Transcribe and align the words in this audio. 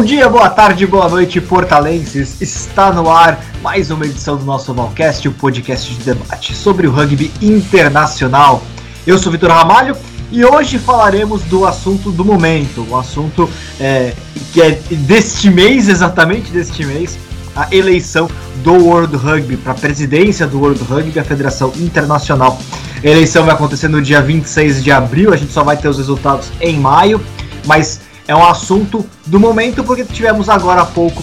Bom 0.00 0.06
dia, 0.06 0.30
boa 0.30 0.48
tarde, 0.48 0.86
boa 0.86 1.10
noite, 1.10 1.42
portalenses. 1.42 2.40
Está 2.40 2.90
no 2.90 3.10
ar 3.10 3.38
mais 3.62 3.90
uma 3.90 4.06
edição 4.06 4.34
do 4.34 4.46
nosso 4.46 4.72
Valcast, 4.72 5.28
o 5.28 5.32
podcast 5.32 5.94
de 5.94 6.02
debate 6.02 6.56
sobre 6.56 6.86
o 6.86 6.90
rugby 6.90 7.30
internacional. 7.42 8.62
Eu 9.06 9.18
sou 9.18 9.30
Vitor 9.30 9.50
Ramalho 9.50 9.94
e 10.32 10.42
hoje 10.42 10.78
falaremos 10.78 11.42
do 11.42 11.66
assunto 11.66 12.10
do 12.10 12.24
momento, 12.24 12.80
o 12.80 12.92
um 12.92 12.96
assunto 12.96 13.46
é, 13.78 14.14
que 14.54 14.62
é 14.62 14.70
deste 14.90 15.50
mês, 15.50 15.86
exatamente 15.86 16.50
deste 16.50 16.82
mês, 16.82 17.18
a 17.54 17.68
eleição 17.70 18.26
do 18.64 18.72
World 18.72 19.14
Rugby 19.16 19.58
para 19.58 19.72
a 19.72 19.76
presidência 19.76 20.46
do 20.46 20.60
World 20.60 20.82
Rugby, 20.82 21.18
a 21.18 21.24
Federação 21.24 21.74
Internacional. 21.76 22.58
A 23.04 23.06
eleição 23.06 23.44
vai 23.44 23.52
acontecer 23.52 23.88
no 23.88 24.00
dia 24.00 24.22
26 24.22 24.82
de 24.82 24.90
abril, 24.90 25.30
a 25.30 25.36
gente 25.36 25.52
só 25.52 25.62
vai 25.62 25.76
ter 25.76 25.88
os 25.88 25.98
resultados 25.98 26.50
em 26.58 26.80
maio, 26.80 27.20
mas 27.66 28.00
é 28.30 28.36
um 28.36 28.46
assunto 28.46 29.04
do 29.26 29.40
momento 29.40 29.82
porque 29.82 30.04
tivemos 30.04 30.48
agora 30.48 30.82
há 30.82 30.86
pouco 30.86 31.20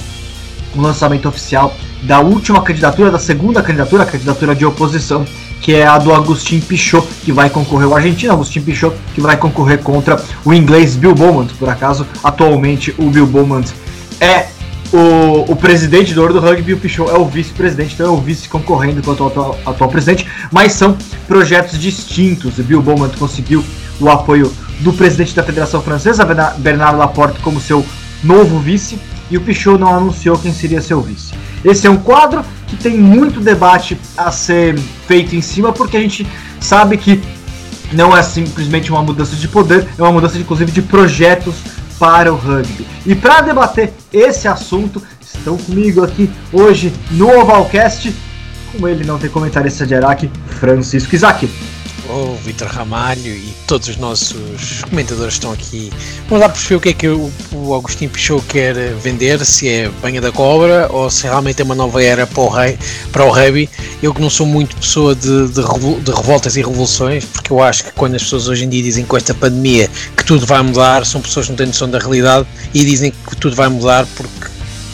o 0.76 0.82
lançamento 0.82 1.30
oficial 1.30 1.74
da 2.04 2.20
última 2.20 2.62
candidatura, 2.62 3.10
da 3.10 3.18
segunda 3.18 3.64
candidatura, 3.64 4.04
a 4.04 4.06
candidatura 4.06 4.54
de 4.54 4.66
oposição, 4.66 5.26
que 5.62 5.74
é 5.74 5.88
a 5.88 5.98
do 5.98 6.14
Agustin 6.14 6.60
Pichot, 6.60 7.08
que 7.24 7.32
vai 7.32 7.50
concorrer, 7.50 7.88
o 7.88 7.96
argentino 7.96 8.34
Agustin 8.34 8.60
Pichot, 8.60 8.94
que 9.16 9.22
vai 9.22 9.38
concorrer 9.38 9.82
contra 9.82 10.22
o 10.44 10.54
inglês 10.54 10.98
Bill 10.98 11.16
Beaumont, 11.16 11.54
por 11.54 11.70
acaso, 11.70 12.06
atualmente 12.22 12.94
o 12.98 13.10
Bill 13.10 13.26
Beaumont 13.26 13.74
é 14.20 14.48
o, 14.92 15.50
o 15.50 15.56
presidente 15.56 16.14
do 16.14 16.20
World 16.20 16.40
Rugby, 16.40 16.74
o 16.74 16.78
Pichot 16.78 17.10
é 17.10 17.18
o 17.18 17.24
vice-presidente, 17.24 17.94
então 17.94 18.08
é 18.08 18.10
o 18.10 18.18
vice 18.18 18.50
concorrendo 18.50 19.02
contra 19.02 19.24
o 19.24 19.28
atual, 19.28 19.58
atual 19.66 19.90
presidente, 19.90 20.28
mas 20.52 20.74
são 20.74 20.98
projetos 21.26 21.80
distintos. 21.80 22.60
O 22.60 22.64
Bill 22.64 22.82
Beaumont 22.82 23.16
conseguiu 23.16 23.64
o 23.98 24.10
apoio 24.10 24.52
do 24.80 24.94
presidente 24.94 25.36
da 25.36 25.44
Federação 25.44 25.82
Francesa, 25.82 26.26
Bernard 26.58 26.98
Laporte, 26.98 27.40
como 27.40 27.60
seu 27.60 27.86
novo 28.24 28.60
vice, 28.60 29.00
e 29.30 29.38
o 29.38 29.42
Pichot 29.42 29.78
não 29.78 29.94
anunciou 29.94 30.38
quem 30.38 30.54
seria 30.54 30.82
seu 30.82 31.02
vice. 31.02 31.34
Esse 31.64 31.88
é 31.88 31.90
um 31.90 31.98
quadro 31.98 32.46
que 32.68 32.76
tem 32.76 32.98
muito 32.98 33.40
debate 33.40 33.98
a 34.16 34.32
ser 34.32 34.78
feito 35.08 35.36
em 35.36 35.42
cima, 35.42 35.74
porque 35.74 35.98
a 35.98 36.00
gente 36.00 36.26
sabe 36.60 36.98
que 36.98 37.22
não 37.92 38.16
é 38.16 38.22
simplesmente 38.22 38.92
uma 38.92 39.02
mudança 39.02 39.36
de 39.36 39.48
poder, 39.48 39.88
é 39.98 40.02
uma 40.02 40.12
mudança, 40.12 40.38
inclusive, 40.38 40.72
de 40.72 40.82
projetos 40.82 41.56
para 42.00 42.32
o 42.32 42.36
rugby. 42.36 42.86
E 43.06 43.16
para 43.16 43.42
debater 43.42 43.94
esse 44.14 44.48
assunto, 44.48 45.02
estão 45.22 45.58
comigo 45.58 46.04
aqui 46.04 46.30
hoje 46.54 46.94
no 47.12 47.30
Ovalcast, 47.30 48.14
como 48.72 48.88
ele 48.88 49.04
não 49.04 49.18
tem 49.18 49.30
comentarista 49.30 49.86
de 49.86 49.96
Araque, 49.96 50.30
Francisco 50.60 51.16
Isaac 51.16 51.50
o 52.10 52.36
Vitor 52.44 52.68
Ramalho 52.68 53.28
e 53.28 53.54
todos 53.68 53.88
os 53.88 53.98
nossos 53.98 54.84
comentadores 54.90 55.34
estão 55.36 55.52
aqui. 55.52 55.92
Vamos 56.30 56.42
lá 56.42 56.50
perceber 56.50 56.76
o 56.76 56.80
que 56.80 56.90
é 56.90 56.94
que 56.94 57.08
o, 57.08 57.32
o 57.54 57.76
Agostinho 57.76 58.10
Pichot 58.10 58.46
quer 58.48 58.76
vender, 58.96 59.44
se 59.46 59.68
é 59.68 59.90
banha 60.02 60.22
da 60.22 60.32
cobra 60.32 60.88
ou 60.92 61.10
se 61.10 61.24
realmente 61.24 61.62
é 61.62 61.66
uma 61.66 61.76
nova 61.76 62.04
era 62.04 62.26
para 62.26 62.42
o, 62.42 62.50
rei, 62.50 62.78
para 63.12 63.26
o 63.26 63.32
rugby. 63.32 63.70
Eu 64.02 64.14
que 64.14 64.22
não 64.22 64.30
sou 64.30 64.46
muito 64.46 64.76
pessoa 64.76 65.16
de, 65.16 65.48
de, 65.48 66.02
de 66.04 66.12
revoltas 66.12 66.56
e 66.56 66.62
revoluções, 66.62 67.26
porque 67.26 67.52
eu 67.52 67.62
acho 67.62 67.84
que 67.84 67.92
quando 67.92 68.16
as 68.16 68.24
pessoas 68.24 68.48
hoje 68.48 68.66
em 68.66 68.70
dia 68.70 68.84
dizem 68.84 69.06
com 69.06 69.18
esta 69.18 69.34
pandemia 69.34 69.90
que 70.16 70.24
tudo 70.24 70.46
vai 70.46 70.62
mudar, 70.62 71.06
são 71.06 71.22
pessoas 71.22 71.46
que 71.46 71.52
não 71.52 71.58
têm 71.58 71.68
noção 71.68 71.90
da 71.90 72.00
realidade 72.00 72.48
e 72.74 72.86
dizem 72.86 73.12
que 73.12 73.36
tudo 73.36 73.56
vai 73.56 73.70
mudar 73.70 74.06
porque 74.16 74.48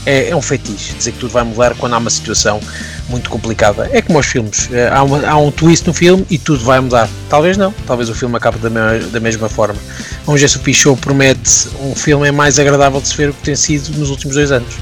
é, 0.05 0.29
é 0.29 0.35
um 0.35 0.41
fetiche 0.41 0.93
dizer 0.93 1.11
que 1.13 1.19
tudo 1.19 1.31
vai 1.31 1.43
mudar 1.43 1.75
quando 1.75 1.93
há 1.93 1.97
uma 1.97 2.09
situação 2.09 2.59
muito 3.09 3.29
complicada. 3.29 3.89
É 3.91 4.01
como 4.01 4.17
aos 4.17 4.25
filmes, 4.25 4.69
é, 4.71 4.89
há, 4.89 5.03
uma, 5.03 5.27
há, 5.27 5.37
um 5.37 5.51
twist 5.51 5.85
no 5.85 5.93
filme 5.93 6.25
e 6.29 6.37
tudo 6.37 6.63
vai 6.63 6.79
mudar. 6.79 7.09
Talvez 7.29 7.57
não, 7.57 7.73
talvez 7.85 8.09
o 8.09 8.15
filme 8.15 8.35
acabe 8.35 8.57
da, 8.59 8.69
mesma, 8.69 9.09
da 9.09 9.19
mesma 9.19 9.49
forma. 9.49 9.79
Vamos 10.25 10.41
ver 10.41 10.49
se 10.49 10.57
o 10.57 10.59
Pichot 10.59 10.99
promete 10.99 11.69
um 11.81 11.95
filme 11.95 12.31
mais 12.31 12.59
agradável 12.59 13.01
de 13.01 13.07
se 13.07 13.15
ver 13.15 13.29
o 13.29 13.33
que 13.33 13.43
tem 13.43 13.55
sido 13.55 13.97
nos 13.97 14.09
últimos 14.09 14.35
dois 14.35 14.51
anos. 14.51 14.73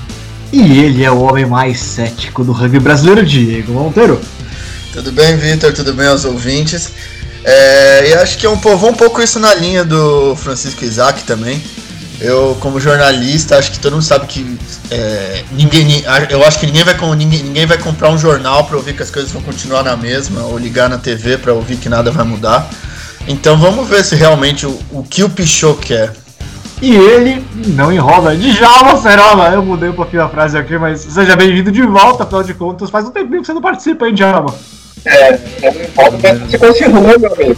E 0.52 0.80
ele 0.80 1.04
é 1.04 1.12
o 1.12 1.22
homem 1.22 1.46
mais 1.46 1.80
cético 1.80 2.44
do 2.44 2.52
rugby 2.52 2.80
brasileiro, 2.80 3.26
Diego 3.26 3.74
Monteiro. 3.74 4.20
Tudo 4.92 5.12
bem, 5.12 5.38
Vitor? 5.38 5.74
Tudo 5.74 5.94
bem 5.94 6.08
aos 6.08 6.26
ouvintes? 6.26 6.90
É, 7.44 8.10
e 8.10 8.14
acho 8.16 8.38
que 8.38 8.46
é 8.46 8.50
um, 8.50 8.58
vou 8.58 8.90
um 8.90 8.94
pouco 8.94 9.22
isso 9.22 9.40
na 9.40 9.56
linha 9.56 9.84
do 9.84 10.36
Francisco 10.36 10.84
Isaac 10.84 11.24
também. 11.24 11.62
Eu, 12.22 12.56
como 12.60 12.80
jornalista, 12.80 13.58
acho 13.58 13.72
que 13.72 13.80
todo 13.80 13.94
mundo 13.94 14.04
sabe 14.04 14.28
que 14.28 14.58
é, 14.92 15.44
ninguém, 15.54 16.04
eu 16.30 16.46
acho 16.46 16.60
que 16.60 16.68
ninguém 16.68 16.84
vai, 16.84 16.96
ninguém, 17.16 17.42
ninguém 17.42 17.66
vai 17.66 17.80
comprar 17.80 18.12
um 18.12 18.18
jornal 18.18 18.64
para 18.66 18.78
ouvir 18.78 18.94
que 18.94 19.02
as 19.02 19.10
coisas 19.10 19.32
vão 19.32 19.42
continuar 19.42 19.82
na 19.82 19.98
mesma, 19.98 20.44
ou 20.44 20.56
ligar 20.56 20.88
na 20.88 21.00
TV 21.00 21.40
para 21.40 21.52
ouvir 21.52 21.78
que 21.78 21.90
nada 21.90 22.12
vai 22.12 22.24
mudar. 22.24 22.70
Então 23.28 23.58
vamos 23.58 23.90
ver 23.90 24.04
se 24.04 24.16
realmente 24.16 24.68
o, 24.68 24.80
o 24.92 25.04
que 25.04 25.24
o 25.24 25.30
Pichot 25.30 25.80
quer. 25.84 26.14
E 26.80 26.96
ele 26.96 27.44
não 27.68 27.92
enrola. 27.92 28.36
Djalma 28.36 28.98
Ferola, 28.98 29.50
eu 29.50 29.64
mudei 29.64 29.90
um 29.90 29.94
pouquinho 29.94 30.24
a 30.24 30.30
frase 30.30 30.58
aqui, 30.58 30.78
mas 30.78 31.02
seja 31.02 31.36
bem-vindo 31.36 31.72
de 31.72 31.82
volta, 31.82 32.24
afinal 32.24 32.44
de 32.44 32.54
contas. 32.54 32.92
Faz 32.92 33.06
um 33.06 33.12
tempinho 33.12 33.42
que 33.42 33.48
você 33.48 33.54
não 33.54 33.62
participa, 33.62 34.08
hein, 34.08 34.14
Djalma? 34.14 34.54
É, 35.06 35.34
eu 35.34 35.74
não 35.74 35.82
enrolo, 35.82 36.20
mas 36.22 36.40
você 36.40 36.58
conseguiu, 36.60 37.02
meu 37.02 37.34
amigo. 37.34 37.58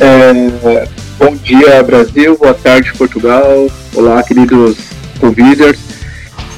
É, 0.00 0.88
Bom 1.20 1.36
dia, 1.36 1.82
Brasil. 1.82 2.34
Boa 2.38 2.54
tarde, 2.54 2.94
Portugal. 2.96 3.70
Olá, 3.94 4.22
queridos 4.22 4.78
conviders. 5.20 5.78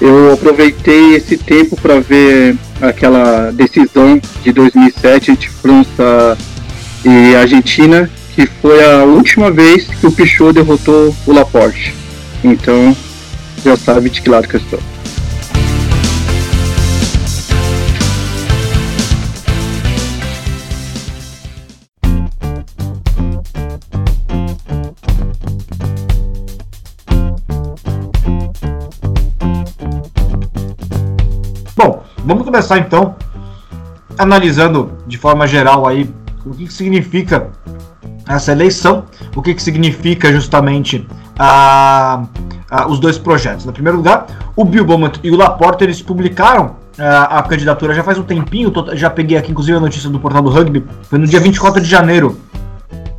Eu 0.01 0.35
aproveitei 0.35 1.17
esse 1.17 1.37
tempo 1.37 1.77
para 1.77 1.99
ver 1.99 2.57
aquela 2.81 3.51
decisão 3.51 4.23
de 4.41 4.53
2007 4.53 5.33
entre 5.33 5.49
França 5.49 6.39
e 7.05 7.35
Argentina, 7.35 8.09
que 8.37 8.47
foi 8.47 8.85
a 8.85 9.03
última 9.03 9.51
vez 9.51 9.87
que 9.87 10.07
o 10.07 10.13
Pichot 10.13 10.53
derrotou 10.53 11.13
o 11.27 11.33
Laporte. 11.33 11.93
Então, 12.45 12.97
já 13.65 13.77
sabe 13.77 14.11
de 14.11 14.23
que 14.23 14.31
lado 14.31 14.47
que 14.47 14.55
eu 14.55 14.61
estou. 14.61 14.92
Vamos 32.25 32.45
começar 32.45 32.79
então 32.79 33.17
analisando 34.17 34.93
de 35.07 35.19
forma 35.19 35.47
geral 35.47 35.87
aí 35.87 36.09
o 36.45 36.51
que, 36.51 36.67
que 36.67 36.73
significa 36.73 37.49
essa 38.29 38.53
eleição, 38.53 39.05
o 39.35 39.43
que, 39.43 39.55
que 39.55 39.63
significa 39.63 40.33
justamente 40.33 41.07
os 42.89 43.01
dois 43.01 43.19
projetos. 43.19 43.65
No 43.65 43.73
primeiro 43.73 43.99
lugar, 43.99 44.27
o 44.55 44.65
Bill 44.65 44.85
Beaumont 44.85 45.19
e 45.23 45.31
o 45.31 45.37
Laporte 45.37 45.83
eles 45.85 46.01
publicaram 46.01 46.77
a, 46.99 47.39
a 47.39 47.43
candidatura 47.43 47.95
já 47.95 48.05
faz 48.05 48.19
um 48.19 48.23
tempinho, 48.23 48.73
já 48.95 49.11
peguei 49.11 49.37
aqui 49.37 49.51
inclusive 49.51 49.77
a 49.77 49.81
notícia 49.81 50.09
do 50.09 50.21
portal 50.21 50.43
do 50.43 50.51
rugby, 50.51 50.85
foi 51.05 51.19
no 51.19 51.27
dia 51.27 51.41
24 51.41 51.81
de 51.81 51.89
janeiro 51.89 52.39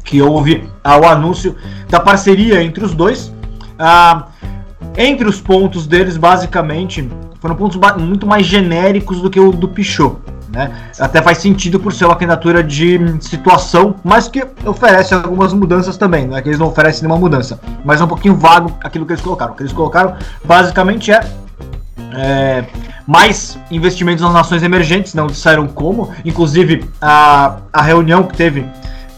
que 0.04 0.22
houve 0.22 0.70
ah, 0.84 0.98
o 0.98 1.06
anúncio 1.06 1.56
da 1.90 2.00
parceria 2.00 2.62
entre 2.64 2.84
os 2.84 2.94
dois. 2.94 3.34
Entre 4.98 5.28
os 5.28 5.42
pontos 5.42 5.88
deles, 5.88 6.18
basicamente, 6.18 7.10
foram 7.40 7.56
pontos 7.56 7.80
muito 7.98 8.28
mais 8.28 8.46
genéricos 8.46 9.22
do 9.22 9.30
que 9.30 9.40
o 9.40 9.52
do 9.52 9.68
Pichot. 9.68 10.18
Né? 10.54 10.72
Até 11.00 11.20
faz 11.20 11.40
sentido 11.40 11.80
por 11.80 11.92
ser 11.92 12.06
uma 12.06 12.16
candidatura 12.16 12.64
de 12.64 13.00
situação, 13.22 13.96
mas 14.04 14.28
que 14.28 14.46
oferece 14.64 15.14
algumas 15.14 15.52
mudanças 15.52 15.98
também. 15.98 16.28
Não 16.28 16.38
é 16.38 16.42
que 16.44 16.50
eles 16.50 16.60
não 16.60 16.68
oferecem 16.68 17.02
nenhuma 17.02 17.20
mudança, 17.20 17.60
mas 17.84 18.00
é 18.00 18.04
um 18.04 18.08
pouquinho 18.08 18.36
vago 18.36 18.72
aquilo 18.84 19.04
que 19.04 19.14
eles 19.14 19.24
colocaram. 19.24 19.54
O 19.54 19.56
que 19.56 19.64
eles 19.64 19.74
colocaram 19.74 20.16
basicamente 20.46 21.12
é, 21.12 21.22
é 22.14 22.66
mais 23.08 23.58
investimentos 23.72 24.24
nas 24.24 24.34
nações 24.34 24.62
emergentes, 24.62 25.16
não 25.16 25.26
disseram 25.26 25.68
como. 25.68 26.12
Inclusive, 26.24 26.86
a, 27.02 27.58
a 27.74 27.82
reunião 27.82 28.24
que 28.24 28.38
teve 28.38 28.64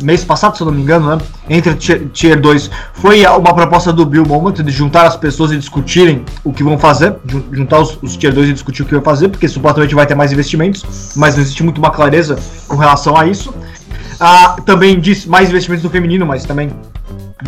mês 0.01 0.23
passado, 0.23 0.55
se 0.55 0.61
eu 0.61 0.65
não 0.65 0.73
me 0.73 0.81
engano, 0.81 1.15
né? 1.15 1.17
Entre 1.49 1.73
Tier 1.75 2.39
2, 2.39 2.69
foi 2.93 3.25
uma 3.25 3.53
proposta 3.53 3.93
do 3.93 4.05
Bill 4.05 4.25
Moment 4.25 4.53
de 4.53 4.71
juntar 4.71 5.05
as 5.05 5.15
pessoas 5.15 5.51
e 5.51 5.57
discutirem 5.57 6.23
o 6.43 6.51
que 6.51 6.63
vão 6.63 6.77
fazer, 6.77 7.15
juntar 7.51 7.79
os, 7.79 7.97
os 8.01 8.17
Tier 8.17 8.33
2 8.33 8.49
e 8.49 8.53
discutir 8.53 8.81
o 8.81 8.85
que 8.85 8.93
vão 8.93 9.03
fazer, 9.03 9.29
porque 9.29 9.47
supostamente 9.47 9.95
vai 9.95 10.05
ter 10.05 10.15
mais 10.15 10.31
investimentos, 10.31 11.13
mas 11.15 11.35
não 11.35 11.41
existe 11.41 11.63
muito 11.63 11.77
uma 11.77 11.91
clareza 11.91 12.37
com 12.67 12.75
relação 12.75 13.17
a 13.17 13.25
isso. 13.25 13.53
Ah, 14.19 14.55
também 14.65 14.99
diz 14.99 15.25
mais 15.25 15.49
investimentos 15.49 15.83
no 15.83 15.89
feminino, 15.89 16.25
mas 16.25 16.45
também 16.45 16.71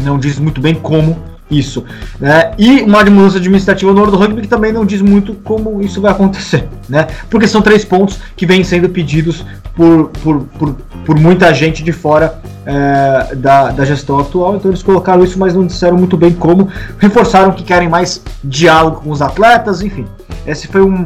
não 0.01 0.17
diz 0.17 0.37
muito 0.37 0.59
bem 0.59 0.75
como 0.75 1.17
isso. 1.49 1.83
Né? 2.19 2.51
E 2.57 2.81
uma 2.81 3.03
mudança 3.05 3.37
administrativa 3.37 3.91
no 3.93 3.99
World 4.01 4.17
Rugby 4.17 4.41
que 4.41 4.47
também 4.47 4.71
não 4.73 4.85
diz 4.85 5.01
muito 5.01 5.33
como 5.35 5.81
isso 5.81 6.01
vai 6.01 6.11
acontecer. 6.11 6.67
Né? 6.87 7.05
Porque 7.29 7.49
são 7.49 7.61
três 7.61 7.83
pontos 7.83 8.17
que 8.37 8.45
vêm 8.45 8.63
sendo 8.63 8.87
pedidos 8.87 9.43
por, 9.75 10.07
por, 10.23 10.43
por, 10.57 10.73
por 11.05 11.19
muita 11.19 11.53
gente 11.53 11.83
de 11.83 11.91
fora 11.91 12.39
é, 12.65 13.35
da, 13.35 13.71
da 13.71 13.83
gestão 13.83 14.17
atual. 14.19 14.55
Então 14.55 14.71
eles 14.71 14.81
colocaram 14.81 15.21
isso, 15.21 15.37
mas 15.37 15.53
não 15.53 15.67
disseram 15.67 15.97
muito 15.97 16.15
bem 16.15 16.31
como. 16.31 16.69
Reforçaram 16.97 17.51
que 17.51 17.61
querem 17.61 17.89
mais 17.89 18.21
diálogo 18.41 19.01
com 19.01 19.09
os 19.11 19.21
atletas, 19.21 19.81
enfim. 19.81 20.05
Esse 20.45 20.67
foi 20.67 20.81
um, 20.81 21.05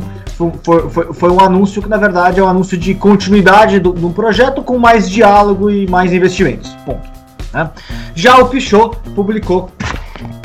foi, 0.64 0.90
foi, 0.90 1.14
foi, 1.14 1.32
um 1.32 1.40
anúncio 1.40 1.82
que, 1.82 1.90
na 1.90 1.98
verdade, 1.98 2.40
é 2.40 2.44
um 2.44 2.48
anúncio 2.48 2.78
de 2.78 2.94
continuidade 2.94 3.80
do, 3.80 3.92
do 3.92 4.12
projeto 4.12 4.62
com 4.62 4.78
mais 4.78 5.10
diálogo 5.10 5.70
e 5.70 5.88
mais 5.90 6.14
investimentos. 6.14 6.70
Ponto. 6.86 7.10
Né? 7.54 7.70
Já 8.16 8.38
o 8.38 8.48
Pichot 8.48 8.98
publicou 9.16 9.72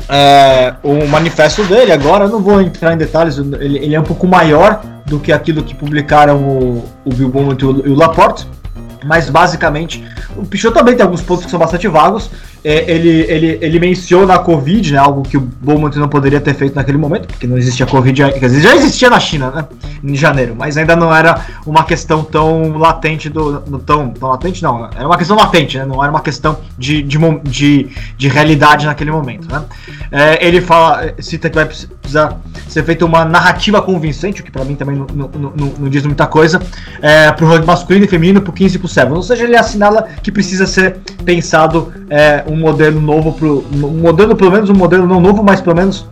é, 0.08 0.74
o 0.82 1.06
manifesto 1.06 1.64
dele 1.64 1.92
agora, 1.92 2.28
não 2.28 2.40
vou 2.40 2.60
entrar 2.60 2.92
em 2.92 2.96
detalhes, 2.96 3.38
ele, 3.38 3.78
ele, 3.78 3.94
é 3.94 4.00
um 4.00 4.04
pouco 4.04 4.26
maior 4.26 4.80
do 5.04 5.18
que 5.18 5.32
aquilo 5.32 5.62
que 5.62 5.74
publicaram 5.74 6.40
o, 6.42 6.84
o 7.04 7.14
Bill 7.14 7.28
Bowman 7.28 7.56
e 7.60 7.64
o, 7.64 7.86
e 7.86 7.90
o 7.90 7.94
Laporte, 7.94 8.46
mas 9.04 9.28
basicamente 9.30 10.04
o 10.36 10.44
Pichot 10.44 10.74
também 10.74 10.94
tem 10.94 11.04
alguns 11.04 11.22
pontos 11.22 11.44
que 11.44 11.50
são 11.50 11.58
bastante 11.58 11.88
vagos. 11.88 12.30
É, 12.68 12.90
ele, 12.90 13.24
ele, 13.28 13.58
ele 13.62 13.78
menciona 13.78 14.34
a 14.34 14.40
Covid, 14.40 14.92
né, 14.92 14.98
algo 14.98 15.22
que 15.22 15.36
o 15.36 15.40
Bowman 15.40 15.88
não 15.94 16.08
poderia 16.08 16.40
ter 16.40 16.52
feito 16.52 16.74
naquele 16.74 16.98
momento, 16.98 17.28
porque 17.28 17.46
não 17.46 17.56
existia 17.56 17.86
Covid, 17.86 18.24
quer 18.32 18.40
dizer, 18.40 18.60
já 18.60 18.74
existia 18.74 19.08
na 19.08 19.20
China, 19.20 19.52
né, 19.52 19.64
em 20.02 20.16
janeiro, 20.16 20.56
mas 20.58 20.76
ainda 20.76 20.96
não 20.96 21.14
era 21.14 21.46
uma 21.64 21.84
questão 21.84 22.24
tão 22.24 22.76
latente, 22.76 23.28
do, 23.28 23.60
tão, 23.78 24.08
tão 24.08 24.30
latente 24.30 24.64
não, 24.64 24.84
era 24.86 25.06
uma 25.06 25.16
questão 25.16 25.36
latente, 25.36 25.78
né, 25.78 25.84
não 25.84 26.02
era 26.02 26.10
uma 26.10 26.20
questão 26.20 26.58
de, 26.76 27.04
de, 27.04 27.18
de, 27.44 27.88
de 28.18 28.28
realidade 28.28 28.84
naquele 28.84 29.12
momento. 29.12 29.46
Né. 29.48 29.62
É, 30.10 30.44
ele 30.44 30.60
fala, 30.60 31.14
cita 31.20 31.48
que 31.48 31.54
vai 31.54 31.66
precisar 31.66 32.36
ser 32.66 32.82
feita 32.82 33.04
uma 33.04 33.24
narrativa 33.24 33.80
convincente, 33.80 34.40
o 34.40 34.44
que 34.44 34.50
para 34.50 34.64
mim 34.64 34.74
também 34.74 34.96
não, 34.96 35.30
não, 35.78 35.88
diz 35.88 36.04
muita 36.04 36.26
coisa, 36.26 36.60
é, 37.00 37.30
para 37.30 37.44
o 37.44 37.48
rugby 37.48 37.64
masculino 37.64 38.06
e 38.06 38.08
feminino, 38.08 38.42
para 38.42 38.50
o 38.50 38.52
15 38.52 38.74
e 38.74 38.78
para 38.80 38.86
o 38.86 38.88
7, 38.88 39.12
ou 39.12 39.22
seja, 39.22 39.44
ele 39.44 39.56
assinala 39.56 40.08
que 40.20 40.32
precisa 40.32 40.66
ser 40.66 40.96
pensado 41.24 41.92
é, 42.10 42.44
um 42.48 42.55
modelo 42.56 43.00
novo, 43.00 43.32
pro, 43.32 43.64
um 43.72 44.00
modelo, 44.00 44.34
pelo 44.34 44.50
menos 44.50 44.70
um 44.70 44.74
modelo 44.74 45.06
não 45.06 45.20
novo, 45.20 45.42
mas 45.42 45.60
pelo 45.60 45.76
menos 45.76 46.06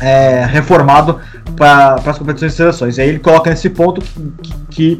é, 0.00 0.44
reformado 0.44 1.18
para 1.56 1.94
as 2.04 2.18
competições 2.18 2.52
de 2.52 2.56
seleções. 2.56 2.98
E 2.98 3.00
aí 3.00 3.08
ele 3.08 3.18
coloca 3.18 3.48
nesse 3.50 3.70
ponto 3.70 4.02
que, 4.42 4.54
que 4.70 4.98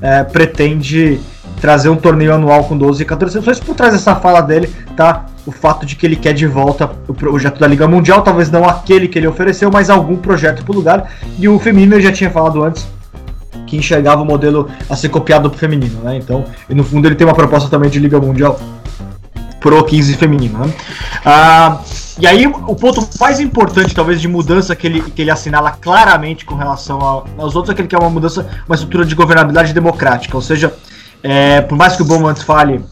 é, 0.00 0.22
pretende 0.22 1.20
trazer 1.60 1.88
um 1.88 1.96
torneio 1.96 2.34
anual 2.34 2.64
com 2.64 2.76
12 2.76 3.02
e 3.02 3.06
14 3.06 3.32
seleções. 3.32 3.58
Por 3.58 3.74
trás 3.74 3.92
dessa 3.92 4.14
fala 4.16 4.40
dele 4.40 4.70
tá 4.96 5.26
o 5.46 5.52
fato 5.52 5.84
de 5.84 5.96
que 5.96 6.06
ele 6.06 6.16
quer 6.16 6.32
de 6.32 6.46
volta 6.46 6.90
o 7.06 7.14
projeto 7.14 7.58
da 7.58 7.66
Liga 7.66 7.86
Mundial, 7.86 8.22
talvez 8.22 8.50
não 8.50 8.68
aquele 8.68 9.08
que 9.08 9.18
ele 9.18 9.26
ofereceu, 9.26 9.70
mas 9.70 9.90
algum 9.90 10.16
projeto 10.16 10.64
para 10.64 10.72
o 10.72 10.76
lugar. 10.76 11.10
E 11.38 11.48
o 11.48 11.58
feminino 11.58 12.00
já 12.00 12.12
tinha 12.12 12.30
falado 12.30 12.62
antes 12.62 12.86
que 13.66 13.76
enxergava 13.76 14.22
o 14.22 14.24
modelo 14.24 14.68
a 14.88 14.96
ser 14.96 15.08
copiado 15.08 15.48
pro 15.48 15.58
feminino, 15.58 16.00
né? 16.02 16.16
Então, 16.16 16.44
no 16.68 16.84
fundo 16.84 17.08
ele 17.08 17.14
tem 17.14 17.26
uma 17.26 17.34
proposta 17.34 17.68
também 17.68 17.90
de 17.90 17.98
Liga 17.98 18.20
Mundial 18.20 18.58
pro 19.64 19.82
15 19.82 20.16
feminino, 20.18 20.58
né? 20.58 20.74
Ah, 21.24 21.80
e 22.20 22.26
aí 22.26 22.46
o 22.46 22.76
ponto 22.76 23.08
mais 23.18 23.40
importante 23.40 23.94
talvez 23.94 24.20
de 24.20 24.28
mudança 24.28 24.76
que 24.76 24.86
ele, 24.86 25.00
que 25.00 25.22
ele 25.22 25.30
assinala 25.30 25.70
claramente 25.70 26.44
com 26.44 26.54
relação 26.54 27.00
aos 27.38 27.56
outros 27.56 27.72
é 27.72 27.74
que 27.74 27.80
ele 27.80 27.88
quer 27.88 27.98
uma 27.98 28.10
mudança, 28.10 28.46
uma 28.68 28.74
estrutura 28.74 29.06
de 29.06 29.14
governabilidade 29.14 29.72
democrática, 29.72 30.36
ou 30.36 30.42
seja, 30.42 30.74
é, 31.22 31.62
por 31.62 31.78
mais 31.78 31.96
que 31.96 32.02
o 32.02 32.04
Bowman 32.04 32.34
fale 32.34 32.84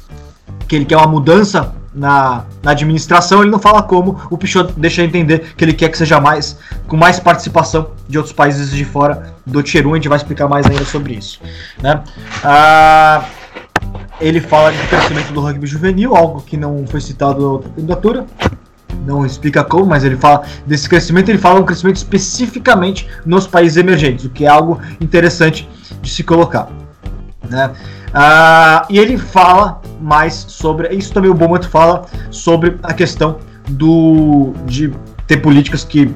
que 0.67 0.75
ele 0.75 0.87
quer 0.87 0.97
uma 0.97 1.07
mudança 1.07 1.75
na, 1.95 2.47
na, 2.63 2.71
administração, 2.71 3.43
ele 3.43 3.51
não 3.51 3.59
fala 3.59 3.83
como, 3.83 4.19
o 4.31 4.39
Pichot 4.39 4.73
deixa 4.75 5.03
entender 5.03 5.53
que 5.55 5.63
ele 5.63 5.75
quer 5.75 5.91
que 5.91 5.99
seja 5.99 6.19
mais, 6.23 6.59
com 6.89 6.97
mais 6.97 7.21
participação 7.21 7.91
de 8.09 8.17
outros 8.17 8.35
países 8.35 8.71
de 8.71 8.83
fora 8.83 9.35
do 9.45 9.63
Tier 9.63 9.87
1, 9.87 9.93
a 9.93 9.97
gente 9.97 10.09
vai 10.09 10.17
explicar 10.17 10.49
mais 10.49 10.65
ainda 10.65 10.87
sobre 10.87 11.13
isso. 11.13 11.39
Né? 11.83 12.03
Ah, 12.43 13.25
ele 14.23 14.41
fala 14.41 14.71
do 14.71 14.89
crescimento 14.89 15.33
do 15.33 15.41
rugby 15.41 15.67
juvenil, 15.67 16.15
algo 16.15 16.41
que 16.41 16.57
não 16.57 16.87
foi 16.87 17.01
citado 17.01 17.41
na 17.41 17.49
outra 17.49 17.71
candidatura, 17.71 18.27
não 19.05 19.27
explica 19.27 19.65
como, 19.65 19.87
mas 19.87 20.05
ele 20.05 20.17
fala 20.17 20.43
desse 20.67 20.89
crescimento, 20.89 21.29
ele 21.29 21.39
fala 21.39 21.61
um 21.61 21.65
crescimento 21.65 21.97
especificamente 21.97 23.09
nos 23.27 23.47
países 23.47 23.77
emergentes, 23.77 24.25
o 24.25 24.31
que 24.31 24.45
é 24.45 24.49
algo 24.49 24.81
interessante 25.01 25.69
de 26.01 26.11
se 26.11 26.23
colocar. 26.23 26.69
Né? 27.49 27.71
Ah, 28.15 28.87
e 28.89 28.99
ele 28.99 29.19
fala 29.19 29.81
mais 30.01 30.45
sobre. 30.49 30.89
Isso 30.95 31.13
também 31.13 31.31
o 31.31 31.35
Beaumont 31.35 31.67
fala 31.67 32.05
sobre 32.31 32.79
a 32.83 32.93
questão 32.93 33.39
do 33.69 34.53
de 34.67 34.93
ter 35.27 35.39
políticas 35.39 35.83
que 35.83 36.15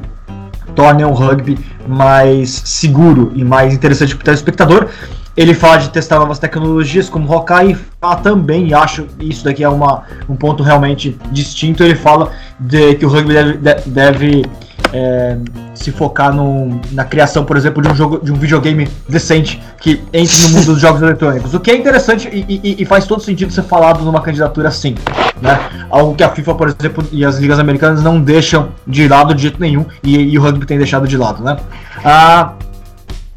tornem 0.74 1.06
o 1.06 1.12
rugby 1.12 1.58
mais 1.88 2.50
seguro 2.64 3.32
e 3.34 3.42
mais 3.42 3.72
interessante 3.72 4.14
para 4.14 4.22
o 4.22 4.24
telespectador. 4.24 4.88
Ele 5.36 5.52
fala 5.52 5.76
de 5.76 5.90
testar 5.90 6.18
novas 6.18 6.38
tecnologias 6.38 7.08
como 7.08 7.30
Hawkeye 7.32 7.76
fala 8.00 8.16
também, 8.16 8.68
e 8.68 8.74
acho 8.74 9.06
isso 9.20 9.44
daqui 9.44 9.62
é 9.62 9.68
uma, 9.68 10.04
um 10.28 10.34
ponto 10.34 10.62
realmente 10.62 11.16
distinto, 11.30 11.82
ele 11.82 11.94
fala 11.94 12.30
de 12.58 12.94
que 12.94 13.04
o 13.04 13.08
rugby 13.08 13.34
deve, 13.34 13.90
deve 13.90 14.44
é, 14.92 15.36
se 15.74 15.90
focar 15.92 16.32
no, 16.32 16.80
na 16.92 17.04
criação, 17.04 17.44
por 17.44 17.56
exemplo, 17.56 17.82
de 17.82 17.88
um 17.88 17.94
jogo, 17.94 18.24
de 18.24 18.32
um 18.32 18.36
videogame 18.36 18.88
decente 19.08 19.62
que 19.80 20.02
entre 20.12 20.42
no 20.42 20.48
mundo 20.50 20.66
dos 20.66 20.80
jogos 20.80 21.02
eletrônicos. 21.02 21.54
O 21.54 21.60
que 21.60 21.70
é 21.70 21.76
interessante 21.76 22.28
e, 22.32 22.60
e, 22.62 22.82
e, 22.82 22.84
faz 22.84 23.06
todo 23.06 23.22
sentido 23.22 23.52
ser 23.52 23.62
falado 23.62 24.04
numa 24.04 24.20
candidatura 24.20 24.68
assim, 24.68 24.94
né? 25.40 25.58
Algo 25.90 26.14
que 26.14 26.24
a 26.24 26.30
FIFA, 26.30 26.54
por 26.54 26.68
exemplo, 26.68 27.06
e 27.12 27.24
as 27.24 27.38
ligas 27.38 27.58
americanas 27.58 28.02
não 28.02 28.20
deixam 28.20 28.70
de 28.86 29.06
lado 29.08 29.34
de 29.34 29.42
jeito 29.42 29.60
nenhum 29.60 29.84
e, 30.02 30.16
e 30.16 30.38
o 30.38 30.42
rugby 30.42 30.66
tem 30.66 30.78
deixado 30.78 31.06
de 31.06 31.16
lado, 31.16 31.42
né? 31.42 31.56
Ah, 32.04 32.52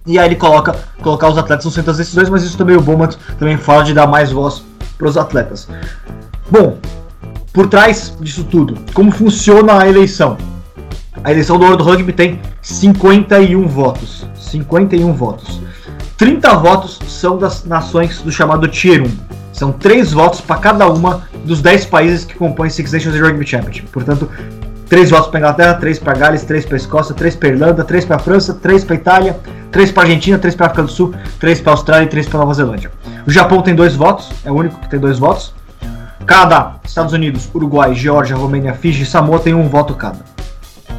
e 0.10 0.18
aí 0.18 0.26
ele 0.26 0.36
coloca 0.36 0.76
colocar 1.04 1.30
os 1.30 1.38
atletas 1.38 1.66
no 1.66 1.70
centro 1.70 1.92
das 1.92 1.98
decisões, 1.98 2.30
mas 2.30 2.42
isso 2.42 2.58
também 2.58 2.76
o 2.76 2.82
Bowman 2.82 3.10
também 3.38 3.58
fala 3.58 3.84
de 3.84 3.94
dar 3.94 4.08
mais 4.08 4.32
voz 4.32 4.64
para 4.98 5.08
os 5.08 5.16
atletas. 5.16 5.70
Bom, 6.50 6.80
por 7.54 7.68
trás 7.68 8.12
disso 8.20 8.44
tudo, 8.44 8.76
como 8.92 9.12
funciona 9.12 9.80
a 9.80 9.88
eleição? 9.88 10.36
A 11.24 11.32
eleição 11.32 11.60
do 11.60 11.66
World 11.66 11.84
Rugby 11.84 12.12
tem 12.12 12.42
51 12.60 13.68
votos. 13.68 14.26
51 14.36 15.14
votos. 15.14 15.62
30 16.18 16.56
votos 16.56 17.00
são 17.08 17.38
das 17.38 17.64
nações 17.66 18.20
do 18.24 18.32
chamado 18.32 18.68
Tier 18.68 19.04
1. 19.04 19.12
São 19.54 19.72
3 19.72 20.12
votos 20.12 20.42
para 20.42 20.60
cada 20.60 20.88
uma 20.90 21.28
dos 21.46 21.62
10 21.62 21.86
países 21.86 22.26
que 22.26 22.34
compõem 22.34 22.72
Six 22.72 22.94
Nations 22.94 23.16
Rugby 23.16 23.46
Championship. 23.46 23.88
Portanto, 23.92 24.28
3 24.90 25.12
votos 25.12 25.28
para 25.28 25.40
Inglaterra, 25.40 25.74
3 25.76 26.00
para 26.00 26.14
Gales, 26.14 26.44
3 26.44 26.66
para 26.66 26.78
Escócia, 26.78 27.14
3 27.14 27.36
para 27.36 27.50
Irlanda, 27.50 27.84
3 27.84 28.06
para 28.06 28.18
França, 28.18 28.56
3 28.56 28.84
para 28.84 28.96
Itália, 28.96 29.40
3 29.72 29.92
para 29.92 30.04
Argentina, 30.04 30.40
3 30.40 30.56
para 30.56 30.66
África 30.66 30.84
do 30.84 30.90
Sul, 30.90 31.14
3 31.40 31.62
para 31.62 31.74
Austrália 31.74 32.06
e 32.06 32.10
3 32.10 32.28
para 32.28 32.40
Nova 32.40 32.54
Zelândia. 32.56 32.92
O 33.26 33.32
Japão 33.32 33.62
tem 33.62 33.76
2 33.76 33.96
votos, 33.96 34.32
é 34.44 34.52
o 34.52 34.56
único 34.56 34.80
que 34.80 34.90
tem 34.90 35.00
2 35.00 35.20
votos. 35.20 35.54
Canadá, 36.26 36.76
Estados 36.84 37.14
Unidos, 37.14 37.48
Uruguai, 37.54 37.94
Geórgia, 37.94 38.36
Romênia, 38.36 38.74
Fiji 38.74 39.04
e 39.04 39.06
Samoa 39.06 39.40
tem 39.40 39.54
um 39.54 39.70
voto 39.70 39.94
cada. 39.94 40.18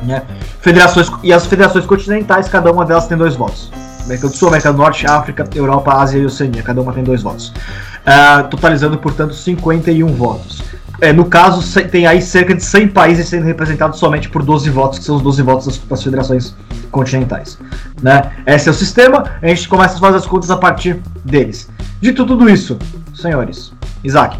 Né? 0.04 0.22
Federações, 0.60 1.10
e 1.22 1.32
as 1.32 1.46
federações 1.46 1.84
continentais, 1.84 2.48
cada 2.48 2.70
uma 2.70 2.84
delas 2.84 3.08
tem 3.08 3.18
dois 3.18 3.34
votos. 3.34 3.72
América 4.04 4.28
do 4.28 4.36
Sul, 4.36 4.48
América 4.48 4.72
do 4.72 4.78
Norte, 4.78 5.06
África, 5.06 5.48
Europa, 5.54 5.92
Ásia 5.94 6.18
e 6.18 6.26
Oceania, 6.26 6.62
cada 6.62 6.80
uma 6.80 6.92
tem 6.92 7.02
dois 7.02 7.22
votos. 7.22 7.48
Uh, 7.48 8.48
totalizando, 8.48 8.96
portanto, 8.98 9.34
51 9.34 10.06
votos. 10.14 10.62
É, 11.00 11.12
no 11.12 11.24
caso, 11.24 11.80
tem 11.88 12.06
aí 12.06 12.20
cerca 12.20 12.54
de 12.54 12.62
100 12.62 12.88
países 12.88 13.28
sendo 13.28 13.44
representados 13.44 13.98
somente 13.98 14.28
por 14.28 14.42
12 14.42 14.68
votos, 14.68 14.98
que 14.98 15.04
são 15.04 15.16
os 15.16 15.22
12 15.22 15.42
votos 15.42 15.66
das, 15.66 15.78
das 15.78 16.02
federações 16.02 16.54
continentais. 16.90 17.58
Né? 18.02 18.30
Esse 18.46 18.68
é 18.68 18.72
o 18.72 18.74
sistema, 18.74 19.24
a 19.40 19.46
gente 19.48 19.66
começa 19.66 19.96
a 19.96 19.98
fazer 19.98 20.18
as 20.18 20.26
contas 20.26 20.50
a 20.50 20.56
partir 20.56 21.00
deles. 21.24 21.70
Dito 22.02 22.26
tudo 22.26 22.48
isso, 22.50 22.78
senhores, 23.14 23.72
Isaac, 24.04 24.38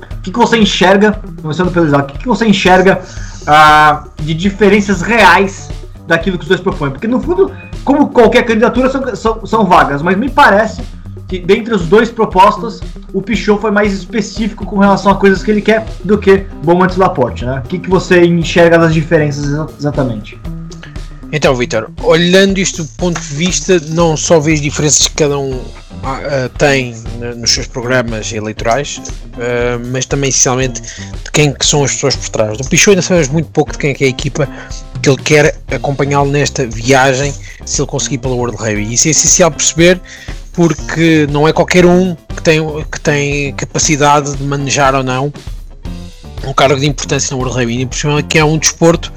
o 0.00 0.22
que, 0.22 0.32
que 0.32 0.38
você 0.38 0.56
enxerga, 0.56 1.20
começando 1.42 1.70
pelo 1.70 1.86
Isaac, 1.86 2.04
o 2.04 2.12
que, 2.14 2.22
que 2.22 2.28
você 2.28 2.46
enxerga 2.46 3.00
uh, 3.42 4.22
de 4.22 4.32
diferenças 4.32 5.02
reais 5.02 5.68
daquilo 6.06 6.38
que 6.38 6.44
os 6.44 6.48
dois 6.48 6.60
propõem. 6.60 6.90
Porque 6.90 7.06
no 7.06 7.20
fundo, 7.20 7.52
como 7.84 8.08
qualquer 8.08 8.44
candidatura, 8.44 8.88
são, 8.88 9.16
são, 9.16 9.46
são 9.46 9.64
vagas, 9.66 10.02
mas 10.02 10.16
me 10.16 10.30
parece 10.30 10.82
que 11.28 11.38
dentre 11.38 11.74
os 11.74 11.86
dois 11.86 12.10
propostas, 12.10 12.80
o 13.12 13.20
Pichot 13.20 13.60
foi 13.60 13.70
mais 13.70 13.92
específico 13.92 14.64
com 14.64 14.78
relação 14.78 15.10
a 15.10 15.14
coisas 15.16 15.42
que 15.42 15.50
ele 15.50 15.62
quer 15.62 15.86
do 16.04 16.18
que 16.18 16.46
Beaumont 16.62 16.94
e 16.94 16.98
Laporte, 16.98 17.44
né? 17.44 17.62
O 17.64 17.68
que, 17.68 17.78
que 17.78 17.90
você 17.90 18.24
enxerga 18.24 18.78
das 18.78 18.94
diferenças 18.94 19.44
exatamente? 19.78 20.38
Então, 21.32 21.54
Vitor, 21.56 21.90
olhando 22.02 22.58
isto 22.58 22.84
do 22.84 22.88
ponto 22.90 23.20
de 23.20 23.26
vista, 23.26 23.80
não 23.88 24.16
só 24.16 24.38
vês 24.38 24.60
diferenças 24.60 25.08
que 25.08 25.14
cada 25.14 25.36
um 25.36 25.54
uh, 25.54 26.48
tem 26.56 26.94
nos 27.36 27.50
seus 27.50 27.66
programas 27.66 28.32
eleitorais, 28.32 28.98
uh, 28.98 29.84
mas 29.90 30.06
também 30.06 30.30
essencialmente 30.30 30.80
de 30.80 31.30
quem 31.32 31.52
que 31.52 31.66
são 31.66 31.82
as 31.82 31.92
pessoas 31.92 32.14
por 32.14 32.28
trás. 32.28 32.56
Do 32.56 32.64
Pichot 32.68 32.90
ainda 32.90 33.02
sabemos 33.02 33.28
muito 33.28 33.50
pouco 33.50 33.72
de 33.72 33.78
quem 33.78 33.90
é, 33.90 33.94
que 33.94 34.04
é 34.04 34.06
a 34.06 34.10
equipa 34.10 34.48
que 35.02 35.10
ele 35.10 35.22
quer 35.22 35.58
acompanhá-lo 35.70 36.30
nesta 36.30 36.64
viagem 36.64 37.34
se 37.64 37.80
ele 37.80 37.88
conseguir 37.88 38.18
pela 38.18 38.34
World 38.34 38.56
Rugby. 38.56 38.94
Isso 38.94 39.08
é 39.08 39.10
essencial 39.10 39.50
perceber 39.50 40.00
porque 40.56 41.28
não 41.30 41.46
é 41.46 41.52
qualquer 41.52 41.84
um 41.86 42.16
que 42.34 42.42
tem, 42.42 42.60
que 42.90 43.00
tem 43.00 43.52
capacidade 43.52 44.34
de 44.34 44.42
manejar 44.42 44.94
ou 44.94 45.04
não 45.04 45.32
um 46.44 46.52
cargo 46.52 46.80
de 46.80 46.86
importância 46.86 47.34
no 47.34 47.42
World 47.42 47.58
Rugby, 47.58 47.88
que 48.28 48.38
é 48.38 48.44
um 48.44 48.56
desporto, 48.56 49.12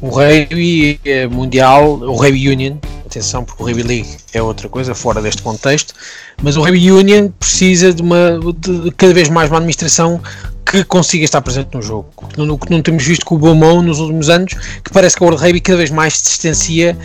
o 0.00 0.08
rugby 0.08 1.00
é 1.04 1.26
mundial, 1.26 1.92
o 1.92 2.14
rugby 2.14 2.48
union, 2.48 2.76
atenção, 3.06 3.44
porque 3.44 3.62
o 3.62 3.66
Rugby 3.66 3.82
League 3.82 4.08
é 4.32 4.42
outra 4.42 4.68
coisa, 4.68 4.94
fora 4.94 5.20
deste 5.20 5.42
contexto, 5.42 5.94
mas 6.42 6.56
o 6.56 6.62
Rugby 6.62 6.90
Union 6.90 7.28
precisa 7.38 7.92
de, 7.92 8.02
uma, 8.02 8.40
de 8.58 8.90
cada 8.92 9.12
vez 9.12 9.28
mais 9.28 9.48
uma 9.50 9.58
administração 9.58 10.20
que 10.64 10.84
consiga 10.84 11.24
estar 11.24 11.40
presente 11.40 11.74
no 11.74 11.82
jogo. 11.82 12.08
O 12.16 12.58
que 12.58 12.70
não 12.70 12.82
temos 12.82 13.04
visto 13.04 13.24
com 13.24 13.34
o 13.34 13.38
Beaumont 13.38 13.86
nos 13.86 13.98
últimos 13.98 14.28
anos, 14.28 14.54
que 14.82 14.90
parece 14.92 15.16
que 15.16 15.22
o 15.22 15.26
World 15.26 15.42
Rugby 15.42 15.60
cada 15.60 15.78
vez 15.78 15.90
mais 15.90 16.18
se 16.18 16.24
distancia 16.24 16.96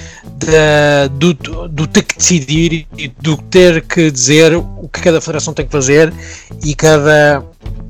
do, 1.12 1.34
do 1.68 1.88
ter 1.88 2.04
que 2.04 2.18
decidir 2.18 2.88
e 2.98 3.08
do 3.08 3.38
ter 3.38 3.82
que 3.82 4.10
dizer 4.12 4.56
o 4.56 4.90
que 4.92 5.02
cada 5.02 5.20
federação 5.20 5.54
tem 5.54 5.66
que 5.66 5.72
fazer 5.72 6.14
e 6.64 6.76
cada 6.76 7.44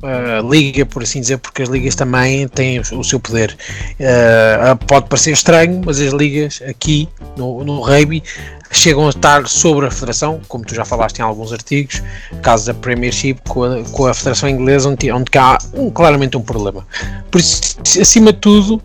uh, 0.03 0.49
liga, 0.49 0.85
por 0.85 1.03
assim 1.03 1.21
dizer, 1.21 1.37
porque 1.37 1.61
as 1.61 1.69
ligas 1.69 1.95
também 1.95 2.47
têm 2.47 2.79
o, 2.79 3.03
seu 3.03 3.19
poder. 3.19 3.57
Uh, 3.99 4.75
pode 4.85 5.07
parecer 5.07 5.31
estranho, 5.31 5.81
mas 5.85 5.99
as 5.99 6.13
ligas 6.13 6.61
aqui 6.67 7.07
no, 7.35 7.63
no 7.63 7.81
rugby 7.81 8.23
chegam 8.71 9.05
a 9.05 9.09
estar 9.09 9.47
sobre 9.47 9.85
a 9.87 9.91
Federação, 9.91 10.41
como 10.47 10.65
tu 10.65 10.75
já 10.75 10.83
falaste 10.83 11.19
em 11.19 11.21
alguns 11.21 11.53
artigos, 11.53 12.01
caso 12.41 12.67
da 12.67 12.73
Premiership 12.73 13.37
com 13.47 13.63
a, 13.63 13.83
com 13.83 14.07
a 14.07 14.13
Federação 14.13 14.49
Inglesa, 14.49 14.89
onde, 14.89 15.11
onde 15.11 15.37
há 15.37 15.57
um, 15.73 15.89
claramente 15.89 16.37
um 16.37 16.41
problema. 16.41 16.85
Por 17.31 17.39
isso, 17.39 17.77
acima 17.99 18.33
de 18.33 18.39
tudo, 18.39 18.81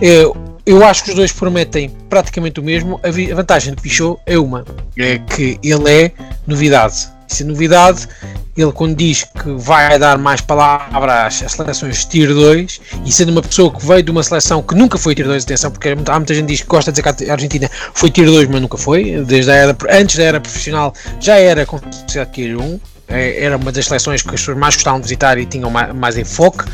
eu, 0.00 0.36
eu 0.64 0.84
acho 0.84 1.04
que 1.04 1.10
os 1.10 1.16
dois 1.16 1.32
prometem 1.32 1.90
praticamente 2.08 2.60
o 2.60 2.62
mesmo. 2.62 3.00
A, 3.02 3.34
vantagem 3.34 3.74
do 3.74 3.80
Pichot 3.80 4.20
é 4.26 4.38
uma, 4.38 4.64
é 4.96 5.18
que 5.18 5.58
ele 5.62 5.90
é 5.90 6.12
novidade. 6.46 7.08
É 7.40 7.44
novidade. 7.44 8.08
Ele, 8.54 8.70
quando 8.72 8.94
diz 8.96 9.24
que 9.24 9.50
vai 9.56 9.98
dar 9.98 10.18
mais 10.18 10.42
palavras 10.42 11.42
às 11.42 11.52
seleções 11.52 11.98
de 12.00 12.08
Tier 12.08 12.34
2, 12.34 12.80
e 13.06 13.12
sendo 13.12 13.30
uma 13.32 13.40
pessoa 13.40 13.72
que 13.72 13.84
veio 13.86 14.02
de 14.02 14.10
uma 14.10 14.22
seleção 14.22 14.62
que 14.62 14.74
nunca 14.74 14.98
foi 14.98 15.14
Tier 15.14 15.26
2, 15.26 15.44
atenção, 15.44 15.70
porque 15.70 15.88
há 15.88 16.16
muita 16.16 16.34
gente 16.34 16.46
que 16.46 16.52
diz 16.52 16.60
que 16.60 16.66
gosta 16.66 16.92
de 16.92 17.00
dizer 17.00 17.14
que 17.14 17.30
a 17.30 17.32
Argentina 17.32 17.70
foi 17.94 18.10
Tier 18.10 18.26
2, 18.26 18.48
mas 18.48 18.60
nunca 18.60 18.76
foi. 18.76 19.24
Desde 19.24 19.50
a 19.50 19.54
era, 19.54 19.76
antes 19.90 20.16
da 20.16 20.24
era 20.24 20.40
profissional 20.40 20.92
já 21.18 21.36
era 21.36 21.64
considerado 21.64 22.30
Tier 22.32 22.58
1. 22.58 22.80
É, 23.08 23.44
era 23.44 23.56
uma 23.56 23.72
das 23.72 23.86
seleções 23.86 24.22
que 24.22 24.28
as 24.28 24.40
pessoas 24.40 24.56
mais 24.56 24.74
gostavam 24.74 25.00
de 25.00 25.04
visitar 25.04 25.38
e 25.38 25.46
tinham 25.46 25.70
mais, 25.70 25.94
mais 25.94 26.18
enfoque. 26.18 26.64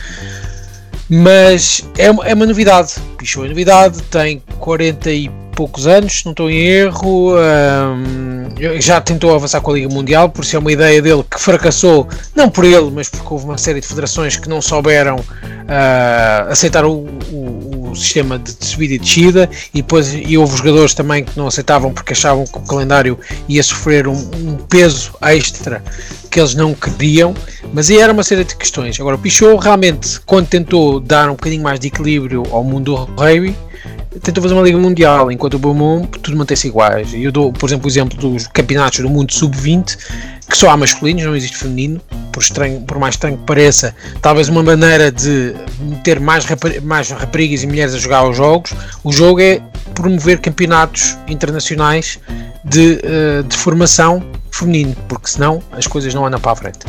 Mas 1.09 1.85
é, 1.97 2.07
é 2.07 2.35
uma 2.35 2.47
novidade. 2.47 2.95
Pichou 3.17 3.45
é 3.45 3.49
novidade, 3.49 4.03
tem 4.05 4.43
40 4.59 5.11
e 5.11 5.31
poucos 5.59 5.89
anos, 5.89 6.21
se 6.21 6.25
não 6.25 6.31
estou 6.31 6.49
em 6.49 6.57
erro. 6.57 7.35
Um, 7.37 8.81
já 8.81 9.01
tentou 9.01 9.35
avançar 9.35 9.61
com 9.61 9.73
a 9.73 9.75
Liga 9.75 9.93
Mundial, 9.93 10.29
por 10.29 10.45
isso 10.45 10.55
é 10.55 10.59
uma 10.61 10.71
ideia 10.71 11.03
dele 11.03 11.25
que 11.29 11.41
fracassou, 11.41 12.07
não 12.33 12.49
por 12.49 12.65
ele, 12.65 12.93
mas 12.93 13.09
porque 13.09 13.27
houve 13.29 13.45
uma 13.45 13.59
série 13.59 13.81
de 13.81 13.87
federações 13.89 14.37
que 14.37 14.49
não 14.49 14.63
souberam 14.63 15.17
uh, 15.17 16.49
aceitar 16.49 16.85
o, 16.85 17.09
o, 17.33 17.91
o, 17.91 17.97
sistema 17.97 18.39
de 18.39 18.55
subida 18.65 18.95
e 18.95 18.99
descida, 19.01 19.51
e 19.75 19.83
depois 19.83 20.15
e 20.15 20.39
houve 20.39 20.57
jogadores 20.57 20.95
também 20.95 21.25
que 21.25 21.37
não 21.37 21.49
aceitavam 21.49 21.93
porque 21.93 22.13
achavam 22.13 22.45
que 22.45 22.59
o 22.59 22.63
calendário 22.63 23.19
ia 23.49 23.63
sofrer 23.63 24.07
um, 24.07 24.13
um 24.13 24.57
peso 24.69 25.13
extra 25.23 25.83
que 26.31 26.39
eles 26.39 26.55
não 26.55 26.73
queriam, 26.73 27.35
mas 27.73 27.91
era 27.91 28.13
uma 28.13 28.23
série 28.23 28.45
de 28.45 28.55
questões. 28.55 29.01
Agora, 29.01 29.17
o 29.17 29.19
Pichot 29.19 29.61
realmente, 29.61 30.21
quando 30.21 30.47
tentou 30.47 31.01
dar 31.01 31.29
um 31.29 31.33
bocadinho 31.33 31.65
mais 31.65 31.81
de 31.81 31.89
equilíbrio 31.89 32.45
ao 32.53 32.63
mundo 32.63 32.95
do 32.95 32.95
rugby, 33.21 33.57
tentou 34.21 34.43
fazer 34.43 34.55
uma 34.55 34.63
liga 34.63 34.79
mundial, 34.79 35.31
enquanto 35.31 35.55
o 35.55 35.59
Beaumont 35.59 36.09
tudo 36.21 36.37
mantém-se 36.37 36.69
iguais. 36.69 37.13
Eu 37.15 37.33
dou, 37.33 37.53
por 37.53 37.69
exemplo, 37.69 37.87
o 37.87 37.89
exemplo 37.89 38.19
dos 38.19 38.47
campeonatos 38.47 39.01
do 39.01 39.09
mundo 39.09 39.33
sub-20, 39.33 39.97
que 40.49 40.57
só 40.57 40.71
há 40.71 40.77
masculinos, 40.77 41.25
não 41.25 41.37
existe 41.37 41.57
feminino, 41.57 42.01
por, 42.33 42.43
estranho, 42.43 42.81
por 42.83 42.99
mais 42.99 43.15
estranho 43.15 43.37
que 43.37 43.45
pareça, 43.45 43.95
talvez 44.23 44.49
uma 44.49 44.63
maneira 44.63 45.11
de 45.11 45.55
ter 46.05 46.21
mais, 46.21 46.47
mais 46.83 47.11
raparigas 47.11 47.63
e 47.63 47.67
mulheres 47.67 47.95
a 47.95 47.99
jogar 47.99 48.29
os 48.29 48.37
jogos. 48.37 48.73
O 49.03 49.13
jogo 49.13 49.41
é 49.41 49.61
promover 49.95 50.41
campeonatos 50.41 51.17
internacionais 51.27 52.19
de, 52.65 53.01
uh, 53.05 53.43
de 53.43 53.57
formação 53.57 54.23
feminino, 54.51 54.97
porque 55.09 55.29
senão 55.29 55.63
as 55.73 55.87
coisas 55.87 56.13
não 56.15 56.27
andam 56.27 56.41
para 56.41 56.53
a 56.53 56.57
frente. 56.57 56.81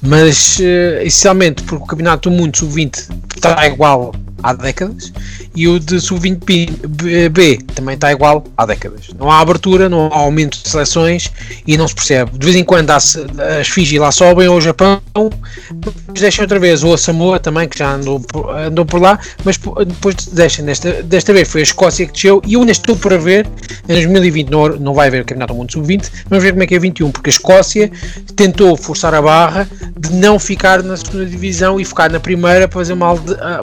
Mas, 0.00 0.58
uh, 0.58 1.02
essencialmente, 1.02 1.62
porque 1.62 1.84
o 1.84 1.86
Campeonato 1.86 2.30
do 2.30 2.36
Mundo 2.36 2.56
Sub-20 2.56 3.08
está 3.36 3.66
igual 3.66 4.14
há 4.42 4.52
décadas 4.52 5.12
e 5.56 5.66
o 5.66 5.80
de 5.80 5.98
sub-20B 6.00 7.64
também 7.74 7.94
está 7.94 8.12
igual 8.12 8.44
há 8.56 8.66
décadas. 8.66 9.08
Não 9.18 9.30
há 9.30 9.40
abertura, 9.40 9.88
não 9.88 10.06
há 10.12 10.18
aumento 10.18 10.62
de 10.62 10.68
seleções 10.68 11.32
e 11.66 11.76
não 11.78 11.88
se 11.88 11.94
percebe. 11.94 12.38
De 12.38 12.44
vez 12.44 12.56
em 12.56 12.62
quando 12.62 12.90
as, 12.90 13.16
as 13.58 13.66
Fiji 13.68 13.98
lá 13.98 14.12
sobem 14.12 14.46
ou 14.48 14.58
o 14.58 14.60
Japão, 14.60 15.00
depois 15.72 16.20
deixam 16.20 16.44
outra 16.44 16.58
vez, 16.58 16.84
ou 16.84 16.92
a 16.92 16.98
Samoa 16.98 17.40
também, 17.40 17.66
que 17.68 17.78
já 17.78 17.94
andou, 17.94 18.22
andou 18.66 18.84
por 18.84 19.00
lá, 19.00 19.18
mas 19.44 19.56
depois 19.56 20.16
deixam. 20.32 20.66
Desta, 20.66 21.02
desta 21.02 21.32
vez 21.32 21.48
foi 21.48 21.60
a 21.60 21.64
Escócia 21.64 22.06
que 22.06 22.12
desceu 22.12 22.42
e 22.46 22.54
eu 22.54 22.60
ainda 22.60 22.72
estou 22.72 22.94
para 22.94 23.16
ver, 23.16 23.46
em 23.88 23.94
2020 23.94 24.50
não, 24.50 24.68
não 24.76 24.94
vai 24.94 25.08
haver 25.08 25.24
Campeonato 25.24 25.54
do 25.54 25.58
Mundo 25.58 25.72
Sub-20, 25.72 26.10
vamos 26.28 26.44
ver 26.44 26.52
como 26.52 26.62
é 26.64 26.66
que 26.66 26.74
é 26.74 26.78
21, 26.78 27.10
porque 27.10 27.30
a 27.30 27.32
Escócia 27.32 27.90
tentou 28.34 28.76
forçar 28.76 29.14
a 29.14 29.22
barra 29.22 29.68
de 29.98 30.12
não 30.12 30.38
ficar 30.38 30.82
na 30.82 30.96
segunda 30.96 31.24
divisão 31.24 31.80
e 31.80 31.84
ficar 31.84 32.10
na 32.10 32.20
primeira 32.20 32.68
para 32.68 32.80
fazer 32.80 32.92
uma, 32.92 33.12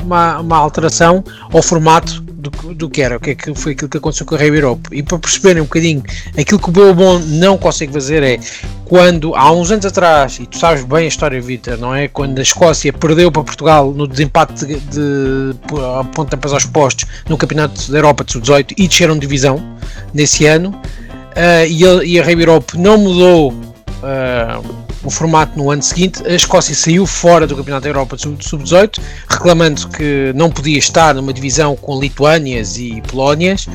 uma, 0.01 0.39
uma 0.39 0.57
alteração 0.57 1.23
ao 1.51 1.62
formato 1.83 2.21
do, 2.21 2.49
do 2.73 2.89
que 2.89 3.01
era, 3.01 3.17
o 3.17 3.19
que, 3.19 3.31
é 3.31 3.35
que 3.35 3.53
foi 3.53 3.73
aquilo 3.73 3.89
que 3.89 3.97
aconteceu 3.97 4.25
com 4.25 4.35
a 4.35 4.37
Rei 4.37 4.49
Europe. 4.49 4.89
E 4.91 5.03
para 5.03 5.19
perceberem 5.19 5.61
um 5.61 5.65
bocadinho, 5.65 6.01
aquilo 6.37 6.59
que 6.59 6.69
o 6.69 6.71
Belbon 6.71 7.19
não 7.19 7.57
consegue 7.57 7.91
fazer 7.91 8.23
é 8.23 8.39
quando 8.85 9.35
há 9.35 9.51
uns 9.51 9.71
anos 9.71 9.85
atrás, 9.85 10.39
e 10.39 10.45
tu 10.45 10.57
sabes 10.57 10.83
bem 10.83 11.05
a 11.05 11.07
história, 11.07 11.41
Vitor, 11.41 11.77
não 11.77 11.93
é? 11.93 12.07
Quando 12.07 12.39
a 12.39 12.41
Escócia 12.41 12.93
perdeu 12.93 13.31
para 13.31 13.43
Portugal 13.43 13.91
no 13.91 14.07
desempate 14.07 14.65
de, 14.65 14.75
de, 14.75 15.53
de 15.53 16.09
pontas 16.13 16.53
aos 16.53 16.65
postos 16.65 17.05
no 17.27 17.37
Campeonato 17.37 17.91
da 17.91 17.97
Europa 17.97 18.23
de 18.23 18.33
Sub-18 18.33 18.73
e 18.77 18.87
desceram 18.87 19.15
de 19.15 19.21
divisão 19.21 19.61
nesse 20.13 20.45
ano, 20.45 20.69
uh, 20.69 21.67
e, 21.67 21.85
a, 21.85 22.03
e 22.03 22.19
a 22.19 22.25
não 22.77 22.97
mudou. 22.97 23.51
Uh, 23.51 24.82
o 25.03 25.10
formato 25.10 25.57
no 25.57 25.69
ano 25.69 25.81
seguinte. 25.81 26.25
A 26.25 26.33
Escócia 26.33 26.74
saiu 26.74 27.05
fora 27.05 27.45
do 27.45 27.55
Campeonato 27.55 27.83
da 27.83 27.89
Europa 27.89 28.15
de 28.15 28.24
Sub-18, 28.24 29.00
reclamando 29.29 29.88
que 29.89 30.31
não 30.36 30.50
podia 30.50 30.77
estar 30.77 31.13
numa 31.13 31.33
divisão 31.33 31.75
com 31.75 32.00
Lituânias 32.00 32.77
e 32.77 33.01
Polónias. 33.07 33.67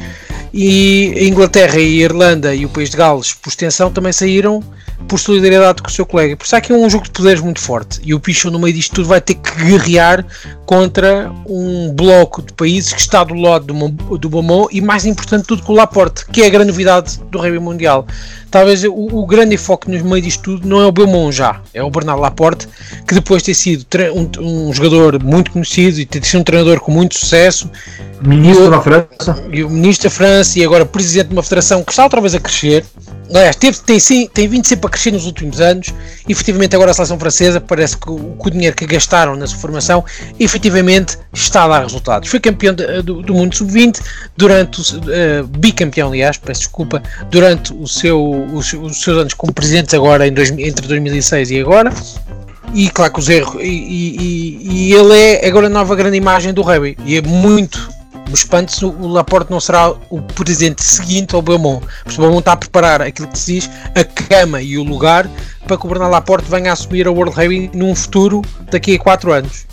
E 0.52 1.12
a 1.16 1.25
Inglaterra 1.25 1.78
e 1.78 2.00
a 2.00 2.04
Irlanda 2.04 2.54
e 2.54 2.64
o 2.64 2.68
País 2.68 2.90
de 2.90 2.97
Gales, 2.97 3.35
por 3.35 3.50
extensão, 3.50 3.90
também 3.90 4.12
saíram 4.12 4.62
por 5.06 5.18
solidariedade 5.18 5.82
com 5.82 5.88
o 5.88 5.92
seu 5.92 6.04
colega. 6.04 6.37
Por 6.37 6.44
isso 6.44 6.56
aqui 6.56 6.73
um 6.73 6.88
jogo 6.88 7.04
de 7.04 7.11
poderes 7.11 7.40
muito 7.40 7.61
forte. 7.61 8.00
E 8.02 8.14
o 8.14 8.20
Pichon, 8.20 8.50
no 8.50 8.58
meio 8.58 8.75
disto 8.75 8.97
tudo, 8.97 9.08
vai 9.08 9.20
ter 9.20 9.35
que 9.35 9.64
guerrear 9.64 10.25
contra 10.66 11.30
um 11.47 11.92
bloco 11.92 12.42
de 12.42 12.52
países 12.52 12.92
que 12.92 13.00
está 13.00 13.23
do 13.23 13.35
lado 13.35 13.66
do, 13.66 14.18
do 14.18 14.68
e, 14.70 14.80
mais 14.80 15.04
importante 15.06 15.47
tudo, 15.47 15.62
com 15.62 15.73
o 15.73 15.76
Laporte, 15.76 16.26
que 16.26 16.42
é 16.42 16.47
a 16.47 16.50
grande 16.50 16.68
novidade 16.68 17.18
do 17.30 17.38
rugby 17.38 17.58
mundial. 17.58 18.06
Talvez 18.50 18.84
o, 18.84 18.92
o 18.92 19.26
grande 19.26 19.54
enfoque 19.54 19.90
no 19.90 20.04
meio 20.04 20.22
disto 20.22 20.42
tudo 20.42 20.66
não 20.66 20.80
é 20.80 20.86
o 20.86 20.92
Beaumont 20.92 21.36
já, 21.36 21.60
é 21.74 21.82
o 21.82 21.90
Bernardo 21.90 22.22
Laporte, 22.22 22.68
que 23.06 23.14
depois 23.14 23.42
de 23.42 23.46
ter 23.46 23.54
sido 23.54 23.86
um, 24.14 24.68
um 24.68 24.72
jogador 24.72 25.22
muito 25.22 25.50
conhecido 25.50 26.00
e 26.00 26.06
ter 26.06 26.24
sido 26.24 26.40
um 26.40 26.44
treinador 26.44 26.80
com 26.80 26.90
muito 26.90 27.18
sucesso, 27.18 27.70
Ministro 28.22 28.70
da 28.70 28.80
França. 28.80 29.44
E 29.52 29.62
o 29.62 29.70
Ministro 29.70 30.08
da 30.08 30.14
França 30.14 30.58
e 30.58 30.64
agora 30.64 30.84
Presidente 30.84 31.28
de 31.28 31.34
uma 31.34 31.42
federação 31.42 31.84
que 31.84 31.92
está 31.92 32.04
outra 32.04 32.20
vez 32.20 32.34
a 32.34 32.40
crescer. 32.40 32.84
Aliás, 33.30 33.56
teve, 33.56 33.78
tem, 33.80 34.00
sim, 34.00 34.26
tem 34.32 34.48
vindo 34.48 34.66
sempre 34.66 34.86
a 34.86 34.90
crescer 34.90 35.12
nos 35.12 35.26
últimos 35.26 35.60
anos. 35.60 35.94
E 36.26 36.32
efetivamente 36.32 36.74
agora 36.74 36.90
a 36.90 36.94
seleção 36.94 37.18
francesa 37.18 37.60
parece 37.60 37.96
que 37.96 38.10
o, 38.10 38.36
que 38.40 38.48
o 38.48 38.50
dinheiro 38.50 38.74
que 38.74 38.86
gastaram 38.86 39.36
na 39.36 39.46
sua 39.46 39.58
formação 39.58 40.04
efetivamente 40.40 41.16
está 41.32 41.64
a 41.64 41.68
dar 41.68 41.82
resultados. 41.82 42.28
Foi 42.28 42.40
campeão 42.40 42.74
de, 42.74 43.02
do, 43.02 43.22
do, 43.22 43.34
mundo 43.34 43.54
sub-20 43.54 44.00
durante 44.36 44.80
o 44.80 44.82
uh, 44.82 45.46
bicampeão, 45.46 46.08
aliás, 46.08 46.38
peço 46.38 46.62
desculpa, 46.62 47.02
durante 47.30 47.72
o 47.72 47.86
seu, 47.86 48.38
os, 48.52 48.73
os 48.73 49.00
seus 49.00 49.18
anos 49.18 49.35
como 49.35 49.52
presidente 49.52 49.95
agora 49.95 50.26
em 50.26 50.33
dois, 50.33 50.50
entre 50.50 50.87
2006 50.87 51.50
e 51.50 51.61
agora 51.61 51.92
e 52.75 52.90
claro 52.90 53.12
que 53.12 53.18
os 53.18 53.28
erros 53.28 53.62
e, 53.62 53.66
e, 53.66 54.68
e, 54.71 54.92
ele 54.92 55.18
é 55.18 55.47
agora 55.47 55.66
a 55.66 55.71
nova 55.71 55.95
grande 55.97 56.16
imagem 56.16 56.52
do 56.52 56.62
rugby 56.62 56.97
e 57.04 57.16
é 57.16 57.23
muito 57.23 57.88
o 58.30 58.35
espanto 58.35 58.88
o 59.00 59.09
Laporte 59.09 59.50
não 59.50 59.59
será 59.59 59.90
o 60.11 60.21
presidente 60.21 60.83
seguinte 60.83 61.35
ao 61.35 61.40
Beaumont. 61.40 61.85
Porque 62.04 62.18
o 62.18 62.21
Beaumont 62.21 62.40
está 62.40 62.52
a 62.52 62.57
preparar 62.57 63.00
aquilo 63.00 63.28
que 63.28 63.38
se 63.38 63.54
diz, 63.54 63.71
a 63.95 64.04
cama 64.04 64.61
e 64.61 64.76
o 64.76 64.83
lugar 64.83 65.28
para 65.66 65.76
que 65.76 65.87
o 65.87 65.88
Bernardo 65.88 66.12
Laporte 66.12 66.50
venha 66.50 66.71
a 66.71 66.73
assumir 66.75 67.07
a 67.07 67.11
World 67.11 67.35
Rugby 67.35 67.71
num 67.73 67.95
futuro 67.95 68.42
daqui 68.71 68.97
a 68.97 68.99
4 68.99 69.33
anos. 69.33 69.66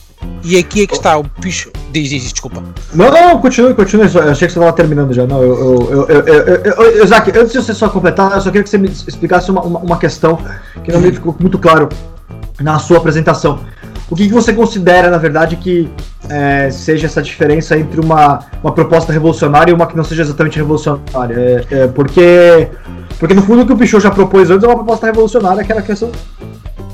E 0.43 0.57
aqui 0.57 0.83
é 0.83 0.87
que 0.87 0.93
está 0.93 1.17
o 1.17 1.23
bicho. 1.23 1.71
Diz, 1.95 2.09
diz, 2.09 2.23
desculpa. 2.23 2.61
Não, 2.93 3.09
não, 3.09 3.39
continue, 3.39 3.73
continue. 3.73 4.13
Eu 4.13 4.23
achei 4.23 4.49
que 4.49 4.53
você 4.53 4.59
estava 4.59 4.73
terminando 4.73 5.13
já. 5.13 5.25
Não, 5.25 5.41
eu. 5.41 5.55
eu, 5.89 6.07
eu, 6.09 6.27
eu, 6.27 6.91
eu 6.91 7.05
Isaac, 7.05 7.29
antes 7.29 7.53
de 7.53 7.59
você 7.59 7.73
só 7.73 7.87
completar, 7.87 8.33
eu 8.33 8.41
só 8.41 8.49
queria 8.49 8.63
que 8.63 8.69
você 8.69 8.77
me 8.77 8.89
explicasse 8.89 9.49
uma, 9.49 9.61
uma, 9.61 9.79
uma 9.79 9.97
questão 9.97 10.37
que 10.83 10.91
não 10.91 10.99
me 10.99 11.09
ficou 11.13 11.33
muito 11.39 11.57
claro 11.57 11.87
na 12.59 12.79
sua 12.79 12.97
apresentação. 12.97 13.61
O 14.09 14.15
que, 14.15 14.27
que 14.27 14.33
você 14.33 14.53
considera, 14.53 15.09
na 15.09 15.17
verdade, 15.17 15.55
que 15.55 15.89
é, 16.29 16.69
seja 16.69 17.07
essa 17.07 17.21
diferença 17.21 17.77
entre 17.77 17.99
uma, 17.99 18.39
uma 18.61 18.71
proposta 18.71 19.11
revolucionária 19.11 19.71
e 19.71 19.73
uma 19.73 19.87
que 19.87 19.97
não 19.97 20.03
seja 20.03 20.21
exatamente 20.21 20.57
revolucionária? 20.57 21.35
É, 21.35 21.65
é, 21.71 21.87
porque, 21.87 22.69
porque, 23.19 23.33
no 23.33 23.41
fundo, 23.41 23.63
o 23.63 23.65
que 23.65 23.73
o 23.73 23.77
Pichot 23.77 24.03
já 24.03 24.11
propôs 24.11 24.51
antes 24.51 24.63
é 24.63 24.67
uma 24.67 24.75
proposta 24.75 25.07
revolucionária, 25.07 25.63
que 25.63 25.71
era 25.71 25.81
a 25.81 25.83
questão 25.83 26.11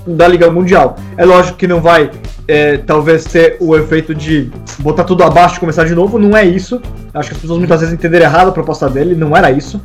da 0.07 0.25
Liga 0.27 0.49
Mundial. 0.49 0.95
É 1.17 1.25
lógico 1.25 1.57
que 1.57 1.67
não 1.67 1.81
vai, 1.81 2.09
é, 2.47 2.77
talvez, 2.77 3.25
ter 3.25 3.57
o 3.59 3.75
efeito 3.75 4.15
de 4.15 4.49
botar 4.79 5.03
tudo 5.03 5.23
abaixo 5.23 5.57
e 5.57 5.59
começar 5.59 5.83
de 5.83 5.93
novo, 5.93 6.17
não 6.17 6.35
é 6.35 6.45
isso. 6.45 6.81
Acho 7.13 7.29
que 7.29 7.35
as 7.35 7.41
pessoas 7.41 7.59
muitas 7.59 7.81
vezes 7.81 7.93
entenderam 7.93 8.25
errado 8.25 8.47
a 8.47 8.51
proposta 8.53 8.89
dele, 8.89 9.15
não 9.15 9.35
era 9.35 9.51
isso. 9.51 9.81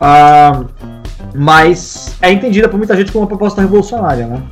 Ah, 0.00 0.64
mas 1.34 2.16
é 2.20 2.32
entendida 2.32 2.68
por 2.68 2.78
muita 2.78 2.96
gente 2.96 3.12
como 3.12 3.22
uma 3.22 3.28
proposta 3.28 3.60
revolucionária, 3.60 4.26
né? 4.26 4.42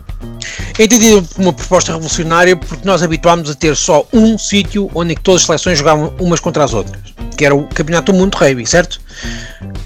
É 0.78 0.84
entendido 0.84 1.26
como 1.34 1.48
uma 1.48 1.52
proposta 1.52 1.92
revolucionária 1.92 2.56
porque 2.56 2.86
nós 2.86 3.02
habituámos 3.02 3.50
a 3.50 3.54
ter 3.54 3.76
só 3.76 4.06
um 4.12 4.38
sítio 4.38 4.90
onde 4.94 5.14
todas 5.14 5.42
as 5.42 5.46
seleções 5.46 5.78
jogavam 5.78 6.14
umas 6.18 6.40
contra 6.40 6.64
as 6.64 6.72
outras, 6.72 6.98
que 7.36 7.44
era 7.44 7.54
o 7.54 7.64
Campeonato 7.64 8.10
do 8.10 8.18
Mundo 8.18 8.34
Rugby, 8.34 8.66
certo? 8.66 9.00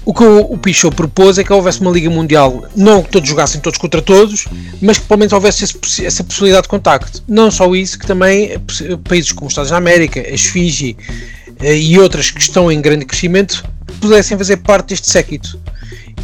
O 0.05 0.13
que 0.13 0.23
o, 0.23 0.57
Pichot 0.57 0.95
propôs 0.95 1.37
é 1.37 1.43
que 1.43 1.51
houvesse 1.51 1.81
uma 1.81 1.91
Liga 1.91 2.09
Mundial, 2.09 2.65
não 2.75 3.03
que 3.03 3.09
todos 3.09 3.27
jogassem 3.27 3.59
todos 3.59 3.77
contra 3.77 4.01
todos, 4.01 4.45
mas 4.81 4.97
que 4.97 5.05
pelo 5.05 5.19
menos 5.19 5.33
houvesse 5.33 5.65
esse, 5.65 6.05
essa 6.05 6.23
possibilidade 6.23 6.63
de 6.63 6.69
contacto. 6.69 7.21
Não 7.27 7.51
só 7.51 7.75
isso, 7.75 7.99
que 7.99 8.07
também 8.07 8.57
países 9.03 9.33
como 9.33 9.47
os 9.47 9.51
Estados 9.51 9.71
da 9.71 9.77
América, 9.77 10.21
as 10.33 10.41
Fiji 10.41 10.95
eh, 11.59 11.77
e 11.77 11.99
outras 11.99 12.31
que 12.31 12.39
estão 12.39 12.71
em 12.71 12.79
grande 12.79 13.05
crescimento 13.05 13.65
pudessem 13.99 14.37
fazer 14.37 14.57
parte 14.57 14.89
deste 14.89 15.09
séquito 15.09 15.59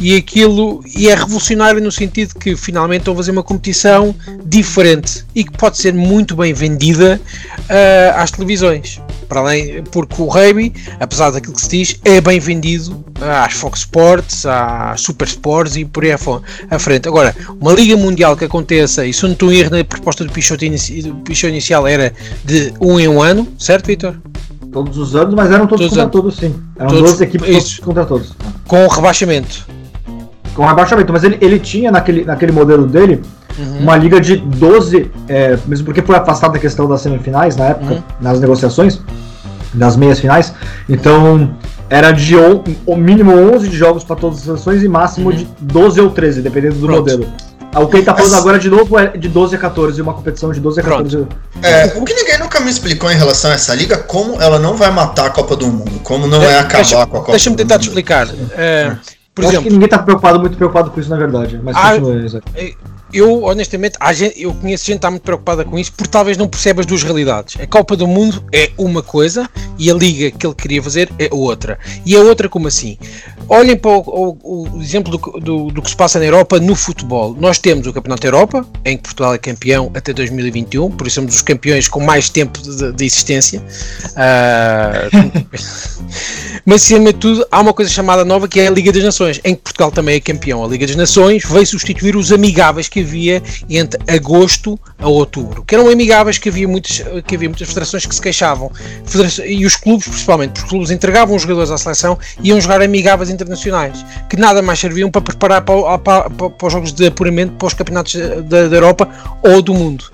e 0.00 0.16
aquilo 0.16 0.82
e 0.96 1.08
é 1.08 1.14
revolucionário 1.14 1.80
no 1.80 1.90
sentido 1.90 2.34
que 2.34 2.56
finalmente 2.56 3.00
estão 3.00 3.14
a 3.14 3.16
fazer 3.16 3.30
uma 3.30 3.42
competição 3.42 4.14
diferente 4.44 5.24
e 5.34 5.44
que 5.44 5.52
pode 5.52 5.78
ser 5.78 5.94
muito 5.94 6.36
bem 6.36 6.52
vendida 6.52 7.20
uh, 7.58 8.18
às 8.18 8.30
televisões. 8.30 9.00
Para 9.28 9.40
além, 9.40 9.82
porque 9.84 10.20
o 10.20 10.26
rugby, 10.26 10.72
apesar 11.00 11.30
daquilo 11.30 11.54
que 11.54 11.60
se 11.60 11.68
diz, 11.68 12.00
é 12.04 12.20
bem 12.20 12.38
vendido 12.38 13.04
às 13.20 13.54
Fox 13.54 13.80
Sports, 13.80 14.44
às 14.44 15.00
Super 15.00 15.26
Sports 15.26 15.76
e 15.76 15.84
por 15.84 16.04
aí 16.04 16.12
à 16.70 16.78
frente. 16.78 17.08
Agora, 17.08 17.34
uma 17.60 17.72
Liga 17.72 17.96
Mundial 17.96 18.36
que 18.36 18.44
aconteça, 18.44 19.06
e 19.06 19.12
se 19.12 19.22
não 19.22 19.32
estou 19.32 19.52
erro 19.52 19.70
na 19.70 19.84
proposta 19.84 20.24
do 20.24 20.30
Pichot, 20.30 20.64
inici, 20.64 21.02
do 21.02 21.14
Pichot 21.16 21.48
inicial 21.48 21.86
era 21.86 22.12
de 22.44 22.74
um 22.80 23.00
em 23.00 23.08
um 23.08 23.22
ano, 23.22 23.48
certo, 23.58 23.86
Vitor? 23.86 24.14
Todos 24.70 24.98
os 24.98 25.16
anos, 25.16 25.34
mas 25.34 25.50
eram 25.50 25.66
todos, 25.66 25.86
todos 25.86 25.96
contra 25.96 26.10
todos, 26.10 26.36
sim. 26.36 26.54
Eram 26.76 26.90
todos, 26.90 27.10
12 27.12 27.24
equipes 27.24 27.48
todos 27.48 27.78
contra 27.78 28.04
todos. 28.04 28.32
Com 28.66 28.86
rebaixamento 28.88 29.66
com 30.54 30.64
rebaixamento, 30.66 31.12
mas 31.12 31.24
ele, 31.24 31.38
ele 31.40 31.58
tinha 31.58 31.90
naquele, 31.90 32.24
naquele 32.24 32.52
modelo 32.52 32.86
dele 32.86 33.22
uhum. 33.58 33.80
uma 33.80 33.96
liga 33.96 34.20
de 34.20 34.36
12, 34.36 35.10
é, 35.28 35.58
mesmo 35.66 35.84
porque 35.84 36.02
foi 36.02 36.16
afastado 36.16 36.52
da 36.52 36.58
questão 36.58 36.88
das 36.88 37.00
semifinais 37.00 37.56
na 37.56 37.66
época, 37.66 37.94
uhum. 37.94 38.02
nas 38.20 38.40
negociações, 38.40 39.00
das 39.72 39.96
meias 39.96 40.20
finais, 40.20 40.54
então 40.88 41.50
era 41.90 42.12
de 42.12 42.34
o 42.86 42.96
mínimo 42.96 43.32
11 43.32 43.68
de 43.68 43.76
jogos 43.76 44.04
para 44.04 44.16
todas 44.16 44.38
as 44.38 44.44
seleções 44.44 44.82
e 44.82 44.88
máximo 44.88 45.30
uhum. 45.30 45.36
de 45.36 45.48
12 45.60 46.00
ou 46.00 46.10
13, 46.10 46.42
dependendo 46.42 46.76
do 46.76 46.86
Pronto. 46.86 47.00
modelo. 47.00 47.26
Ah, 47.74 47.80
o 47.80 47.88
que 47.88 47.96
ele 47.96 48.04
tá 48.04 48.14
falando 48.14 48.36
agora 48.36 48.56
de 48.56 48.70
novo 48.70 48.96
é 48.96 49.08
de 49.08 49.28
12 49.28 49.56
a 49.56 49.58
14, 49.58 50.00
uma 50.00 50.14
competição 50.14 50.52
de 50.52 50.60
12 50.60 50.80
a 50.80 50.82
14. 50.84 51.26
É, 51.60 51.86
o 51.96 52.04
que 52.04 52.14
ninguém 52.14 52.38
nunca 52.38 52.60
me 52.60 52.70
explicou 52.70 53.10
em 53.10 53.16
relação 53.16 53.50
a 53.50 53.54
essa 53.54 53.74
liga, 53.74 53.98
como 53.98 54.40
ela 54.40 54.60
não 54.60 54.76
vai 54.76 54.92
matar 54.92 55.26
a 55.26 55.30
Copa 55.30 55.56
do 55.56 55.66
Mundo, 55.66 56.00
como 56.04 56.28
não 56.28 56.40
é, 56.40 56.52
é 56.52 56.58
acabar 56.60 56.76
deixa, 56.76 56.94
com 56.94 57.02
a 57.02 57.06
Copa 57.06 57.32
Deixa-me 57.32 57.56
tentar 57.56 57.80
te 57.80 57.88
explicar. 57.88 58.28
É, 58.52 58.96
por 59.34 59.42
eu 59.42 59.48
exemplo, 59.48 59.60
acho 59.60 59.68
que 59.68 59.72
ninguém 59.72 59.88
tá 59.88 59.98
preocupado, 59.98 60.38
muito 60.38 60.56
preocupado 60.56 60.90
com 60.90 61.00
isso, 61.00 61.10
na 61.10 61.16
verdade. 61.16 61.60
Mas 61.62 61.76
ah, 61.76 61.98
continua, 61.98 62.42
eu, 63.14 63.44
honestamente, 63.44 63.96
gente, 64.12 64.42
eu 64.42 64.52
conheço 64.52 64.84
gente 64.84 64.94
que 64.94 64.98
está 64.98 65.10
muito 65.10 65.22
preocupada 65.22 65.64
com 65.64 65.78
isso 65.78 65.92
porque 65.92 66.10
talvez 66.10 66.36
não 66.36 66.48
perceba 66.48 66.80
as 66.80 66.86
duas 66.86 67.04
realidades. 67.04 67.56
A 67.60 67.66
Copa 67.66 67.96
do 67.96 68.08
Mundo 68.08 68.42
é 68.52 68.72
uma 68.76 69.04
coisa 69.04 69.48
e 69.78 69.88
a 69.88 69.94
liga 69.94 70.32
que 70.32 70.44
ele 70.44 70.54
queria 70.54 70.82
fazer 70.82 71.08
é 71.16 71.28
outra. 71.30 71.78
E 72.04 72.16
a 72.16 72.20
outra, 72.20 72.48
como 72.48 72.66
assim? 72.66 72.98
Olhem 73.48 73.76
para 73.76 73.90
o, 73.92 74.36
o, 74.42 74.68
o 74.78 74.82
exemplo 74.82 75.16
do, 75.16 75.40
do, 75.40 75.70
do, 75.70 75.82
que 75.82 75.90
se 75.90 75.96
passa 75.96 76.18
na 76.18 76.24
Europa 76.24 76.58
no 76.58 76.74
futebol. 76.74 77.36
Nós 77.38 77.58
temos 77.58 77.86
o 77.86 77.92
Campeonato 77.92 78.22
da 78.22 78.28
Europa, 78.28 78.66
em 78.84 78.96
que 78.96 79.04
Portugal 79.04 79.34
é 79.34 79.38
campeão 79.38 79.92
até 79.94 80.12
2021, 80.12 80.90
por 80.90 81.06
isso 81.06 81.16
somos 81.16 81.36
os 81.36 81.42
campeões 81.42 81.86
com 81.86 82.00
mais 82.00 82.28
tempo 82.28 82.60
de, 82.60 82.92
de 82.92 83.04
existência. 83.04 83.62
Uh, 84.10 85.46
mas, 86.66 86.82
acima 86.82 87.12
de 87.12 87.18
tudo, 87.20 87.46
há 87.48 87.60
uma 87.60 87.72
coisa 87.72 87.90
chamada 87.90 88.24
nova 88.24 88.48
que 88.48 88.58
é 88.58 88.66
a 88.66 88.70
Liga 88.70 88.90
das 88.90 89.04
Nações, 89.04 89.23
em 89.44 89.54
que 89.54 89.62
Portugal 89.62 89.90
também 89.90 90.16
é 90.16 90.20
campeão. 90.20 90.64
A 90.64 90.68
Liga 90.68 90.86
das 90.86 90.96
Nações 90.96 91.44
veio 91.44 91.66
substituir 91.66 92.16
os 92.16 92.32
amigáveis 92.32 92.88
que 92.88 93.00
havia 93.00 93.42
entre 93.68 94.00
agosto 94.12 94.78
a 94.98 95.08
outubro, 95.08 95.64
que 95.64 95.74
eram 95.74 95.88
amigáveis 95.88 96.38
que 96.38 96.48
havia, 96.48 96.66
muitos, 96.66 97.02
que 97.26 97.36
havia 97.36 97.48
muitas 97.48 97.68
federações 97.68 98.06
que 98.06 98.14
se 98.14 98.20
queixavam. 98.20 98.70
e 99.46 99.64
os 99.66 99.76
clubes, 99.76 100.06
principalmente, 100.08 100.52
porque 100.52 100.64
os 100.64 100.70
clubes 100.70 100.90
entregavam 100.90 101.36
os 101.36 101.42
jogadores 101.42 101.70
à 101.70 101.78
seleção 101.78 102.18
e 102.42 102.48
iam 102.48 102.60
jogar 102.60 102.82
amigáveis 102.82 103.30
internacionais, 103.30 104.04
que 104.28 104.36
nada 104.36 104.62
mais 104.62 104.78
serviam 104.78 105.10
para 105.10 105.20
preparar 105.20 105.62
para, 105.62 105.98
para, 105.98 106.30
para, 106.30 106.66
os 106.66 106.72
jogos 106.72 106.92
de 106.92 107.06
apuramento 107.06 107.52
para 107.54 107.66
os 107.66 107.74
campeonatos 107.74 108.14
da, 108.14 108.68
da 108.68 108.76
Europa 108.76 109.08
ou 109.42 109.60
do 109.62 109.74
mundo 109.74 110.04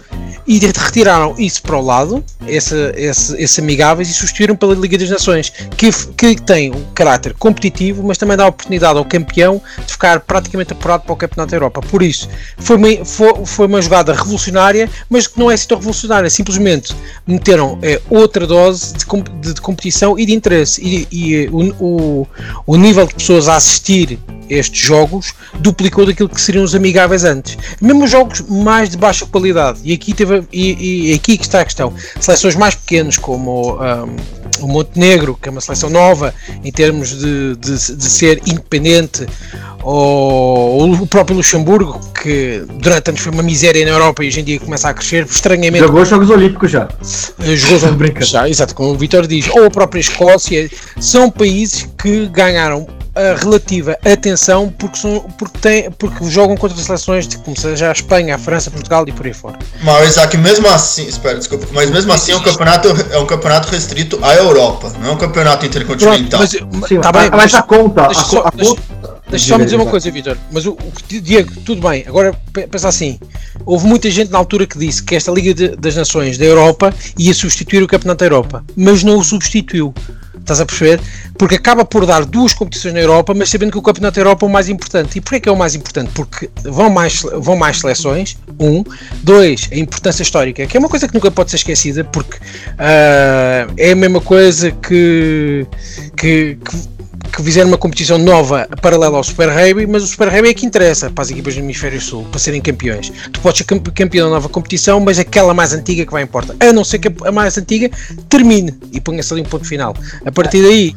e 0.46 0.58
retiraram 0.58 1.34
isso 1.38 1.62
para 1.62 1.76
o 1.76 1.80
lado, 1.80 2.24
esse, 2.46 2.74
esse, 2.96 3.40
esses 3.40 3.58
amigáveis, 3.58 4.08
e 4.10 4.12
substituíram 4.12 4.56
pela 4.56 4.74
Liga 4.74 4.98
das 4.98 5.08
Nações, 5.08 5.52
que, 5.76 5.90
que 6.16 6.42
tem 6.42 6.72
um 6.72 6.84
caráter 6.92 7.34
competitivo, 7.34 8.02
mas 8.02 8.18
também 8.18 8.36
dá 8.36 8.48
oportunidade 8.48 8.98
ao 9.00 9.04
campeão 9.04 9.60
de 9.84 9.92
ficar 9.92 10.20
praticamente 10.20 10.72
apurado 10.72 11.04
para 11.04 11.12
o 11.12 11.16
Campeonato 11.16 11.50
da 11.50 11.56
Europa. 11.56 11.80
Por 11.80 12.02
isso, 12.02 12.28
foi 12.58 12.76
uma, 12.76 13.04
foi, 13.04 13.46
foi 13.46 13.66
uma 13.66 13.82
jogada 13.82 14.12
revolucionária, 14.12 14.88
mas 15.08 15.26
que 15.26 15.38
não 15.38 15.50
é 15.50 15.54
assim 15.54 15.68
tão 15.68 15.78
revolucionária, 15.78 16.30
simplesmente 16.30 16.94
meteram 17.26 17.78
é, 17.82 18.00
outra 18.08 18.46
dose 18.46 18.94
de, 18.94 19.04
de, 19.40 19.54
de, 19.54 19.60
competição 19.60 20.18
e 20.18 20.26
de 20.26 20.32
interesse, 20.32 20.80
e, 20.82 21.08
e 21.10 21.48
o, 21.48 21.74
o, 21.84 22.28
o 22.66 22.76
nível 22.76 23.06
de 23.06 23.14
pessoas 23.14 23.48
a 23.48 23.56
assistir 23.56 24.18
estes 24.48 24.80
jogos 24.80 25.32
duplicou 25.60 26.04
daquilo 26.04 26.28
que 26.28 26.40
seriam 26.40 26.64
os 26.64 26.74
amigáveis 26.74 27.24
antes. 27.24 27.56
Mesmo 27.80 28.04
os 28.04 28.10
jogos 28.10 28.40
mais 28.42 28.90
de 28.90 28.96
baixa 28.96 29.24
qualidade, 29.24 29.80
e 29.84 29.92
aqui, 29.92 30.12
teve, 30.12 30.42
e, 30.52 31.10
e 31.10 31.14
aqui 31.14 31.38
está 31.40 31.60
a 31.60 31.64
questão, 31.64 31.94
seleções 32.20 32.56
mais 32.56 32.74
pequenas 32.74 33.16
como 33.16 33.74
um, 33.74 34.16
o 34.60 34.68
Montenegro, 34.68 35.38
que 35.40 35.48
é 35.48 35.52
uma 35.52 35.60
seleção 35.60 35.88
nova 35.88 36.34
em 36.64 36.72
termos 36.72 37.10
de, 37.10 37.56
de, 37.56 37.96
de 37.96 38.04
ser 38.04 38.42
independente, 38.46 38.89
ou 39.82 40.92
o 40.92 41.06
próprio 41.06 41.36
Luxemburgo, 41.36 42.00
que 42.12 42.64
durante 42.74 43.08
anos 43.10 43.20
foi 43.20 43.32
uma 43.32 43.42
miséria 43.42 43.84
na 43.84 43.92
Europa 43.92 44.22
e 44.22 44.28
hoje 44.28 44.40
em 44.40 44.44
dia 44.44 44.60
começa 44.60 44.88
a 44.88 44.94
crescer, 44.94 45.24
estranhamente. 45.24 45.84
Jogou 45.84 46.02
os 46.02 46.08
Jogos 46.08 46.30
Olímpicos 46.30 46.70
já. 46.70 46.88
Jogou 47.38 47.76
os 47.76 47.84
Olímpicos 47.84 48.28
já, 48.28 48.48
exato, 48.48 48.74
como 48.74 48.90
o 48.90 48.96
Vitor 48.96 49.26
diz. 49.26 49.48
Ou 49.48 49.66
a 49.66 49.70
própria 49.70 50.00
Escócia, 50.00 50.70
são 50.98 51.30
países 51.30 51.88
que 51.98 52.26
ganharam 52.26 52.86
a 53.14 53.34
relativa 53.34 53.98
atenção 54.04 54.72
porque, 54.78 54.98
são, 54.98 55.20
porque, 55.38 55.58
tem, 55.58 55.90
porque 55.90 56.28
jogam 56.30 56.56
contra 56.56 56.76
seleções 56.76 57.26
de, 57.26 57.38
como 57.38 57.58
seja 57.58 57.88
a 57.88 57.92
Espanha, 57.92 58.34
a 58.34 58.38
França, 58.38 58.70
Portugal 58.70 59.04
e 59.06 59.12
por 59.12 59.26
aí 59.26 59.32
fora. 59.32 59.58
Mas 59.82 60.10
Isaac, 60.10 60.36
mesmo 60.36 60.68
assim, 60.68 61.06
espera, 61.06 61.38
desculpa, 61.38 61.66
mas 61.72 61.90
mesmo 61.90 62.12
assim 62.12 62.32
é 62.32 62.36
um 62.36 62.42
campeonato, 62.42 62.88
é 63.10 63.18
um 63.18 63.26
campeonato 63.26 63.68
restrito 63.68 64.18
à 64.22 64.34
Europa, 64.34 64.92
não 65.00 65.10
é 65.10 65.12
um 65.12 65.18
campeonato 65.18 65.66
intercontinental. 65.66 66.40
Pronto, 66.40 66.68
mas, 66.72 66.88
Sim, 66.88 67.00
tá 67.00 67.12
bem, 67.12 67.30
mas 67.30 67.54
a 67.54 67.62
conta, 67.62 68.06
deixa, 68.06 68.20
a, 68.20 68.24
só, 68.24 68.46
a 68.46 68.50
deixa, 68.50 68.76
deixa 69.28 69.48
só 69.48 69.58
me 69.58 69.64
dizer 69.64 69.76
uma 69.76 69.86
coisa, 69.86 70.10
Vitor, 70.10 70.36
mas 70.50 70.66
o, 70.66 70.72
o, 70.72 70.92
Diego, 71.08 71.52
tudo 71.64 71.86
bem, 71.88 72.04
agora 72.06 72.34
pensa 72.70 72.88
assim, 72.88 73.18
houve 73.66 73.86
muita 73.86 74.10
gente 74.10 74.30
na 74.30 74.38
altura 74.38 74.66
que 74.66 74.78
disse 74.78 75.02
que 75.02 75.14
esta 75.14 75.30
Liga 75.32 75.52
de, 75.52 75.76
das 75.76 75.96
Nações 75.96 76.38
da 76.38 76.44
Europa 76.44 76.94
ia 77.18 77.34
substituir 77.34 77.82
o 77.82 77.88
Campeonato 77.88 78.20
da 78.20 78.26
Europa, 78.26 78.64
mas 78.76 79.02
não 79.02 79.18
o 79.18 79.24
substituiu. 79.24 79.92
Estás 80.40 80.60
a 80.60 80.66
perceber? 80.66 81.00
Porque 81.38 81.54
acaba 81.54 81.84
por 81.84 82.04
dar 82.06 82.24
duas 82.24 82.52
competições 82.52 82.94
na 82.94 83.00
Europa, 83.00 83.32
mas 83.34 83.48
sabendo 83.48 83.72
que 83.72 83.78
o 83.78 83.82
Campeonato 83.82 84.16
da 84.16 84.20
Europa 84.20 84.44
é 84.44 84.48
o 84.48 84.52
mais 84.52 84.68
importante. 84.68 85.18
E 85.18 85.20
porquê 85.20 85.40
que 85.40 85.48
é 85.48 85.52
o 85.52 85.56
mais 85.56 85.74
importante? 85.74 86.10
Porque 86.12 86.50
vão 86.64 86.90
mais, 86.90 87.22
vão 87.22 87.56
mais 87.56 87.78
seleções, 87.78 88.36
um. 88.58 88.82
Dois, 89.22 89.68
a 89.72 89.76
importância 89.76 90.22
histórica, 90.22 90.66
que 90.66 90.76
é 90.76 90.80
uma 90.80 90.88
coisa 90.88 91.06
que 91.06 91.14
nunca 91.14 91.30
pode 91.30 91.50
ser 91.50 91.56
esquecida, 91.56 92.04
porque 92.04 92.36
uh, 92.36 93.72
é 93.76 93.92
a 93.92 93.96
mesma 93.96 94.20
coisa 94.20 94.70
que, 94.70 95.66
que, 96.16 96.58
que 96.64 96.99
que 97.32 97.42
fizeram 97.42 97.68
uma 97.68 97.78
competição 97.78 98.18
nova 98.18 98.68
paralela 98.80 99.16
ao 99.16 99.24
Super 99.24 99.48
Rugby, 99.48 99.86
mas 99.86 100.02
o 100.02 100.06
Super 100.06 100.28
Rugby 100.28 100.48
é 100.48 100.54
que 100.54 100.66
interessa 100.66 101.10
para 101.10 101.22
as 101.22 101.30
equipas 101.30 101.54
do 101.54 101.60
Hemisfério 101.60 102.00
Sul, 102.00 102.24
para 102.30 102.38
serem 102.38 102.60
campeões. 102.60 103.12
Tu 103.32 103.40
podes 103.40 103.58
ser 103.58 103.64
campeão 103.64 104.28
da 104.28 104.34
nova 104.34 104.48
competição, 104.48 105.00
mas 105.00 105.18
aquela 105.18 105.54
mais 105.54 105.72
antiga 105.72 106.04
que 106.04 106.12
vai 106.12 106.22
importar. 106.22 106.54
A 106.60 106.72
não 106.72 106.84
ser 106.84 106.98
que 106.98 107.12
a 107.24 107.32
mais 107.32 107.56
antiga 107.58 107.90
termine 108.28 108.74
e 108.92 109.00
ponha-se 109.00 109.32
ali 109.32 109.42
um 109.42 109.46
ponto 109.46 109.64
final. 109.64 109.94
A 110.24 110.32
partir 110.32 110.62
daí. 110.62 110.94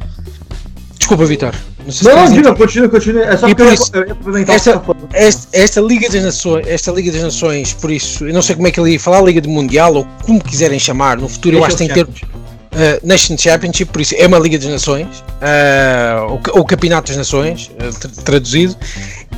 Desculpa, 0.98 1.26
Vitor. 1.26 1.54
Não, 2.02 2.16
não, 2.16 2.32
diga, 2.32 2.54
continua, 2.54 2.88
continua. 2.88 3.24
É 3.24 3.36
só 3.36 3.46
e 3.46 3.54
por 3.54 3.70
isso, 3.70 3.92
esta, 4.48 4.82
esta, 5.12 5.48
esta, 5.52 5.80
Liga 5.82 6.08
das 6.08 6.24
Nações, 6.24 6.66
esta 6.66 6.90
Liga 6.90 7.12
das 7.12 7.22
Nações, 7.22 7.74
por 7.74 7.90
isso, 7.90 8.26
eu 8.26 8.32
não 8.32 8.40
sei 8.40 8.56
como 8.56 8.66
é 8.66 8.70
que 8.70 8.80
ele 8.80 8.92
ia 8.92 9.00
falar, 9.00 9.20
Liga 9.20 9.40
de 9.40 9.48
Mundial, 9.48 9.94
ou 9.94 10.06
como 10.24 10.42
quiserem 10.42 10.78
chamar, 10.78 11.18
no 11.18 11.28
futuro 11.28 11.58
eu 11.58 11.64
acho 11.64 11.76
que 11.76 11.86
tem 11.86 11.88
que 11.88 11.94
ter 11.94 12.26
uh, 12.74 13.06
Nation 13.06 13.36
Championship, 13.38 13.90
por 13.90 14.00
isso 14.00 14.14
é 14.16 14.26
uma 14.26 14.38
Liga 14.38 14.58
das 14.58 14.68
Nações, 14.68 15.20
uh, 15.20 16.30
ou, 16.30 16.40
ou 16.58 16.64
Campeonato 16.64 17.08
das 17.08 17.16
Nações, 17.16 17.70
uh, 17.70 18.22
traduzido, 18.22 18.76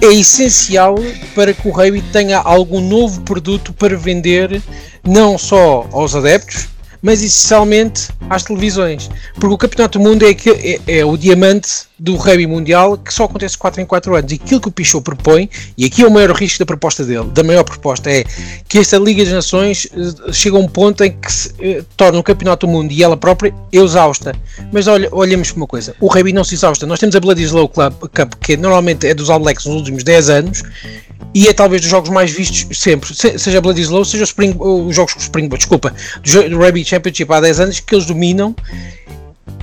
é 0.01 0.07
essencial 0.07 0.97
para 1.35 1.53
que 1.53 1.67
o 1.69 1.71
rugby 1.71 2.03
tenha 2.13 2.39
algum 2.39 2.81
novo 2.81 3.23
produto 3.23 3.73
para 3.73 3.97
vender, 3.97 4.63
não 5.05 5.39
só 5.39 5.87
aos 5.93 6.15
adeptos, 6.15 6.69
mas 7.01 7.23
essencialmente 7.23 8.09
às 8.29 8.43
televisões. 8.43 9.09
Porque 9.35 9.55
o 9.55 9.59
Campeonato 9.59 9.99
do 9.99 10.05
Mundo 10.05 10.25
é, 10.25 10.31
é, 10.31 10.99
é, 10.99 11.05
o 11.05 11.17
diamante 11.17 11.87
do 11.99 12.17
rugby 12.17 12.47
mundial 12.47 12.99
que 12.99 13.13
só 13.13 13.25
acontece 13.25 13.57
4 13.57 13.81
em 13.81 13.87
4 13.87 14.17
anos. 14.17 14.33
E 14.33 14.35
aquilo 14.35 14.61
que 14.61 14.69
o 14.69 14.71
Pichot 14.71 15.03
propõe, 15.03 15.49
e 15.77 15.85
aqui 15.85 16.03
é 16.03 16.07
o 16.07 16.11
maior 16.11 16.31
risco 16.33 16.59
da 16.59 16.67
proposta 16.67 17.05
dele, 17.05 17.25
da 17.31 17.43
maior 17.43 17.65
proposta, 17.65 18.11
é 18.11 18.25
que 18.69 18.79
esta 18.79 18.99
Liga 18.99 19.25
das 19.25 19.33
Nações 19.33 19.87
uh, 19.87 20.33
chega 20.33 20.57
a 20.57 20.61
um 20.61 20.69
ponto 20.69 21.03
em 21.03 21.13
que 21.13 21.33
se 21.33 21.49
uh, 21.49 21.85
torna 21.97 22.19
o 22.19 22.23
Campeonato 22.23 22.67
do 22.67 22.73
Mundo 22.73 22.93
e 22.93 23.03
ela 23.03 23.17
própria 23.17 23.55
exausta. 23.73 24.35
Mas 24.73 24.87
olha, 24.87 25.09
olhemos 25.13 25.51
para 25.51 25.57
uma 25.57 25.67
coisa: 25.67 25.95
o 26.01 26.07
rugby 26.07 26.33
não 26.33 26.45
se 26.45 26.55
exausta. 26.55 26.87
Nós 26.87 27.01
temos 27.01 27.17
a 27.17 27.21
Bloody 27.21 27.45
Slow 27.45 27.69
Club, 27.69 27.95
Cup, 28.15 28.35
que 28.41 28.57
normalmente 28.57 29.07
é 29.07 29.15
dos 29.15 29.31
All 29.31 29.41
Blacks 29.41 29.65
nos 29.65 29.77
últimos 29.77 30.05
10 30.05 30.29
anos 30.29 30.63
e 31.35 31.49
é 31.49 31.53
talvez 31.53 31.83
dos 31.83 31.91
jogos 31.91 32.09
mais 32.11 32.31
vistos 32.31 32.79
sempre, 32.79 33.15
seja 33.15 33.61
Bloody 33.61 33.83
Slow, 33.83 34.05
seja 34.05 34.25
Spring, 34.25 34.57
os 34.59 34.95
jogos 34.95 35.15
com 35.15 35.21
Springboard, 35.21 35.59
desculpa, 35.59 35.95
do, 36.25 36.49
do 36.51 36.59
Rugby 36.59 36.85
Championship 36.85 37.31
há 37.33 37.41
10 37.41 37.61
anos 37.61 37.81
que 37.81 37.95
eles 37.95 38.07
dominam 38.07 38.55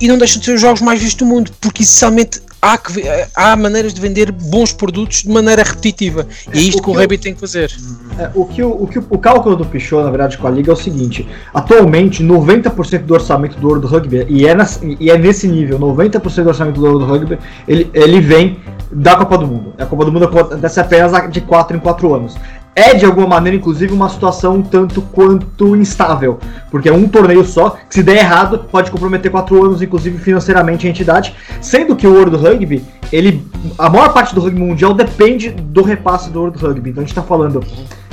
e 0.00 0.08
não 0.08 0.18
deixam 0.18 0.40
de 0.40 0.46
ser 0.46 0.54
os 0.54 0.60
jogos 0.60 0.80
mais 0.80 1.00
vistos 1.00 1.26
do 1.26 1.26
mundo, 1.26 1.50
porque 1.60 1.82
essencialmente 1.82 2.40
há, 2.60 2.78
que, 2.78 3.02
há 3.34 3.56
maneiras 3.56 3.92
de 3.92 4.00
vender 4.00 4.32
bons 4.32 4.72
produtos 4.72 5.22
de 5.22 5.28
maneira 5.28 5.62
repetitiva. 5.62 6.26
E 6.52 6.58
é 6.58 6.60
isto 6.62 6.78
o 6.78 6.82
que 6.82 6.90
o 6.90 6.92
Rabbit 6.92 7.22
tem 7.22 7.34
que 7.34 7.40
fazer. 7.40 7.70
É, 8.18 8.30
o, 8.34 8.46
que 8.46 8.62
o, 8.62 8.86
que 8.86 8.98
o 8.98 9.18
cálculo 9.18 9.56
do 9.56 9.66
Pichot, 9.66 10.02
na 10.02 10.10
verdade, 10.10 10.38
com 10.38 10.46
a 10.46 10.50
Liga 10.50 10.70
é 10.70 10.72
o 10.72 10.76
seguinte: 10.76 11.28
atualmente, 11.52 12.24
90% 12.24 13.02
do 13.02 13.14
orçamento 13.14 13.58
do 13.58 13.68
World 13.68 13.86
Rugby, 13.86 14.26
e 14.28 14.46
é, 14.46 14.56
e 14.98 15.10
é 15.10 15.18
nesse 15.18 15.46
nível, 15.46 15.78
90% 15.78 16.42
do 16.42 16.48
orçamento 16.48 16.80
do 16.80 16.86
World 16.86 17.04
Rugby, 17.04 17.38
ele, 17.68 17.90
ele 17.92 18.20
vem 18.20 18.58
da 18.90 19.16
Copa 19.16 19.38
do 19.38 19.46
Mundo. 19.46 19.74
A 19.78 19.86
Copa 19.86 20.04
do 20.04 20.12
Mundo 20.12 20.24
acontece 20.24 20.80
apenas 20.80 21.12
de 21.30 21.40
4 21.40 21.76
em 21.76 21.80
4 21.80 22.14
anos 22.14 22.36
é 22.74 22.94
de 22.94 23.04
alguma 23.04 23.26
maneira, 23.26 23.56
inclusive, 23.56 23.92
uma 23.92 24.08
situação 24.08 24.56
um 24.56 24.62
tanto 24.62 25.00
quanto 25.00 25.76
instável, 25.76 26.38
porque 26.70 26.88
é 26.88 26.92
um 26.92 27.08
torneio 27.08 27.44
só, 27.44 27.70
que 27.70 27.94
se 27.94 28.02
der 28.02 28.18
errado, 28.18 28.66
pode 28.70 28.90
comprometer 28.90 29.30
quatro 29.30 29.64
anos, 29.64 29.80
inclusive 29.80 30.18
financeiramente, 30.18 30.86
a 30.86 30.90
entidade, 30.90 31.34
sendo 31.60 31.94
que 31.94 32.06
o 32.06 32.12
World 32.12 32.36
Rugby, 32.36 32.84
ele, 33.12 33.46
a 33.78 33.88
maior 33.88 34.12
parte 34.12 34.34
do 34.34 34.40
rugby 34.40 34.60
mundial 34.60 34.92
depende 34.92 35.50
do 35.50 35.82
repasse 35.82 36.30
do 36.30 36.40
World 36.40 36.58
Rugby, 36.58 36.90
então 36.90 37.02
a 37.02 37.04
gente 37.04 37.12
está 37.12 37.22
falando 37.22 37.62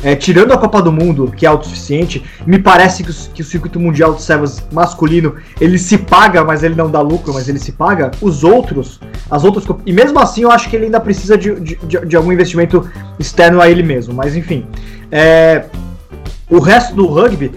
é, 0.04 0.16
tirando 0.16 0.52
a 0.52 0.58
Copa 0.58 0.82
do 0.82 0.92
Mundo, 0.92 1.32
que 1.36 1.46
é 1.46 1.50
autossuficiente, 1.50 2.24
me 2.46 2.60
parece 2.60 3.04
que 3.04 3.12
o, 3.12 3.14
que 3.34 3.42
o 3.42 3.46
circuito 3.46 3.80
mundial 3.80 4.14
de 4.14 4.22
servas 4.22 4.64
masculino 4.72 5.36
ele 5.60 5.78
se 5.78 5.98
paga, 5.98 6.44
mas 6.44 6.64
ele 6.64 6.76
não 6.76 6.90
dá 6.90 7.02
lucro, 7.02 7.34
mas 7.34 7.48
ele 7.48 7.60
se 7.60 7.72
paga. 7.72 8.12
Os 8.22 8.44
outros, 8.44 9.00
as 9.30 9.44
outras. 9.44 9.66
E 9.86 9.94
mesmo 9.94 10.20
assim, 10.20 10.42
eu 10.42 10.52
acho 10.52 10.70
que 10.70 10.76
ele 10.76 10.86
ainda 10.86 11.00
precisa 11.00 11.38
de, 11.38 11.60
de, 11.60 11.78
de 12.06 12.16
algum 12.16 12.32
investimento 12.32 12.90
externo 13.20 13.62
a 13.62 13.70
ele 13.70 13.84
mesmo. 13.84 14.14
Mas 14.14 14.36
enfim. 14.36 14.66
É, 15.12 15.66
o 16.50 16.60
resto 16.60 16.96
do 16.96 17.06
rugby, 17.06 17.52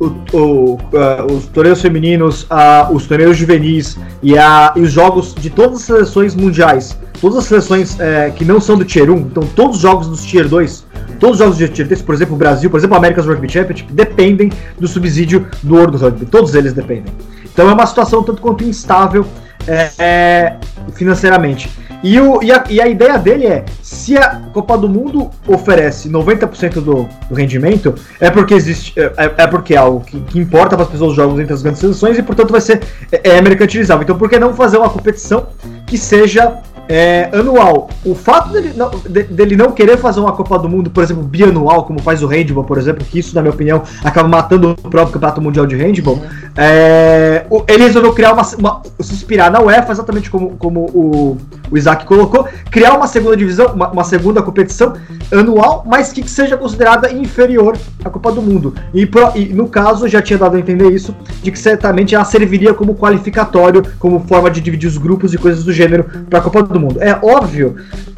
o, 0.00 0.06
o, 0.32 0.74
uh, 0.74 1.32
os 1.32 1.46
torneios 1.46 1.82
femininos, 1.82 2.44
uh, 2.44 2.92
os 2.92 3.06
torneios 3.06 3.36
juvenis 3.36 3.98
e, 4.22 4.32
e, 4.34 4.80
os 4.80 4.90
jogos 4.90 5.34
de 5.34 5.50
todas 5.50 5.76
as 5.76 5.82
seleções 5.82 6.34
mundiais, 6.34 6.98
todas 7.20 7.38
as 7.38 7.44
seleções 7.44 7.94
uh, 7.94 8.32
que 8.34 8.44
não 8.44 8.60
são 8.60 8.78
do 8.78 8.84
Tier 8.84 9.10
1, 9.10 9.16
então 9.18 9.42
todos 9.54 9.76
os 9.76 9.82
jogos 9.82 10.08
dos 10.08 10.24
Tier 10.24 10.48
2 10.48 10.89
Todos 11.20 11.34
os 11.34 11.38
jogos 11.38 11.58
de 11.58 11.68
Tier 11.68 11.86
3, 11.86 12.00
por 12.00 12.14
exemplo, 12.14 12.34
o 12.34 12.38
Brasil, 12.38 12.70
por 12.70 12.78
exemplo, 12.78 12.96
o 12.96 12.98
America's 12.98 13.26
Rugby 13.26 13.48
Championship, 13.48 13.92
dependem 13.92 14.50
do 14.78 14.88
subsídio 14.88 15.46
do 15.62 15.76
World 15.76 15.98
Rugby. 15.98 16.24
Todos 16.24 16.54
eles 16.54 16.72
dependem. 16.72 17.12
Então 17.44 17.68
é 17.68 17.74
uma 17.74 17.86
situação 17.86 18.22
tanto 18.22 18.40
quanto 18.40 18.64
instável 18.64 19.26
é, 19.68 19.90
é, 19.98 20.56
financeiramente. 20.94 21.70
E, 22.02 22.18
o, 22.18 22.42
e, 22.42 22.50
a, 22.50 22.64
e, 22.70 22.80
a, 22.80 22.88
ideia 22.88 23.18
dele 23.18 23.46
é: 23.46 23.64
se 23.82 24.16
a 24.16 24.40
Copa 24.52 24.78
do 24.78 24.88
Mundo 24.88 25.30
oferece 25.46 26.08
90% 26.08 26.80
do, 26.80 27.06
do, 27.28 27.34
rendimento, 27.34 27.94
é 28.18 28.30
porque 28.30 28.54
existe. 28.54 28.98
É, 28.98 29.12
é, 29.18 29.34
é 29.36 29.46
porque 29.46 29.74
é 29.74 29.76
algo 29.76 30.00
que, 30.00 30.18
que 30.20 30.38
importa 30.38 30.76
para 30.76 30.84
as 30.84 30.90
pessoas 30.90 31.10
os 31.10 31.16
jogos 31.16 31.38
entre 31.38 31.52
as 31.52 31.60
grandes 31.60 31.80
seleções 31.80 32.16
e, 32.16 32.22
portanto, 32.22 32.50
vai 32.50 32.60
ser 32.62 32.80
é, 33.12 33.36
é 33.36 33.42
mercantilizável. 33.42 34.02
Então, 34.02 34.16
por 34.16 34.30
que 34.30 34.38
não 34.38 34.54
fazer 34.54 34.78
uma 34.78 34.88
competição 34.88 35.48
que 35.86 35.98
seja 35.98 36.54
é, 36.90 37.30
anual. 37.32 37.88
O 38.04 38.16
fato 38.16 38.50
dele 38.50 38.72
não, 38.74 38.90
de, 38.90 39.22
dele 39.22 39.54
não 39.54 39.70
querer 39.70 39.96
fazer 39.96 40.18
uma 40.18 40.32
Copa 40.32 40.58
do 40.58 40.68
Mundo, 40.68 40.90
por 40.90 41.04
exemplo, 41.04 41.22
bianual, 41.22 41.84
como 41.84 42.02
faz 42.02 42.20
o 42.20 42.26
Handball, 42.26 42.64
por 42.64 42.78
exemplo, 42.78 43.06
que 43.08 43.20
isso, 43.20 43.32
na 43.32 43.40
minha 43.40 43.54
opinião, 43.54 43.82
acaba 44.02 44.28
matando 44.28 44.70
o 44.70 44.74
próprio 44.74 45.12
Campeonato 45.12 45.40
Mundial 45.40 45.66
de 45.66 45.76
Handball, 45.76 46.16
uhum. 46.16 46.49
É, 46.56 47.46
ele 47.68 47.84
resolveu 47.84 48.12
criar 48.12 48.32
uma, 48.32 48.42
uma, 48.58 48.82
se 49.00 49.14
inspirar 49.14 49.50
na 49.50 49.60
UEFA, 49.60 49.92
exatamente 49.92 50.30
como, 50.30 50.56
como 50.56 50.80
o, 50.92 51.38
o 51.70 51.78
Isaac 51.78 52.04
colocou, 52.04 52.48
criar 52.70 52.94
uma 52.94 53.06
segunda 53.06 53.36
divisão, 53.36 53.72
uma, 53.74 53.90
uma 53.90 54.04
segunda 54.04 54.42
competição 54.42 54.94
anual, 55.32 55.84
mas 55.86 56.12
que 56.12 56.28
seja 56.28 56.56
considerada 56.56 57.12
inferior 57.12 57.76
à 58.04 58.10
Copa 58.10 58.32
do 58.32 58.42
Mundo. 58.42 58.74
E, 58.92 59.06
pro, 59.06 59.30
e, 59.34 59.46
no 59.46 59.68
caso, 59.68 60.08
já 60.08 60.20
tinha 60.20 60.38
dado 60.38 60.56
a 60.56 60.58
entender 60.58 60.90
isso, 60.90 61.14
de 61.42 61.50
que 61.50 61.58
certamente 61.58 62.14
ela 62.14 62.24
serviria 62.24 62.74
como 62.74 62.94
qualificatório, 62.94 63.82
como 63.98 64.20
forma 64.20 64.50
de 64.50 64.60
dividir 64.60 64.88
os 64.88 64.98
grupos 64.98 65.32
e 65.32 65.38
coisas 65.38 65.64
do 65.64 65.72
gênero 65.72 66.04
para 66.28 66.40
a 66.40 66.42
Copa 66.42 66.62
do 66.62 66.80
Mundo. 66.80 67.00
É 67.00 67.18
óbvio 67.22 67.76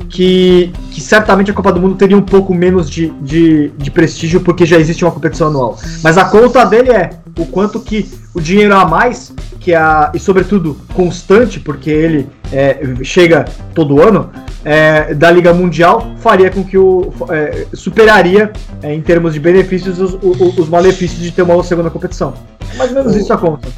que, 0.09 0.73
que 0.91 1.01
certamente 1.01 1.51
a 1.51 1.55
Copa 1.55 1.73
do 1.73 1.81
Mundo 1.81 1.97
teria 1.97 2.17
um 2.17 2.23
pouco 2.23 2.55
menos 2.55 2.89
de, 2.89 3.11
de, 3.21 3.69
de 3.77 3.91
prestígio 3.91 4.41
porque 4.41 4.67
já 4.67 4.79
existe 4.79 5.05
uma 5.05 5.11
competição 5.11 5.49
anual. 5.49 5.79
Mas 6.03 6.19
a 6.19 6.25
conta 6.25 6.65
dele 6.65 6.91
é 6.91 7.11
o 7.39 7.47
quanto 7.47 7.81
que 7.81 8.11
o 8.35 8.41
dinheiro 8.41 8.75
a 8.75 8.85
mais, 8.87 9.33
que 9.61 9.75
a, 9.75 10.11
e 10.15 10.19
sobretudo 10.19 10.77
constante, 10.95 11.61
porque 11.61 11.91
ele 11.91 12.29
é, 12.53 12.81
chega 13.03 13.45
todo 13.75 14.01
ano, 14.01 14.31
é, 14.65 15.15
da 15.15 15.31
Liga 15.31 15.53
Mundial, 15.53 16.13
faria 16.19 16.51
com 16.51 16.65
que 16.65 16.79
o 16.79 17.13
é, 17.31 17.67
superaria 17.73 18.53
é, 18.83 18.95
em 18.95 19.01
termos 19.01 19.35
de 19.35 19.41
benefícios 19.41 19.99
os, 19.99 20.15
os, 20.15 20.59
os, 20.59 20.69
malefícios 20.69 21.21
de 21.21 21.33
ter 21.33 21.43
uma 21.43 21.63
segunda 21.63 21.91
competição. 21.91 22.35
É 22.73 22.77
mais 22.77 22.91
ou 22.91 22.97
menos 22.97 23.17
isso 23.17 23.33
a 23.33 23.39
conta. 23.39 23.69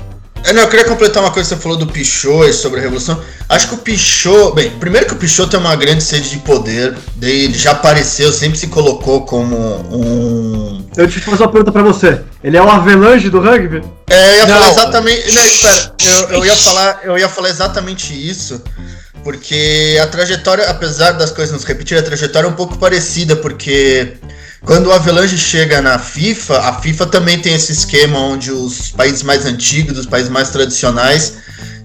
É, 0.45 0.53
não, 0.53 0.61
eu 0.61 0.69
queria 0.69 0.85
completar 0.85 1.23
uma 1.23 1.33
coisa 1.33 1.49
que 1.49 1.55
você 1.57 1.63
falou 1.63 1.79
do 1.79 1.87
Pichot 1.87 2.53
sobre 2.53 2.79
a 2.79 2.83
Revolução. 2.83 3.19
Acho 3.49 3.69
que 3.69 3.75
o 3.77 3.79
Pichot. 3.79 4.55
Bem, 4.55 4.71
primeiro 4.79 5.07
que 5.07 5.15
o 5.15 5.17
Pichot 5.17 5.49
tem 5.49 5.59
uma 5.59 5.75
grande 5.75 6.05
sede 6.05 6.29
de 6.29 6.39
poder. 6.39 6.95
Daí 7.17 7.45
ele 7.45 7.59
já 7.59 7.71
apareceu, 7.71 8.31
sempre 8.31 8.59
se 8.59 8.67
colocou 8.67 9.25
como 9.25 9.57
um. 9.91 10.85
Eu 10.95 11.09
te 11.09 11.19
fazer 11.21 11.45
uma 11.45 11.51
pergunta 11.51 11.73
pra 11.73 11.83
você. 11.83 12.21
Ele 12.43 12.59
é 12.59 12.63
o 12.63 12.69
Avelange 12.69 13.31
do 13.31 13.41
rugby? 13.41 13.83
É, 14.11 14.33
eu 14.33 14.37
ia 14.37 14.47
não. 14.47 14.55
falar 14.55 14.71
exatamente. 14.71 15.35
Não, 15.35 15.45
espera, 15.47 15.95
eu, 16.05 16.29
eu, 16.29 16.45
ia 16.45 16.57
falar, 16.57 17.01
eu 17.05 17.19
ia 17.19 17.29
falar 17.29 17.49
exatamente 17.49 18.13
isso. 18.13 18.63
Porque 19.23 19.99
a 20.03 20.07
trajetória, 20.07 20.69
apesar 20.69 21.13
das 21.13 21.31
coisas 21.31 21.55
nos 21.55 21.65
repetir, 21.65 21.97
a 21.97 22.03
trajetória 22.03 22.47
é 22.47 22.51
um 22.51 22.55
pouco 22.55 22.77
parecida, 22.77 23.35
porque 23.35 24.19
quando 24.65 24.87
o 24.87 24.93
Avalanche 24.93 25.37
chega 25.37 25.83
na 25.83 25.99
FIFA, 25.99 26.59
a 26.59 26.81
FIFA 26.81 27.07
também 27.07 27.39
tem 27.39 27.55
esse 27.55 27.73
esquema 27.73 28.19
onde 28.19 28.51
os 28.51 28.91
países 28.91 29.23
mais 29.23 29.45
antigos, 29.45 29.99
os 29.99 30.07
países 30.07 30.31
mais 30.31 30.49
tradicionais, 30.49 31.35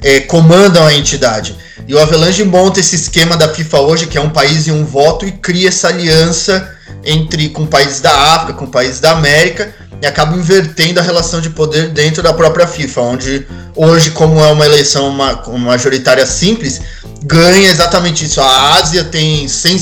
é, 0.01 0.21
comandam 0.21 0.85
a 0.87 0.93
entidade. 0.93 1.57
E 1.87 1.93
o 1.93 1.99
Avalanche 1.99 2.43
monta 2.43 2.79
esse 2.79 2.95
esquema 2.95 3.35
da 3.35 3.49
FIFA 3.49 3.79
hoje, 3.81 4.07
que 4.07 4.17
é 4.17 4.21
um 4.21 4.29
país 4.29 4.67
e 4.67 4.71
um 4.71 4.85
voto, 4.85 5.25
e 5.25 5.31
cria 5.31 5.67
essa 5.67 5.89
aliança 5.89 6.75
entre 7.03 7.49
com 7.49 7.65
países 7.65 7.99
da 7.99 8.15
África, 8.35 8.53
com 8.53 8.67
países 8.67 8.99
da 8.99 9.11
América, 9.11 9.73
e 10.01 10.05
acaba 10.05 10.35
invertendo 10.35 10.99
a 10.99 11.03
relação 11.03 11.41
de 11.41 11.49
poder 11.49 11.89
dentro 11.89 12.23
da 12.23 12.33
própria 12.33 12.65
FIFA, 12.65 13.01
onde 13.01 13.47
hoje, 13.75 14.11
como 14.11 14.39
é 14.39 14.51
uma 14.51 14.65
eleição 14.65 15.11
majoritária 15.57 16.25
simples, 16.25 16.81
ganha 17.23 17.69
exatamente 17.69 18.25
isso. 18.25 18.39
A 18.41 18.75
Ásia 18.75 19.03
tem 19.03 19.47
100, 19.47 19.79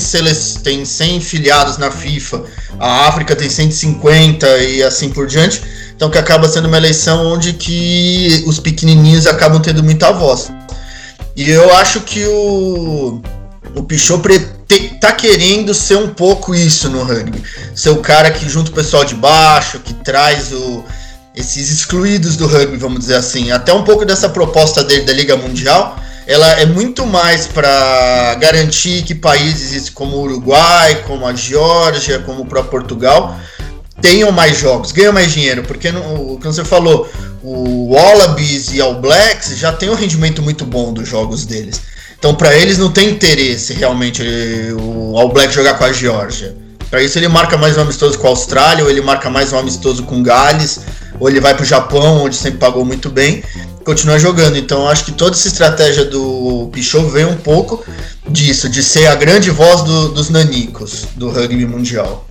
tem 0.62 0.84
100 0.84 1.20
filiados 1.20 1.78
na 1.78 1.90
FIFA, 1.90 2.42
a 2.80 3.08
África 3.08 3.36
tem 3.36 3.48
150 3.48 4.46
e 4.58 4.82
assim 4.82 5.10
por 5.10 5.26
diante. 5.26 5.62
Então 5.94 6.10
que 6.10 6.18
acaba 6.18 6.48
sendo 6.48 6.68
uma 6.68 6.76
eleição 6.76 7.26
onde 7.26 7.52
que 7.52 8.44
os 8.46 8.60
pequenininhos 8.60 9.26
acabam 9.26 9.60
tendo 9.60 9.82
muita 9.82 10.12
voz. 10.12 10.48
E 11.34 11.50
eu 11.50 11.74
acho 11.76 12.00
que 12.00 12.24
o, 12.26 13.20
o 13.74 13.82
Pichot 13.82 14.20
tá 15.00 15.12
querendo 15.12 15.72
ser 15.72 15.96
um 15.96 16.08
pouco 16.08 16.54
isso 16.54 16.88
no 16.88 17.02
rugby. 17.02 17.42
Ser 17.74 17.90
o 17.90 17.98
cara 17.98 18.30
que 18.30 18.48
junta 18.48 18.70
o 18.70 18.74
pessoal 18.74 19.04
de 19.04 19.14
baixo, 19.14 19.78
que 19.80 19.94
traz 19.94 20.52
o, 20.52 20.84
esses 21.34 21.70
excluídos 21.70 22.36
do 22.36 22.46
rugby, 22.46 22.76
vamos 22.76 23.00
dizer 23.00 23.16
assim. 23.16 23.50
Até 23.50 23.72
um 23.72 23.84
pouco 23.84 24.04
dessa 24.04 24.28
proposta 24.28 24.84
dele 24.84 25.04
da 25.04 25.12
Liga 25.12 25.36
Mundial 25.36 25.98
ela 26.28 26.60
é 26.60 26.66
muito 26.66 27.06
mais 27.06 27.46
para 27.46 28.34
garantir 28.34 29.02
que 29.02 29.14
países 29.14 29.88
como 29.88 30.14
o 30.18 30.24
Uruguai, 30.24 31.02
como 31.06 31.26
a 31.26 31.32
Geórgia, 31.34 32.18
como 32.18 32.42
o 32.42 32.46
próprio 32.46 32.70
Portugal 32.70 33.34
tenham 34.02 34.30
mais 34.30 34.58
jogos, 34.58 34.92
ganham 34.92 35.12
mais 35.12 35.32
dinheiro, 35.32 35.62
porque 35.62 35.90
como 35.90 36.38
você 36.38 36.64
falou, 36.66 37.08
o 37.42 37.94
Wallabies 37.94 38.74
e 38.74 38.80
All 38.80 39.00
Blacks 39.00 39.56
já 39.56 39.72
tem 39.72 39.88
um 39.88 39.94
rendimento 39.94 40.42
muito 40.42 40.66
bom 40.66 40.92
dos 40.92 41.08
jogos 41.08 41.46
deles. 41.46 41.80
Então, 42.18 42.34
para 42.34 42.56
eles 42.56 42.78
não 42.78 42.90
tem 42.90 43.10
interesse 43.10 43.72
realmente 43.74 44.22
o 44.80 45.16
All 45.16 45.32
Black 45.32 45.54
jogar 45.54 45.74
com 45.74 45.84
a 45.84 45.92
Geórgia. 45.92 46.56
Para 46.90 47.02
isso 47.02 47.18
ele 47.18 47.28
marca 47.28 47.56
mais 47.56 47.76
um 47.76 47.82
amistoso 47.82 48.18
com 48.18 48.26
a 48.26 48.30
Austrália, 48.30 48.82
ou 48.82 48.90
ele 48.90 49.00
marca 49.00 49.28
mais 49.28 49.52
um 49.52 49.58
amistoso 49.58 50.02
com 50.02 50.22
Gales, 50.22 50.80
ou 51.20 51.28
ele 51.28 51.38
vai 51.38 51.54
para 51.54 51.62
o 51.62 51.66
Japão, 51.66 52.24
onde 52.24 52.34
sempre 52.34 52.58
pagou 52.58 52.84
muito 52.84 53.10
bem 53.10 53.42
continuar 53.84 54.18
jogando. 54.18 54.56
Então 54.56 54.88
acho 54.88 55.04
que 55.04 55.12
toda 55.12 55.32
essa 55.32 55.48
estratégia 55.48 56.04
do 56.04 56.68
Pichot 56.72 57.10
vem 57.10 57.24
um 57.24 57.36
pouco 57.36 57.84
disso, 58.28 58.68
de 58.68 58.82
ser 58.82 59.06
a 59.06 59.14
grande 59.14 59.50
voz 59.50 59.82
do, 59.82 60.08
dos 60.08 60.28
nanicos 60.28 61.06
do 61.14 61.30
rugby 61.30 61.64
mundial. 61.64 62.26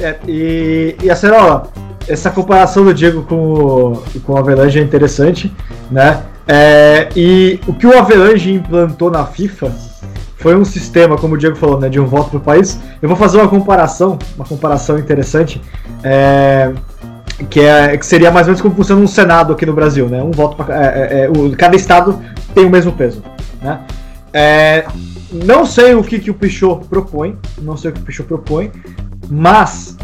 É, 0.00 0.16
e, 0.28 0.96
e 1.02 1.10
a 1.10 1.16
Cerola, 1.16 1.72
essa 2.06 2.30
comparação 2.30 2.84
do 2.84 2.94
Diego 2.94 3.22
com 3.22 4.02
com 4.24 4.32
o 4.32 4.36
Avalanche 4.36 4.78
é 4.78 4.82
interessante, 4.82 5.52
né? 5.90 6.22
É, 6.48 7.10
e 7.14 7.60
o 7.66 7.74
que 7.74 7.86
o 7.86 7.96
Avalanche 7.96 8.50
implantou 8.50 9.10
na 9.10 9.26
FIFA 9.26 9.70
foi 10.38 10.56
um 10.56 10.64
sistema, 10.64 11.18
como 11.18 11.34
o 11.34 11.38
Diego 11.38 11.56
falou, 11.56 11.78
né, 11.78 11.88
de 11.88 12.00
um 12.00 12.06
voto 12.06 12.30
para 12.30 12.38
o 12.38 12.40
país. 12.40 12.80
Eu 13.02 13.08
vou 13.08 13.18
fazer 13.18 13.38
uma 13.38 13.48
comparação, 13.48 14.18
uma 14.36 14.46
comparação 14.46 14.98
interessante. 14.98 15.60
É, 16.02 16.72
que, 17.50 17.60
é, 17.60 17.96
que 17.96 18.06
seria 18.06 18.30
mais 18.30 18.46
ou 18.46 18.50
menos 18.50 18.60
como 18.60 18.74
funciona 18.74 19.00
um 19.00 19.06
Senado 19.06 19.52
aqui 19.52 19.64
no 19.64 19.72
Brasil, 19.72 20.08
né? 20.08 20.22
Um 20.22 20.32
voto 20.32 20.56
para 20.56 20.74
é, 20.74 20.86
é, 20.86 21.24
é, 21.24 21.30
o, 21.30 21.54
cada 21.56 21.76
estado 21.76 22.20
tem 22.54 22.64
o 22.64 22.70
mesmo 22.70 22.92
peso, 22.92 23.22
né? 23.62 23.80
É, 24.32 24.86
não 25.30 25.64
sei 25.64 25.94
o 25.94 26.02
que, 26.02 26.18
que 26.18 26.30
o 26.30 26.34
Pichot 26.34 26.86
propõe, 26.86 27.38
não 27.62 27.76
sei 27.76 27.90
o 27.90 27.94
que 27.94 28.00
o 28.00 28.04
Pichot 28.04 28.26
propõe, 28.26 28.72
mas 29.30 29.96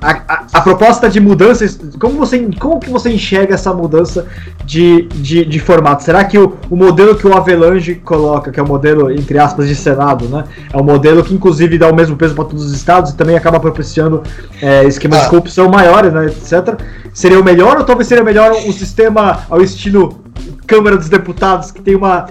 a, 0.00 0.10
a, 0.10 0.46
a, 0.52 0.60
proposta 0.60 1.08
de 1.08 1.18
mudança, 1.18 1.66
como 1.98 2.14
você, 2.18 2.48
como 2.60 2.78
que 2.78 2.88
você 2.88 3.10
enxerga 3.10 3.54
essa 3.54 3.74
mudança 3.74 4.26
de, 4.64 5.02
de, 5.14 5.44
de 5.44 5.58
formato? 5.58 6.04
Será 6.04 6.24
que 6.24 6.38
o, 6.38 6.56
o 6.70 6.76
modelo 6.76 7.16
que 7.16 7.26
o 7.26 7.36
Avelange 7.36 7.96
coloca, 7.96 8.52
que 8.52 8.60
é 8.60 8.62
o 8.62 8.66
modelo, 8.66 9.10
entre 9.10 9.38
aspas, 9.38 9.66
de 9.66 9.74
Senado, 9.74 10.26
né? 10.26 10.44
É 10.72 10.76
um 10.76 10.84
modelo 10.84 11.24
que 11.24 11.34
inclusive 11.34 11.76
dá 11.76 11.90
o 11.90 11.94
mesmo 11.94 12.16
peso 12.16 12.34
para 12.34 12.44
todos 12.44 12.64
os 12.66 12.72
estados 12.72 13.10
e 13.10 13.16
também 13.16 13.36
acaba 13.36 13.58
propiciando 13.58 14.22
é, 14.62 14.84
esquemas 14.84 15.20
ah. 15.20 15.24
de 15.24 15.30
corrupção 15.30 15.68
maiores, 15.68 16.12
né, 16.12 16.26
etc. 16.26 16.80
Seria 17.12 17.40
o 17.40 17.44
melhor 17.44 17.78
ou 17.78 17.84
talvez 17.84 18.06
seria 18.06 18.22
melhor 18.22 18.52
um 18.52 18.72
sistema 18.72 19.40
ao 19.50 19.60
estilo 19.60 20.20
Câmara 20.68 20.98
dos 20.98 21.08
Deputados, 21.08 21.70
que 21.70 21.80
tem 21.80 21.96
uma, 21.96 22.28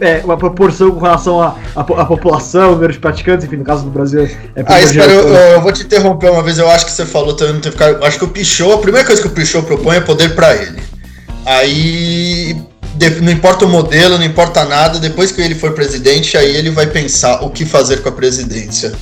é, 0.00 0.22
uma 0.24 0.36
proporção 0.36 0.92
com 0.92 1.00
relação 1.00 1.42
à, 1.42 2.04
população, 2.04 2.70
número 2.70 2.92
de 2.92 3.00
praticantes, 3.00 3.44
enfim, 3.44 3.56
no 3.56 3.64
caso 3.64 3.82
do 3.82 3.90
Brasil 3.90 4.22
é 4.22 4.64
Ah, 4.64 4.80
espera, 4.80 5.10
eu, 5.10 5.28
eu, 5.28 5.60
vou 5.60 5.72
te 5.72 5.82
interromper 5.82 6.30
uma 6.30 6.40
vez, 6.40 6.56
eu 6.56 6.70
acho 6.70 6.86
que 6.86 6.92
você 6.92 7.04
falou 7.04 7.34
também 7.34 7.60
teve 7.60 7.76
cara. 7.76 7.98
Acho 8.06 8.16
que 8.16 8.24
o 8.24 8.28
Pichot, 8.28 8.72
a 8.72 8.78
primeira 8.78 9.04
coisa 9.04 9.20
que 9.20 9.26
o 9.26 9.32
Pichot 9.32 9.66
propõe 9.66 9.96
é 9.96 10.00
poder 10.00 10.36
para 10.36 10.54
ele. 10.54 10.80
Aí 11.44 12.56
não 13.20 13.32
importa 13.32 13.64
o 13.64 13.68
modelo, 13.68 14.18
não 14.18 14.24
importa 14.24 14.64
nada, 14.64 15.00
depois 15.00 15.32
que 15.32 15.40
ele 15.40 15.56
for 15.56 15.72
presidente, 15.72 16.36
aí 16.36 16.54
ele 16.54 16.70
vai 16.70 16.86
pensar 16.86 17.42
o 17.42 17.50
que 17.50 17.64
fazer 17.64 18.02
com 18.02 18.08
a 18.08 18.12
presidência. 18.12 18.92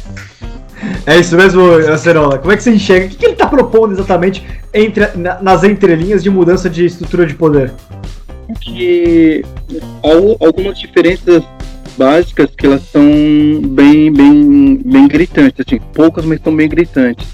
É 1.05 1.19
isso 1.19 1.37
mesmo, 1.37 1.75
Acerola. 1.93 2.39
Como 2.39 2.53
é 2.53 2.57
que 2.57 2.63
você 2.63 2.71
enxerga? 2.71 3.07
O 3.07 3.09
que, 3.11 3.17
que 3.17 3.25
ele 3.27 3.33
está 3.35 3.47
propondo 3.47 3.93
exatamente 3.93 4.47
entre, 4.73 5.09
nas 5.43 5.63
entrelinhas 5.63 6.23
de 6.23 6.31
mudança 6.31 6.71
de 6.71 6.87
estrutura 6.87 7.27
de 7.27 7.35
poder? 7.35 7.73
Que 8.61 9.45
algumas 10.41 10.79
diferenças 10.79 11.43
básicas 11.97 12.51
que 12.57 12.67
elas 12.67 12.83
são 12.83 13.03
bem, 13.71 14.13
bem, 14.13 14.77
bem 14.85 15.09
gritantes, 15.09 15.65
assim, 15.67 15.81
poucas, 15.93 16.25
mas 16.25 16.41
são 16.41 16.55
bem 16.55 16.69
gritantes. 16.69 17.27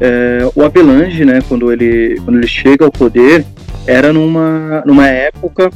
É, 0.00 0.48
o 0.54 0.62
Avelange, 0.62 1.24
né, 1.24 1.40
quando 1.48 1.70
ele, 1.70 2.20
quando 2.24 2.38
ele 2.38 2.46
chega 2.46 2.84
ao 2.84 2.90
poder, 2.90 3.44
era 3.86 4.12
numa, 4.12 4.82
numa 4.86 5.06
época 5.06 5.70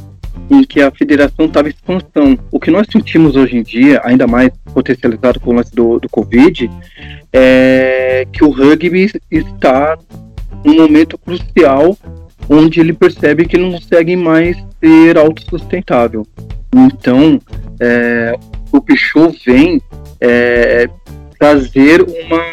em 0.49 0.63
que 0.63 0.81
a 0.81 0.91
federação 0.91 1.45
estava 1.45 1.69
em 1.69 1.71
expansão. 1.71 2.37
O 2.51 2.59
que 2.59 2.71
nós 2.71 2.87
sentimos 2.91 3.35
hoje 3.35 3.55
em 3.55 3.63
dia, 3.63 4.01
ainda 4.03 4.27
mais 4.27 4.51
potencializado 4.73 5.39
com 5.39 5.51
o 5.51 5.53
lance 5.53 5.73
do, 5.73 5.99
do 5.99 6.09
Covid, 6.09 6.69
é 7.31 8.27
que 8.33 8.43
o 8.43 8.49
rugby 8.49 9.09
está 9.31 9.97
num 10.65 10.75
momento 10.75 11.17
crucial 11.17 11.97
onde 12.49 12.79
ele 12.79 12.93
percebe 12.93 13.45
que 13.45 13.57
não 13.57 13.71
consegue 13.71 14.15
mais 14.15 14.57
ser 14.79 15.17
autossustentável. 15.17 16.25
Então, 16.73 17.39
é, 17.79 18.33
o 18.71 18.81
Pichot 18.81 19.37
vem 19.45 19.81
é, 20.19 20.87
trazer 21.37 22.01
uma, 22.01 22.43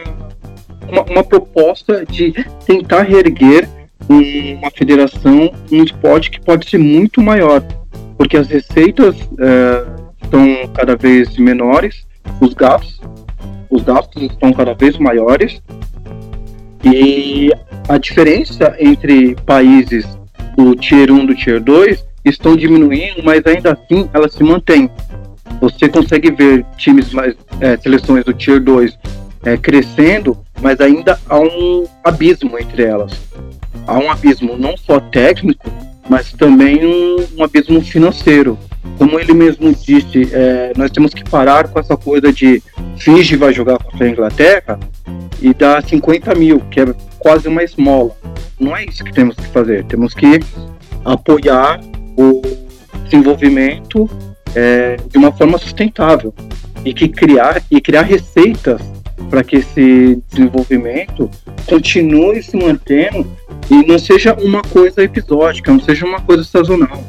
uma, 0.90 1.03
uma, 1.03 1.24
proposta 1.24 2.05
de 2.05 2.33
tentar 2.66 3.03
reerguer 3.03 3.68
uma 4.09 4.70
federação, 4.70 5.53
um 5.70 5.83
esporte 5.83 6.31
que 6.31 6.40
pode 6.40 6.68
ser 6.68 6.79
muito 6.79 7.20
maior, 7.20 7.62
porque 8.16 8.37
as 8.37 8.48
receitas 8.48 9.16
é, 9.38 9.87
estão 10.22 10.68
cada 10.74 10.96
vez 10.96 11.37
menores, 11.37 12.07
os 12.40 12.55
gastos, 12.55 13.01
os 13.70 13.83
gastos 13.83 14.22
estão 14.22 14.53
cada 14.53 14.74
vez 14.74 14.96
maiores 14.98 15.61
e 16.85 17.53
a 17.88 17.96
diferença 17.96 18.77
entre 18.79 19.35
países 19.46 20.07
do 20.57 20.77
Tier 20.77 21.11
1 21.11 21.27
do 21.27 21.35
Tier 21.35 21.61
2 21.61 22.05
estão 22.24 22.55
diminuindo, 22.55 23.22
mas 23.24 23.44
ainda 23.46 23.72
assim 23.72 24.09
elas 24.12 24.35
se 24.35 24.44
mantêm. 24.44 24.90
Você 25.61 25.88
consegue 25.88 26.31
ver 26.31 26.64
times 26.77 27.12
mais, 27.12 27.35
é, 27.61 27.77
seleções 27.79 28.24
do 28.24 28.35
Tier 28.35 28.61
2 28.61 28.98
é, 29.44 29.57
crescendo, 29.57 30.37
mas 30.61 30.81
ainda 30.81 31.18
há 31.29 31.38
um 31.38 31.87
abismo 32.05 32.59
entre 32.59 32.85
elas. 32.85 33.12
Há 33.87 33.98
um 33.98 34.11
abismo 34.11 34.59
não 34.59 34.77
só 34.77 35.01
técnico, 35.01 35.70
mas 36.09 36.33
também 36.33 36.85
um, 36.85 37.27
um 37.38 37.44
abismo 37.44 37.81
financeiro. 37.81 38.59
Como 38.96 39.18
ele 39.18 39.33
mesmo 39.33 39.72
disse, 39.72 40.29
é, 40.33 40.72
nós 40.77 40.90
temos 40.90 41.12
que 41.14 41.22
parar 41.29 41.68
com 41.68 41.79
essa 41.79 41.96
coisa 41.96 42.33
de 42.33 42.62
Fiji 42.96 43.37
vai 43.37 43.53
jogar 43.53 43.79
contra 43.79 44.07
a 44.07 44.11
Inglaterra 44.11 44.79
e 45.40 45.55
dá 45.55 45.81
50 45.81 46.35
mil, 46.35 46.61
que 46.70 46.81
é 46.81 46.94
quase 47.18 47.48
uma 47.48 47.62
esmola. 47.62 48.11
Não 48.59 48.77
é 48.77 48.85
isso 48.85 49.05
que 49.05 49.12
temos 49.12 49.37
que 49.37 49.46
fazer. 49.46 49.85
Temos 49.85 50.14
que 50.14 50.40
apoiar 51.05 51.81
o 52.16 52.42
desenvolvimento 53.05 54.09
é, 54.55 54.96
de 55.09 55.16
uma 55.16 55.33
forma 55.33 55.59
sustentável 55.59 56.35
e 56.85 56.92
que 56.92 57.09
criar 57.09 57.62
e 57.70 57.81
criar 57.81 58.03
receitas 58.03 58.81
para 59.31 59.44
que 59.44 59.57
esse 59.57 60.22
desenvolvimento 60.31 61.31
continue 61.66 62.42
se 62.42 62.57
mantendo 62.57 63.27
e 63.70 63.87
não 63.87 63.98
seja 63.98 64.35
uma 64.35 64.62
coisa 64.62 65.03
episódica, 65.03 65.70
não 65.70 65.81
seja 65.81 66.07
uma 66.07 66.20
coisa 66.20 66.42
sazonal. 66.44 67.03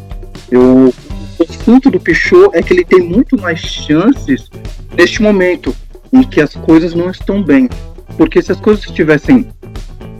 Eu, 0.51 0.93
o 1.39 1.45
fruto 1.53 1.89
do 1.89 1.99
Pichot 1.99 2.49
é 2.53 2.61
que 2.61 2.73
ele 2.73 2.83
tem 2.83 2.99
muito 2.99 3.39
mais 3.39 3.59
chances 3.59 4.49
neste 4.95 5.21
momento 5.21 5.75
em 6.11 6.23
que 6.23 6.41
as 6.41 6.53
coisas 6.53 6.93
não 6.93 7.09
estão 7.09 7.41
bem. 7.41 7.69
Porque 8.17 8.41
se 8.41 8.51
as 8.51 8.59
coisas 8.59 8.83
estivessem 8.85 9.47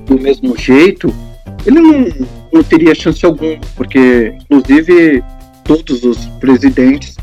do 0.05 0.19
mesmo 0.19 0.57
jeito, 0.57 1.13
ele 1.65 1.79
não, 1.79 2.07
não 2.53 2.63
teria 2.63 2.95
chance 2.95 3.25
alguma, 3.25 3.59
porque 3.75 4.33
inclusive 4.49 5.23
todos 5.63 6.03
os 6.03 6.25
presidentes 6.39 7.15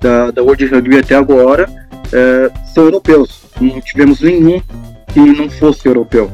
da, 0.00 0.30
da 0.30 0.42
World 0.42 0.66
Rugby 0.66 0.98
até 0.98 1.14
agora 1.14 1.68
é, 2.12 2.50
são 2.72 2.84
europeus. 2.84 3.42
Não 3.60 3.80
tivemos 3.80 4.20
nenhum 4.20 4.60
que 5.12 5.20
não 5.20 5.48
fosse 5.50 5.86
europeu. 5.86 6.30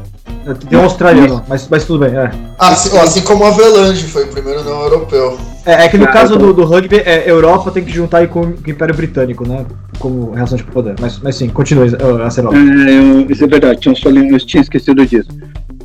Tem 0.54 0.78
um 0.78 0.82
australiano, 0.82 1.44
mas, 1.48 1.68
mas 1.68 1.84
tudo 1.84 2.04
bem. 2.04 2.16
É. 2.16 2.30
Assim, 2.58 2.96
assim 2.98 3.20
como 3.22 3.44
a 3.44 3.48
Avelange 3.48 4.06
foi 4.06 4.24
o 4.24 4.28
primeiro 4.28 4.64
não 4.64 4.82
europeu. 4.82 5.38
É, 5.66 5.84
é 5.84 5.88
que 5.88 5.98
no 5.98 6.04
ah, 6.04 6.12
caso 6.12 6.37
do, 6.37 6.52
do 6.52 6.64
rugby, 6.64 6.96
é, 6.96 7.30
Europa 7.30 7.70
tem 7.70 7.84
que 7.84 7.92
juntar 7.92 8.18
aí 8.18 8.28
com 8.28 8.40
o 8.40 8.54
Império 8.66 8.94
Britânico, 8.94 9.46
né? 9.46 9.66
Como 9.98 10.30
relação 10.32 10.56
de 10.56 10.64
poder. 10.64 10.94
Mas, 11.00 11.18
mas 11.18 11.37
sim, 11.37 11.48
continue, 11.48 11.90
Acerola. 12.24 12.56
É, 12.56 13.32
isso 13.32 13.44
é 13.44 13.46
verdade, 13.46 13.80
tinha, 13.80 13.94
eu 14.30 14.38
tinha 14.38 14.62
esquecido 14.62 15.04
disso. 15.04 15.28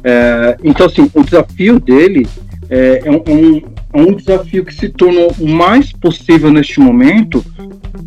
É, 0.03 0.57
então, 0.63 0.85
assim, 0.85 1.09
o 1.13 1.23
desafio 1.23 1.79
dele 1.79 2.27
é, 2.69 3.01
é, 3.05 3.11
um, 3.11 3.61
é 3.93 4.01
um 4.01 4.13
desafio 4.13 4.65
que 4.65 4.73
se 4.73 4.89
tornou 4.89 5.33
mais 5.39 5.91
possível 5.91 6.51
neste 6.51 6.79
momento 6.79 7.43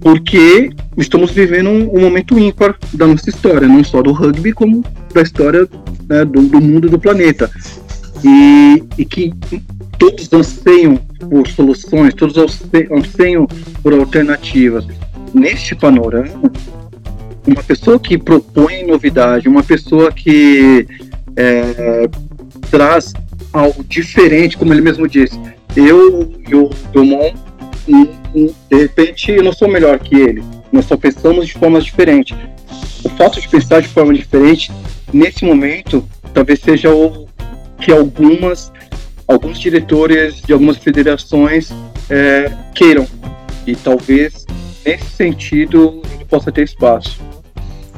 porque 0.01 0.70
estamos 0.96 1.31
vivendo 1.31 1.68
um, 1.68 1.96
um, 1.96 2.01
momento 2.01 2.38
ímpar 2.38 2.77
da 2.92 3.07
nossa 3.07 3.31
história, 3.31 3.66
não 3.66 3.83
só 3.83 4.03
do 4.03 4.12
rugby, 4.12 4.53
como 4.53 4.85
da 5.12 5.22
história 5.22 5.68
né, 6.09 6.25
do, 6.25 6.42
do, 6.42 6.61
mundo 6.61 6.88
do 6.88 6.99
planeta. 6.99 7.51
E, 8.25 8.83
e, 8.99 9.05
que 9.05 9.33
todos 9.99 10.33
anseiam 10.33 10.96
por 10.96 11.46
soluções, 11.49 12.14
todos 12.14 12.37
anseiam 12.90 13.46
por 13.83 13.92
alternativas. 13.94 14.87
Neste 15.35 15.75
panorama, 15.75 16.53
uma 17.46 17.62
pessoa 17.62 17.99
que 17.99 18.18
propõe 18.18 18.87
novidade, 18.87 19.49
uma 19.49 19.62
pessoa 19.62 20.11
que 20.11 20.87
é, 21.37 22.09
traz 22.70 23.12
algo 23.53 23.85
diferente, 23.85 24.57
como 24.57 24.72
ele 24.72 24.81
mesmo 24.81 25.07
disse. 25.07 25.38
Eu 25.76 26.32
e 26.48 26.54
o 26.54 26.70
Dumont, 26.92 27.36
de 27.86 28.76
repente, 28.76 29.30
eu 29.30 29.44
não 29.44 29.52
sou 29.52 29.68
melhor 29.68 29.98
que 29.98 30.14
ele. 30.14 30.42
Nós 30.72 30.86
só 30.86 30.96
pensamos 30.96 31.46
de 31.46 31.52
formas 31.52 31.84
diferentes. 31.84 32.36
O 33.04 33.08
fato 33.10 33.40
de 33.40 33.48
pensar 33.48 33.82
de 33.82 33.88
forma 33.88 34.14
diferente, 34.14 34.72
nesse 35.12 35.44
momento, 35.44 36.08
talvez 36.32 36.60
seja 36.60 36.92
o 36.92 37.28
que 37.78 37.92
algumas, 37.92 38.72
alguns 39.28 39.58
diretores 39.58 40.40
de 40.42 40.52
algumas 40.52 40.78
federações 40.78 41.70
é, 42.08 42.50
queiram. 42.74 43.06
E 43.66 43.76
talvez, 43.76 44.46
nesse 44.84 45.10
sentido, 45.10 46.02
ele 46.14 46.24
possa 46.24 46.50
ter 46.50 46.64
espaço. 46.64 47.25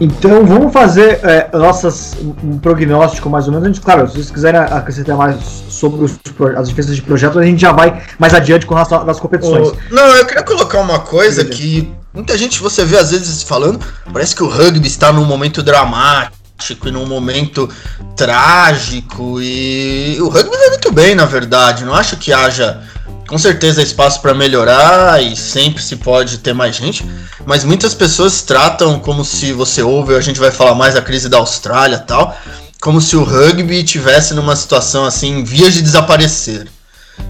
Então 0.01 0.45
vamos 0.47 0.73
fazer 0.73 1.21
é, 1.25 1.49
nossas, 1.53 2.17
um 2.43 2.59
prognóstico 2.59 3.29
mais 3.29 3.47
ou 3.47 3.53
menos. 3.53 3.67
A 3.67 3.73
gente, 3.73 3.81
claro, 3.81 4.07
se 4.07 4.15
vocês 4.15 4.31
quiserem 4.31 4.61
acrescentar 4.61 5.17
mais 5.17 5.37
sobre 5.69 6.05
os, 6.05 6.19
as 6.57 6.69
diferenças 6.69 6.97
de 6.97 7.03
projeto, 7.03 7.39
a 7.39 7.45
gente 7.45 7.61
já 7.61 7.73
vai 7.73 8.03
mais 8.19 8.33
adiante 8.33 8.65
com 8.65 8.75
relação 8.75 9.05
das 9.05 9.19
competições. 9.19 9.73
não, 9.91 10.17
eu 10.17 10.27
queria 10.27 10.43
colocar 10.43 10.81
uma 10.81 11.01
coisa 11.01 11.45
que 11.45 11.93
muita 12.15 12.39
gente 12.39 12.61
você 12.61 12.85
vê 12.85 12.97
às 12.97 13.11
vezes 13.11 13.43
falando, 13.43 13.81
parece 14.13 14.35
que 14.35 14.43
o 14.43 14.49
rugby 14.49 14.87
está 14.87 15.13
num 15.13 15.25
momento 15.25 15.63
dramático 15.63 16.89
e 16.89 16.91
num 16.91 17.07
momento 17.07 17.69
trágico 18.17 19.41
e 19.41 20.17
o 20.21 20.29
rugby 20.29 20.57
vai 20.57 20.69
muito 20.69 20.93
bem, 20.93 21.15
na 21.15 21.25
verdade. 21.25 21.85
Não 21.85 21.95
acho 21.95 22.17
que 22.17 22.33
haja 22.33 22.83
com 23.29 23.37
certeza 23.37 23.83
espaço 23.83 24.21
para 24.23 24.33
melhorar 24.35 25.23
e 25.23 25.37
sempre 25.37 25.83
se 25.83 25.97
pode 25.97 26.39
ter 26.39 26.55
mais 26.55 26.75
gente, 26.75 27.05
mas 27.45 27.63
muitas 27.63 27.95
pessoas 27.95 28.41
tratam 28.43 28.99
como 28.99 29.23
se 29.23 29.53
você 29.53 29.83
ouve, 29.83 30.15
a 30.15 30.21
gente 30.21 30.41
vai 30.41 30.51
falar 30.51 30.75
mais 30.75 30.95
da 30.95 31.03
crise 31.03 31.29
da 31.29 31.37
Austrália 31.37 31.99
tal, 31.99 32.37
como 32.81 33.01
se 33.01 33.17
o 33.17 33.23
rugby 33.23 33.85
tivesse 33.85 34.33
numa 34.33 34.57
situação 34.57 35.05
assim, 35.05 35.45
vias 35.45 35.75
de 35.75 35.83
desaparecer. 35.83 36.67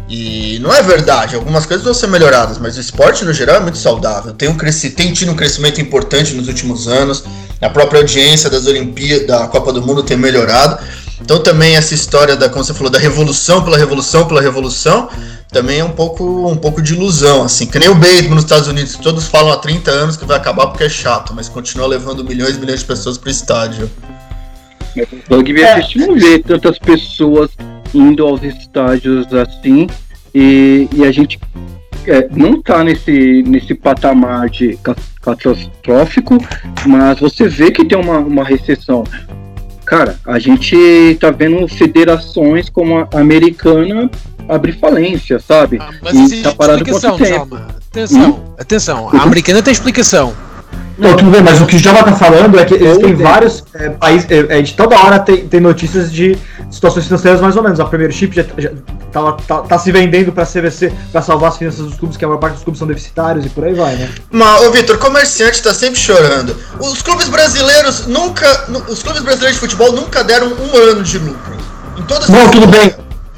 E 0.08 0.58
não 0.60 0.72
é 0.72 0.82
verdade, 0.82 1.34
algumas 1.34 1.66
coisas 1.66 1.84
vão 1.84 1.94
ser 1.94 2.06
melhoradas, 2.06 2.58
mas 2.58 2.76
o 2.76 2.80
esporte 2.80 3.24
no 3.24 3.32
geral 3.32 3.56
é 3.56 3.60
muito 3.60 3.78
saudável. 3.78 4.32
Tem, 4.32 4.48
um 4.48 4.56
cresci, 4.56 4.90
tem 4.90 5.12
tido 5.12 5.32
um 5.32 5.36
crescimento 5.36 5.80
importante 5.80 6.32
nos 6.34 6.46
últimos 6.46 6.86
anos, 6.86 7.24
a 7.60 7.68
própria 7.68 8.00
audiência 8.00 8.48
das 8.48 8.66
Olimpíadas, 8.66 9.26
da 9.26 9.48
Copa 9.48 9.72
do 9.72 9.82
Mundo 9.82 10.02
tem 10.02 10.16
melhorado. 10.16 10.78
Então 11.20 11.42
também 11.42 11.76
essa 11.76 11.94
história 11.94 12.36
da, 12.36 12.48
como 12.48 12.64
você 12.64 12.72
falou, 12.72 12.90
da 12.90 12.98
revolução 12.98 13.64
pela 13.64 13.76
revolução 13.76 14.26
pela 14.26 14.40
revolução, 14.40 15.08
também 15.50 15.80
é 15.80 15.84
um 15.84 15.92
pouco, 15.92 16.50
um 16.50 16.56
pouco 16.56 16.82
de 16.82 16.94
ilusão, 16.94 17.42
assim. 17.44 17.66
Que 17.66 17.78
nem 17.78 17.88
o 17.88 17.94
beisebol 17.94 18.34
nos 18.34 18.44
Estados 18.44 18.68
Unidos, 18.68 18.96
todos 18.96 19.26
falam 19.26 19.52
há 19.52 19.56
30 19.56 19.90
anos 19.90 20.16
que 20.16 20.24
vai 20.24 20.36
acabar 20.36 20.66
porque 20.66 20.84
é 20.84 20.88
chato, 20.88 21.32
mas 21.34 21.48
continua 21.48 21.86
levando 21.86 22.24
milhões 22.24 22.56
e 22.56 22.60
milhões 22.60 22.80
de 22.80 22.86
pessoas 22.86 23.16
pro 23.16 23.30
estádio. 23.30 23.90
O 25.30 25.36
rugby 25.36 25.62
é. 25.62 25.72
a 25.72 25.80
gente 25.80 25.98
não 25.98 26.14
vê 26.14 26.38
tantas 26.38 26.78
pessoas 26.78 27.50
indo 27.94 28.26
aos 28.26 28.42
estádios 28.42 29.26
assim, 29.32 29.86
e, 30.34 30.88
e 30.92 31.04
a 31.04 31.12
gente 31.12 31.38
é, 32.06 32.28
não 32.30 32.60
tá 32.60 32.84
nesse, 32.84 33.42
nesse 33.42 33.74
patamar 33.74 34.48
de 34.50 34.78
catastrófico, 35.22 36.38
mas 36.86 37.20
você 37.20 37.48
vê 37.48 37.70
que 37.70 37.84
tem 37.84 37.98
uma, 37.98 38.18
uma 38.18 38.44
recessão. 38.44 39.04
Cara, 39.88 40.16
a 40.26 40.38
gente 40.38 41.16
tá 41.18 41.30
vendo 41.30 41.66
federações 41.66 42.68
como 42.68 42.98
a 42.98 43.08
americana 43.18 44.10
abrir 44.46 44.78
falência, 44.78 45.40
sabe? 45.40 45.78
Ah, 45.80 45.90
mas 46.02 46.30
e 46.30 46.42
tá 46.42 46.54
parado 46.54 46.84
por 46.84 47.00
tempo. 47.00 47.58
Atenção, 47.90 48.30
hum? 48.30 48.54
atenção, 48.58 49.08
a 49.08 49.22
americana 49.22 49.62
tem 49.62 49.72
explicação. 49.72 50.34
Não, 50.98 51.16
tudo 51.16 51.30
bem, 51.30 51.40
mas 51.40 51.58
o 51.62 51.66
que 51.66 51.76
o 51.76 51.78
Java 51.78 52.02
tá 52.02 52.12
falando 52.12 52.58
é 52.58 52.66
que 52.66 52.74
existem 52.74 53.14
vários 53.14 53.64
é, 53.72 53.88
países. 53.88 54.30
É, 54.30 54.58
é, 54.58 54.62
de 54.62 54.74
toda 54.74 54.94
hora 54.98 55.18
tem, 55.18 55.48
tem 55.48 55.60
notícias 55.60 56.12
de 56.12 56.36
situações 56.70 57.06
financeiras 57.06 57.40
mais 57.40 57.56
ou 57.56 57.62
menos. 57.62 57.80
A 57.80 57.84
Premier 57.84 58.12
Chip 58.12 58.34
já, 58.34 58.44
já 58.56 58.70
tá, 59.12 59.32
tá, 59.32 59.58
tá, 59.60 59.78
se 59.78 59.90
vendendo 59.90 60.32
pra 60.32 60.44
CVC 60.44 60.92
pra 61.10 61.22
salvar 61.22 61.50
as 61.50 61.58
finanças 61.58 61.84
dos 61.86 61.96
clubes, 61.96 62.16
que 62.16 62.24
a 62.24 62.28
maior 62.28 62.38
parte 62.38 62.54
dos 62.54 62.64
clubes 62.64 62.78
são 62.78 62.88
deficitários 62.88 63.46
e 63.46 63.48
por 63.48 63.64
aí 63.64 63.74
vai, 63.74 63.96
né? 63.96 64.10
Mas, 64.30 64.62
ô 64.62 64.70
Vitor, 64.70 64.98
comerciante 64.98 65.62
tá 65.62 65.72
sempre 65.72 65.98
chorando. 65.98 66.56
Os 66.80 67.02
clubes 67.02 67.28
brasileiros 67.28 68.06
nunca. 68.06 68.66
Os 68.88 69.02
clubes 69.02 69.22
brasileiros 69.22 69.54
de 69.54 69.60
futebol 69.60 69.92
nunca 69.92 70.22
deram 70.22 70.48
um 70.48 70.76
ano 70.76 71.02
de 71.02 71.18
lucro. 71.18 71.56
Em 71.96 72.02
todas 72.02 72.28
Não, 72.28 72.50
tudo 72.50 72.66
bem. 72.66 72.94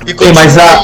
E 0.06 0.14
mas 0.34 0.58
a. 0.58 0.82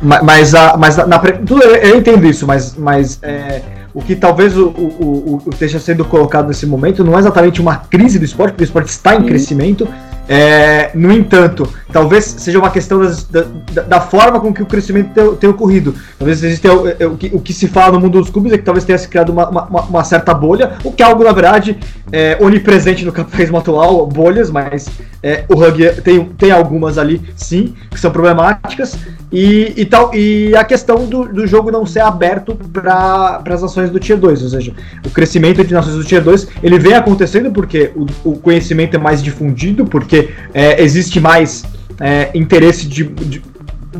Mas, 0.00 0.54
a, 0.54 0.76
mas 0.76 0.96
na, 0.96 1.18
tudo, 1.18 1.60
eu 1.64 1.98
entendo 1.98 2.24
isso, 2.24 2.46
mas, 2.46 2.76
mas 2.76 3.18
é, 3.20 3.62
o 3.92 4.00
que 4.00 4.14
talvez 4.14 4.56
o, 4.56 4.68
o, 4.68 5.42
o, 5.44 5.50
esteja 5.50 5.80
sendo 5.80 6.04
colocado 6.04 6.46
nesse 6.46 6.64
momento 6.66 7.02
não 7.02 7.16
é 7.16 7.18
exatamente 7.18 7.60
uma 7.60 7.76
crise 7.76 8.16
do 8.16 8.24
esporte, 8.24 8.52
porque 8.52 8.62
o 8.62 8.66
esporte 8.66 8.90
está 8.90 9.16
em 9.16 9.24
crescimento. 9.24 9.88
É, 10.28 10.90
no 10.94 11.10
entanto, 11.10 11.72
talvez 11.92 12.24
seja 12.24 12.58
uma 12.58 12.70
questão 12.70 13.00
das, 13.00 13.24
da, 13.24 13.42
da, 13.82 14.00
forma 14.00 14.40
com 14.40 14.52
que 14.52 14.62
o 14.62 14.66
crescimento 14.66 15.36
tem 15.36 15.48
ocorrido. 15.48 15.94
Talvez 16.18 16.42
exista 16.42 16.72
o, 16.72 17.12
o, 17.12 17.16
que, 17.16 17.30
o 17.32 17.40
que 17.40 17.52
se 17.52 17.66
fala 17.68 17.92
no 17.92 18.00
mundo 18.00 18.18
dos 18.20 18.30
clubes 18.30 18.52
é 18.52 18.58
que 18.58 18.64
talvez 18.64 18.84
tenha 18.84 18.98
se 18.98 19.08
criado 19.08 19.30
uma, 19.30 19.48
uma, 19.48 19.82
uma 19.82 20.04
certa 20.04 20.34
bolha, 20.34 20.72
o 20.84 20.92
que 20.92 21.02
é 21.02 21.06
algo, 21.06 21.24
na 21.24 21.32
verdade, 21.32 21.78
é, 22.12 22.36
onipresente 22.40 23.04
no 23.04 23.12
capitalismo 23.12 23.58
atual, 23.58 24.06
bolhas, 24.06 24.50
mas 24.50 24.88
é, 25.22 25.44
o 25.48 25.54
rugby 25.54 25.90
tem, 26.02 26.24
tem 26.24 26.50
algumas 26.50 26.98
ali, 26.98 27.20
sim, 27.36 27.74
que 27.90 27.98
são 27.98 28.10
problemáticas. 28.10 28.98
E, 29.30 29.74
e, 29.76 29.84
tal, 29.84 30.14
e 30.14 30.56
a 30.56 30.64
questão 30.64 31.04
do, 31.04 31.26
do 31.26 31.46
jogo 31.46 31.70
não 31.70 31.84
ser 31.84 32.00
aberto 32.00 32.54
para 32.72 33.42
as 33.44 33.60
nações 33.60 33.90
do 33.90 33.98
Tier 33.98 34.18
2, 34.18 34.42
ou 34.42 34.48
seja, 34.48 34.72
o 35.04 35.10
crescimento 35.10 35.60
entre 35.60 35.74
nações 35.74 35.96
do 35.96 36.04
Tier 36.04 36.22
2 36.22 36.48
ele 36.62 36.78
vem 36.78 36.94
acontecendo 36.94 37.50
porque 37.50 37.90
o, 37.94 38.06
o 38.24 38.38
conhecimento 38.38 38.94
é 38.94 38.98
mais 38.98 39.22
difundido, 39.22 39.84
porque 39.84 40.30
é, 40.54 40.82
existe 40.82 41.20
mais 41.20 41.64
é, 42.00 42.30
interesse 42.34 42.86
de, 42.86 43.04
de, 43.04 43.42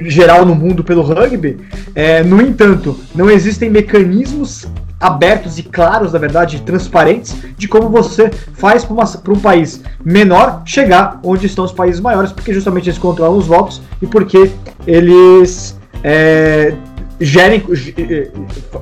geral 0.06 0.44
no 0.44 0.54
mundo 0.54 0.84
pelo 0.84 1.02
rugby. 1.02 1.58
É, 1.94 2.22
no 2.22 2.40
entanto, 2.40 2.98
não 3.14 3.30
existem 3.30 3.70
mecanismos 3.70 4.66
abertos 5.00 5.58
e 5.58 5.62
claros, 5.62 6.12
na 6.12 6.18
verdade, 6.18 6.60
transparentes, 6.62 7.36
de 7.56 7.68
como 7.68 7.88
você 7.88 8.30
faz 8.54 8.84
para 8.84 9.32
um 9.32 9.38
país 9.38 9.80
menor 10.04 10.62
chegar 10.64 11.20
onde 11.22 11.46
estão 11.46 11.64
os 11.64 11.72
países 11.72 12.00
maiores, 12.00 12.32
porque 12.32 12.52
justamente 12.52 12.88
eles 12.88 12.98
controlam 12.98 13.38
os 13.38 13.46
votos 13.46 13.80
e 14.02 14.06
porque 14.06 14.50
eles 14.86 15.78
é, 16.02 16.74
gerem, 17.20 17.64
é, 17.98 18.28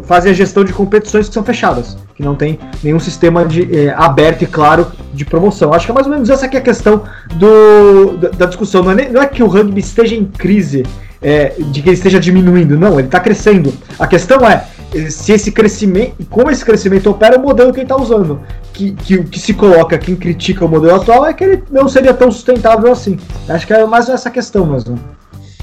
fazem 0.05 0.33
a 0.33 0.35
gestão 0.35 0.65
de 0.65 0.73
competições 0.73 1.29
que 1.29 1.35
são 1.35 1.45
fechadas, 1.45 1.97
que 2.15 2.23
não 2.23 2.35
tem 2.35 2.59
nenhum 2.83 3.01
sistema 3.01 3.45
de, 3.45 3.75
é, 3.75 3.95
aberto 3.97 4.43
e 4.43 4.47
claro 4.47 4.87
de 5.13 5.25
promoção. 5.25 5.73
Acho 5.73 5.87
que 5.87 5.93
é 5.93 5.95
mais 5.95 6.07
ou 6.07 6.13
menos 6.13 6.29
essa 6.29 6.49
que 6.49 6.57
é 6.57 6.61
a 6.61 6.63
questão 6.63 7.03
do, 7.35 8.17
da, 8.17 8.29
da 8.31 8.47
discussão. 8.47 8.83
Não 8.83 8.93
é, 8.93 8.95
nem, 8.95 9.11
não 9.11 9.23
é 9.23 9.27
que 9.27 9.43
o 9.43 9.47
rugby 9.47 9.81
esteja 9.81 10.15
em 10.15 10.25
crise, 10.25 10.85
é, 11.23 11.55
de 11.59 11.83
que 11.83 11.89
ele 11.89 11.97
esteja 11.97 12.21
diminuindo, 12.21 12.79
não, 12.79 12.99
ele 12.99 13.09
está 13.09 13.21
crescendo. 13.21 13.73
A 13.99 14.07
questão 14.07 14.47
é 14.47 14.67
se 15.11 15.33
esse 15.33 15.51
crescimento, 15.51 16.15
como 16.31 16.51
esse 16.51 16.65
crescimento 16.65 17.11
opera, 17.11 17.39
o 17.39 17.43
modelo 17.43 17.73
que 17.73 17.81
ele 17.81 17.85
está 17.85 17.97
usando. 17.97 18.41
Que, 18.73 18.93
que 18.93 19.17
o 19.17 19.25
que 19.25 19.39
se 19.39 19.55
coloca, 19.55 19.99
quem 19.99 20.15
critica 20.15 20.65
o 20.65 20.69
modelo 20.69 20.95
atual, 20.95 21.27
é 21.27 21.33
que 21.33 21.45
ele 21.45 21.63
não 21.71 21.89
seria 21.89 22.15
tão 22.15 22.31
sustentável 22.31 22.93
assim. 22.93 23.19
Acho 23.49 23.67
que 23.67 23.73
é 23.73 23.85
mais 23.87 24.09
essa 24.09 24.31
questão 24.31 24.67
mesmo. 24.67 24.99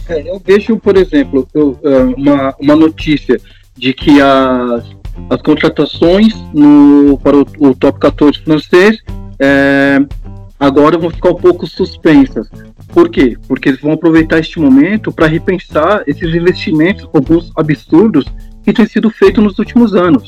É, 0.09 0.29
eu 0.29 0.41
vejo, 0.43 0.77
por 0.77 0.97
exemplo, 0.97 1.47
é, 1.55 1.97
uma, 2.17 2.55
uma 2.59 2.75
notícia 2.75 3.39
de 3.75 3.93
que 3.93 4.21
as, 4.21 4.83
as 5.29 5.41
contratações 5.41 6.33
no, 6.53 7.17
para 7.17 7.37
o, 7.37 7.45
o 7.59 7.75
top 7.75 7.99
14 7.99 8.39
francês 8.39 8.97
é, 9.39 9.99
agora 10.59 10.97
vão 10.97 11.09
ficar 11.09 11.29
um 11.29 11.35
pouco 11.35 11.67
suspensas. 11.67 12.49
Por 12.93 13.09
quê? 13.09 13.37
Porque 13.47 13.69
eles 13.69 13.81
vão 13.81 13.93
aproveitar 13.93 14.39
este 14.39 14.59
momento 14.59 15.11
para 15.11 15.25
repensar 15.25 16.03
esses 16.05 16.33
investimentos, 16.33 17.07
alguns 17.13 17.51
absurdos, 17.55 18.25
que 18.63 18.71
têm 18.71 18.85
sido 18.85 19.09
feitos 19.09 19.43
nos 19.43 19.57
últimos 19.59 19.95
anos. 19.95 20.27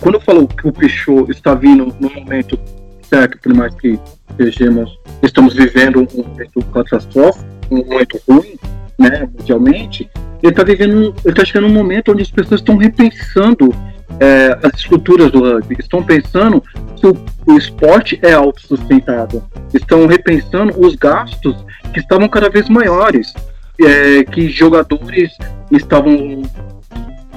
Quando 0.00 0.16
eu 0.16 0.20
falo 0.20 0.46
que 0.46 0.68
o 0.68 0.72
Peugeot 0.72 1.30
está 1.30 1.54
vindo 1.54 1.94
no 1.98 2.10
momento 2.10 2.58
certo, 3.02 3.38
por 3.42 3.54
mais 3.54 3.74
que 3.74 3.98
estejamos, 4.30 4.98
estamos 5.22 5.54
vivendo 5.54 6.06
um 6.14 6.22
momento 6.22 6.62
catastrófico, 6.72 7.44
um 7.70 7.78
momento 7.78 8.20
ruim, 8.28 8.56
né, 8.98 9.28
mundialmente, 9.38 10.08
ele 10.42 10.52
está 10.52 10.64
vivendo, 10.64 11.14
ele 11.24 11.32
está 11.32 11.44
chegando 11.44 11.68
um 11.68 11.74
momento 11.74 12.12
onde 12.12 12.22
as 12.22 12.30
pessoas 12.30 12.60
estão 12.60 12.76
repensando 12.76 13.74
é, 14.18 14.58
as 14.62 14.74
estruturas 14.74 15.30
do 15.30 15.40
rugby, 15.40 15.76
estão 15.78 16.02
pensando 16.02 16.62
que 16.96 17.06
o, 17.06 17.16
o 17.46 17.56
esporte 17.56 18.18
é 18.22 18.32
autossustentável, 18.32 19.42
estão 19.72 20.06
repensando 20.06 20.74
os 20.78 20.94
gastos 20.94 21.56
que 21.92 22.00
estavam 22.00 22.28
cada 22.28 22.48
vez 22.48 22.68
maiores, 22.68 23.32
é, 23.80 24.24
que 24.24 24.48
jogadores 24.48 25.32
estavam 25.70 26.42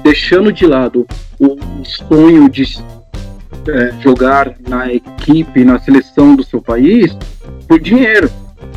deixando 0.02 0.52
de 0.52 0.66
lado 0.66 1.06
o 1.40 1.56
sonho 1.84 2.48
de 2.48 2.62
é, 3.68 3.92
jogar 4.00 4.54
na 4.68 4.92
equipe, 4.92 5.64
na 5.64 5.78
seleção 5.78 6.36
do 6.36 6.44
seu 6.44 6.60
país, 6.60 7.16
por 7.66 7.80
dinheiro. 7.80 8.30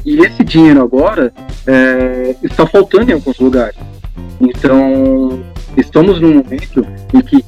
E 0.05 0.19
esse 0.19 0.43
dinheiro 0.43 0.81
agora 0.81 1.31
é, 1.67 2.35
está 2.43 2.65
faltando 2.65 3.11
em 3.11 3.13
alguns 3.13 3.39
lugares. 3.39 3.75
Então, 4.39 5.43
estamos 5.77 6.19
num 6.19 6.35
momento 6.35 6.85
em 7.13 7.21
que 7.21 7.43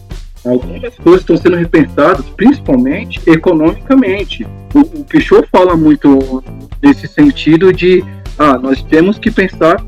algumas 0.45 0.95
coisas 0.95 1.21
estão 1.21 1.37
sendo 1.37 1.55
repensadas, 1.55 2.25
principalmente 2.35 3.21
economicamente. 3.27 4.45
O, 4.73 4.79
o 4.79 5.03
Pichot 5.05 5.47
fala 5.51 5.75
muito 5.75 6.43
nesse 6.81 7.07
sentido 7.07 7.71
de 7.71 8.03
ah, 8.37 8.57
nós 8.57 8.81
temos 8.83 9.19
que 9.19 9.29
pensar 9.29 9.83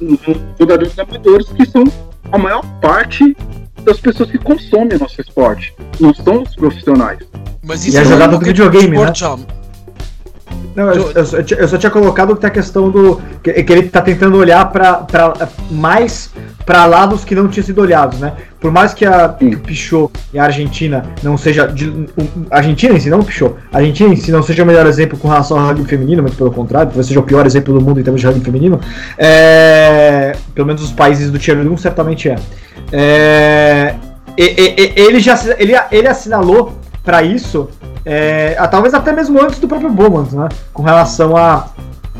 nos 0.00 0.20
jogadores 0.58 0.98
amadores 0.98 1.48
que 1.48 1.66
são 1.66 1.84
a 2.30 2.38
maior 2.38 2.62
parte 2.80 3.36
das 3.82 4.00
pessoas 4.00 4.30
que 4.30 4.38
consomem 4.38 4.96
o 4.96 5.00
nosso 5.00 5.20
esporte. 5.20 5.74
Não 6.00 6.12
são 6.12 6.42
os 6.42 6.54
profissionais. 6.54 7.20
Mas 7.62 7.86
isso 7.86 7.96
e 7.96 7.98
é, 7.98 8.02
é 8.02 8.04
jogada 8.04 8.36
do 8.36 8.44
videogame, 8.44 8.98
né? 8.98 9.12
Não, 10.76 10.92
eu, 10.92 11.10
eu, 11.10 11.24
eu, 11.58 11.68
só 11.68 11.78
tinha 11.78 11.90
colocado 11.90 12.34
que 12.34 12.40
tem 12.42 12.48
a 12.48 12.52
questão 12.52 12.90
do. 12.90 13.18
que, 13.42 13.50
que 13.50 13.72
ele 13.72 13.86
está 13.86 14.02
tentando 14.02 14.36
olhar 14.36 14.70
para 14.70 15.06
mais 15.70 16.30
para 16.66 16.84
lados 16.84 17.24
que 17.24 17.34
não 17.34 17.48
tinham 17.48 17.64
sido 17.64 17.80
olhados, 17.80 18.18
né? 18.18 18.34
Por 18.60 18.70
mais 18.70 18.92
que, 18.92 19.06
a, 19.06 19.28
que 19.30 19.54
o 19.54 19.60
Pichot 19.60 20.12
e 20.34 20.38
a 20.38 20.44
Argentina 20.44 21.06
não 21.22 21.38
seja. 21.38 21.66
De, 21.66 22.06
a 22.50 22.58
Argentina 22.58 22.92
em 22.92 23.00
si, 23.00 23.08
não 23.08 23.20
o 23.20 23.24
Pichot. 23.24 23.54
A 23.72 23.78
Argentina 23.78 24.12
em 24.12 24.16
si 24.16 24.30
não 24.30 24.42
seja 24.42 24.64
o 24.64 24.66
melhor 24.66 24.86
exemplo 24.86 25.18
com 25.18 25.28
relação 25.28 25.58
ao 25.58 25.68
rugby 25.68 25.88
feminino, 25.88 26.22
mas 26.22 26.34
pelo 26.34 26.50
contrário, 26.50 26.88
talvez 26.88 27.06
seja 27.06 27.20
o 27.20 27.22
pior 27.22 27.46
exemplo 27.46 27.72
do 27.72 27.80
mundo 27.80 27.98
em 27.98 28.02
termos 28.02 28.20
de 28.20 28.26
rugby 28.26 28.44
feminino. 28.44 28.78
É, 29.16 30.36
pelo 30.54 30.66
menos 30.66 30.82
os 30.82 30.92
países 30.92 31.30
do 31.30 31.38
Tier 31.38 31.56
1 31.56 31.76
certamente 31.78 32.28
é. 32.28 32.36
é 32.92 33.94
ele 34.36 35.20
já 35.20 35.40
ele, 35.58 35.72
ele 35.90 36.08
assinalou 36.08 36.76
para 37.06 37.22
isso 37.22 37.70
é, 38.04 38.54
talvez 38.70 38.94
até 38.94 39.12
mesmo 39.12 39.42
antes 39.42 39.58
do 39.58 39.66
próprio 39.66 39.90
Bowman, 39.90 40.28
né? 40.30 40.48
Com 40.72 40.84
relação 40.84 41.36
a, 41.36 41.68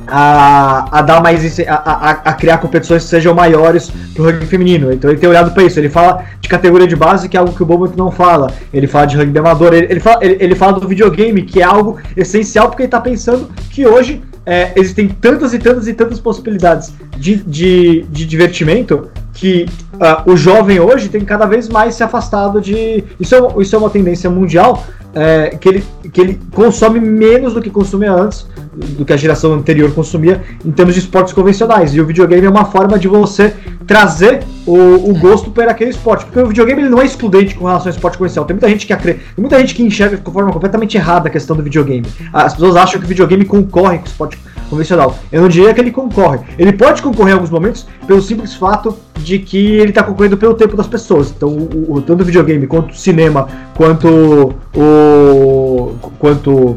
a, 0.06 0.98
a 0.98 1.02
dar 1.02 1.22
mais 1.22 1.60
a, 1.60 1.74
a, 1.74 2.10
a, 2.10 2.32
criar 2.32 2.58
competições 2.58 3.04
que 3.04 3.10
sejam 3.10 3.32
maiores 3.32 3.92
pro 4.12 4.24
rugby 4.24 4.46
feminino. 4.46 4.92
Então 4.92 5.08
ele 5.08 5.20
tem 5.20 5.28
olhado 5.28 5.52
para 5.52 5.62
isso. 5.62 5.78
Ele 5.78 5.88
fala 5.88 6.24
de 6.40 6.48
categoria 6.48 6.88
de 6.88 6.96
base, 6.96 7.28
que 7.28 7.36
é 7.36 7.40
algo 7.40 7.52
que 7.52 7.62
o 7.62 7.66
Bowman 7.66 7.92
não 7.96 8.10
fala. 8.10 8.50
Ele 8.74 8.88
fala 8.88 9.06
de 9.06 9.16
rugby 9.16 9.38
amador. 9.38 9.74
Ele, 9.74 9.86
ele, 9.88 10.00
fala, 10.00 10.24
ele, 10.24 10.36
ele 10.40 10.54
fala 10.56 10.72
do 10.72 10.88
videogame, 10.88 11.42
que 11.42 11.62
é 11.62 11.64
algo 11.64 11.98
essencial, 12.16 12.68
porque 12.68 12.82
ele 12.82 12.90
tá 12.90 13.00
pensando 13.00 13.48
que 13.70 13.86
hoje 13.86 14.22
é, 14.44 14.72
existem 14.74 15.06
tantas 15.08 15.54
e 15.54 15.58
tantas 15.60 15.86
e 15.86 15.94
tantas 15.94 16.18
possibilidades 16.18 16.92
de, 17.16 17.36
de, 17.36 18.06
de 18.10 18.26
divertimento 18.26 19.08
que 19.36 19.66
uh, 19.94 20.30
o 20.32 20.36
jovem 20.36 20.80
hoje 20.80 21.10
tem 21.10 21.20
cada 21.20 21.44
vez 21.44 21.68
mais 21.68 21.94
se 21.94 22.02
afastado 22.02 22.58
de. 22.58 23.04
Isso 23.20 23.34
é, 23.34 23.62
isso 23.62 23.76
é 23.76 23.78
uma 23.78 23.90
tendência 23.90 24.30
mundial 24.30 24.82
é, 25.14 25.50
que, 25.60 25.68
ele, 25.68 25.84
que 26.10 26.20
ele 26.20 26.40
consome 26.54 26.98
menos 26.98 27.52
do 27.52 27.60
que 27.60 27.68
consumia 27.68 28.12
antes, 28.12 28.46
do 28.74 29.04
que 29.04 29.12
a 29.12 29.16
geração 29.16 29.52
anterior 29.52 29.92
consumia, 29.92 30.42
em 30.64 30.70
termos 30.70 30.94
de 30.94 31.00
esportes 31.00 31.34
convencionais. 31.34 31.94
E 31.94 32.00
o 32.00 32.06
videogame 32.06 32.46
é 32.46 32.50
uma 32.50 32.64
forma 32.64 32.98
de 32.98 33.08
você 33.08 33.54
trazer 33.86 34.42
o, 34.66 35.10
o 35.10 35.18
gosto 35.18 35.50
para 35.50 35.70
aquele 35.70 35.90
esporte. 35.90 36.24
Porque 36.24 36.40
o 36.40 36.46
videogame 36.46 36.80
ele 36.80 36.88
não 36.88 37.02
é 37.02 37.04
excludente 37.04 37.54
com 37.54 37.66
relação 37.66 37.88
ao 37.88 37.94
esporte 37.94 38.16
convencional. 38.16 38.46
Tem 38.46 38.54
muita 38.54 38.68
gente 38.70 38.86
que 38.86 38.96
tem 38.96 39.16
muita 39.36 39.58
gente 39.58 39.74
que 39.74 39.82
enxerga 39.82 40.16
de 40.16 40.30
forma 40.30 40.50
completamente 40.50 40.96
errada 40.96 41.28
a 41.28 41.30
questão 41.30 41.54
do 41.54 41.62
videogame. 41.62 42.06
As 42.32 42.54
pessoas 42.54 42.74
acham 42.76 42.98
que 42.98 43.04
o 43.04 43.08
videogame 43.08 43.44
concorre 43.44 43.98
com 43.98 44.04
o 44.04 44.08
esporte 44.08 44.38
convencional. 44.68 45.18
Eu 45.30 45.42
não 45.42 45.48
diria 45.48 45.72
que 45.72 45.80
ele 45.80 45.90
concorre. 45.90 46.40
Ele 46.58 46.72
pode 46.72 47.02
concorrer 47.02 47.30
em 47.30 47.34
alguns 47.34 47.50
momentos 47.50 47.86
pelo 48.06 48.20
simples 48.20 48.54
fato 48.54 48.96
de 49.18 49.38
que 49.38 49.76
ele 49.76 49.90
está 49.90 50.02
concorrendo 50.02 50.36
pelo 50.36 50.54
tempo 50.54 50.76
das 50.76 50.86
pessoas. 50.86 51.32
Então, 51.36 51.48
o, 51.48 51.96
o, 51.96 52.02
tanto 52.02 52.22
o 52.22 52.24
videogame 52.24 52.66
quanto 52.66 52.90
o 52.90 52.96
cinema, 52.96 53.48
quanto 53.74 54.54
o. 54.74 55.94
quanto 56.18 56.76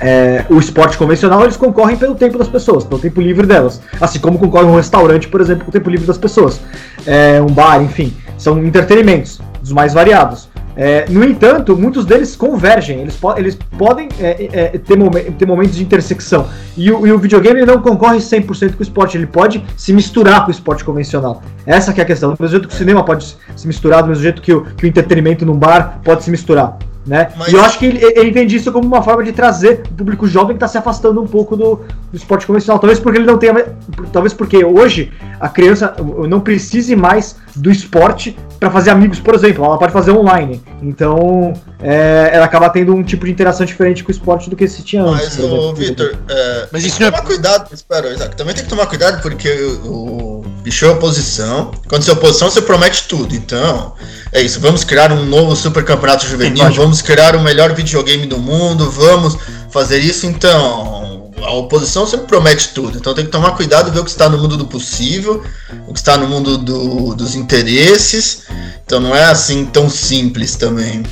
é, 0.00 0.44
o 0.50 0.58
esporte 0.58 0.98
convencional, 0.98 1.42
eles 1.42 1.56
concorrem 1.56 1.96
pelo 1.96 2.14
tempo 2.14 2.36
das 2.38 2.48
pessoas, 2.48 2.84
pelo 2.84 3.00
tempo 3.00 3.20
livre 3.20 3.46
delas. 3.46 3.80
Assim 4.00 4.18
como 4.18 4.38
concorre 4.38 4.66
um 4.66 4.76
restaurante, 4.76 5.28
por 5.28 5.40
exemplo, 5.40 5.64
com 5.64 5.70
o 5.70 5.72
tempo 5.72 5.88
livre 5.90 6.06
das 6.06 6.18
pessoas. 6.18 6.60
É, 7.06 7.40
um 7.40 7.52
bar, 7.52 7.82
enfim. 7.82 8.12
São 8.36 8.62
entretenimentos 8.64 9.40
dos 9.60 9.72
mais 9.72 9.94
variados. 9.94 10.48
É, 10.76 11.06
no 11.08 11.24
entanto, 11.24 11.76
muitos 11.76 12.04
deles 12.04 12.34
convergem, 12.34 13.00
eles, 13.00 13.16
po 13.16 13.36
eles 13.36 13.56
podem 13.78 14.08
é, 14.18 14.48
é, 14.52 14.78
ter, 14.78 14.96
momen 14.96 15.32
ter, 15.32 15.46
momentos 15.46 15.76
de 15.76 15.82
intersecção. 15.82 16.48
E 16.76 16.90
o, 16.90 17.06
e 17.06 17.12
o 17.12 17.18
videogame 17.18 17.64
não 17.64 17.80
concorre 17.80 18.18
100% 18.18 18.74
com 18.74 18.80
o 18.80 18.82
esporte, 18.82 19.16
ele 19.16 19.26
pode 19.26 19.64
se 19.76 19.92
misturar 19.92 20.42
com 20.42 20.48
o 20.48 20.50
esporte 20.50 20.84
convencional. 20.84 21.42
Essa 21.64 21.92
é 21.92 22.02
a 22.02 22.04
questão. 22.04 22.34
Do 22.34 22.36
mesmo 22.40 22.52
jeito 22.52 22.68
que 22.68 22.74
o 22.74 22.78
cinema 22.78 23.04
pode 23.04 23.36
se 23.54 23.66
misturar, 23.66 24.02
do 24.02 24.08
mesmo 24.08 24.22
jeito 24.22 24.42
que 24.42 24.52
o, 24.52 24.64
que 24.64 24.84
o 24.84 24.88
entretenimento 24.88 25.46
num 25.46 25.56
bar 25.56 26.00
pode 26.02 26.24
se 26.24 26.30
misturar. 26.30 26.76
Né? 27.06 27.30
Mas... 27.36 27.52
E 27.52 27.56
eu 27.56 27.62
acho 27.62 27.78
que 27.78 27.86
ele, 27.86 28.02
ele, 28.02 28.30
entende 28.30 28.56
isso 28.56 28.72
como 28.72 28.86
uma 28.86 29.02
forma 29.02 29.22
de 29.22 29.32
trazer 29.32 29.82
o 29.90 29.94
público 29.94 30.26
jovem 30.26 30.56
que 30.56 30.56
está 30.56 30.68
se 30.68 30.78
afastando 30.78 31.20
um 31.20 31.26
pouco 31.26 31.54
do, 31.54 31.76
do, 32.10 32.16
esporte 32.16 32.46
convencional. 32.46 32.78
Talvez 32.78 32.98
porque 32.98 33.18
ele 33.18 33.26
não 33.26 33.36
tenha. 33.36 33.74
Talvez 34.10 34.32
porque 34.32 34.64
hoje 34.64 35.12
a 35.38 35.48
criança 35.48 35.94
não 36.26 36.40
precise 36.40 36.96
mais 36.96 37.36
do 37.54 37.70
esporte 37.70 38.36
para 38.58 38.70
fazer 38.70 38.90
amigos, 38.90 39.20
por 39.20 39.34
exemplo. 39.34 39.64
Ela 39.64 39.76
pode 39.76 39.92
fazer 39.92 40.12
online. 40.12 40.62
Então 40.80 41.52
é, 41.78 42.30
ela 42.32 42.46
acaba 42.46 42.70
tendo 42.70 42.94
um 42.94 43.02
tipo 43.02 43.26
de 43.26 43.32
interação 43.32 43.66
diferente 43.66 44.02
com 44.02 44.08
o 44.08 44.12
esporte 44.12 44.48
do 44.48 44.56
que 44.56 44.66
se 44.66 44.82
tinha 44.82 45.02
antes. 45.02 45.36
Mas, 45.36 45.40
o 45.40 45.74
Vitor, 45.74 46.16
é, 46.26 46.68
mas 46.72 46.84
isso 46.84 47.00
não 47.00 47.08
é. 47.08 47.10
Tomar 47.10 47.24
cuidado, 47.24 47.74
espera, 47.74 48.10
Isaac, 48.10 48.34
também 48.34 48.54
tem 48.54 48.64
que 48.64 48.70
tomar 48.70 48.86
cuidado 48.86 49.20
porque 49.20 49.52
o, 49.84 50.33
bicho 50.64 50.86
é 50.86 50.88
oposição. 50.88 51.72
Quando 51.86 52.02
você 52.02 52.10
é 52.10 52.14
oposição, 52.14 52.50
você 52.50 52.62
promete 52.62 53.04
tudo. 53.06 53.36
Então, 53.36 53.92
é 54.32 54.40
isso. 54.40 54.58
Vamos 54.58 54.82
criar 54.82 55.12
um 55.12 55.26
novo 55.26 55.54
super 55.54 55.84
campeonato 55.84 56.26
juvenil, 56.26 56.72
vamos 56.72 57.02
criar 57.02 57.36
o 57.36 57.42
melhor 57.42 57.74
videogame 57.74 58.26
do 58.26 58.38
mundo, 58.38 58.90
vamos 58.90 59.36
fazer 59.70 59.98
isso. 59.98 60.26
Então, 60.26 61.30
a 61.42 61.52
oposição 61.52 62.06
sempre 62.06 62.26
promete 62.26 62.70
tudo. 62.70 62.96
Então 62.96 63.12
tem 63.14 63.26
que 63.26 63.30
tomar 63.30 63.50
cuidado, 63.52 63.92
ver 63.92 64.00
o 64.00 64.04
que 64.04 64.10
está 64.10 64.26
no 64.26 64.38
mundo 64.38 64.56
do 64.56 64.64
possível, 64.64 65.44
o 65.86 65.92
que 65.92 65.98
está 65.98 66.16
no 66.16 66.26
mundo 66.26 66.56
do, 66.56 67.14
dos 67.14 67.34
interesses. 67.34 68.44
Então 68.86 69.00
não 69.00 69.14
é 69.14 69.24
assim 69.24 69.66
tão 69.66 69.90
simples 69.90 70.56
também. 70.56 71.02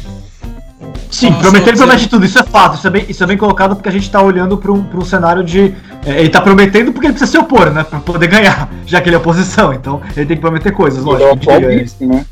Sim, 1.10 1.32
prometer 1.34 1.68
ele 1.68 1.76
promete 1.76 2.08
tudo, 2.08 2.24
isso 2.24 2.38
é 2.38 2.42
fato, 2.42 2.76
isso 2.76 2.86
é 2.86 2.90
bem, 2.90 3.06
isso 3.08 3.22
é 3.22 3.26
bem 3.26 3.36
colocado 3.36 3.76
porque 3.76 3.88
a 3.88 3.92
gente 3.92 4.04
está 4.04 4.20
olhando 4.20 4.56
para 4.56 4.72
um, 4.72 4.84
um 4.94 5.04
cenário 5.04 5.44
de. 5.44 5.74
É, 6.04 6.18
ele 6.18 6.26
está 6.26 6.40
prometendo 6.40 6.92
porque 6.92 7.06
ele 7.06 7.12
precisa 7.12 7.30
se 7.30 7.38
opor, 7.38 7.70
né? 7.70 7.84
Para 7.84 8.00
poder 8.00 8.26
ganhar, 8.26 8.68
já 8.86 9.00
que 9.00 9.08
ele 9.08 9.16
é 9.16 9.18
oposição, 9.18 9.72
então 9.72 10.00
ele 10.16 10.26
tem 10.26 10.36
que 10.36 10.40
prometer 10.40 10.72
coisas, 10.72 11.04
lógico. 11.04 11.50
É, 11.50 11.56
é, 11.56 12.06
né? 12.06 12.26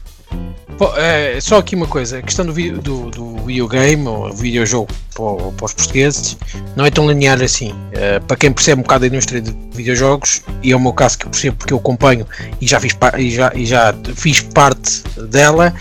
É, 0.96 1.38
só 1.40 1.58
aqui 1.58 1.76
uma 1.76 1.86
coisa, 1.86 2.18
a 2.18 2.22
questão 2.22 2.46
do, 2.46 2.52
do, 2.54 3.10
do 3.10 3.36
videogame 3.44 4.06
ou 4.06 4.32
videojogo 4.32 4.88
para, 5.14 5.52
para 5.52 5.64
os 5.66 5.74
portugueses 5.74 6.38
não 6.74 6.86
é 6.86 6.90
tão 6.90 7.06
linear 7.06 7.40
assim. 7.42 7.74
É, 7.92 8.18
para 8.18 8.36
quem 8.36 8.50
percebe 8.50 8.80
um 8.80 8.82
bocado 8.82 9.02
da 9.02 9.06
indústria 9.08 9.42
de 9.42 9.54
videojogos, 9.72 10.42
e 10.62 10.72
é 10.72 10.76
o 10.76 10.80
meu 10.80 10.94
caso 10.94 11.18
que 11.18 11.26
eu 11.26 11.30
percebo 11.30 11.56
porque 11.58 11.74
eu 11.74 11.78
acompanho 11.78 12.26
e 12.60 12.66
já 12.66 12.80
fiz, 12.80 12.96
e 13.18 13.30
já, 13.30 13.52
e 13.54 13.66
já 13.66 13.94
fiz 14.14 14.40
parte 14.40 15.02
dela, 15.28 15.74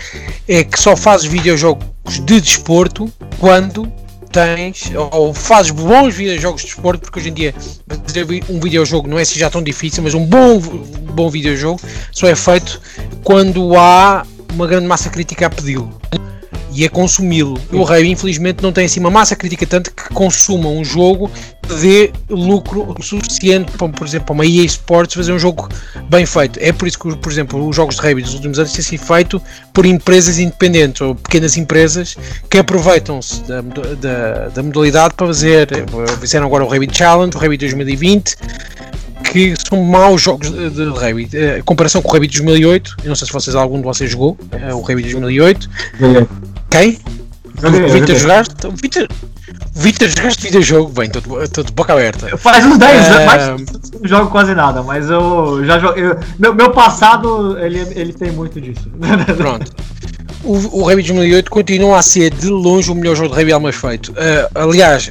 é 0.46 0.62
que 0.64 0.78
só 0.78 0.94
fazes 0.94 1.26
videojogos 1.26 1.86
de 2.18 2.40
desporto 2.40 3.12
quando 3.38 3.90
tens 4.32 4.92
ou 5.12 5.34
fazes 5.34 5.70
bons 5.70 6.14
videojogos 6.14 6.62
de 6.62 6.68
desporto, 6.68 7.02
porque 7.02 7.18
hoje 7.18 7.30
em 7.30 7.34
dia 7.34 7.54
um 8.48 8.60
videojogo 8.60 9.08
não 9.08 9.18
é 9.18 9.22
assim 9.22 9.38
já 9.38 9.50
tão 9.50 9.62
difícil, 9.62 10.02
mas 10.02 10.14
um 10.14 10.24
bom, 10.24 10.58
bom 10.60 11.28
videojogo 11.28 11.80
só 12.12 12.26
é 12.26 12.34
feito 12.34 12.80
quando 13.24 13.76
há 13.76 14.24
uma 14.52 14.66
grande 14.66 14.86
massa 14.86 15.10
crítica 15.10 15.46
a 15.46 15.50
pedi-lo 15.50 15.90
e 16.72 16.84
a 16.84 16.90
consumi-lo. 16.90 17.58
O 17.72 17.82
Rei, 17.82 18.06
infelizmente, 18.06 18.62
não 18.62 18.72
tem 18.72 18.84
assim 18.86 19.00
uma 19.00 19.10
massa 19.10 19.34
crítica 19.34 19.66
tanto 19.66 19.90
que 19.92 20.14
consuma 20.14 20.68
um 20.68 20.84
jogo 20.84 21.30
que 21.62 21.74
dê 21.74 22.12
lucro 22.28 22.94
suficiente, 23.00 23.72
para, 23.72 23.88
por 23.88 24.06
exemplo, 24.06 24.26
para 24.26 24.34
uma 24.34 24.46
EA 24.46 24.64
Sports 24.64 25.14
fazer 25.14 25.32
um 25.32 25.38
jogo 25.38 25.68
bem 26.08 26.26
feito. 26.26 26.58
É 26.62 26.72
por 26.72 26.86
isso 26.86 26.98
que, 26.98 27.16
por 27.16 27.30
exemplo, 27.30 27.68
os 27.68 27.74
jogos 27.74 27.96
de 27.96 28.02
Rei 28.02 28.14
dos 28.14 28.34
últimos 28.34 28.58
anos 28.58 28.72
têm 28.72 28.82
sido 28.82 29.04
feitos 29.04 29.40
por 29.72 29.86
empresas 29.86 30.38
independentes 30.38 31.00
ou 31.00 31.14
pequenas 31.14 31.56
empresas 31.56 32.16
que 32.48 32.58
aproveitam-se 32.58 33.42
da, 33.42 33.60
da, 33.60 34.48
da, 34.48 34.62
modalidade 34.62 35.14
para 35.14 35.26
fazer. 35.26 35.68
Fizeram 36.20 36.46
agora 36.46 36.64
o 36.64 36.68
Rabbit 36.68 36.96
Challenge, 36.96 37.36
o 37.36 37.40
Rabbit 37.40 37.58
2020 37.58 38.36
que 39.32 39.54
são 39.68 39.82
maus 39.84 40.22
jogos 40.22 40.50
de, 40.50 40.84
Rabbit. 40.90 41.36
Eh, 41.36 41.58
em 41.58 41.62
comparação 41.62 42.02
com 42.02 42.08
o 42.08 42.12
Rabbit 42.12 42.32
2008, 42.38 42.96
eu 43.04 43.08
não 43.08 43.14
sei 43.14 43.26
se 43.26 43.32
vocês, 43.32 43.54
algum 43.54 43.76
de 43.76 43.84
vocês 43.84 44.10
jogou 44.10 44.36
é, 44.50 44.74
o 44.74 44.80
Rabbit 44.80 45.02
2008. 45.02 45.70
Quem? 46.70 46.98
O 47.62 47.92
Vitor 47.92 48.16
jogaste? 48.16 48.66
O 48.66 48.70
Vitor, 48.70 49.08
Vitor 49.74 50.08
jogaste 50.08 50.42
videojogo? 50.44 50.92
Bem, 50.92 51.10
estou 51.42 51.64
de 51.64 51.72
boca 51.72 51.92
aberta. 51.92 52.36
Faz 52.36 52.64
uns 52.64 52.78
10 52.78 53.06
anos, 53.08 53.24
mas 53.26 53.90
não 53.92 54.08
jogo 54.08 54.30
quase 54.30 54.54
nada, 54.54 54.82
mas 54.82 55.10
eu 55.10 55.64
já 55.64 55.78
jogo. 55.78 55.98
Eu, 55.98 56.18
meu, 56.38 56.54
meu 56.54 56.70
passado, 56.70 57.58
ele, 57.58 57.80
ele 57.94 58.12
tem 58.12 58.30
muito 58.30 58.60
disso. 58.60 58.88
Pronto. 59.36 59.70
O, 60.42 60.80
o 60.80 60.88
Rabbit 60.88 61.08
2008 61.08 61.50
continua 61.50 61.98
a 61.98 62.02
ser 62.02 62.30
de 62.30 62.48
longe 62.48 62.90
o 62.90 62.94
melhor 62.94 63.14
jogo 63.14 63.30
de 63.30 63.36
Rabbit 63.36 63.58
mais 63.58 63.76
feito. 63.76 64.12
Uh, 64.12 64.58
aliás, 64.58 65.10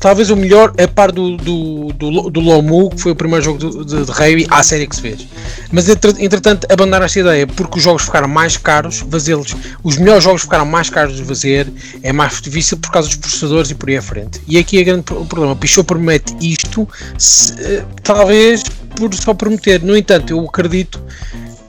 talvez 0.00 0.30
o 0.30 0.36
melhor 0.36 0.72
a 0.82 0.88
par 0.88 1.12
do, 1.12 1.36
do, 1.36 1.92
do, 1.92 2.30
do 2.30 2.40
Lomu, 2.40 2.90
que 2.90 3.00
foi 3.00 3.12
o 3.12 3.16
primeiro 3.16 3.44
jogo 3.44 3.84
de, 3.84 3.98
Rei 4.12 4.46
à 4.50 4.62
série 4.62 4.86
que 4.86 4.96
se 4.96 5.02
fez. 5.02 5.26
Mas 5.70 5.88
entretanto 5.88 6.66
abandonaram 6.70 7.06
essa 7.06 7.20
ideia 7.20 7.46
porque 7.46 7.78
os 7.78 7.84
jogos 7.84 8.04
ficaram 8.04 8.28
mais 8.28 8.56
caros, 8.56 9.04
fazê-los, 9.10 9.54
os 9.82 9.96
melhores 9.98 10.24
jogos 10.24 10.42
ficaram 10.42 10.64
mais 10.64 10.88
caros 10.90 11.16
de 11.16 11.24
fazer, 11.24 11.72
é 12.02 12.12
mais 12.12 12.40
difícil 12.40 12.76
por 12.78 12.90
causa 12.90 13.08
dos 13.08 13.16
processadores 13.16 13.70
e 13.70 13.74
por 13.74 13.88
aí 13.88 13.96
à 13.96 14.02
frente. 14.02 14.40
E 14.46 14.58
aqui 14.58 14.78
é 14.78 14.84
grande 14.84 15.12
o 15.12 15.24
problema, 15.24 15.56
Pichot 15.56 15.84
promete 15.84 16.34
isto, 16.40 16.88
se, 17.16 17.52
eh, 17.60 17.84
talvez 18.02 18.62
por 18.96 19.14
só 19.14 19.32
prometer. 19.32 19.82
No 19.82 19.96
entanto, 19.96 20.30
eu 20.32 20.44
acredito 20.44 21.00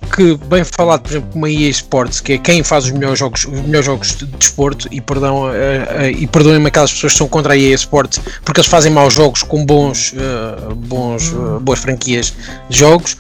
que, 0.10 0.36
bem 0.46 0.64
falado, 0.64 1.02
por 1.02 1.12
exemplo, 1.12 1.30
como 1.32 1.46
a 1.46 1.50
EA 1.50 1.70
Sports, 1.70 2.20
que 2.20 2.34
é 2.34 2.38
quem 2.38 2.64
faz 2.64 2.86
os 2.86 2.92
melhores 2.92 3.20
jogos, 3.20 3.46
os 3.46 3.62
melhores 3.62 3.86
jogos 3.86 4.16
de 4.16 4.26
desporto, 4.26 4.88
e, 4.92 5.00
perdão, 5.00 5.44
uh, 5.44 5.48
uh, 5.48 6.10
e 6.10 6.28
perdoem-me 6.28 6.68
aquelas 6.68 6.92
pessoas 6.92 7.14
que 7.14 7.18
são 7.18 7.28
contra 7.28 7.54
a 7.54 7.58
EA 7.58 7.76
Sports, 7.76 8.20
porque 8.44 8.60
eles 8.60 8.70
fazem 8.70 8.92
maus 8.92 9.14
jogos 9.14 9.44
com 9.44 9.66
bons, 9.66 10.14
uh, 10.14 10.76
bons 10.76 11.30
boas 11.62 11.80
franquias 11.80 12.34
de 12.70 12.78
jogos. 12.78 13.18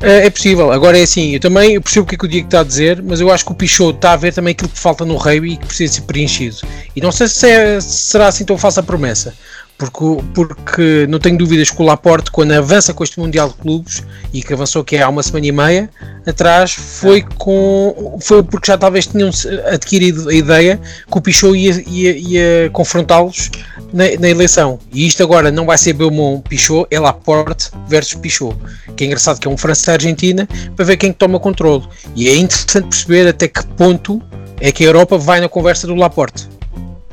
é 0.00 0.28
possível, 0.28 0.70
agora 0.70 0.98
é 0.98 1.02
assim, 1.02 1.32
eu 1.32 1.40
também 1.40 1.74
eu 1.74 1.80
percebo 1.80 2.04
o 2.04 2.08
que 2.08 2.14
é 2.14 2.18
que 2.18 2.24
o 2.26 2.28
Diego 2.28 2.46
está 2.46 2.60
a 2.60 2.64
dizer, 2.64 3.02
mas 3.02 3.20
eu 3.20 3.30
acho 3.30 3.44
que 3.44 3.52
o 3.52 3.54
Pichot 3.54 3.96
está 3.96 4.12
a 4.12 4.16
ver 4.16 4.32
também 4.34 4.52
aquilo 4.52 4.68
que 4.68 4.78
falta 4.78 5.04
no 5.04 5.16
Rei 5.16 5.38
e 5.38 5.56
que 5.56 5.66
precisa 5.66 5.94
ser 5.94 6.02
preenchido. 6.02 6.56
E 6.94 7.00
não 7.00 7.10
sei 7.10 7.28
se 7.28 7.48
é, 7.48 7.80
será 7.80 8.28
assim 8.28 8.44
tão 8.44 8.58
falsa 8.58 8.80
a 8.80 8.82
promessa, 8.82 9.34
porque, 9.78 10.22
porque 10.34 11.06
não 11.08 11.18
tenho 11.18 11.36
dúvidas 11.36 11.70
que 11.70 11.80
o 11.80 11.84
Laporte, 11.84 12.30
quando 12.30 12.52
avança 12.52 12.94
com 12.94 13.04
este 13.04 13.18
Mundial 13.20 13.48
de 13.48 13.54
Clubes, 13.56 14.02
e 14.32 14.42
que 14.42 14.52
avançou 14.52 14.82
que 14.82 14.96
é 14.96 15.02
há 15.02 15.08
uma 15.08 15.22
semana 15.22 15.46
e 15.46 15.52
meia 15.52 15.90
atrás, 16.26 16.72
foi 16.72 17.22
com 17.36 18.18
foi 18.20 18.42
porque 18.42 18.70
já 18.70 18.78
talvez 18.78 19.06
tinham 19.06 19.30
adquirido 19.70 20.28
a 20.28 20.34
ideia 20.34 20.80
que 21.10 21.18
o 21.18 21.20
Pichot 21.20 21.56
ia, 21.56 21.82
ia, 21.86 22.16
ia 22.16 22.70
confrontá-los 22.70 23.50
na, 23.92 24.04
na, 24.18 24.28
eleição. 24.28 24.78
E 24.92 25.06
isto 25.06 25.22
agora 25.22 25.50
não 25.50 25.66
vai 25.66 25.78
ser 25.78 25.92
Belmont 25.92 26.42
Pichot, 26.48 26.86
é 26.90 26.98
Laporte 26.98 27.70
versus 27.86 28.14
Pichot. 28.14 28.56
Que 28.96 29.04
é 29.04 29.06
engraçado 29.06 29.38
que 29.38 29.46
é 29.46 29.50
um 29.50 29.56
francês 29.56 29.86
da 29.86 29.92
Argentina, 29.92 30.48
para 30.74 30.84
ver 30.84 30.96
quem 30.96 31.12
toma 31.12 31.38
controle. 31.38 31.84
E 32.14 32.28
é 32.28 32.36
interessante 32.36 32.88
perceber 32.88 33.28
até 33.28 33.46
que 33.46 33.64
ponto 33.76 34.22
é 34.58 34.72
que 34.72 34.84
a 34.84 34.86
Europa 34.86 35.18
vai 35.18 35.40
na 35.40 35.48
conversa 35.48 35.86
do 35.86 35.94
Laporte 35.94 36.55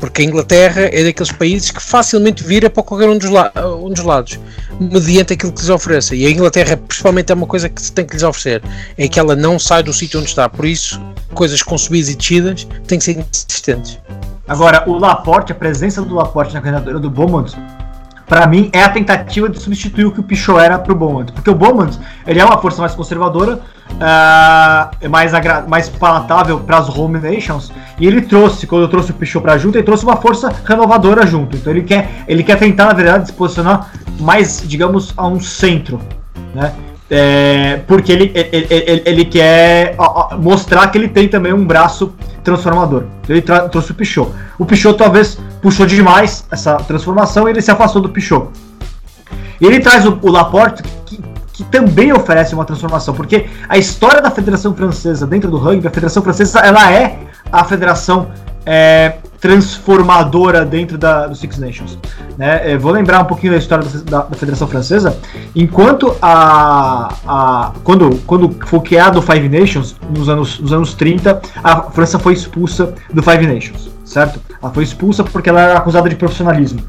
porque 0.03 0.21
a 0.21 0.25
Inglaterra 0.25 0.89
é 0.91 1.01
daqueles 1.01 1.31
países 1.31 1.71
que 1.71 1.81
facilmente 1.81 2.43
vira 2.43 2.69
para 2.69 2.83
qualquer 2.83 3.07
um 3.07 3.17
dos, 3.17 3.29
um 3.79 3.89
dos 3.89 4.03
lados, 4.03 4.37
mediante 4.77 5.31
aquilo 5.31 5.53
que 5.53 5.61
lhes 5.61 5.69
ofereça. 5.69 6.13
E 6.13 6.25
a 6.25 6.29
Inglaterra, 6.29 6.75
principalmente, 6.75 7.31
é 7.31 7.35
uma 7.35 7.47
coisa 7.47 7.69
que 7.69 7.81
se 7.81 7.89
tem 7.89 8.05
que 8.05 8.11
lhes 8.11 8.21
oferecer: 8.21 8.61
é 8.97 9.07
que 9.07 9.17
ela 9.17 9.33
não 9.33 9.57
sai 9.57 9.81
do 9.81 9.93
sítio 9.93 10.19
onde 10.19 10.27
está. 10.27 10.49
Por 10.49 10.65
isso, 10.65 11.01
coisas 11.33 11.63
com 11.63 11.77
subidas 11.77 12.09
e 12.09 12.15
descidas 12.17 12.67
têm 12.85 12.99
que 12.99 13.05
ser 13.05 13.17
insistentes. 13.17 13.97
Agora, 14.45 14.83
o 14.89 14.99
Laporte, 14.99 15.53
a 15.53 15.55
presença 15.55 16.01
do 16.01 16.15
Laporte 16.15 16.53
na 16.53 16.59
candidatura 16.59 16.99
do 16.99 17.09
Beaumont 17.09 17.55
para 18.27 18.47
mim, 18.47 18.69
é 18.71 18.81
a 18.81 18.89
tentativa 18.89 19.49
de 19.49 19.59
substituir 19.59 20.05
o 20.05 20.11
que 20.11 20.19
o 20.19 20.23
Pichot 20.23 20.59
era 20.59 20.79
pro 20.79 20.95
Beaumont. 20.95 21.31
Porque 21.31 21.49
o 21.49 21.55
Beaumont, 21.55 21.99
ele 22.25 22.39
é 22.39 22.45
uma 22.45 22.57
força 22.57 22.81
mais 22.81 22.95
conservadora, 22.95 23.59
uh, 23.91 25.09
mais, 25.09 25.31
mais 25.67 25.89
palatável 25.89 26.59
para 26.61 26.77
as 26.77 26.89
home 26.89 27.19
nations, 27.19 27.71
e 27.99 28.07
ele 28.07 28.21
trouxe, 28.21 28.65
quando 28.65 28.83
eu 28.83 28.87
trouxe 28.87 29.11
o 29.11 29.13
Pichot 29.13 29.41
pra 29.41 29.57
junto, 29.57 29.77
ele 29.77 29.85
trouxe 29.85 30.03
uma 30.03 30.15
força 30.17 30.53
renovadora 30.65 31.27
junto. 31.27 31.57
Então 31.57 31.71
ele 31.71 31.83
quer, 31.83 32.23
ele 32.27 32.43
quer 32.43 32.57
tentar, 32.57 32.85
na 32.85 32.93
verdade, 32.93 33.27
se 33.27 33.33
posicionar 33.33 33.91
mais, 34.19 34.63
digamos, 34.65 35.13
a 35.17 35.27
um 35.27 35.39
centro, 35.39 35.99
né? 36.55 36.73
É, 37.15 37.79
porque 37.85 38.11
ele, 38.11 38.31
ele, 38.33 38.67
ele, 38.71 39.03
ele 39.05 39.25
quer 39.25 39.95
mostrar 40.39 40.87
que 40.87 40.97
ele 40.97 41.07
tem 41.07 41.27
também 41.27 41.53
um 41.53 41.63
braço 41.63 42.11
transformador. 42.43 43.03
Ele 43.29 43.39
trouxe 43.39 43.91
o 43.91 43.93
Pichot. 43.93 44.31
O 44.57 44.65
Pichot 44.65 44.97
talvez 44.97 45.37
puxou 45.61 45.85
demais 45.85 46.43
essa 46.49 46.75
transformação 46.77 47.47
e 47.47 47.51
ele 47.51 47.61
se 47.61 47.69
afastou 47.69 48.01
do 48.01 48.09
Pichot. 48.09 48.47
E 49.61 49.65
ele 49.67 49.79
traz 49.79 50.07
o, 50.07 50.17
o 50.23 50.31
Laporte, 50.31 50.81
que, 51.05 51.21
que 51.53 51.63
também 51.65 52.11
oferece 52.11 52.55
uma 52.55 52.65
transformação, 52.65 53.13
porque 53.13 53.45
a 53.69 53.77
história 53.77 54.19
da 54.19 54.31
Federação 54.31 54.73
Francesa 54.73 55.27
dentro 55.27 55.51
do 55.51 55.57
rugby, 55.57 55.87
a 55.87 55.91
Federação 55.91 56.23
Francesa, 56.23 56.61
ela 56.61 56.91
é 56.91 57.19
a 57.51 57.63
federação 57.63 58.29
é, 58.65 59.17
transformadora 59.43 60.63
dentro 60.63 60.97
da, 60.97 61.27
do 61.27 61.35
Six 61.35 61.57
Nations. 61.57 61.99
Né? 62.37 62.71
É, 62.71 62.77
vou 62.77 62.93
lembrar 62.93 63.21
um 63.21 63.25
pouquinho 63.25 63.51
da 63.51 63.59
história 63.59 63.83
da, 64.05 64.21
da, 64.21 64.37
Federação 64.37 64.69
Francesa. 64.69 65.17
Enquanto 65.53 66.15
a, 66.21 67.13
a 67.27 67.73
quando, 67.83 68.15
quando 68.25 68.55
foi 68.65 68.79
criado 68.79 69.17
o 69.19 69.21
Five 69.21 69.49
Nations, 69.49 69.97
nos 70.09 70.29
anos, 70.29 70.59
nos 70.61 70.71
anos 70.71 70.93
30, 70.93 71.41
a 71.61 71.81
França 71.91 72.17
foi 72.17 72.31
expulsa 72.31 72.93
do 73.13 73.21
Five 73.21 73.45
Nations, 73.45 73.89
certo? 74.05 74.39
Ela 74.61 74.71
foi 74.71 74.85
expulsa 74.85 75.25
porque 75.25 75.49
ela 75.49 75.59
era 75.59 75.77
acusada 75.77 76.07
de 76.07 76.15
profissionalismo. 76.15 76.79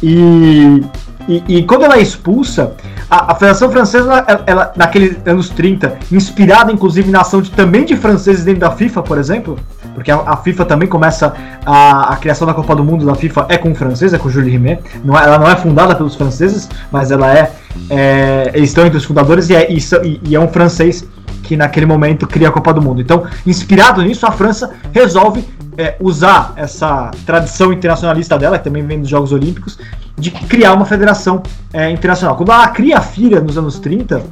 E 0.00 0.84
e, 1.28 1.42
e, 1.48 1.62
quando 1.64 1.84
ela 1.84 1.96
é 1.96 2.00
expulsa, 2.00 2.74
a, 3.10 3.32
a 3.32 3.34
Federação 3.34 3.70
Francesa, 3.70 4.24
ela, 4.26 4.44
ela, 4.46 4.72
naqueles 4.76 5.16
anos 5.26 5.48
30, 5.50 5.98
inspirada 6.10 6.72
inclusive 6.72 7.10
na 7.10 7.20
ação 7.20 7.40
de, 7.40 7.50
também 7.50 7.84
de 7.84 7.96
franceses 7.96 8.44
dentro 8.44 8.60
da 8.60 8.70
FIFA, 8.70 9.02
por 9.02 9.18
exemplo, 9.18 9.58
porque 9.94 10.10
a, 10.10 10.16
a 10.16 10.36
FIFA 10.36 10.64
também 10.64 10.88
começa 10.88 11.32
a, 11.64 12.12
a, 12.12 12.16
criação 12.16 12.46
da 12.46 12.54
Copa 12.54 12.74
do 12.74 12.84
Mundo 12.84 13.06
da 13.06 13.14
FIFA 13.14 13.46
é 13.48 13.56
com 13.56 13.70
o 13.70 13.74
francês, 13.74 14.12
é 14.12 14.18
com 14.18 14.28
Jules 14.28 14.50
Rimet. 14.50 14.82
Não 15.04 15.16
é, 15.18 15.24
ela 15.24 15.38
não 15.38 15.48
é 15.48 15.56
fundada 15.56 15.94
pelos 15.94 16.16
franceses, 16.16 16.68
mas 16.90 17.10
ela 17.10 17.32
é, 17.32 17.52
é 17.88 18.50
eles 18.54 18.70
estão 18.70 18.84
entre 18.84 18.98
os 18.98 19.04
fundadores 19.04 19.48
e 19.50 19.54
é, 19.54 19.70
e, 19.70 20.20
e 20.24 20.34
é 20.34 20.40
um 20.40 20.48
francês 20.48 21.06
que 21.42 21.56
naquele 21.56 21.86
momento 21.86 22.26
cria 22.26 22.48
a 22.48 22.52
Copa 22.52 22.74
do 22.74 22.82
Mundo. 22.82 23.00
Então, 23.00 23.24
inspirado 23.46 24.02
nisso, 24.02 24.26
a 24.26 24.32
França 24.32 24.74
resolve 24.92 25.44
é, 25.78 25.96
usar 26.00 26.52
essa 26.56 27.10
tradição 27.24 27.72
internacionalista 27.72 28.36
dela, 28.36 28.58
que 28.58 28.64
também 28.64 28.84
vem 28.84 29.00
dos 29.00 29.08
Jogos 29.08 29.32
Olímpicos, 29.32 29.78
de 30.18 30.30
criar 30.30 30.72
uma 30.72 30.84
federação 30.84 31.42
é, 31.72 31.90
internacional. 31.90 32.36
Quando 32.36 32.52
ela 32.52 32.68
cria 32.68 32.98
a 32.98 33.00
FIRA 33.00 33.40
nos 33.40 33.58
anos 33.58 33.78
30, 33.78 34.22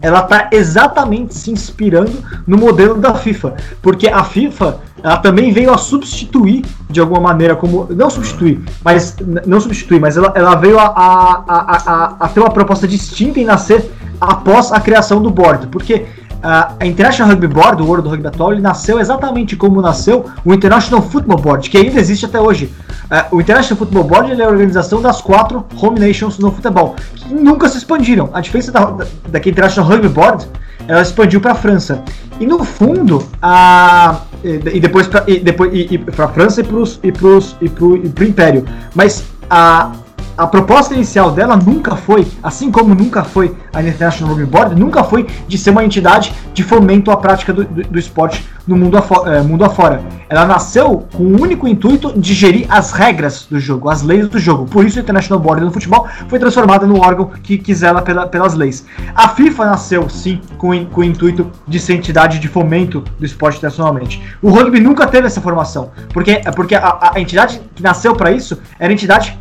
ela 0.00 0.20
está 0.20 0.48
exatamente 0.52 1.34
se 1.34 1.50
inspirando 1.50 2.12
no 2.46 2.56
modelo 2.56 2.96
da 2.98 3.14
FIFA, 3.14 3.54
porque 3.82 4.08
a 4.08 4.22
FIFA 4.22 4.80
ela 5.02 5.16
também 5.18 5.52
veio 5.52 5.72
a 5.72 5.78
substituir 5.78 6.64
de 6.88 7.00
alguma 7.00 7.20
maneira 7.20 7.56
como 7.56 7.86
não 7.90 8.10
substituir, 8.10 8.60
mas 8.84 9.16
não 9.46 9.60
substituir, 9.60 10.00
mas 10.00 10.16
ela, 10.16 10.32
ela 10.34 10.54
veio 10.54 10.78
a, 10.78 10.86
a, 10.86 11.44
a, 11.48 12.16
a, 12.20 12.28
ter 12.28 12.40
uma 12.40 12.50
proposta 12.50 12.86
distinta 12.86 13.40
em 13.40 13.44
nascer 13.44 13.90
após 14.20 14.72
a 14.72 14.80
criação 14.80 15.22
do 15.22 15.30
board, 15.30 15.68
porque 15.68 16.06
a 16.42 16.86
International 16.86 17.34
Rugby 17.34 17.48
Board, 17.48 17.82
o 17.82 17.86
World 17.86 18.08
Rugby 18.08 18.26
atual, 18.26 18.52
ele 18.52 18.60
nasceu 18.60 18.98
exatamente 19.00 19.56
como 19.56 19.80
nasceu 19.80 20.26
o 20.44 20.54
International 20.54 21.02
Football 21.02 21.38
Board, 21.38 21.70
que 21.70 21.78
ainda 21.78 21.98
existe 21.98 22.24
até 22.24 22.40
hoje. 22.40 22.72
Uh, 23.10 23.36
o 23.36 23.40
International 23.40 23.78
Football 23.78 24.04
Board 24.04 24.40
é 24.40 24.44
a 24.44 24.48
organização 24.48 25.00
das 25.00 25.20
quatro 25.20 25.64
home 25.80 25.98
nations 25.98 26.38
no 26.38 26.52
futebol, 26.52 26.94
que 27.14 27.34
nunca 27.34 27.68
se 27.68 27.78
expandiram. 27.78 28.30
A 28.32 28.40
diferença 28.40 28.70
da, 28.70 28.84
da, 28.84 29.06
da 29.28 29.38
International 29.38 29.90
Rugby 29.90 30.08
Board 30.08 30.46
ela 30.86 31.02
expandiu 31.02 31.40
para 31.40 31.52
a 31.52 31.54
França. 31.54 32.02
E 32.40 32.46
no 32.46 32.64
fundo, 32.64 33.26
a, 33.42 34.22
e, 34.42 34.80
depois 34.80 35.06
para 35.08 36.24
a 36.24 36.28
França 36.28 36.60
e 36.60 36.64
para 36.64 36.72
pros, 36.72 37.56
e 37.60 37.66
e 37.66 37.68
pro 37.68 38.24
Império. 38.24 38.64
Mas 38.94 39.24
a, 39.50 39.92
a 40.38 40.46
proposta 40.46 40.94
inicial 40.94 41.32
dela 41.32 41.56
nunca 41.56 41.96
foi, 41.96 42.24
assim 42.40 42.70
como 42.70 42.94
nunca 42.94 43.24
foi 43.24 43.56
a 43.74 43.82
International 43.82 44.32
Rugby 44.32 44.48
Board, 44.48 44.80
nunca 44.80 45.02
foi 45.02 45.26
de 45.48 45.58
ser 45.58 45.70
uma 45.70 45.84
entidade 45.84 46.32
de 46.54 46.62
fomento 46.62 47.10
à 47.10 47.16
prática 47.16 47.52
do, 47.52 47.64
do, 47.64 47.82
do 47.82 47.98
esporte 47.98 48.46
no 48.64 48.76
mundo, 48.76 48.96
afora, 48.96 49.36
é, 49.36 49.42
mundo 49.42 49.64
afora. 49.64 50.00
Ela 50.28 50.46
nasceu 50.46 51.06
com 51.12 51.24
o 51.24 51.40
único 51.40 51.66
intuito 51.66 52.12
de 52.16 52.34
gerir 52.34 52.66
as 52.68 52.92
regras 52.92 53.46
do 53.50 53.58
jogo, 53.58 53.88
as 53.88 54.02
leis 54.02 54.28
do 54.28 54.38
jogo. 54.38 54.66
Por 54.66 54.84
isso 54.84 54.98
a 54.98 55.02
International 55.02 55.42
Board 55.42 55.64
no 55.64 55.72
futebol 55.72 56.06
foi 56.28 56.38
transformada 56.38 56.86
no 56.86 57.00
órgão 57.00 57.30
que 57.42 57.58
quiser 57.58 57.88
ela 57.88 58.02
pela, 58.02 58.26
pelas 58.26 58.54
leis. 58.54 58.86
A 59.14 59.30
FIFA 59.30 59.64
nasceu, 59.64 60.08
sim, 60.08 60.40
com, 60.56 60.86
com 60.86 61.00
o 61.00 61.04
intuito 61.04 61.50
de 61.66 61.80
ser 61.80 61.94
entidade 61.94 62.38
de 62.38 62.46
fomento 62.46 63.02
do 63.18 63.26
esporte 63.26 63.56
internacionalmente. 63.56 64.22
O 64.40 64.50
rugby 64.50 64.78
nunca 64.78 65.06
teve 65.06 65.26
essa 65.26 65.40
formação, 65.40 65.90
porque, 66.12 66.42
porque 66.54 66.76
a, 66.76 67.12
a 67.14 67.20
entidade 67.20 67.60
que 67.74 67.82
nasceu 67.82 68.14
para 68.14 68.30
isso 68.30 68.60
era 68.78 68.90
a 68.90 68.92
entidade 68.92 69.36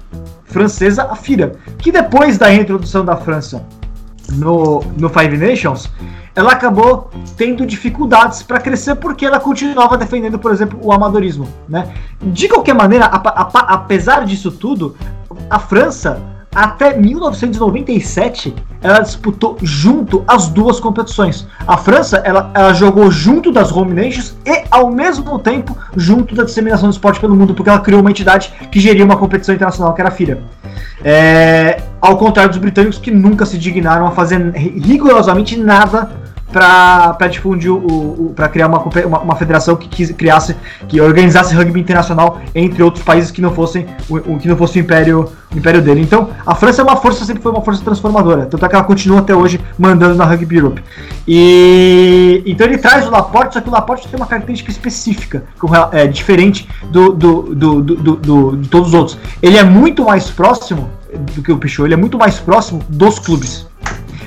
francesa, 0.48 1.04
a 1.04 1.16
FIRA, 1.16 1.54
que 1.78 1.92
depois 1.92 2.38
da 2.38 2.48
reintrodução 2.48 3.06
da 3.06 3.16
França 3.16 3.66
no, 4.34 4.82
no 4.98 5.10
Five 5.10 5.38
Nations, 5.38 5.90
ela 6.36 6.52
acabou 6.52 7.10
tendo 7.36 7.66
dificuldades 7.66 8.44
para 8.44 8.60
crescer 8.60 8.96
porque 8.96 9.26
ela 9.26 9.40
continuava 9.40 9.98
defendendo, 9.98 10.38
por 10.38 10.52
exemplo, 10.52 10.80
o 10.82 10.92
amadorismo. 10.92 11.48
Né? 11.68 11.92
De 12.22 12.48
qualquer 12.48 12.76
maneira, 12.76 13.06
a, 13.06 13.18
a, 13.18 13.74
apesar 13.74 14.26
disso 14.26 14.52
tudo, 14.52 14.96
a 15.50 15.60
França 15.60 16.22
até 16.58 16.98
1997, 16.98 18.52
ela 18.82 19.02
disputou 19.02 19.60
junto 19.62 20.24
as 20.28 20.48
duas 20.48 20.80
competições. 20.80 21.48
A 21.68 21.78
França, 21.78 22.18
ela, 22.26 22.50
ela 22.52 22.74
jogou 22.74 23.12
junto 23.12 23.52
das 23.52 23.72
Home 23.72 23.94
Nations 23.94 24.36
e, 24.44 24.64
ao 24.72 24.90
mesmo 24.90 25.38
tempo, 25.38 25.78
junto 25.96 26.34
da 26.34 26.44
disseminação 26.44 26.90
do 26.90 26.94
esporte 26.94 27.20
pelo 27.20 27.36
mundo, 27.36 27.54
porque 27.54 27.70
ela 27.70 27.80
criou 27.80 28.02
uma 28.02 28.10
entidade 28.10 28.52
que 28.72 28.80
geria 28.80 29.06
uma 29.06 29.18
competição 29.18 29.54
internacional, 29.54 29.94
que 29.94 30.02
era 30.02 30.10
a 30.10 30.12
FIRA. 30.12 30.40
É, 31.04 31.80
ao 32.02 32.18
contrário 32.18 32.50
dos 32.50 32.60
britânicos, 32.60 32.98
que 32.98 33.12
nunca 33.12 33.46
se 33.46 33.56
dignaram 33.60 34.08
a 34.08 34.12
fazer 34.12 34.52
rigorosamente 34.56 35.56
nada 35.60 36.10
para 36.52 37.28
difundir 37.28 37.72
o, 37.72 37.78
o 37.78 38.36
criar 38.52 38.68
uma, 38.68 38.80
uma, 38.80 39.20
uma, 39.20 39.36
federação 39.36 39.76
que 39.76 40.14
criasse 40.14 40.56
que 40.88 41.00
organizasse 41.02 41.54
rugby 41.54 41.80
internacional 41.80 42.40
entre 42.56 42.82
outros 42.82 43.04
países 43.04 43.32
que 43.32 43.42
não 43.42 43.54
fossem 43.54 43.86
o, 44.10 44.16
o, 44.16 44.40
que 44.40 44.48
não 44.48 44.56
fosse 44.56 44.80
o 44.80 44.82
império 44.82 45.30
o 45.54 45.58
império 45.58 45.82
dele. 45.82 46.02
Então 46.02 46.30
a 46.46 46.56
França 46.56 46.82
é 46.82 46.84
uma 46.84 46.96
força 46.96 47.26
sempre 47.26 47.44
foi 47.44 47.52
uma 47.52 47.62
força 47.62 47.84
transformadora 47.84 48.46
tanto 48.46 48.66
é 48.66 48.70
que 48.70 48.76
ela 48.76 48.84
continua 48.84 49.20
até 49.20 49.36
hoje 49.36 49.60
mandando 49.78 50.16
na 50.16 50.24
rugby 50.24 50.56
Europe. 50.56 50.84
E 51.28 52.42
então 52.46 52.66
ele 52.66 52.78
traz 52.78 53.06
o 53.06 53.12
Laporte 53.12 53.56
só 53.56 53.62
que 53.62 53.68
o 53.68 53.72
Laporte 53.72 54.08
tem 54.08 54.18
uma 54.18 54.28
característica 54.28 54.72
específica 54.72 55.44
é 55.92 56.08
diferente 56.08 56.68
do, 56.92 57.12
do, 57.12 57.42
do, 57.56 57.82
do, 57.82 58.16
do 58.16 58.58
de 58.58 58.70
todos 58.70 58.90
os 58.90 58.94
outros. 58.94 59.18
Ele 59.42 59.58
é 59.58 59.64
muito 59.64 60.06
mais 60.06 60.30
próximo 60.30 60.90
do 61.36 61.42
que 61.42 61.52
o 61.52 61.58
Pichot 61.58 61.84
ele 61.84 61.94
é 61.94 61.98
muito 61.98 62.18
mais 62.18 62.40
próximo 62.40 62.82
dos 62.90 63.20
clubes 63.20 63.68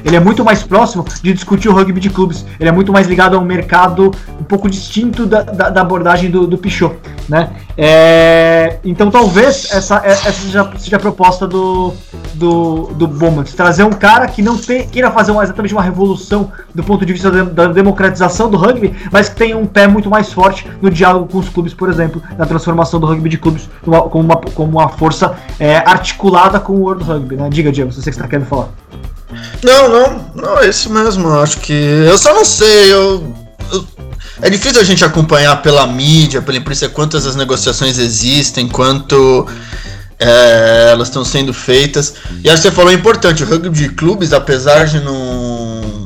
ele 0.05 0.17
é 0.17 0.21
muito 0.21 0.45
mais 0.45 0.63
próximo 0.63 1.05
de 1.23 1.33
discutir 1.33 1.69
o 1.69 1.73
rugby 1.73 2.01
de 2.01 2.11
clubes. 2.11 2.45
Ele 2.59 2.69
é 2.69 2.73
muito 2.73 2.93
mais 2.93 3.07
ligado 3.07 3.37
a 3.37 3.39
um 3.39 3.45
mercado 3.45 4.11
um 4.41 4.45
pouco 4.45 4.69
distinto 4.69 5.27
da, 5.27 5.43
da, 5.43 5.71
da 5.71 5.81
abordagem 5.81 6.31
do, 6.31 6.47
do 6.47 6.59
Pichot, 6.59 6.97
né? 7.29 7.51
É, 7.77 8.79
então 8.85 9.11
talvez 9.11 9.69
essa, 9.73 10.03
é, 10.05 10.11
essa 10.11 10.33
seja, 10.33 10.71
seja 10.77 10.97
a 10.97 11.01
proposta 11.01 11.47
do, 11.47 11.95
do, 12.35 12.91
do 12.95 13.09
Bowman, 13.09 13.45
trazer 13.45 13.85
um 13.85 13.93
cara 13.93 14.27
que 14.27 14.43
não 14.43 14.59
tem, 14.59 14.87
queira 14.87 15.11
fazer 15.11 15.33
uma, 15.33 15.43
exatamente 15.43 15.73
uma 15.73 15.83
revolução 15.83 16.53
do 16.75 16.83
ponto 16.83 17.07
de 17.07 17.13
vista 17.13 17.31
da, 17.31 17.69
democratização 17.69 18.51
do 18.51 18.57
rugby, 18.57 18.95
mas 19.11 19.29
que 19.29 19.37
tenha 19.37 19.57
um 19.57 19.67
pé 19.67 19.87
muito 19.87 20.11
mais 20.11 20.33
forte 20.33 20.69
no 20.83 20.91
diálogo 20.91 21.27
com 21.27 21.39
os 21.39 21.49
clubes, 21.49 21.73
por 21.73 21.89
exemplo, 21.89 22.23
na 22.37 22.45
transformação 22.45 23.01
do 23.01 23.07
rugby 23.07 23.29
de 23.29 23.39
clubes 23.39 23.69
como 23.83 24.25
uma, 24.25 24.37
como 24.37 24.79
uma 24.79 24.89
força 24.89 25.35
é, 25.59 25.79
articulada 25.79 26.61
com 26.61 26.75
o 26.75 26.81
World 26.81 27.05
Rugby. 27.05 27.37
Né? 27.37 27.49
Diga, 27.51 27.73
Diego, 27.73 27.93
se 27.93 28.03
você 28.03 28.11
está 28.11 28.27
querendo 28.27 28.47
falar. 28.47 28.69
Não, 29.63 29.89
não, 29.89 30.33
não, 30.35 30.59
é 30.59 30.69
isso 30.69 30.91
mesmo. 30.91 31.29
Acho 31.39 31.59
que. 31.59 31.73
Eu 31.73 32.19
só 32.19 32.35
não 32.35 32.45
sei, 32.45 32.93
eu, 32.93 33.35
eu. 33.73 33.87
é 34.43 34.51
difícil 34.51 34.81
a 34.81 34.85
gente 34.85 35.05
acompanhar 35.05 35.63
pela 35.63 35.87
mídia, 35.87 36.43
pela 36.43 36.59
imprensa, 36.59 36.89
quantas 36.89 37.27
as 37.27 37.37
negociações 37.37 37.99
existem, 37.99 38.69
quanto 38.69 39.47
é, 40.19 40.91
elas 40.93 41.09
estão 41.09 41.25
sendo 41.25 41.53
feitas. 41.53 42.15
E 42.45 42.51
acho 42.51 42.63
que 42.63 42.69
você 42.69 42.75
falou 42.75 42.91
é 42.91 42.95
importante, 42.95 43.43
o 43.43 43.47
rugby 43.47 43.71
de 43.71 43.89
clubes, 43.91 44.33
apesar 44.33 44.87
de 44.87 45.01
não 45.01 46.00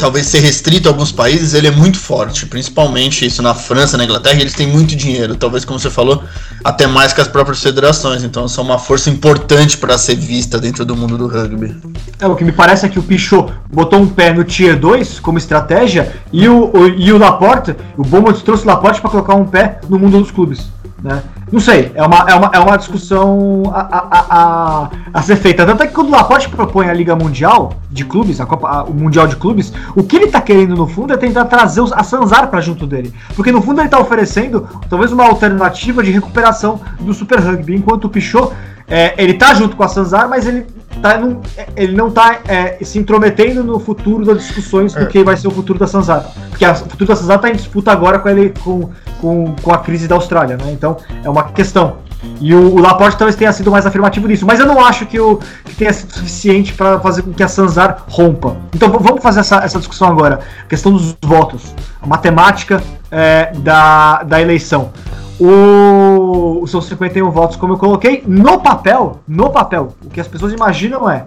talvez 0.00 0.26
ser 0.26 0.40
restrito 0.40 0.88
a 0.88 0.92
alguns 0.92 1.12
países, 1.12 1.52
ele 1.52 1.68
é 1.68 1.70
muito 1.70 1.98
forte, 1.98 2.46
principalmente 2.46 3.26
isso 3.26 3.42
na 3.42 3.54
França, 3.54 3.98
na 3.98 4.04
Inglaterra, 4.04 4.40
eles 4.40 4.54
têm 4.54 4.66
muito 4.66 4.96
dinheiro, 4.96 5.36
talvez 5.36 5.64
como 5.64 5.78
você 5.78 5.90
falou, 5.90 6.24
até 6.64 6.86
mais 6.86 7.12
que 7.12 7.20
as 7.20 7.28
próprias 7.28 7.62
federações, 7.62 8.24
então 8.24 8.48
são 8.48 8.64
uma 8.64 8.78
força 8.78 9.10
importante 9.10 9.76
para 9.76 9.98
ser 9.98 10.16
vista 10.16 10.58
dentro 10.58 10.84
do 10.84 10.96
mundo 10.96 11.18
do 11.18 11.28
rugby. 11.28 11.76
É, 12.18 12.26
o 12.26 12.34
que 12.34 12.44
me 12.44 12.52
parece 12.52 12.86
é 12.86 12.88
que 12.88 12.98
o 12.98 13.02
Pichot 13.02 13.52
botou 13.70 14.00
um 14.00 14.08
pé 14.08 14.32
no 14.32 14.42
Tier 14.42 14.78
2 14.78 15.20
como 15.20 15.36
estratégia 15.36 16.12
e 16.32 16.48
o, 16.48 16.70
o 16.74 16.88
e 16.88 17.12
o 17.12 17.18
Laporte, 17.18 17.76
o 17.96 18.02
Beaumont 18.02 18.42
trouxe 18.42 18.64
o 18.64 18.66
Laporte 18.66 19.00
para 19.00 19.10
colocar 19.10 19.34
um 19.34 19.44
pé 19.44 19.80
no 19.88 19.98
mundo 19.98 20.18
dos 20.18 20.30
clubes. 20.30 20.68
Né? 21.02 21.22
Não 21.50 21.58
sei, 21.58 21.90
é 21.94 22.02
uma, 22.02 22.18
é 22.28 22.34
uma, 22.34 22.50
é 22.54 22.58
uma 22.58 22.76
discussão 22.76 23.62
a, 23.72 23.80
a, 23.80 24.26
a, 24.30 24.90
a 25.14 25.22
ser 25.22 25.36
feita. 25.36 25.64
Tanto 25.64 25.82
é 25.82 25.86
que 25.86 25.94
quando 25.94 26.08
o 26.08 26.12
Laporte 26.12 26.48
propõe 26.48 26.88
a 26.88 26.92
Liga 26.92 27.16
Mundial 27.16 27.72
de 27.90 28.04
Clubes, 28.04 28.40
a 28.40 28.46
Copa, 28.46 28.68
a, 28.68 28.84
o 28.84 28.92
Mundial 28.92 29.26
de 29.26 29.36
Clubes, 29.36 29.72
o 29.96 30.02
que 30.02 30.16
ele 30.16 30.26
está 30.26 30.40
querendo 30.40 30.76
no 30.76 30.86
fundo 30.86 31.12
é 31.12 31.16
tentar 31.16 31.46
trazer 31.46 31.80
os, 31.80 31.92
a 31.92 32.02
Sanzar 32.02 32.48
para 32.48 32.60
junto 32.60 32.86
dele. 32.86 33.12
Porque 33.34 33.50
no 33.50 33.62
fundo 33.62 33.80
ele 33.80 33.86
está 33.86 33.98
oferecendo 33.98 34.68
talvez 34.88 35.10
uma 35.10 35.24
alternativa 35.26 36.02
de 36.02 36.10
recuperação 36.10 36.80
do 37.00 37.14
Super 37.14 37.40
Rugby, 37.40 37.74
enquanto 37.74 38.04
o 38.04 38.08
Pichot 38.10 38.52
é, 38.90 39.14
ele 39.16 39.34
tá 39.34 39.54
junto 39.54 39.76
com 39.76 39.84
a 39.84 39.88
Sanzar, 39.88 40.28
mas 40.28 40.46
ele, 40.46 40.66
tá 41.00 41.16
num, 41.16 41.40
ele 41.76 41.96
não 41.96 42.10
tá 42.10 42.40
é, 42.48 42.84
se 42.84 42.98
intrometendo 42.98 43.62
no 43.62 43.78
futuro 43.78 44.24
das 44.24 44.38
discussões 44.38 44.92
do 44.92 45.02
é. 45.02 45.06
que 45.06 45.22
vai 45.22 45.36
ser 45.36 45.46
o 45.46 45.50
futuro 45.52 45.78
da 45.78 45.86
Sanzar. 45.86 46.28
Porque 46.50 46.66
o 46.66 46.74
futuro 46.74 47.06
da 47.06 47.16
Sanzar 47.16 47.38
tá 47.38 47.48
em 47.48 47.54
disputa 47.54 47.92
agora 47.92 48.18
com, 48.18 48.28
ele, 48.28 48.52
com, 48.62 48.90
com, 49.20 49.54
com 49.62 49.72
a 49.72 49.78
crise 49.78 50.08
da 50.08 50.14
Austrália, 50.14 50.56
né? 50.56 50.72
Então 50.72 50.96
é 51.22 51.28
uma 51.28 51.44
questão. 51.44 51.98
E 52.40 52.54
o, 52.54 52.74
o, 52.74 52.78
Laporte 52.78 53.16
talvez 53.16 53.34
tenha 53.34 53.52
sido 53.52 53.70
mais 53.70 53.86
afirmativo 53.86 54.28
nisso, 54.28 54.44
mas 54.44 54.60
eu 54.60 54.66
não 54.66 54.84
acho 54.84 55.06
que, 55.06 55.18
o, 55.18 55.38
que 55.64 55.74
tenha 55.74 55.92
sido 55.92 56.12
suficiente 56.12 56.72
para 56.74 57.00
fazer 57.00 57.22
com 57.22 57.32
que 57.32 57.42
a 57.42 57.48
Sanzar 57.48 58.04
rompa. 58.08 58.56
Então 58.74 58.90
vamos 58.90 59.22
fazer 59.22 59.40
essa, 59.40 59.56
essa 59.58 59.78
discussão 59.78 60.08
agora. 60.08 60.40
A 60.62 60.66
questão 60.66 60.92
dos 60.92 61.16
votos, 61.22 61.74
a 62.00 62.06
matemática 62.06 62.82
é, 63.10 63.52
da, 63.56 64.22
da 64.22 64.40
eleição. 64.40 64.90
O, 65.38 66.66
são 66.66 66.82
51 66.82 67.30
votos, 67.30 67.56
como 67.56 67.72
eu 67.72 67.78
coloquei. 67.78 68.22
No 68.26 68.60
papel, 68.60 69.20
no 69.26 69.48
papel, 69.48 69.94
o 70.04 70.10
que 70.10 70.20
as 70.20 70.28
pessoas 70.28 70.52
imaginam 70.52 71.08
é 71.08 71.24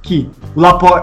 que 0.00 0.30
o, 0.54 0.62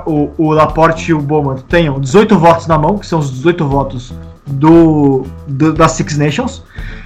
o, 0.09 0.31
o 0.37 0.51
Laporte 0.53 1.11
e 1.11 1.13
o 1.13 1.19
Bowman 1.19 1.57
tenham 1.67 1.99
18 1.99 2.39
votos 2.39 2.67
na 2.67 2.77
mão, 2.77 2.97
que 2.97 3.05
são 3.05 3.19
os 3.19 3.29
18 3.29 3.67
votos 3.67 4.13
do, 4.45 5.25
do 5.47 5.73
das 5.73 5.93
Six 5.93 6.17
Nations, 6.17 6.63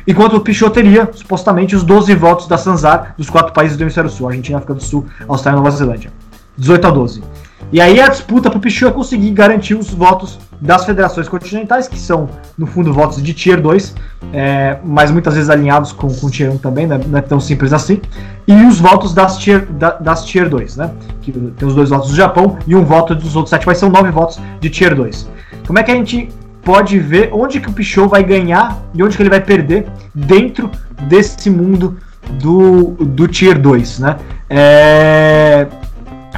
enquanto 0.08 0.36
o 0.36 0.42
Pichot 0.42 0.72
teria 0.72 1.10
supostamente 1.14 1.76
os 1.76 1.84
12 1.84 2.14
votos 2.16 2.48
da 2.48 2.58
Sanzar 2.58 3.14
dos 3.18 3.30
quatro 3.30 3.54
países 3.54 3.78
do 3.78 3.84
Hemisfério 3.84 4.10
Sul, 4.10 4.28
Argentina, 4.28 4.58
África 4.58 4.74
do 4.74 4.84
Sul, 4.84 5.06
Austrália 5.28 5.58
e 5.58 5.64
Nova 5.64 5.76
Zelândia. 5.76 6.12
18 6.58 6.88
a 6.88 6.90
12. 6.90 7.24
E 7.72 7.82
aí 7.82 8.00
a 8.00 8.08
disputa 8.08 8.50
para 8.50 8.58
o 8.58 8.62
Pichot 8.62 8.90
é 8.90 8.92
conseguir 8.92 9.32
garantir 9.32 9.76
os 9.76 9.90
votos 9.90 10.40
das 10.60 10.86
federações 10.86 11.28
continentais, 11.28 11.88
que 11.88 12.00
são, 12.00 12.30
no 12.58 12.66
fundo, 12.66 12.94
votos 12.94 13.22
de 13.22 13.34
Tier 13.34 13.62
2, 13.62 13.94
é, 14.34 14.78
mas 14.84 15.12
muitas 15.12 15.36
vezes 15.36 15.50
alinhados 15.50 15.92
com, 15.92 16.08
com 16.08 16.30
Tier 16.30 16.52
1 16.52 16.58
também, 16.58 16.88
né, 16.88 17.00
não 17.06 17.20
é 17.20 17.22
tão 17.22 17.40
simples 17.40 17.74
assim, 17.74 18.02
e 18.48 18.54
os 18.66 18.80
votos 18.80 19.14
das 19.14 19.38
Tier, 19.38 19.66
da, 19.66 19.92
das 19.92 20.26
tier 20.26 20.50
2, 20.50 20.78
né, 20.78 20.92
que 21.22 21.32
tem 21.32 21.68
os 21.68 21.76
dois 21.76 21.90
votos 21.90 22.10
do 22.10 22.16
Japão 22.16 22.58
e 22.66 22.76
um 22.76 22.84
voto 22.84 23.14
dos 23.14 23.36
outros 23.36 23.50
sete, 23.50 23.68
mas 23.68 23.78
são 23.78 23.90
nove 23.90 24.10
votos 24.10 24.40
de 24.60 24.70
Tier 24.70 24.96
2. 24.96 25.30
Como 25.68 25.78
é 25.78 25.84
que 25.84 25.92
a 25.92 25.96
gente 25.96 26.30
pode 26.64 27.00
ver 27.00 27.30
onde 27.32 27.60
que 27.60 27.70
o 27.70 27.74
Pichot 27.74 28.08
vai 28.08 28.24
ganhar 28.24 28.78
e 28.94 29.02
onde 29.02 29.16
que 29.16 29.24
ele 29.24 29.30
vai 29.30 29.42
perder 29.42 29.88
dentro 30.14 30.70
desse 31.04 31.50
mundo 31.50 31.98
do, 32.32 32.96
do 33.00 33.28
Tier 33.28 33.58
2, 33.58 34.00
né? 34.00 34.18
É, 34.50 35.68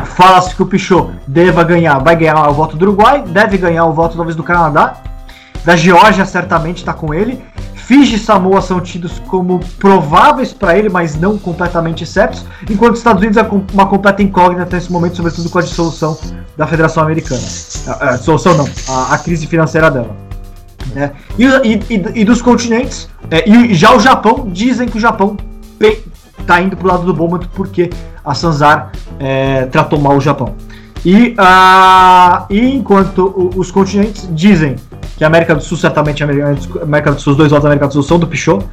Fala-se 0.06 0.56
que 0.56 0.64
o 0.64 0.66
Pichot 0.66 1.12
deva 1.28 1.64
ganhar, 1.64 2.00
vai 2.00 2.16
ganhar 2.16 2.48
o 2.50 2.54
voto 2.54 2.78
do 2.78 2.84
Uruguai, 2.84 3.24
deve 3.28 3.58
ganhar 3.58 3.86
o 3.86 3.94
voto 3.94 4.16
talvez 4.16 4.36
do 4.36 4.44
Canadá, 4.44 4.98
da 5.64 5.76
Geórgia 5.76 6.26
certamente 6.26 6.78
está 6.78 6.94
com 6.94 7.14
ele. 7.14 7.44
Fiji 7.90 8.18
e 8.18 8.20
Samoa 8.20 8.62
são 8.62 8.80
tidos 8.80 9.18
como 9.18 9.60
prováveis 9.80 10.54
para 10.54 10.78
ele, 10.78 10.90
mas 10.90 11.20
não 11.20 11.40
completamente 11.40 12.06
certos, 12.06 12.46
enquanto 12.70 12.92
os 12.92 13.00
Estados 13.00 13.20
Unidos 13.20 13.36
é 13.36 13.50
uma 13.74 13.88
completa 13.88 14.22
incógnita 14.22 14.76
nesse 14.76 14.92
momento, 14.92 15.18
sobretudo 15.18 15.50
com 15.50 15.58
a 15.58 15.64
dissolução 15.64 16.16
da 16.56 16.68
Federação 16.68 17.02
Americana. 17.02 17.42
A, 17.88 18.10
a 18.12 18.18
dissolução 18.18 18.56
não, 18.56 18.70
a, 18.90 19.16
a, 19.16 19.18
crise 19.18 19.48
financeira 19.48 19.90
dela. 19.90 20.16
É. 20.96 21.10
E, 21.36 21.46
e, 21.46 22.22
e, 22.22 22.24
dos 22.24 22.44
continentes, 22.44 23.10
é, 23.32 23.50
e 23.50 23.74
já 23.74 23.92
o 23.96 24.00
Japão, 24.00 24.48
dizem 24.48 24.88
que 24.88 24.98
o 24.98 25.02
Japão 25.02 25.36
está 26.40 26.62
indo 26.62 26.78
para 26.78 26.86
o 26.86 26.92
lado 26.92 27.06
do 27.08 27.14
Bowman 27.16 27.40
porque 27.56 27.90
a 28.24 28.36
Sanzar 28.36 28.92
é, 29.20 29.66
tratou 29.66 30.00
mal 30.00 30.16
o 30.16 30.22
Japão. 30.22 30.54
E, 31.04 31.30
uh, 31.40 32.46
e 32.52 32.76
enquanto 32.76 33.52
os 33.56 33.72
continentes 33.72 34.30
dizem 34.32 34.76
que 35.20 35.24
a 35.26 35.28
América 35.28 35.54
do 35.54 35.62
Sul, 35.62 35.76
certamente 35.76 36.24
a 36.24 36.28
América 36.82 37.12
do 37.12 37.20
Sul, 37.20 37.32
os 37.32 37.38
dois 37.38 37.50
votos 37.50 37.64
da 37.64 37.68
América 37.68 37.88
do 37.88 37.94
Sul 37.94 38.04
são 38.04 38.18
do 38.18 38.26
Pichot, 38.26 38.66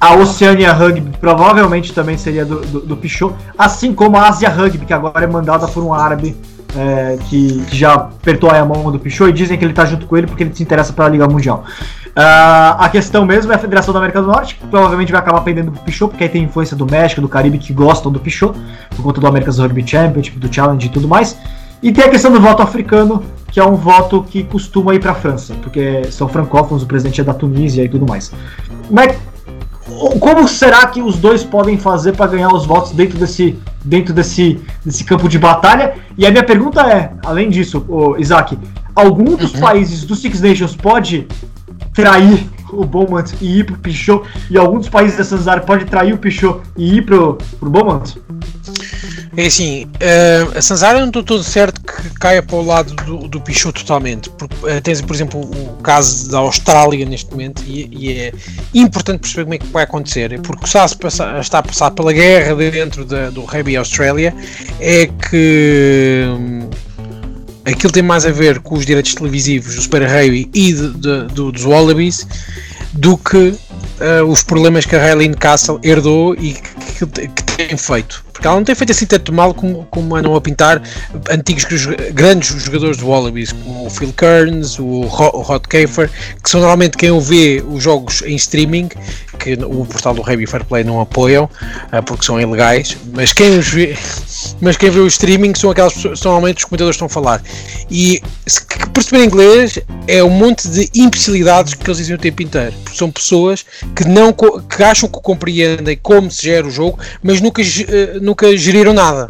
a 0.00 0.14
Oceania 0.14 0.72
Rugby 0.72 1.12
provavelmente 1.20 1.92
também 1.92 2.16
seria 2.16 2.42
do, 2.42 2.62
do, 2.62 2.80
do 2.80 2.96
Pichot, 2.96 3.34
assim 3.58 3.92
como 3.92 4.16
a 4.16 4.28
Asia 4.28 4.48
Rugby, 4.48 4.86
que 4.86 4.94
agora 4.94 5.22
é 5.22 5.26
mandada 5.26 5.68
por 5.68 5.84
um 5.84 5.92
árabe 5.92 6.34
é, 6.74 7.18
que, 7.28 7.62
que, 7.66 7.76
já 7.76 7.92
apertou 7.92 8.50
a 8.50 8.64
mão 8.64 8.90
do 8.90 8.98
Pichot 8.98 9.28
e 9.28 9.32
dizem 9.32 9.58
que 9.58 9.64
ele 9.64 9.72
está 9.72 9.84
junto 9.84 10.06
com 10.06 10.16
ele 10.16 10.26
porque 10.26 10.42
ele 10.42 10.54
se 10.54 10.62
interessa 10.62 10.90
pela 10.90 11.06
Liga 11.06 11.28
Mundial. 11.28 11.64
Uh, 12.16 12.74
a 12.78 12.88
questão 12.88 13.26
mesmo 13.26 13.52
é 13.52 13.56
a 13.56 13.58
Federação 13.58 13.92
da 13.92 14.00
América 14.00 14.22
do 14.22 14.26
Norte, 14.26 14.54
que 14.54 14.66
provavelmente 14.68 15.12
vai 15.12 15.20
acabar 15.20 15.42
pendendo 15.42 15.70
pro 15.70 15.82
Pichot, 15.82 16.08
porque 16.08 16.24
aí 16.24 16.30
tem 16.30 16.44
influência 16.44 16.74
do 16.74 16.86
México, 16.86 17.20
do 17.20 17.28
Caribe, 17.28 17.58
que 17.58 17.74
gostam 17.74 18.10
do 18.10 18.18
Pichot, 18.18 18.58
por 18.96 19.02
conta 19.02 19.20
do 19.20 19.26
America's 19.26 19.58
Rugby 19.58 19.86
Championship, 19.86 20.38
do 20.38 20.50
Challenge 20.50 20.86
e 20.86 20.88
tudo 20.88 21.06
mais. 21.06 21.36
E 21.82 21.92
tem 21.92 22.04
a 22.04 22.08
questão 22.08 22.30
do 22.32 22.40
voto 22.40 22.62
africano, 22.62 23.22
que 23.50 23.60
é 23.60 23.64
um 23.64 23.76
voto 23.76 24.22
que 24.22 24.44
costuma 24.44 24.94
ir 24.94 25.00
para 25.00 25.12
a 25.12 25.14
França, 25.14 25.54
porque 25.62 26.10
são 26.10 26.28
francófonos, 26.28 26.82
o 26.82 26.86
presidente 26.86 27.20
é 27.20 27.24
da 27.24 27.34
Tunísia 27.34 27.84
e 27.84 27.88
tudo 27.88 28.06
mais. 28.06 28.32
Mas 28.90 29.16
como 30.20 30.46
será 30.46 30.86
que 30.86 31.00
os 31.00 31.16
dois 31.16 31.42
podem 31.42 31.78
fazer 31.78 32.12
para 32.14 32.26
ganhar 32.26 32.52
os 32.52 32.66
votos 32.66 32.92
dentro 32.92 33.18
desse, 33.18 33.58
dentro 33.84 34.12
desse, 34.12 34.60
desse 34.84 35.02
campo 35.02 35.28
de 35.28 35.38
batalha? 35.38 35.94
E 36.16 36.26
a 36.26 36.30
minha 36.30 36.44
pergunta 36.44 36.82
é, 36.82 37.12
além 37.24 37.48
disso, 37.48 37.84
Isaac, 38.18 38.58
algum 38.94 39.36
dos 39.36 39.54
uhum. 39.54 39.60
países 39.60 40.04
dos 40.04 40.20
Six 40.20 40.40
Nations 40.40 40.76
pode 40.76 41.26
trair 41.94 42.46
o 42.70 42.84
Beaumont 42.84 43.34
e 43.40 43.60
ir 43.60 43.64
pro 43.64 43.78
Pichot, 43.78 44.28
e 44.50 44.58
algum 44.58 44.78
dos 44.78 44.88
países 44.88 45.16
dessas 45.16 45.48
áreas 45.48 45.64
pode 45.64 45.86
trair 45.86 46.12
o 46.12 46.18
Pichot 46.18 46.60
e 46.76 46.98
ir 46.98 47.02
pro, 47.02 47.38
pro 47.58 47.70
Beaumont? 47.70 48.20
É 49.38 49.46
assim, 49.46 49.84
uh, 49.84 50.58
a 50.58 50.60
Sanzara 50.60 50.98
não 50.98 51.06
estou 51.06 51.22
todo 51.22 51.44
certo 51.44 51.80
que 51.80 52.10
caia 52.18 52.42
para 52.42 52.56
o 52.56 52.66
lado 52.66 52.92
do, 53.04 53.28
do 53.28 53.40
Pichot 53.40 53.72
totalmente. 53.72 54.28
Porque, 54.30 54.52
uh, 54.66 54.80
tens, 54.82 55.00
por 55.00 55.14
exemplo, 55.14 55.40
o 55.40 55.76
caso 55.80 56.28
da 56.28 56.38
Austrália 56.38 57.06
neste 57.06 57.30
momento 57.30 57.62
e, 57.64 57.88
e, 57.92 58.12
é 58.18 58.32
importante 58.74 59.20
perceber 59.20 59.44
como 59.44 59.54
é 59.54 59.58
que 59.58 59.66
vai 59.68 59.84
acontecer. 59.84 60.40
Porque 60.40 60.64
a 60.76 60.88
passar, 60.88 61.40
está 61.40 61.60
a 61.60 61.62
passar 61.62 61.92
pela 61.92 62.12
guerra 62.12 62.56
dentro 62.56 63.04
da, 63.04 63.30
do 63.30 63.42
Rugby 63.42 63.76
Austrália 63.76 64.34
é 64.80 65.06
que. 65.06 66.24
Um, 66.36 66.68
aquilo 67.64 67.92
tem 67.92 68.02
mais 68.02 68.26
a 68.26 68.32
ver 68.32 68.58
com 68.58 68.74
os 68.74 68.84
direitos 68.84 69.14
televisivos 69.14 69.76
do 69.76 69.82
Super 69.82 70.02
Rugby 70.02 70.50
e 70.52 70.72
de, 70.72 70.94
de, 70.94 71.24
do, 71.26 71.52
dos 71.52 71.64
Wallabies 71.64 72.26
do 72.92 73.16
que 73.16 73.54
uh, 74.00 74.24
os 74.26 74.42
problemas 74.42 74.84
que 74.84 74.96
a 74.96 74.98
Raylene 74.98 75.36
Castle 75.36 75.78
herdou 75.84 76.34
e 76.34 76.54
que, 76.54 77.06
que, 77.06 77.28
que 77.28 77.42
tem 77.56 77.76
feito 77.76 78.26
porque 78.38 78.46
ela 78.46 78.56
não 78.56 78.62
tem 78.62 78.74
feito 78.76 78.92
assim 78.92 79.04
tanto 79.04 79.32
mal 79.32 79.52
como, 79.52 79.84
como 79.90 80.14
andam 80.14 80.36
a 80.36 80.40
pintar 80.40 80.80
antigos 81.28 81.64
grandes 82.12 82.50
jogadores 82.62 82.96
de 82.96 83.04
Wallabies, 83.04 83.50
como 83.50 83.86
o 83.86 83.90
Phil 83.90 84.12
Kearns, 84.12 84.78
o 84.78 85.00
Rod 85.06 85.64
Kafer, 85.68 86.08
que 86.40 86.48
são 86.48 86.60
normalmente 86.60 86.96
quem 86.96 87.18
vê 87.18 87.60
os 87.68 87.82
jogos 87.82 88.22
em 88.22 88.36
streaming, 88.36 88.90
que 89.40 89.54
o 89.54 89.84
portal 89.84 90.14
do 90.14 90.28
Heavy 90.28 90.46
Fair 90.46 90.64
Play 90.64 90.84
não 90.84 91.00
apoiam, 91.00 91.50
ah, 91.90 92.00
porque 92.00 92.24
são 92.24 92.40
ilegais, 92.40 92.96
mas 93.12 93.32
quem 93.32 93.58
os 93.58 93.68
vê, 93.68 93.96
mas 94.62 94.76
quem 94.76 94.88
vê 94.88 95.00
o 95.00 95.06
streaming 95.08 95.54
são 95.56 95.70
aquelas 95.70 95.94
pessoas, 95.94 96.20
são 96.20 96.30
normalmente 96.30 96.58
os 96.58 96.64
comentadores 96.64 96.96
que 96.96 97.04
estão 97.04 97.06
a 97.06 97.24
falar. 97.24 97.42
E 97.90 98.22
se 98.46 98.64
perceber 98.92 99.24
inglês 99.24 99.80
é 100.06 100.22
um 100.22 100.30
monte 100.30 100.68
de 100.68 100.88
imbecilidades 100.94 101.74
que 101.74 101.84
eles 101.88 101.98
dizem 101.98 102.14
o 102.14 102.18
tempo 102.18 102.42
inteiro, 102.42 102.72
porque 102.84 102.98
são 102.98 103.10
pessoas 103.10 103.64
que 103.96 104.06
não 104.06 104.32
que 104.32 104.82
acham 104.82 105.08
que 105.08 105.20
compreendem 105.20 105.98
como 106.00 106.30
se 106.30 106.44
gera 106.44 106.66
o 106.66 106.70
jogo, 106.70 107.00
mas 107.20 107.40
nunca 107.40 107.62
ah, 107.62 108.20
nunca 108.28 108.54
geriram 108.56 108.92
nada. 108.92 109.28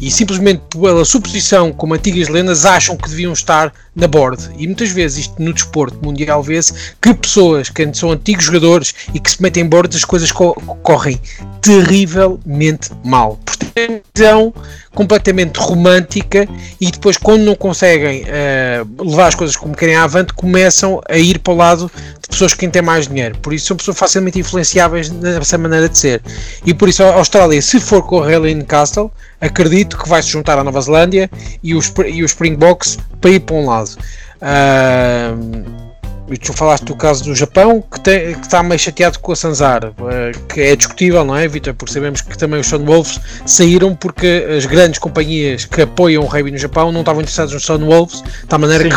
E 0.00 0.10
simplesmente 0.10 0.62
pela 0.70 1.04
suposição, 1.04 1.72
como 1.72 1.94
antigas 1.94 2.28
lendas, 2.28 2.64
acham 2.64 2.96
que 2.96 3.08
deviam 3.08 3.32
estar 3.32 3.72
na 4.00 4.08
board. 4.08 4.50
E 4.58 4.66
muitas 4.66 4.90
vezes, 4.90 5.18
isto 5.18 5.40
no 5.40 5.52
desporto 5.52 5.98
mundial, 6.02 6.42
vê-se 6.42 6.72
que 7.00 7.14
pessoas 7.14 7.68
que 7.68 7.88
são 7.94 8.10
antigos 8.10 8.46
jogadores 8.46 8.94
e 9.14 9.20
que 9.20 9.30
se 9.30 9.40
metem 9.42 9.62
em 9.62 9.66
board, 9.66 9.94
as 9.96 10.04
coisas 10.04 10.32
co 10.32 10.54
correm 10.82 11.20
terrivelmente 11.60 12.90
mal. 13.04 13.38
Portanto, 13.44 13.72
é 13.76 14.00
visão 14.14 14.52
completamente 14.94 15.58
romântica 15.58 16.48
e 16.80 16.90
depois, 16.90 17.16
quando 17.16 17.42
não 17.42 17.54
conseguem 17.54 18.22
uh, 18.22 19.04
levar 19.04 19.28
as 19.28 19.34
coisas 19.34 19.56
como 19.56 19.76
querem 19.76 19.96
avante, 19.96 20.32
começam 20.32 21.00
a 21.08 21.16
ir 21.16 21.38
para 21.38 21.52
o 21.52 21.56
lado 21.56 21.90
de 22.20 22.28
pessoas 22.28 22.54
que 22.54 22.66
têm 22.68 22.82
mais 22.82 23.06
dinheiro. 23.06 23.38
Por 23.38 23.52
isso, 23.52 23.66
são 23.66 23.76
pessoas 23.76 23.98
facilmente 23.98 24.38
influenciáveis 24.38 25.10
nessa 25.10 25.56
maneira 25.56 25.88
de 25.88 25.98
ser. 25.98 26.22
E 26.64 26.74
por 26.74 26.88
isso, 26.88 27.04
a 27.04 27.14
Austrália, 27.14 27.60
se 27.62 27.78
for 27.78 28.02
com 28.02 28.20
o 28.20 28.28
Helen 28.28 28.62
Castle, 28.62 29.10
acredito 29.40 29.96
que 29.96 30.08
vai 30.08 30.22
se 30.22 30.28
juntar 30.28 30.58
à 30.58 30.64
Nova 30.64 30.80
Zelândia 30.80 31.30
e 31.62 31.74
os, 31.74 31.92
e 32.06 32.22
os 32.22 32.32
Springboks 32.32 32.98
para 33.20 33.30
ir 33.30 33.40
para 33.40 33.56
um 33.56 33.66
lado. 33.66 33.89
Uh, 33.96 35.90
tu 36.38 36.52
falaste 36.52 36.84
do 36.84 36.94
caso 36.94 37.24
do 37.24 37.34
Japão, 37.34 37.82
que, 37.82 38.00
tem, 38.00 38.34
que 38.34 38.40
está 38.40 38.62
meio 38.62 38.78
chateado 38.78 39.18
com 39.18 39.32
a 39.32 39.36
Sanzar, 39.36 39.84
uh, 39.84 40.46
que 40.46 40.60
é 40.60 40.76
discutível, 40.76 41.24
não 41.24 41.36
é, 41.36 41.48
Vitor? 41.48 41.74
Porque 41.74 41.92
sabemos 41.92 42.20
que 42.20 42.36
também 42.38 42.60
os 42.60 42.66
Sunwolves 42.66 43.20
saíram 43.44 43.94
porque 43.94 44.46
as 44.56 44.66
grandes 44.66 44.98
companhias 44.98 45.64
que 45.64 45.82
apoiam 45.82 46.22
o 46.22 46.26
rugby 46.26 46.50
no 46.50 46.58
Japão 46.58 46.92
não 46.92 47.00
estavam 47.00 47.20
interessados 47.20 47.52
nos 47.52 47.64
Sunwolves, 47.64 48.22
de 48.22 48.46
tal 48.46 48.58
maneira 48.58 48.84
que 48.84 48.94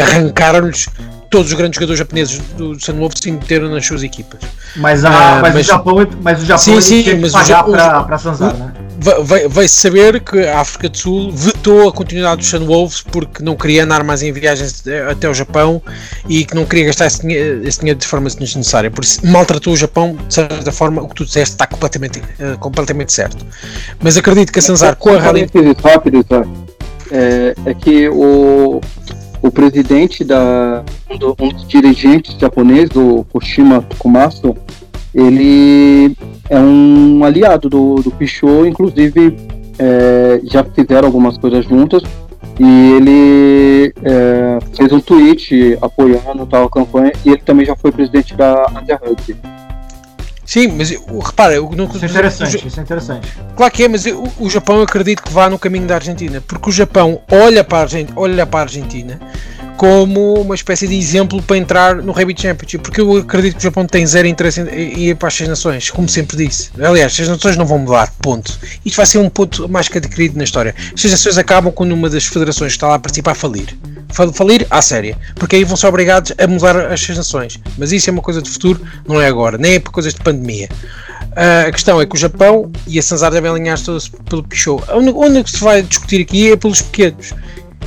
arrancaram-lhes 0.00 0.88
todos 1.30 1.52
os 1.52 1.58
grandes 1.58 1.76
jogadores 1.76 1.98
japoneses 1.98 2.38
do 2.56 2.78
Sunwolf 2.80 3.14
se 3.16 3.30
meteram 3.30 3.68
nas 3.68 3.86
suas 3.86 4.02
equipas. 4.02 4.40
Mas, 4.76 5.04
a, 5.04 5.10
uh, 5.10 5.12
mas, 5.42 5.54
mas, 5.54 5.66
o 5.66 5.68
Japão, 5.68 6.06
mas 6.22 6.42
o 6.42 6.46
Japão 6.46 6.58
sim, 6.58 6.80
sim, 6.80 7.02
que 7.02 7.30
pagar 7.30 7.64
para 8.04 8.18
Sanzar, 8.18 8.54
né? 8.54 8.72
Vai-se 9.00 9.74
saber 9.80 10.20
que 10.20 10.40
a 10.40 10.60
África 10.60 10.88
do 10.88 10.98
Sul 10.98 11.30
vetou 11.32 11.88
a 11.88 11.92
continuidade 11.92 12.38
dos 12.38 12.48
Sunwolves 12.48 13.00
porque 13.00 13.44
não 13.44 13.54
queria 13.54 13.84
andar 13.84 14.02
mais 14.02 14.22
em 14.22 14.32
viagens 14.32 14.82
até 15.08 15.28
o 15.28 15.34
Japão 15.34 15.80
e 16.28 16.44
que 16.44 16.54
não 16.54 16.64
queria 16.64 16.86
gastar 16.86 17.06
esse 17.06 17.20
dinheiro, 17.20 17.66
esse 17.66 17.78
dinheiro 17.78 18.00
de 18.00 18.06
forma 18.06 18.28
desnecessária. 18.28 18.90
Por 18.90 19.04
isso, 19.04 19.24
maltratou 19.24 19.72
o 19.72 19.76
Japão, 19.76 20.16
de 20.26 20.34
certa 20.34 20.72
forma, 20.72 21.00
o 21.02 21.08
que 21.08 21.14
tu 21.14 21.24
disseste 21.24 21.54
está 21.54 21.66
completamente, 21.66 22.18
uh, 22.18 22.58
completamente 22.58 23.12
certo. 23.12 23.46
Mas 24.00 24.16
acredito 24.16 24.52
que 24.52 24.58
a 24.58 24.62
Sanzar 24.62 24.96
com 24.96 25.10
a 25.10 25.18
Rally. 25.18 25.48
Rápido, 25.82 26.26
é, 27.10 27.54
é 27.64 27.74
que 27.74 28.08
o, 28.08 28.80
o 29.40 29.50
presidente 29.50 30.24
da 30.24 30.84
um, 31.10 31.48
dos 31.48 31.66
dirigentes 31.66 32.36
japoneses, 32.38 32.94
o 32.96 33.24
Koshima 33.32 33.82
Tokumasu, 33.82 34.56
ele 35.14 36.16
é 36.48 36.58
um 36.58 37.24
aliado 37.24 37.68
do, 37.68 37.96
do 37.96 38.10
Pichot, 38.10 38.68
inclusive 38.68 39.36
é, 39.78 40.40
já 40.44 40.64
fizeram 40.64 41.06
algumas 41.06 41.38
coisas 41.38 41.64
juntas 41.64 42.02
e 42.58 42.92
ele 42.92 43.94
é, 44.02 44.58
fez 44.76 44.92
um 44.92 45.00
tweet 45.00 45.78
apoiando 45.80 46.46
tal 46.46 46.68
campanha 46.68 47.12
e 47.24 47.30
ele 47.30 47.42
também 47.42 47.64
já 47.64 47.76
foi 47.76 47.92
presidente 47.92 48.34
da 48.34 48.64
Asia 48.74 49.00
Rugby. 49.02 49.36
Sim, 50.44 50.68
mas 50.78 50.90
repara, 50.90 51.54
eu 51.54 51.70
não, 51.76 51.84
isso 51.84 52.02
é 52.02 52.08
interessante, 52.08 52.56
o, 52.56 52.68
isso 52.68 52.80
é 52.80 52.82
interessante. 52.82 53.28
Claro 53.54 53.72
que 53.72 53.84
é, 53.84 53.88
mas 53.88 54.06
o, 54.06 54.24
o 54.40 54.48
Japão 54.48 54.76
eu 54.76 54.82
acredito 54.82 55.22
que 55.22 55.30
vá 55.30 55.50
no 55.50 55.58
caminho 55.58 55.86
da 55.86 55.96
Argentina, 55.96 56.42
porque 56.46 56.70
o 56.70 56.72
Japão 56.72 57.20
olha 57.30 57.62
para 57.62 57.86
a, 57.86 57.90
olha 58.16 58.46
para 58.46 58.60
a 58.60 58.62
Argentina 58.62 59.20
como 59.78 60.34
uma 60.40 60.56
espécie 60.56 60.88
de 60.88 60.94
exemplo 60.96 61.40
para 61.40 61.56
entrar 61.56 62.02
no 62.02 62.10
Rugby 62.10 62.34
Championship, 62.36 62.82
porque 62.82 63.00
eu 63.00 63.18
acredito 63.18 63.54
que 63.54 63.60
o 63.60 63.62
Japão 63.62 63.86
tem 63.86 64.04
zero 64.04 64.26
interesse 64.26 64.60
em 64.60 65.04
ir 65.04 65.14
para 65.14 65.28
as 65.28 65.34
seis 65.34 65.48
nações, 65.48 65.88
como 65.88 66.08
sempre 66.08 66.36
disse. 66.36 66.70
Aliás, 66.80 67.18
as 67.18 67.28
nações 67.28 67.56
não 67.56 67.64
vão 67.64 67.78
mudar, 67.78 68.12
ponto. 68.20 68.58
Isto 68.84 68.96
vai 68.96 69.06
ser 69.06 69.18
um 69.18 69.30
ponto 69.30 69.68
mais 69.68 69.88
que 69.88 69.96
adquirido 69.96 70.36
na 70.36 70.42
história. 70.42 70.74
As 70.92 71.00
seis 71.00 71.12
nações 71.12 71.38
acabam 71.38 71.72
quando 71.72 71.92
uma 71.92 72.10
das 72.10 72.26
federações 72.26 72.72
que 72.72 72.76
está 72.76 72.88
lá 72.88 72.96
a 72.96 72.98
participar 72.98 73.34
falir. 73.34 73.78
Falir 74.34 74.66
à 74.68 74.82
séria, 74.82 75.16
porque 75.36 75.54
aí 75.54 75.62
vão 75.62 75.76
ser 75.76 75.86
obrigados 75.86 76.32
a 76.36 76.46
mudar 76.48 76.92
as 76.92 77.00
seis 77.00 77.16
nações. 77.16 77.60
Mas 77.78 77.92
isso 77.92 78.10
é 78.10 78.12
uma 78.12 78.22
coisa 78.22 78.42
de 78.42 78.50
futuro, 78.50 78.84
não 79.06 79.22
é 79.22 79.28
agora, 79.28 79.56
nem 79.56 79.74
é 79.74 79.78
por 79.78 79.92
coisas 79.92 80.12
de 80.12 80.20
pandemia. 80.20 80.68
Uh, 81.22 81.68
a 81.68 81.70
questão 81.70 82.00
é 82.00 82.06
que 82.06 82.16
o 82.16 82.18
Japão 82.18 82.68
e 82.84 82.98
a 82.98 83.02
Sanzar 83.02 83.30
devem 83.30 83.48
alinhar-se 83.48 84.10
pelo 84.28 84.42
Pichot. 84.42 84.82
Onde 84.90 85.48
se 85.48 85.60
vai 85.60 85.82
discutir 85.82 86.22
aqui 86.22 86.50
é 86.50 86.56
pelos 86.56 86.82
pequenos. 86.82 87.32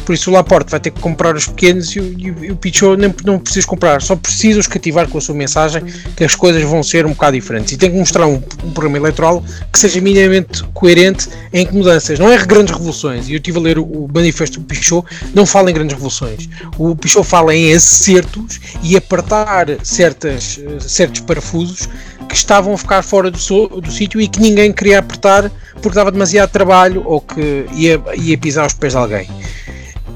Por 0.05 0.13
isso 0.13 0.29
o 0.29 0.33
Laporte 0.33 0.71
vai 0.71 0.79
ter 0.79 0.91
que 0.91 0.99
comprar 0.99 1.35
os 1.35 1.47
pequenos 1.47 1.95
e 1.95 1.99
o, 1.99 2.45
e 2.45 2.51
o 2.51 2.55
Pichot 2.55 2.97
nem, 2.97 3.13
não 3.23 3.37
precisa 3.39 3.67
comprar, 3.67 4.01
só 4.01 4.15
precisa 4.15 4.59
os 4.59 4.67
cativar 4.67 5.07
com 5.07 5.17
a 5.17 5.21
sua 5.21 5.35
mensagem 5.35 5.83
que 6.15 6.23
as 6.23 6.35
coisas 6.35 6.63
vão 6.63 6.81
ser 6.81 7.05
um 7.05 7.09
bocado 7.09 7.33
diferentes. 7.33 7.73
E 7.73 7.77
tem 7.77 7.91
que 7.91 7.97
mostrar 7.97 8.25
um, 8.25 8.41
um 8.63 8.71
programa 8.71 8.97
eleitoral 8.97 9.43
que 9.71 9.79
seja 9.79 10.01
minimamente 10.01 10.63
coerente 10.73 11.29
em 11.53 11.67
mudanças. 11.71 12.17
Não 12.17 12.29
é 12.29 12.37
grandes 12.45 12.73
revoluções. 12.73 13.27
E 13.27 13.33
eu 13.33 13.37
estive 13.37 13.57
a 13.57 13.61
ler 13.61 13.77
o, 13.77 13.83
o 13.83 14.09
manifesto 14.13 14.59
do 14.59 14.65
Pichot, 14.65 15.05
não 15.33 15.45
fala 15.45 15.69
em 15.69 15.73
grandes 15.73 15.93
revoluções. 15.93 16.49
O 16.77 16.95
Pichot 16.95 17.25
fala 17.25 17.55
em 17.55 17.73
acertos 17.73 18.59
e 18.81 18.97
apertar 18.97 19.67
certas, 19.83 20.59
certos 20.79 21.21
parafusos 21.21 21.87
que 22.27 22.35
estavam 22.35 22.73
a 22.73 22.77
ficar 22.77 23.03
fora 23.03 23.29
do, 23.29 23.37
do 23.37 23.91
sítio 23.91 24.19
e 24.21 24.27
que 24.27 24.39
ninguém 24.39 24.71
queria 24.71 24.99
apertar 24.99 25.51
porque 25.81 25.95
dava 25.95 26.11
demasiado 26.11 26.49
trabalho 26.49 27.03
ou 27.05 27.19
que 27.19 27.65
ia, 27.73 28.01
ia 28.15 28.37
pisar 28.37 28.65
os 28.65 28.73
pés 28.73 28.93
de 28.93 28.99
alguém. 28.99 29.27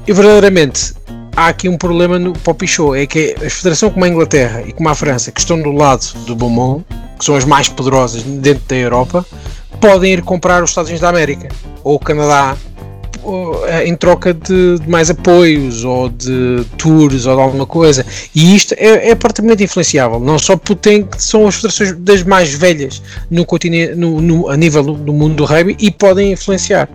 E 0.06 0.12
verdadeiramente 0.12 0.94
há 1.34 1.48
aqui 1.48 1.68
um 1.68 1.76
problema 1.76 2.16
no 2.16 2.32
Poppy 2.32 2.66
Show, 2.66 2.94
é 2.94 3.06
que 3.06 3.34
a 3.44 3.50
federação 3.50 3.90
como 3.90 4.04
a 4.04 4.08
Inglaterra 4.08 4.62
e 4.64 4.72
como 4.72 4.88
a 4.88 4.94
França, 4.94 5.32
que 5.32 5.40
estão 5.40 5.60
do 5.60 5.72
lado 5.72 6.06
do 6.26 6.36
Beaumont, 6.36 6.84
que 7.18 7.24
são 7.24 7.34
as 7.34 7.44
mais 7.44 7.68
poderosas 7.68 8.22
dentro 8.22 8.62
da 8.68 8.76
Europa, 8.76 9.26
podem 9.80 10.12
ir 10.12 10.22
comprar 10.22 10.62
os 10.62 10.70
Estados 10.70 10.90
Unidos 10.90 11.02
da 11.02 11.08
América 11.08 11.48
ou 11.82 11.96
o 11.96 11.98
Canadá 11.98 12.56
eh, 13.66 13.88
em 13.88 13.96
troca 13.96 14.32
de, 14.32 14.78
de, 14.78 14.88
mais 14.88 15.10
apoios 15.10 15.82
ou 15.82 16.08
de 16.08 16.64
tours 16.78 17.26
ou 17.26 17.34
de 17.34 17.42
alguma 17.42 17.66
coisa. 17.66 18.06
E 18.32 18.54
isto 18.54 18.74
é, 18.78 19.10
é 19.10 19.14
particularmente 19.16 19.64
influenciável, 19.64 20.20
não 20.20 20.38
só 20.38 20.56
porque 20.56 20.76
tem, 20.76 21.08
são 21.18 21.48
as 21.48 21.56
federações 21.56 21.92
das 21.98 22.22
mais 22.22 22.54
velhas 22.54 23.02
no, 23.28 23.44
continente, 23.44 23.96
no, 23.96 24.20
no 24.20 24.48
a 24.48 24.56
nível 24.56 24.84
do, 24.84 24.92
do 24.94 25.12
mundo 25.12 25.34
do 25.34 25.44
rugby 25.44 25.76
e 25.80 25.90
podem 25.90 26.30
influenciar. 26.30 26.88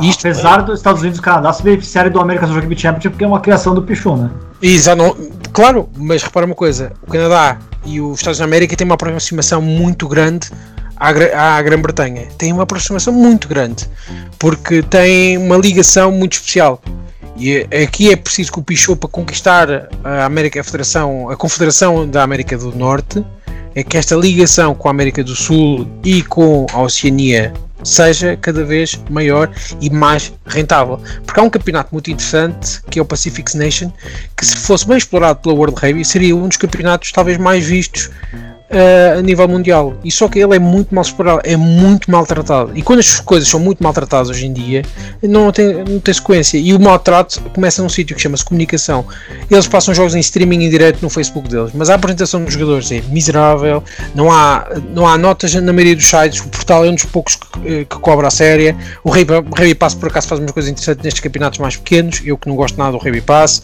Isto, 0.00 0.28
Apesar 0.28 0.62
dos 0.62 0.78
Estados 0.78 1.00
Unidos 1.00 1.18
e 1.18 1.22
Canadá 1.22 1.52
se 1.52 1.62
beneficiarem 1.62 2.12
do 2.12 2.20
American 2.20 2.48
Rugby 2.48 2.78
Championship, 2.78 3.10
porque 3.10 3.24
é 3.24 3.26
uma 3.26 3.40
criação 3.40 3.74
do 3.74 3.82
Pichu, 3.82 4.16
né? 4.16 4.30
Exato, 4.62 5.16
claro, 5.52 5.88
mas 5.96 6.22
repara 6.22 6.46
uma 6.46 6.54
coisa: 6.54 6.92
o 7.02 7.10
Canadá 7.10 7.58
e 7.84 8.00
os 8.00 8.18
Estados 8.18 8.38
da 8.38 8.44
América 8.44 8.76
têm 8.76 8.84
uma 8.84 8.94
aproximação 8.94 9.60
muito 9.60 10.06
grande 10.06 10.50
à, 10.96 11.56
à 11.56 11.62
Grã-Bretanha. 11.62 12.28
Têm 12.38 12.52
uma 12.52 12.62
aproximação 12.62 13.12
muito 13.12 13.48
grande, 13.48 13.88
porque 14.38 14.82
têm 14.82 15.36
uma 15.38 15.56
ligação 15.56 16.12
muito 16.12 16.34
especial. 16.34 16.80
E 17.36 17.66
aqui 17.82 18.12
é 18.12 18.16
preciso 18.16 18.52
que 18.52 18.58
o 18.58 18.62
Pichot, 18.62 18.98
para 18.98 19.08
conquistar 19.08 19.88
a 20.04 20.24
América 20.26 20.60
a 20.60 20.64
Federação, 20.64 21.30
a 21.30 21.36
Confederação 21.36 22.06
da 22.06 22.22
América 22.22 22.56
do 22.58 22.70
Norte, 22.76 23.24
é 23.74 23.82
que 23.82 23.96
esta 23.96 24.14
ligação 24.14 24.74
com 24.74 24.88
a 24.88 24.90
América 24.90 25.24
do 25.24 25.34
Sul 25.34 25.88
e 26.04 26.22
com 26.22 26.66
a 26.72 26.82
Oceania 26.82 27.52
seja 27.84 28.36
cada 28.36 28.64
vez 28.64 29.00
maior 29.08 29.50
e 29.80 29.90
mais 29.90 30.32
rentável. 30.46 31.00
Porque 31.24 31.40
há 31.40 31.42
um 31.42 31.50
campeonato 31.50 31.90
muito 31.92 32.10
interessante 32.10 32.82
que 32.90 32.98
é 32.98 33.02
o 33.02 33.04
Pacific 33.04 33.56
Nation, 33.56 33.92
que 34.36 34.44
se 34.44 34.56
fosse 34.56 34.86
bem 34.86 34.98
explorado 34.98 35.40
pela 35.40 35.54
World 35.54 35.80
Rugby 35.80 36.04
seria 36.04 36.34
um 36.34 36.48
dos 36.48 36.56
campeonatos 36.56 37.12
talvez 37.12 37.38
mais 37.38 37.64
vistos 37.64 38.10
uh, 38.70 39.18
a 39.18 39.22
nível 39.22 39.48
mundial. 39.48 39.94
E 40.04 40.10
só 40.10 40.28
que 40.28 40.38
ele 40.38 40.56
é 40.56 40.58
muito 40.58 40.94
mal 40.94 41.02
explorado, 41.02 41.40
é 41.44 41.56
muito 41.56 42.10
maltratado. 42.10 42.76
E 42.76 42.82
quando 42.82 43.00
as 43.00 43.20
coisas 43.20 43.48
são 43.48 43.60
muito 43.60 43.82
maltratadas 43.82 44.30
hoje 44.30 44.46
em 44.46 44.52
dia, 44.52 44.82
não 45.22 45.50
tem, 45.52 45.84
não 45.84 45.98
tem 45.98 46.14
sequência. 46.14 46.56
E 46.58 46.72
o 46.72 46.80
maltrato 46.80 47.40
começa 47.54 47.82
num 47.82 47.88
sítio 47.88 48.14
que 48.14 48.22
chama-se 48.22 48.44
comunicação. 48.44 49.04
Eles 49.50 49.66
passam 49.66 49.92
jogos 49.92 50.14
em 50.14 50.20
streaming 50.20 50.64
em 50.64 50.70
direto 50.70 51.02
no 51.02 51.10
Facebook 51.10 51.48
deles, 51.48 51.72
mas 51.74 51.90
a 51.90 51.94
apresentação 51.94 52.44
dos 52.44 52.54
jogadores 52.54 52.90
é 52.92 53.02
miserável, 53.08 53.82
não 54.14 54.30
há, 54.30 54.66
não 54.94 55.06
há 55.06 55.18
notas 55.18 55.54
na 55.54 55.72
maioria 55.72 55.96
dos 55.96 56.06
sites, 56.06 56.40
o 56.40 56.48
portal 56.48 56.84
é 56.84 56.90
um 56.90 56.94
dos 56.94 57.04
poucos 57.04 57.36
que, 57.36 57.84
que 57.84 57.98
cobra 57.98 58.28
a 58.28 58.30
séria. 58.30 58.76
O 59.02 59.10
Rugby 59.10 59.74
Pass 59.74 59.94
por 59.94 60.08
acaso 60.08 60.28
faz 60.28 60.40
umas 60.40 60.52
coisas 60.52 60.70
interessantes 60.70 61.04
nestes 61.04 61.20
campeonatos 61.20 61.58
mais 61.58 61.76
pequenos, 61.76 62.22
eu 62.24 62.38
que 62.38 62.48
não 62.48 62.56
gosto 62.56 62.78
nada 62.78 62.92
do 62.92 62.98
Rugby 62.98 63.20
Pass 63.20 63.62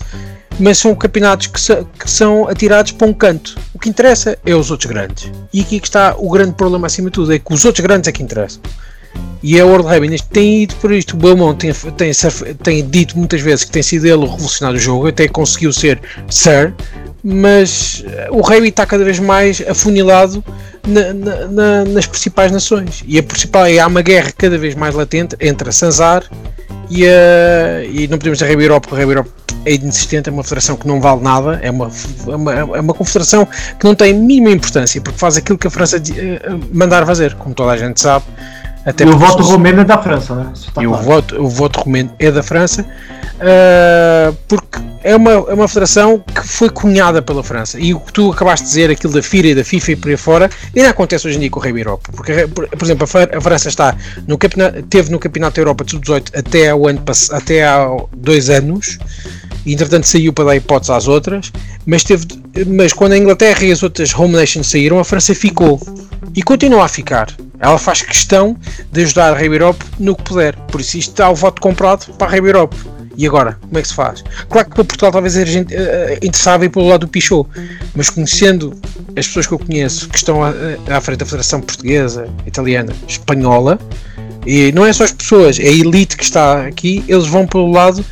mas 0.59 0.79
são 0.79 0.95
campeonatos 0.95 1.47
que, 1.49 1.85
que, 1.99 2.11
são 2.11 2.49
atirados 2.49 2.93
para 2.93 3.07
um 3.07 3.13
canto. 3.13 3.59
O 3.75 3.79
que 3.79 3.89
interessa 3.89 4.39
é 4.45 4.55
os 4.55 4.71
outros 4.71 4.91
grandes. 4.91 5.31
E 5.53 5.61
aqui 5.61 5.81
que 5.81 5.87
está 5.87 6.15
o 6.17 6.31
grande 6.31 6.53
problema 6.53 6.87
acima 6.87 7.11
de 7.11 7.15
tudo, 7.15 7.33
é 7.33 7.39
que 7.39 7.53
os 7.53 7.65
outros 7.65 7.85
grandes 7.85 8.09
é 8.09 8.13
que 8.13 8.23
interessam. 8.23 8.63
E 9.43 9.61
a 9.61 9.65
World 9.65 9.87
Rugby 9.89 10.21
tem 10.23 10.63
ido 10.63 10.75
por 10.77 10.93
isto. 10.93 11.15
O 11.15 11.17
Belmont 11.17 11.59
tem, 11.59 11.73
tem, 11.93 12.55
tem, 12.63 12.89
dito 12.89 13.17
muitas 13.17 13.41
vezes 13.41 13.65
que 13.65 13.71
tem 13.71 13.83
sido 13.83 14.07
ele 14.07 14.17
o 14.17 14.27
revolucionário 14.27 14.79
do 14.79 14.83
jogo, 14.83 15.07
até 15.07 15.29
conseguiu 15.29 15.73
ser 15.73 16.01
Sir, 16.29 16.75
mas 17.23 18.05
o 18.31 18.41
rugby 18.41 18.69
está 18.69 18.87
cada 18.87 19.05
vez 19.05 19.19
mais 19.19 19.63
afunilado 19.67 20.45
na, 20.87 21.12
na, 21.12 21.47
na, 21.49 21.84
nas 21.84 22.07
principais 22.07 22.53
nações. 22.53 23.05
E 23.07 23.18
a 23.18 23.22
principal 23.22 23.66
é 23.66 23.78
há 23.78 23.87
uma 23.87 24.03
guerra 24.03 24.30
cada 24.37 24.57
vez 24.57 24.74
mais 24.74 24.95
latente 24.95 25.37
entre 25.41 25.68
a 25.68 25.72
Sanzar 25.72 26.24
e, 26.91 27.07
a, 27.07 27.84
e 27.84 28.07
não 28.09 28.18
podemos 28.18 28.39
dizer 28.39 28.51
Rugby 28.51 28.64
Europe, 28.64 28.89
porque 28.89 29.03
a 29.03 29.05
Rugby 29.05 29.18
Europe 29.18 29.30
é 29.64 29.74
inexistente, 29.74 30.28
é 30.28 30.32
uma 30.32 30.45
federação 30.45 30.76
que 30.76 30.87
não 30.87 31.01
vale 31.01 31.20
nada, 31.20 31.59
é 31.61 31.70
uma, 31.70 31.91
é 32.28 32.37
uma, 32.37 32.53
é 32.53 32.80
uma 32.80 32.95
confederação 32.95 33.47
que 33.78 33.84
não 33.84 33.95
tem 33.95 34.14
mínima 34.14 34.51
importância, 34.51 35.01
porque 35.01 35.18
faz 35.18 35.37
aquilo 35.37 35.59
que 35.59 35.66
a 35.66 35.70
França 35.70 35.97
uh, 35.99 36.61
mandar 36.72 37.05
fazer, 37.05 37.34
como 37.34 37.55
toda 37.55 37.72
a 37.72 37.76
gente 37.76 38.01
sabe. 38.01 38.24
Até 38.84 39.03
e 39.03 39.09
o 39.09 39.18
voto 39.18 39.43
romeno 39.43 39.80
é 39.80 39.84
da 39.84 39.99
França, 39.99 40.34
né? 40.37 40.53
Tá 40.72 40.80
e 40.80 40.87
claro. 40.87 41.03
o, 41.03 41.05
voto, 41.05 41.43
o 41.43 41.49
voto 41.49 41.80
romeno 41.80 42.12
é 42.20 42.30
da 42.30 42.43
França, 42.45 42.87
uh, 43.37 44.37
porque 44.49 44.78
é 45.03 45.14
uma, 45.14 45.30
é 45.30 45.55
uma 45.55 45.68
federação 45.68 46.18
que 46.18 46.47
foi 46.47 46.68
cunhada 46.68 47.22
pela 47.22 47.43
França. 47.43 47.78
E 47.78 47.95
o 47.95 48.01
que 48.01 48.12
tu 48.12 48.32
acabaste 48.32 48.64
de 48.64 48.70
dizer, 48.70 48.91
aquilo 48.91 49.12
da 49.12 49.22
FIRA 49.22 49.49
e 49.49 49.55
da 49.55 49.64
FIFA 49.64 49.93
e 49.93 49.97
por 49.97 50.11
aí 50.11 50.16
fora, 50.16 50.51
ainda 50.74 50.91
acontece 50.91 51.28
hoje 51.28 51.37
em 51.37 51.41
dia 51.41 51.51
com 51.51 51.61
o 51.61 51.62
Rei 51.62 51.72
Europa. 51.72 52.11
Porque, 52.14 52.47
por, 52.49 52.68
por, 52.68 52.84
exemplo, 52.84 53.07
a 53.32 53.41
França 53.41 53.68
está 53.68 53.97
no 54.26 54.37
campeonato, 54.37 54.82
teve 54.82 55.11
no 55.11 55.18
Campeonato 55.18 55.57
da 55.57 55.61
Europa 55.62 55.84
de 55.84 55.93
Sub-18 55.93 56.39
até, 56.39 56.70
ao 56.70 56.87
ano, 56.87 57.03
até 57.32 57.64
há 57.64 57.89
dois 58.16 58.51
anos 58.51 58.99
e 59.66 59.74
entretanto 59.74 60.07
saiu 60.07 60.32
para 60.32 60.45
dar 60.45 60.57
hipótese 60.57 60.93
às 60.93 61.09
outras, 61.09 61.53
mas, 61.84 62.05
teve, 62.05 62.24
mas 62.66 62.93
quando 62.93 63.12
a 63.12 63.18
Inglaterra 63.18 63.64
e 63.64 63.72
as 63.72 63.82
outras 63.82 64.14
home 64.14 64.32
nations 64.32 64.70
saíram, 64.70 65.01
a 65.01 65.05
França 65.05 65.34
ficou 65.34 65.80
e 66.34 66.43
continua 66.43 66.84
a 66.84 66.89
ficar. 66.89 67.28
Ela 67.59 67.76
faz 67.76 68.01
questão 68.03 68.57
de 68.93 69.03
ajudar 69.03 69.32
a 69.32 69.37
Rei 69.37 69.49
Europe 69.49 69.84
no 69.99 70.14
que 70.14 70.22
puder, 70.22 70.55
por 70.70 70.80
isso 70.80 70.97
isto 70.99 71.11
está 71.11 71.28
o 71.28 71.34
voto 71.34 71.61
comprado 71.61 72.12
para 72.14 72.28
a 72.28 72.30
Rei 72.30 72.41
Europe. 72.41 72.76
E 73.17 73.27
agora, 73.27 73.59
como 73.61 73.79
é 73.79 73.83
que 73.83 73.89
se 73.89 73.95
faz? 73.95 74.23
Claro 74.49 74.69
que 74.69 74.75
para 74.75 74.85
Portugal 74.85 75.12
talvez 75.12 75.37
a 75.37 75.45
gente 75.45 75.75
uh, 75.75 76.14
interessava 76.23 76.64
ir 76.64 76.69
pelo 76.69 76.87
lado 76.89 77.07
do 77.07 77.09
Pichot, 77.09 77.49
mas 77.95 78.11
conhecendo 78.11 78.79
as 79.17 79.27
pessoas 79.27 79.47
que 79.47 79.55
eu 79.55 79.59
conheço 79.59 80.09
que 80.09 80.17
estão 80.17 80.45
à, 80.45 80.53
à 80.89 81.01
frente 81.01 81.19
da 81.19 81.25
Federação 81.25 81.61
Portuguesa, 81.61 82.29
Italiana, 82.47 82.93
Espanhola, 83.09 83.79
E 84.47 84.71
não 84.73 84.87
é 84.87 84.93
só 84.93 85.05
as 85.05 85.12
pessoas, 85.12 85.59
é 85.59 85.64
a 85.64 85.73
elite 85.73 86.17
que 86.17 86.23
está 86.23 86.67
aqui, 86.67 87.05
eles 87.09 87.27
vão 87.27 87.47
pelo 87.47 87.71
lado 87.71 88.05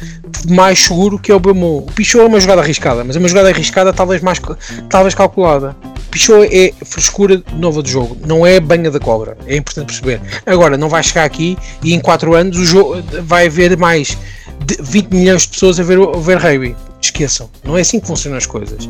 mais 0.49 0.79
seguro 0.79 1.19
que 1.19 1.31
é 1.31 1.35
o 1.35 1.39
Bemol. 1.39 1.79
O 1.79 1.93
Pichot 1.93 2.25
é 2.25 2.27
uma 2.27 2.41
jogada 2.41 2.61
arriscada, 2.61 3.05
mas 3.05 3.15
é 3.15 3.19
uma 3.19 3.29
jogada 3.29 3.51
arriscada 3.51 3.93
talvez 3.93 4.21
mais 4.21 4.41
talvez 4.89 5.15
calculada. 5.15 5.77
Pichot 6.15 6.49
é 6.49 6.73
frescura 6.85 7.43
nova 7.55 7.83
de 7.83 7.91
jogo, 7.91 8.17
não 8.25 8.47
é 8.47 8.61
banha 8.61 8.89
da 8.89 9.01
cobra, 9.01 9.37
é 9.49 9.57
importante 9.57 9.87
perceber. 9.87 10.21
Agora, 10.47 10.79
não 10.79 10.89
vai 10.89 11.03
chegar 11.03 11.25
aqui 11.25 11.59
e 11.83 11.93
em 11.93 11.99
4 11.99 12.33
anos 12.37 12.57
o 12.57 12.65
jogo 12.65 13.03
vai 13.25 13.49
haver 13.49 13.77
mais 13.77 14.17
de 14.65 14.77
20 14.81 15.13
milhões 15.13 15.43
de 15.43 15.49
pessoas 15.49 15.81
a 15.81 15.83
ver, 15.83 15.99
a 15.99 16.17
ver 16.17 16.39
rugby. 16.39 16.77
Esqueçam, 17.03 17.51
não 17.65 17.77
é 17.77 17.81
assim 17.81 17.99
que 17.99 18.07
funcionam 18.07 18.39
as 18.39 18.47
coisas. 18.47 18.89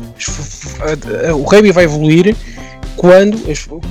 O 1.35 1.41
rugby 1.41 1.71
vai 1.71 1.85
evoluir 1.85 2.35
quando, 2.95 3.39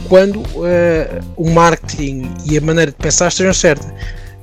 quando 0.09 0.37
uh, 0.37 1.21
o 1.37 1.51
marketing 1.51 2.33
e 2.49 2.57
a 2.57 2.61
maneira 2.61 2.93
de 2.93 2.97
pensar 2.97 3.27
estejam 3.27 3.53
certas. 3.53 3.91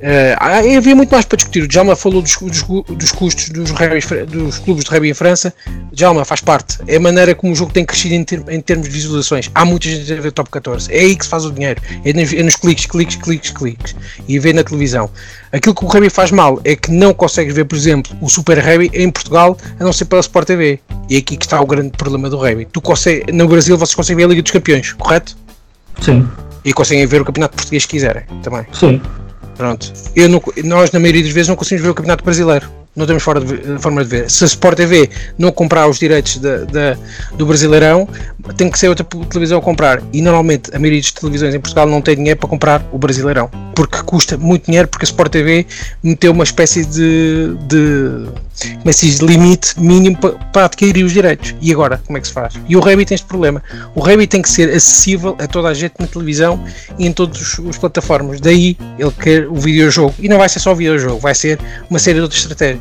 Uh, 0.01 0.77
havia 0.77 0.95
muito 0.95 1.11
mais 1.11 1.25
para 1.25 1.37
discutir. 1.37 1.61
O 1.61 1.67
Djalma 1.67 1.95
falou 1.95 2.23
dos, 2.23 2.35
dos, 2.35 2.63
dos 2.63 3.11
custos 3.11 3.49
dos, 3.49 3.71
dos, 3.71 4.57
clubes 4.57 4.83
de 4.83 4.89
rugby 4.89 5.09
em 5.09 5.13
França. 5.13 5.53
Djalma 5.93 6.25
faz 6.25 6.41
parte. 6.41 6.79
É 6.87 6.95
a 6.95 6.99
maneira 6.99 7.35
como 7.35 7.53
o 7.53 7.55
jogo 7.55 7.71
tem 7.71 7.85
crescido 7.85 8.15
em, 8.15 8.23
ter, 8.23 8.43
em 8.49 8.59
termos 8.59 8.87
de 8.87 8.93
visualizações. 8.93 9.51
Há 9.53 9.63
muita 9.63 9.87
gente 9.87 10.11
a 10.11 10.19
ver 10.19 10.31
top 10.31 10.49
14. 10.49 10.91
É 10.91 11.01
aí 11.01 11.15
que 11.15 11.23
se 11.23 11.29
faz 11.29 11.45
o 11.45 11.51
dinheiro. 11.51 11.79
É 12.03 12.13
nos, 12.13 12.33
é 12.33 12.41
nos 12.41 12.55
cliques, 12.55 12.87
cliques, 12.87 13.15
cliques, 13.15 13.51
cliques. 13.51 13.95
E 14.27 14.39
ver 14.39 14.55
na 14.55 14.63
televisão. 14.63 15.07
Aquilo 15.51 15.75
que 15.75 15.85
o 15.85 15.87
rugby 15.87 16.09
faz 16.09 16.31
mal 16.31 16.59
é 16.63 16.75
que 16.75 16.89
não 16.89 17.13
consegues 17.13 17.53
ver, 17.53 17.65
por 17.65 17.75
exemplo, 17.75 18.15
o 18.21 18.29
Super 18.29 18.57
Rugby 18.57 18.89
em 18.93 19.11
Portugal, 19.11 19.55
a 19.79 19.83
não 19.83 19.93
ser 19.93 20.05
pela 20.05 20.21
Sport 20.21 20.47
TV. 20.47 20.79
E 21.09 21.15
é 21.15 21.19
aqui 21.19 21.37
que 21.37 21.45
está 21.45 21.61
o 21.61 21.65
grande 21.65 21.91
problema 21.91 22.27
do 22.27 22.37
rugby. 22.37 22.65
Tu 22.65 22.81
consegue, 22.81 23.31
no 23.31 23.47
Brasil 23.47 23.77
vocês 23.77 23.93
conseguem 23.93 24.17
ver 24.17 24.23
a 24.23 24.27
Liga 24.29 24.41
dos 24.41 24.51
Campeões, 24.51 24.93
correto? 24.93 25.37
Sim. 26.01 26.27
E 26.65 26.73
conseguem 26.73 27.05
ver 27.05 27.21
o 27.21 27.25
Campeonato 27.25 27.55
Português 27.55 27.83
se 27.83 27.89
quiserem 27.89 28.23
também. 28.41 28.65
Sim. 28.73 29.01
Pronto. 29.55 29.91
Eu 30.15 30.29
não, 30.29 30.41
nós, 30.63 30.91
na 30.91 30.99
maioria 30.99 31.23
das 31.23 31.31
vezes, 31.31 31.49
não 31.49 31.55
conseguimos 31.55 31.83
ver 31.83 31.91
o 31.91 31.95
Campeonato 31.95 32.23
Brasileiro 32.23 32.80
não 32.95 33.05
temos 33.05 33.23
fora 33.23 33.39
de, 33.39 33.79
forma 33.79 34.03
de 34.03 34.09
ver. 34.09 34.29
Se 34.29 34.43
a 34.43 34.47
Sport 34.47 34.77
TV 34.77 35.09
não 35.37 35.51
comprar 35.51 35.87
os 35.87 35.97
direitos 35.97 36.37
de, 36.37 36.65
de, 36.65 36.97
do 37.37 37.45
Brasileirão, 37.45 38.07
tem 38.57 38.69
que 38.69 38.77
ser 38.77 38.89
outra 38.89 39.05
televisão 39.29 39.59
a 39.59 39.61
comprar. 39.61 40.01
E 40.11 40.21
normalmente 40.21 40.75
a 40.75 40.79
maioria 40.79 41.01
das 41.01 41.11
televisões 41.11 41.55
em 41.55 41.59
Portugal 41.59 41.87
não 41.87 42.01
tem 42.01 42.15
dinheiro 42.15 42.39
para 42.39 42.49
comprar 42.49 42.85
o 42.91 42.97
Brasileirão, 42.97 43.49
porque 43.75 44.01
custa 44.03 44.37
muito 44.37 44.65
dinheiro, 44.65 44.87
porque 44.87 45.05
a 45.05 45.07
Sport 45.07 45.31
TV 45.31 45.65
meteu 46.03 46.31
uma 46.31 46.43
espécie 46.43 46.83
de, 46.85 47.55
de, 47.67 48.27
como 48.79 48.89
é 48.89 49.25
limite 49.25 49.79
mínimo 49.79 50.17
para, 50.17 50.31
para, 50.51 50.65
adquirir 50.65 51.03
os 51.03 51.13
direitos. 51.13 51.55
E 51.61 51.71
agora, 51.71 52.01
como 52.05 52.17
é 52.17 52.21
que 52.21 52.27
se 52.27 52.33
faz? 52.33 52.53
E 52.67 52.75
o 52.75 52.79
Rugby 52.79 53.05
tem 53.05 53.15
este 53.15 53.27
problema. 53.27 53.63
O 53.95 54.01
Rugby 54.01 54.27
tem 54.27 54.41
que 54.41 54.49
ser 54.49 54.69
acessível 54.69 55.35
a 55.39 55.47
toda 55.47 55.69
a 55.69 55.73
gente 55.73 55.93
na 55.99 56.07
televisão 56.07 56.63
e 56.99 57.07
em 57.07 57.13
todas 57.13 57.59
as 57.69 57.77
plataformas. 57.77 58.39
Daí 58.41 58.77
ele 58.99 59.11
quer 59.11 59.47
o 59.47 59.55
videojogo. 59.55 60.13
E 60.19 60.27
não 60.27 60.37
vai 60.37 60.49
ser 60.49 60.59
só 60.59 60.73
o 60.73 60.75
videojogo, 60.75 61.19
vai 61.19 61.33
ser 61.33 61.59
uma 61.89 61.99
série 61.99 62.15
de 62.15 62.21
outras 62.21 62.41
estratégias. 62.41 62.80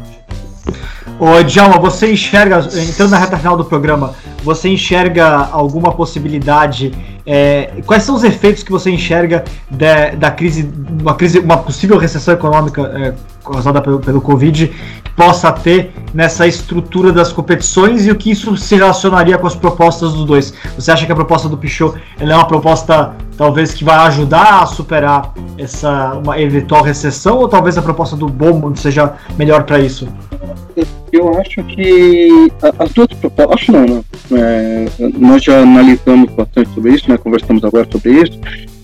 Ô, 1.19 1.43
Djalma, 1.43 1.79
você 1.79 2.13
enxerga, 2.13 2.61
entrando 2.89 3.11
na 3.11 3.19
reta 3.19 3.37
final 3.37 3.55
do 3.55 3.65
programa, 3.65 4.15
você 4.43 4.71
enxerga 4.71 5.51
alguma 5.53 5.93
possibilidade? 5.93 6.95
É, 7.27 7.83
quais 7.85 8.05
são 8.05 8.15
os 8.15 8.25
efeitos 8.25 8.63
que 8.63 8.71
você 8.71 8.91
enxerga 8.91 9.45
de, 9.71 10.17
da 10.17 10.31
crise, 10.31 10.73
uma 11.01 11.15
crise, 11.15 11.39
uma 11.39 11.59
possível 11.59 11.99
recessão 11.99 12.33
econômica 12.33 12.83
é, 12.83 13.15
causada 13.45 13.83
pelo, 13.83 14.01
pelo 14.01 14.21
Covid, 14.21 14.73
possa 15.21 15.53
ter 15.53 15.93
nessa 16.15 16.47
estrutura 16.47 17.13
das 17.13 17.31
competições 17.31 18.07
e 18.07 18.11
o 18.11 18.17
que 18.17 18.31
isso 18.31 18.57
se 18.57 18.75
relacionaria 18.75 19.37
com 19.37 19.47
as 19.47 19.55
propostas 19.55 20.15
dos 20.15 20.25
dois? 20.25 20.55
Você 20.75 20.91
acha 20.91 21.05
que 21.05 21.13
a 21.13 21.15
proposta 21.15 21.47
do 21.47 21.59
Pichot 21.59 22.01
é 22.19 22.25
uma 22.25 22.47
proposta 22.47 23.15
talvez 23.37 23.75
que 23.75 23.85
vai 23.85 23.97
ajudar 24.07 24.63
a 24.63 24.67
superar 24.67 25.35
essa 25.59 26.15
uma 26.15 26.41
eventual 26.41 26.83
recessão 26.83 27.37
ou 27.37 27.49
talvez 27.49 27.77
a 27.77 27.83
proposta 27.83 28.17
do 28.17 28.31
Beaumont 28.31 28.81
seja 28.81 29.13
melhor 29.37 29.65
para 29.65 29.79
isso? 29.79 30.09
Eu 31.13 31.39
acho 31.39 31.63
que 31.65 32.51
as 32.79 32.91
duas 32.93 33.09
propostas, 33.09 33.61
acho 33.61 33.73
não, 33.73 33.85
né? 33.85 34.03
É, 34.33 34.87
nós 35.19 35.45
já 35.45 35.61
analisamos 35.61 36.31
bastante 36.31 36.73
sobre 36.73 36.95
isso, 36.95 37.11
né? 37.11 37.19
conversamos 37.19 37.63
agora 37.63 37.87
sobre 37.93 38.23
isso, 38.23 38.41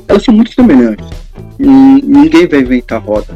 elas 0.06 0.22
são 0.22 0.34
muito 0.34 0.52
semelhantes. 0.52 1.08
Ninguém 1.58 2.46
vai 2.46 2.60
inventar 2.60 3.00
roda, 3.00 3.34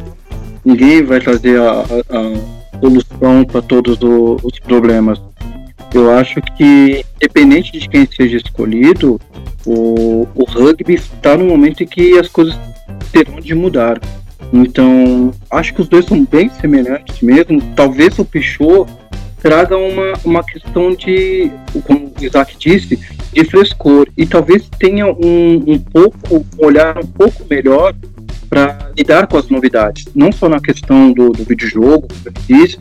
ninguém 0.62 1.03
vai 1.03 1.18
trazer 1.18 1.59
a, 1.59 1.80
a 2.11 2.60
solução 2.79 3.45
para 3.45 3.62
todos 3.62 3.99
os 4.01 4.59
problemas. 4.61 5.21
Eu 5.93 6.12
acho 6.12 6.41
que, 6.57 7.05
independente 7.16 7.73
de 7.73 7.89
quem 7.89 8.07
seja 8.07 8.37
escolhido, 8.37 9.21
o, 9.66 10.27
o 10.35 10.45
rugby 10.45 10.95
está 10.95 11.37
no 11.37 11.47
momento 11.47 11.83
em 11.83 11.87
que 11.87 12.18
as 12.18 12.29
coisas 12.29 12.57
terão 13.12 13.41
de 13.41 13.55
mudar. 13.55 14.01
Então, 14.53 15.33
acho 15.51 15.75
que 15.75 15.81
os 15.81 15.89
dois 15.89 16.07
são 16.07 16.25
bem 16.25 16.49
semelhantes 16.49 17.21
mesmo. 17.21 17.61
Talvez 17.75 18.18
o 18.18 18.25
Pichot 18.25 18.91
traga 19.41 19.77
uma, 19.77 20.12
uma 20.25 20.45
questão 20.45 20.95
de, 20.95 21.51
como 21.85 22.07
o 22.07 22.25
Isaac 22.25 22.57
disse, 22.59 22.99
de 23.33 23.45
frescor. 23.45 24.09
E 24.16 24.27
talvez 24.27 24.68
tenha 24.79 25.07
um, 25.07 25.64
um 25.66 25.79
pouco, 25.79 26.37
um 26.37 26.66
olhar 26.66 26.99
um 26.99 27.07
pouco 27.07 27.45
melhor 27.49 27.95
para 28.51 28.90
lidar 28.98 29.28
com 29.28 29.38
as 29.38 29.48
novidades. 29.48 30.07
Não 30.14 30.32
só 30.32 30.48
na 30.48 30.61
questão 30.61 31.12
do, 31.12 31.30
do 31.30 31.44
videojogo, 31.44 32.09
disse, 32.48 32.78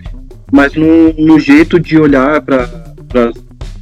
mas 0.52 0.74
no, 0.74 1.14
no 1.14 1.40
jeito 1.40 1.80
de 1.80 1.98
olhar 1.98 2.42
para 2.42 2.64
as 3.14 3.36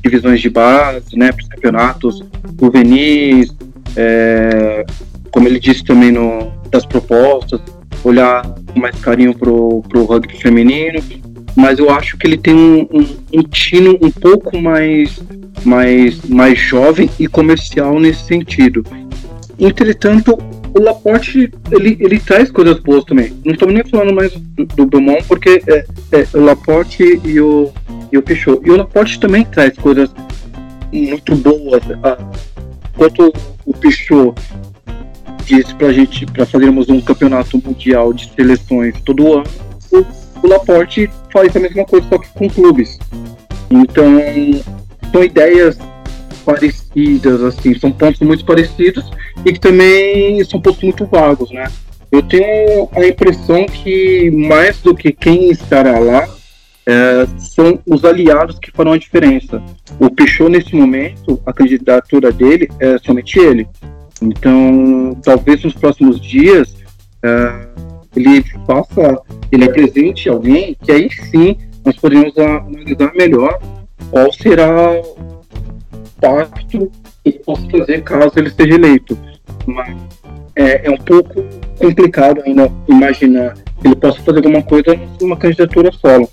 divisões 0.03 0.41
de 0.41 0.49
base, 0.49 1.17
né, 1.17 1.31
para 1.31 1.41
os 1.41 1.47
campeonatos 1.47 2.23
juvenis, 2.59 3.55
é, 3.95 4.85
como 5.31 5.47
ele 5.47 5.59
disse 5.59 5.83
também 5.83 6.11
no, 6.11 6.51
das 6.69 6.85
propostas, 6.85 7.61
olhar 8.03 8.43
com 8.73 8.79
mais 8.79 8.99
carinho 8.99 9.33
pro, 9.33 9.81
pro 9.87 10.03
rugby 10.03 10.37
feminino, 10.37 10.99
mas 11.55 11.79
eu 11.79 11.89
acho 11.89 12.17
que 12.17 12.27
ele 12.27 12.37
tem 12.37 12.53
um, 12.53 12.81
um, 12.91 13.39
um 13.39 13.43
tino 13.43 13.97
um 14.01 14.11
pouco 14.11 14.57
mais, 14.57 15.19
mais, 15.63 16.21
mais 16.25 16.59
jovem 16.59 17.09
e 17.17 17.27
comercial 17.27 17.99
nesse 17.99 18.25
sentido. 18.25 18.83
Entretanto, 19.57 20.37
o 20.73 20.81
Laporte 20.81 21.51
ele, 21.71 21.97
ele 21.99 22.19
traz 22.19 22.51
coisas 22.51 22.79
boas 22.79 23.03
também. 23.05 23.33
Não 23.43 23.53
estamos 23.53 23.73
nem 23.73 23.83
falando 23.83 24.13
mais 24.13 24.31
do, 24.33 24.65
do 24.65 24.85
Beaumont, 24.85 25.23
porque 25.27 25.61
é, 25.67 25.85
é, 26.11 26.27
o 26.33 26.43
Laporte 26.43 27.03
e 27.23 27.39
o, 27.39 27.71
e 28.11 28.17
o 28.17 28.21
Pichot. 28.21 28.61
E 28.63 28.71
o 28.71 28.77
Laporte 28.77 29.19
também 29.19 29.43
traz 29.45 29.77
coisas 29.77 30.09
muito 30.91 31.35
boas. 31.35 31.81
Ah, 32.03 32.17
enquanto 32.93 33.33
o 33.65 33.73
Pichot 33.73 34.33
disse 35.45 35.73
pra 35.75 35.93
gente, 35.93 36.25
para 36.25 36.45
fazermos 36.45 36.89
um 36.89 36.99
campeonato 36.99 37.61
mundial 37.63 38.13
de 38.13 38.29
seleções 38.33 38.99
todo 39.01 39.33
ano, 39.33 39.45
o, 39.91 40.05
o 40.45 40.47
Laporte 40.47 41.09
faz 41.31 41.55
a 41.55 41.59
mesma 41.59 41.85
coisa, 41.85 42.05
só 42.09 42.17
que 42.17 42.29
com 42.29 42.49
clubes. 42.49 42.99
Então, 43.69 44.05
são 45.11 45.23
ideias 45.23 45.77
parecidas, 46.47 47.43
assim, 47.43 47.77
são 47.77 47.91
pontos 47.91 48.21
muito 48.21 48.45
parecidos 48.45 49.11
e 49.45 49.51
que 49.51 49.59
também 49.59 50.41
são 50.45 50.61
pontos 50.61 50.81
muito 50.81 51.05
vagos, 51.05 51.51
né? 51.51 51.69
Eu 52.09 52.23
tenho 52.23 52.87
a 52.93 53.05
impressão 53.05 53.65
que 53.65 54.31
mais 54.31 54.79
do 54.79 54.95
que 54.95 55.11
quem 55.11 55.51
estará 55.51 55.99
lá, 55.99 56.25
é, 56.85 57.27
são 57.37 57.77
os 57.85 58.05
aliados 58.05 58.57
que 58.59 58.71
farão 58.71 58.93
a 58.93 58.97
diferença. 58.97 59.61
O 59.99 60.09
Pichot, 60.09 60.49
nesse 60.49 60.73
momento, 60.73 61.41
a 61.45 61.51
candidatura 61.51 62.31
dele 62.31 62.69
é 62.79 62.97
somente 62.97 63.37
ele. 63.37 63.67
Então, 64.21 65.19
talvez 65.21 65.65
nos 65.65 65.73
próximos 65.73 66.19
dias 66.21 66.69
uh, 67.23 67.91
ele 68.15 68.41
faça, 68.65 69.21
ele 69.51 69.65
apresente 69.65 70.29
alguém 70.29 70.77
que 70.81 70.91
aí 70.91 71.09
sim 71.29 71.57
nós 71.85 71.97
podemos 71.97 72.35
analisar 72.37 73.13
melhor 73.13 73.59
qual 74.09 74.31
será 74.31 74.93
o 76.17 76.21
pacto 76.21 76.91
que 77.23 77.29
ele 77.29 77.39
possa 77.39 77.69
fazer 77.69 78.03
caso 78.03 78.31
ele 78.37 78.49
seja 78.49 78.75
eleito. 78.75 79.17
Mas 79.65 79.95
é, 80.55 80.87
é 80.87 80.89
um 80.89 80.97
pouco 80.97 81.43
complicado 81.79 82.41
ainda 82.45 82.71
imaginar 82.87 83.55
ele 83.83 83.95
possa 83.95 84.21
fazer 84.21 84.37
alguma 84.37 84.63
coisa 84.63 84.99
numa 85.21 85.37
candidatura 85.37 85.91
solo. 85.91 86.29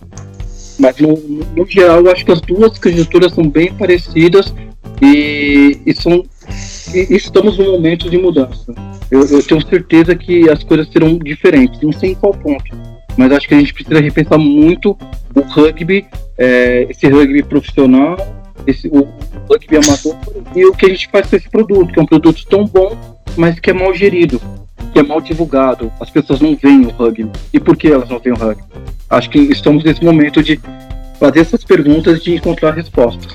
Mas 0.78 0.98
no, 0.98 1.16
no, 1.56 1.66
geral, 1.66 2.00
eu 2.00 2.10
acho 2.10 2.24
que 2.24 2.32
as 2.32 2.40
duas 2.40 2.78
candidaturas 2.78 3.32
são 3.32 3.48
bem 3.48 3.72
parecidas 3.74 4.52
e, 5.00 5.80
e 5.86 5.94
são 5.94 6.24
e 6.92 7.14
estamos 7.14 7.58
num 7.58 7.72
momento 7.72 8.10
de 8.10 8.18
mudança. 8.18 8.74
Eu, 9.10 9.26
eu, 9.26 9.42
tenho 9.42 9.66
certeza 9.66 10.14
que 10.14 10.48
as 10.48 10.62
coisas 10.64 10.88
serão 10.88 11.18
diferentes, 11.18 11.80
não 11.80 11.92
sei 11.92 12.10
em 12.10 12.14
qual 12.14 12.32
ponto, 12.32 12.64
mas 13.16 13.32
acho 13.32 13.48
que 13.48 13.54
a 13.54 13.58
gente 13.58 13.72
precisa 13.72 14.00
repensar 14.00 14.38
muito 14.38 14.96
o 15.34 15.40
rugby, 15.40 16.06
é, 16.38 16.86
esse 16.88 17.08
rugby 17.08 17.42
profissional, 17.42 18.16
esse, 18.66 18.88
o 18.88 19.08
rugby 19.48 19.76
amador 19.76 20.16
e 20.54 20.64
o 20.64 20.72
que 20.72 20.86
a 20.86 20.88
gente 20.88 21.08
faz 21.08 21.28
com 21.28 21.36
esse 21.36 21.48
produto, 21.48 21.92
que 21.92 21.98
é 21.98 22.02
um 22.02 22.06
produto 22.06 22.46
tão 22.46 22.64
bom, 22.64 22.96
mas 23.36 23.58
que 23.58 23.70
é 23.70 23.72
mal 23.72 23.94
gerido, 23.94 24.40
que 24.92 24.98
é 24.98 25.02
mal 25.02 25.20
divulgado. 25.20 25.92
As 26.00 26.10
pessoas 26.10 26.40
não 26.40 26.56
veem 26.56 26.86
o 26.86 26.90
rugby. 26.90 27.30
E 27.52 27.60
por 27.60 27.76
que 27.76 27.88
elas 27.88 28.08
não 28.08 28.18
veem 28.18 28.34
o 28.34 28.38
rugby? 28.38 28.64
Acho 29.10 29.30
que 29.30 29.38
estamos 29.38 29.84
nesse 29.84 30.04
momento 30.04 30.42
de 30.42 30.60
fazer 31.18 31.40
essas 31.40 31.64
perguntas 31.64 32.18
e 32.18 32.24
de 32.24 32.34
encontrar 32.36 32.72
respostas. 32.72 33.32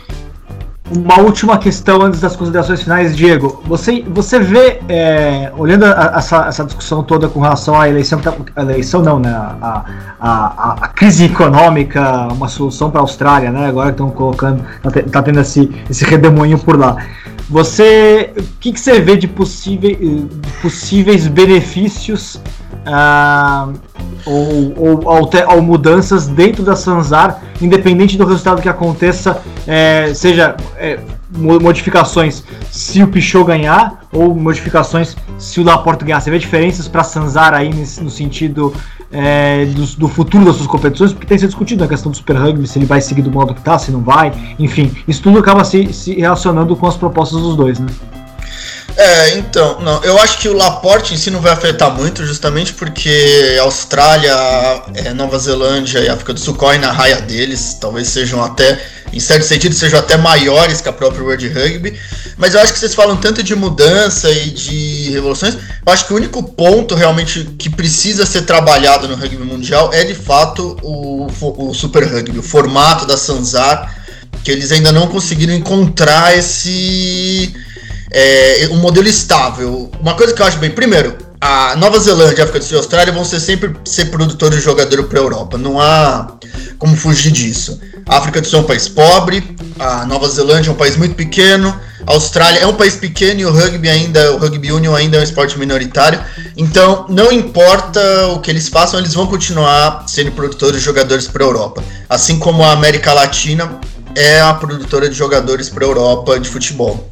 Uma 0.92 1.20
última 1.20 1.58
questão 1.58 2.02
antes 2.02 2.20
das 2.20 2.36
considerações 2.36 2.82
finais, 2.82 3.16
Diego. 3.16 3.62
Você, 3.66 4.04
você 4.08 4.40
vê, 4.40 4.82
é, 4.90 5.52
olhando 5.58 5.86
a, 5.86 6.14
essa, 6.18 6.48
essa 6.48 6.66
discussão 6.66 7.04
toda 7.04 7.28
com 7.28 7.40
relação 7.40 7.80
à 7.80 7.88
eleição, 7.88 8.20
tá, 8.20 8.34
a 8.56 8.62
eleição 8.62 9.02
não, 9.02 9.20
né? 9.20 9.30
A, 9.30 9.86
a, 10.20 10.76
a 10.82 10.88
crise 10.88 11.26
econômica, 11.26 12.28
uma 12.32 12.48
solução 12.48 12.90
para 12.90 13.00
a 13.00 13.04
Austrália, 13.04 13.52
né? 13.52 13.68
Agora 13.68 13.92
estão 13.92 14.10
colocando, 14.10 14.64
tá, 14.82 14.90
tá, 15.12 15.22
tendo 15.22 15.40
esse, 15.40 15.70
esse 15.90 16.04
redemoinho 16.04 16.58
por 16.58 16.78
lá. 16.78 16.98
Você, 17.50 18.32
o 18.38 18.44
que, 18.60 18.72
que 18.72 18.80
você 18.80 19.00
vê 19.00 19.18
de, 19.18 19.28
de 19.28 19.28
possíveis 20.62 21.28
benefícios 21.28 22.36
uh, 22.86 23.74
ou, 24.24 24.74
ou, 24.78 25.30
ou, 25.48 25.62
mudanças 25.62 26.28
dentro 26.28 26.64
da 26.64 26.76
Sanzar, 26.76 27.42
independente 27.60 28.18
do 28.18 28.26
resultado 28.26 28.62
que 28.62 28.70
aconteça, 28.70 29.42
é, 29.66 30.14
seja 30.14 30.56
é, 30.78 31.00
modificações 31.32 32.44
se 32.72 33.04
o 33.04 33.08
Pichot 33.08 33.46
ganhar 33.46 34.02
ou 34.12 34.34
modificações 34.34 35.16
se 35.38 35.60
o 35.60 35.64
Laporte 35.64 36.04
ganhar. 36.04 36.20
Você 36.20 36.32
vê 36.32 36.40
diferenças 36.40 36.88
para 36.88 37.04
Sanzar 37.04 37.54
aí 37.54 37.74
nesse, 37.74 38.04
no 38.04 38.10
sentido 38.10 38.74
é, 39.12 39.66
do, 39.66 39.86
do, 39.98 40.08
futuro 40.08 40.46
das 40.46 40.56
suas 40.56 40.68
competições, 40.68 41.14
porque 41.14 41.28
tem 41.28 41.38
sido 41.38 41.50
discutido 41.50 41.84
a 41.84 41.88
questão 41.88 42.12
do 42.12 42.18
Super 42.18 42.36
Rugby, 42.36 42.68
se 42.68 42.78
ele 42.78 42.86
vai 42.86 43.02
seguir 43.02 43.22
do 43.22 43.32
modo 43.32 43.54
que 43.54 43.60
está, 43.60 43.78
se 43.78 43.92
não 43.92 44.02
vai, 44.02 44.32
enfim, 44.58 44.92
isso 45.08 45.22
tudo 45.22 45.40
acaba 45.40 45.64
se, 45.64 45.92
se 45.94 46.16
relacionando 46.16 46.76
com 46.76 46.88
as 46.88 46.98
propostas 46.98 47.42
dos 47.42 47.56
dois, 47.56 47.80
né? 47.80 47.88
É, 48.96 49.38
então, 49.38 49.80
não, 49.82 50.04
eu 50.04 50.18
acho 50.20 50.40
que 50.40 50.48
o 50.48 50.54
Laporte 50.54 51.14
em 51.14 51.18
si 51.18 51.32
não 51.32 51.40
vai 51.40 51.54
afetar 51.54 51.94
muito, 51.94 52.26
justamente 52.26 52.74
porque 52.74 53.58
Austrália, 53.62 54.34
é, 54.94 55.14
Nova 55.14 55.38
Zelândia 55.40 56.00
e 56.00 56.10
África 56.10 56.34
do 56.34 56.40
Sul 56.40 56.56
correm 56.56 56.80
na 56.80 56.92
raia 56.92 57.22
deles, 57.22 57.78
talvez 57.80 58.10
sejam 58.10 58.44
até, 58.44 58.82
em 59.14 59.20
certo 59.20 59.44
sentido, 59.44 59.74
sejam 59.74 60.00
até 60.00 60.18
maiores 60.18 60.82
que 60.82 60.90
a 60.90 60.94
própria 60.94 61.24
World 61.24 61.48
Rugby. 61.48 61.98
Mas 62.38 62.54
eu 62.54 62.62
acho 62.62 62.74
que 62.74 62.80
vocês 62.80 62.94
falam 62.94 63.16
tanto 63.18 63.42
de 63.42 63.56
mudança 63.56 64.30
e 64.32 64.50
de 64.50 65.12
revoluções, 65.12 65.56
eu 65.56 65.94
acho 65.94 66.06
que 66.06 66.14
o 66.14 66.16
único 66.16 66.44
ponto 66.44 66.94
realmente 66.96 67.44
que 67.58 67.70
precisa 67.70 68.26
ser 68.26 68.42
trabalhado 68.42 69.08
no 69.08 69.16
rugby 69.16 69.44
mundial 69.44 69.92
é 69.94 70.04
de 70.04 70.16
fato 70.16 70.78
o, 70.82 71.28
o 71.42 71.74
Super 71.74 72.04
Rugby, 72.04 72.40
o 72.40 72.44
formato 72.44 73.06
da 73.06 73.18
Sanzar, 73.18 73.96
que 74.44 74.52
eles 74.52 74.72
ainda 74.72 74.92
não 74.92 75.08
conseguiram 75.08 75.54
encontrar 75.54 76.38
esse 76.38 77.54
é, 78.12 78.68
um 78.72 78.78
modelo 78.78 79.08
estável. 79.08 79.92
Uma 80.00 80.16
coisa 80.16 80.34
que 80.34 80.42
eu 80.42 80.46
acho 80.46 80.58
bem, 80.58 80.72
primeiro, 80.72 81.18
a 81.42 81.76
Nova 81.78 81.98
Zelândia, 82.00 82.44
África 82.44 82.60
do 82.60 82.66
Sul 82.66 82.78
e 82.78 82.80
Austrália 82.80 83.14
vão 83.14 83.24
ser 83.24 83.40
sempre 83.40 83.74
ser 83.86 84.06
produtores 84.06 84.58
de 84.58 84.66
jogador 84.66 85.04
para 85.06 85.20
a 85.20 85.22
Europa. 85.22 85.58
Não 85.58 85.80
há 85.80 86.34
como 86.78 86.98
fugir 86.98 87.32
disso. 87.32 87.80
A 88.08 88.18
África 88.18 88.42
do 88.42 88.48
Sul 88.48 88.60
é 88.60 88.62
um 88.64 88.66
país 88.66 88.90
pobre, 88.90 89.56
a 89.80 90.06
Nova 90.06 90.28
Zelândia 90.28 90.70
é 90.70 90.74
um 90.74 90.76
país 90.76 90.98
muito 90.98 91.16
pequeno, 91.16 91.74
a 92.06 92.12
Austrália 92.12 92.60
é 92.60 92.68
um 92.68 92.74
país 92.74 92.96
pequeno 92.96 93.40
e 93.40 93.46
o 93.46 93.54
rugby 93.54 93.88
ainda, 93.88 94.34
o 94.34 94.38
rugby 94.38 94.72
union 94.72 94.96
ainda 94.96 95.18
é 95.18 95.20
um 95.22 95.24
esporte 95.24 95.58
minoritário. 95.58 96.20
Então, 96.58 97.06
não 97.08 97.32
importa 97.32 98.28
o 98.30 98.40
que 98.40 98.50
eles 98.50 98.68
façam, 98.68 99.00
eles 99.00 99.14
vão 99.14 99.28
continuar 99.28 100.04
sendo 100.08 100.32
produtores 100.32 100.80
de 100.80 100.86
jogadores 100.86 101.28
para 101.28 101.44
a 101.44 101.48
Europa. 101.48 101.84
Assim 102.10 102.38
como 102.38 102.64
a 102.64 102.74
América 102.74 103.14
Latina 103.14 103.80
é 104.16 104.42
a 104.42 104.54
produtora 104.54 105.08
de 105.08 105.16
jogadores 105.16 105.70
para 105.70 105.86
a 105.86 105.88
Europa 105.88 106.40
de 106.40 106.50
futebol. 106.50 107.10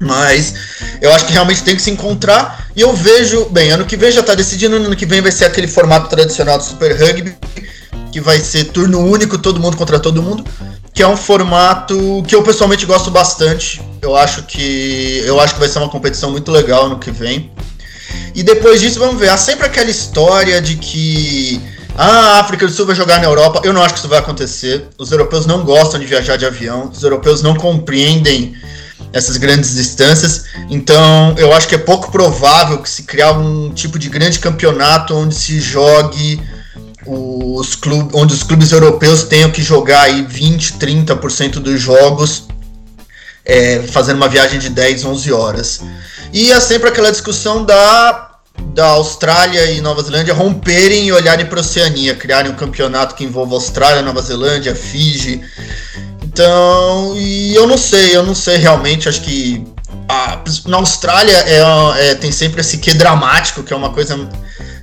Mas 0.00 0.54
eu 1.02 1.12
acho 1.12 1.26
que 1.26 1.32
realmente 1.32 1.62
tem 1.62 1.76
que 1.76 1.82
se 1.82 1.90
encontrar. 1.90 2.68
E 2.74 2.80
eu 2.80 2.94
vejo, 2.94 3.44
bem, 3.50 3.70
ano 3.70 3.84
que 3.84 3.96
vem 3.96 4.10
já 4.10 4.20
está 4.20 4.34
decidindo, 4.34 4.76
ano 4.76 4.96
que 4.96 5.04
vem 5.04 5.20
vai 5.20 5.30
ser 5.30 5.44
aquele 5.44 5.68
formato 5.68 6.08
tradicional 6.08 6.56
do 6.56 6.64
Super 6.64 6.98
Rugby, 6.98 7.36
que 8.10 8.20
vai 8.20 8.38
ser 8.38 8.64
turno 8.64 8.98
único, 9.00 9.36
todo 9.36 9.60
mundo 9.60 9.76
contra 9.76 10.00
todo 10.00 10.22
mundo, 10.22 10.42
que 10.94 11.02
é 11.02 11.06
um 11.06 11.16
formato 11.16 12.24
que 12.26 12.34
eu 12.34 12.42
pessoalmente 12.42 12.86
gosto 12.86 13.10
bastante. 13.10 13.80
Eu 14.00 14.16
acho 14.16 14.44
que 14.44 15.22
eu 15.26 15.38
acho 15.38 15.54
que 15.54 15.60
vai 15.60 15.68
ser 15.68 15.78
uma 15.78 15.90
competição 15.90 16.30
muito 16.30 16.50
legal 16.50 16.86
ano 16.86 16.98
que 16.98 17.10
vem. 17.10 17.52
E 18.34 18.42
depois 18.42 18.80
disso, 18.80 18.98
vamos 18.98 19.20
ver, 19.20 19.28
há 19.28 19.36
sempre 19.36 19.66
aquela 19.66 19.90
história 19.90 20.62
de 20.62 20.76
que 20.76 21.60
ah, 21.96 22.36
a 22.36 22.40
África 22.40 22.66
do 22.66 22.72
Sul 22.72 22.86
vai 22.86 22.94
jogar 22.94 23.18
na 23.18 23.26
Europa. 23.26 23.60
Eu 23.64 23.74
não 23.74 23.82
acho 23.82 23.94
que 23.94 24.00
isso 24.00 24.08
vai 24.08 24.18
acontecer. 24.18 24.86
Os 24.96 25.12
europeus 25.12 25.44
não 25.44 25.64
gostam 25.64 26.00
de 26.00 26.06
viajar 26.06 26.36
de 26.36 26.46
avião. 26.46 26.88
Os 26.90 27.02
europeus 27.02 27.42
não 27.42 27.54
compreendem 27.54 28.56
essas 29.12 29.36
grandes 29.36 29.74
distâncias. 29.74 30.44
Então, 30.68 31.34
eu 31.36 31.52
acho 31.52 31.68
que 31.68 31.74
é 31.74 31.78
pouco 31.78 32.10
provável 32.10 32.78
que 32.78 32.88
se 32.88 33.02
criar 33.02 33.32
um 33.32 33.70
tipo 33.70 33.98
de 33.98 34.08
grande 34.08 34.38
campeonato 34.38 35.14
onde 35.14 35.34
se 35.34 35.60
jogue 35.60 36.40
os 37.06 37.74
clubes, 37.74 38.14
onde 38.14 38.34
os 38.34 38.42
clubes 38.42 38.72
europeus 38.72 39.24
tenham 39.24 39.50
que 39.50 39.62
jogar 39.62 40.02
aí 40.02 40.22
20, 40.22 40.74
30% 40.74 41.52
dos 41.54 41.80
jogos 41.80 42.44
é, 43.44 43.82
fazendo 43.88 44.16
uma 44.16 44.28
viagem 44.28 44.58
de 44.58 44.68
10, 44.68 45.04
11 45.04 45.32
horas. 45.32 45.80
E 46.32 46.52
é 46.52 46.60
sempre 46.60 46.88
aquela 46.88 47.10
discussão 47.10 47.64
da 47.64 48.28
da 48.74 48.86
Austrália 48.88 49.70
e 49.70 49.80
Nova 49.80 50.02
Zelândia 50.02 50.34
romperem 50.34 51.06
e 51.06 51.12
olharem 51.12 51.46
para 51.46 51.58
a 51.58 51.62
Oceania, 51.62 52.14
criarem 52.14 52.50
um 52.52 52.54
campeonato 52.54 53.14
que 53.14 53.24
envolva 53.24 53.54
Austrália, 53.54 54.02
Nova 54.02 54.20
Zelândia, 54.20 54.74
Fiji. 54.74 55.40
Então, 56.40 57.18
e 57.18 57.54
eu 57.54 57.66
não 57.66 57.76
sei, 57.76 58.16
eu 58.16 58.22
não 58.22 58.34
sei 58.34 58.56
realmente, 58.56 59.06
acho 59.10 59.20
que 59.20 59.62
a, 60.08 60.42
na 60.64 60.78
Austrália 60.78 61.36
é, 61.36 62.12
é, 62.12 62.14
tem 62.14 62.32
sempre 62.32 62.62
esse 62.62 62.78
que 62.78 62.94
dramático, 62.94 63.62
que 63.62 63.74
é 63.74 63.76
uma 63.76 63.90
coisa 63.90 64.26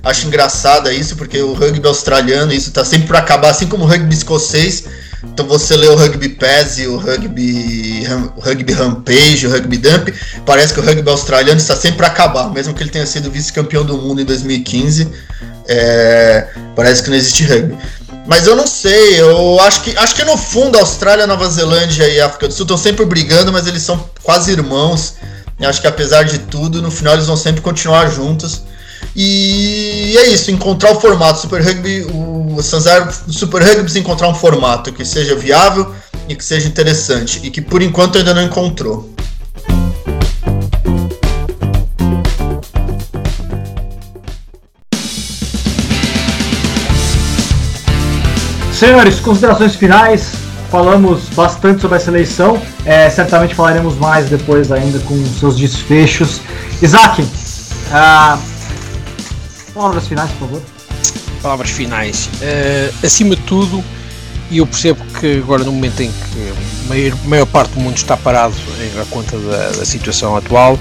acho 0.04 0.28
engraçada 0.28 0.92
isso, 0.92 1.16
porque 1.16 1.42
o 1.42 1.54
rugby 1.54 1.84
australiano, 1.84 2.52
isso 2.52 2.70
tá 2.70 2.84
sempre 2.84 3.08
para 3.08 3.18
acabar, 3.18 3.50
assim 3.50 3.66
como 3.66 3.82
o 3.82 3.88
rugby 3.88 4.14
escocês. 4.14 4.84
Então 5.24 5.48
você 5.48 5.76
lê 5.76 5.88
o 5.88 5.96
Rugby 5.96 6.28
Pass 6.28 6.78
o 6.78 6.96
Rugby, 6.96 8.06
o 8.36 8.40
rugby 8.40 8.72
Rampage, 8.72 9.48
o 9.48 9.50
Rugby 9.50 9.78
Dump, 9.78 10.14
parece 10.46 10.72
que 10.72 10.78
o 10.78 10.82
rugby 10.84 11.10
australiano 11.10 11.58
está 11.58 11.74
sempre 11.74 11.96
para 11.96 12.06
acabar, 12.06 12.52
mesmo 12.52 12.72
que 12.72 12.84
ele 12.84 12.90
tenha 12.90 13.04
sido 13.04 13.28
vice-campeão 13.28 13.84
do 13.84 13.98
mundo 13.98 14.20
em 14.20 14.24
2015, 14.24 15.08
é, 15.66 16.46
parece 16.76 17.02
que 17.02 17.10
não 17.10 17.16
existe 17.16 17.42
rugby. 17.42 17.76
Mas 18.28 18.46
eu 18.46 18.54
não 18.54 18.66
sei, 18.66 19.18
eu 19.18 19.58
acho 19.60 19.80
que 19.80 19.96
acho 19.96 20.14
que 20.14 20.22
no 20.22 20.36
fundo 20.36 20.76
a 20.76 20.82
Austrália, 20.82 21.26
Nova 21.26 21.48
Zelândia 21.48 22.06
e 22.06 22.20
África 22.20 22.46
do 22.46 22.52
Sul 22.52 22.64
estão 22.64 22.76
sempre 22.76 23.02
brigando, 23.06 23.50
mas 23.50 23.66
eles 23.66 23.82
são 23.82 24.04
quase 24.22 24.52
irmãos. 24.52 25.14
Acho 25.58 25.80
que 25.80 25.86
apesar 25.86 26.24
de 26.24 26.38
tudo, 26.40 26.82
no 26.82 26.90
final 26.90 27.14
eles 27.14 27.26
vão 27.26 27.38
sempre 27.38 27.62
continuar 27.62 28.10
juntos. 28.10 28.64
E 29.16 30.14
é 30.18 30.26
isso, 30.28 30.50
encontrar 30.50 30.92
o 30.92 31.00
formato 31.00 31.40
Super 31.40 31.62
Rugby, 31.62 32.06
o 32.12 32.62
Sanzar 32.62 33.10
Super 33.30 33.62
Rugby 33.62 33.80
precisa 33.80 34.00
encontrar 34.00 34.28
um 34.28 34.34
formato 34.34 34.92
que 34.92 35.06
seja 35.06 35.34
viável 35.34 35.94
e 36.28 36.36
que 36.36 36.44
seja 36.44 36.68
interessante 36.68 37.40
e 37.42 37.50
que 37.50 37.62
por 37.62 37.80
enquanto 37.80 38.18
ainda 38.18 38.34
não 38.34 38.42
encontrou. 38.42 39.10
Senhores, 48.78 49.18
considerações 49.18 49.74
finais. 49.74 50.34
Falamos 50.70 51.24
bastante 51.30 51.80
sobre 51.80 51.96
essa 51.96 52.10
eleição. 52.12 52.62
É, 52.84 53.10
certamente 53.10 53.52
falaremos 53.52 53.96
mais 53.96 54.30
depois 54.30 54.70
ainda 54.70 55.00
com 55.00 55.20
seus 55.40 55.56
desfechos. 55.56 56.40
Isaac, 56.80 57.22
uh, 57.22 58.40
palavras 59.74 60.06
finais, 60.06 60.30
por 60.30 60.46
favor. 60.46 60.62
Palavras 61.42 61.70
finais. 61.70 62.30
Uh, 62.40 63.04
acima 63.04 63.34
de 63.34 63.42
tudo, 63.42 63.82
e 64.48 64.58
eu 64.58 64.66
percebo 64.68 65.04
que 65.18 65.38
agora 65.38 65.64
no 65.64 65.72
momento 65.72 66.00
em 66.00 66.12
que 66.12 66.52
a 66.86 66.88
maior, 66.88 67.18
maior 67.24 67.46
parte 67.46 67.72
do 67.72 67.80
mundo 67.80 67.96
está 67.96 68.16
parado 68.16 68.54
em 68.80 69.04
conta 69.06 69.36
da, 69.36 69.70
da 69.70 69.84
situação 69.84 70.36
atual, 70.36 70.78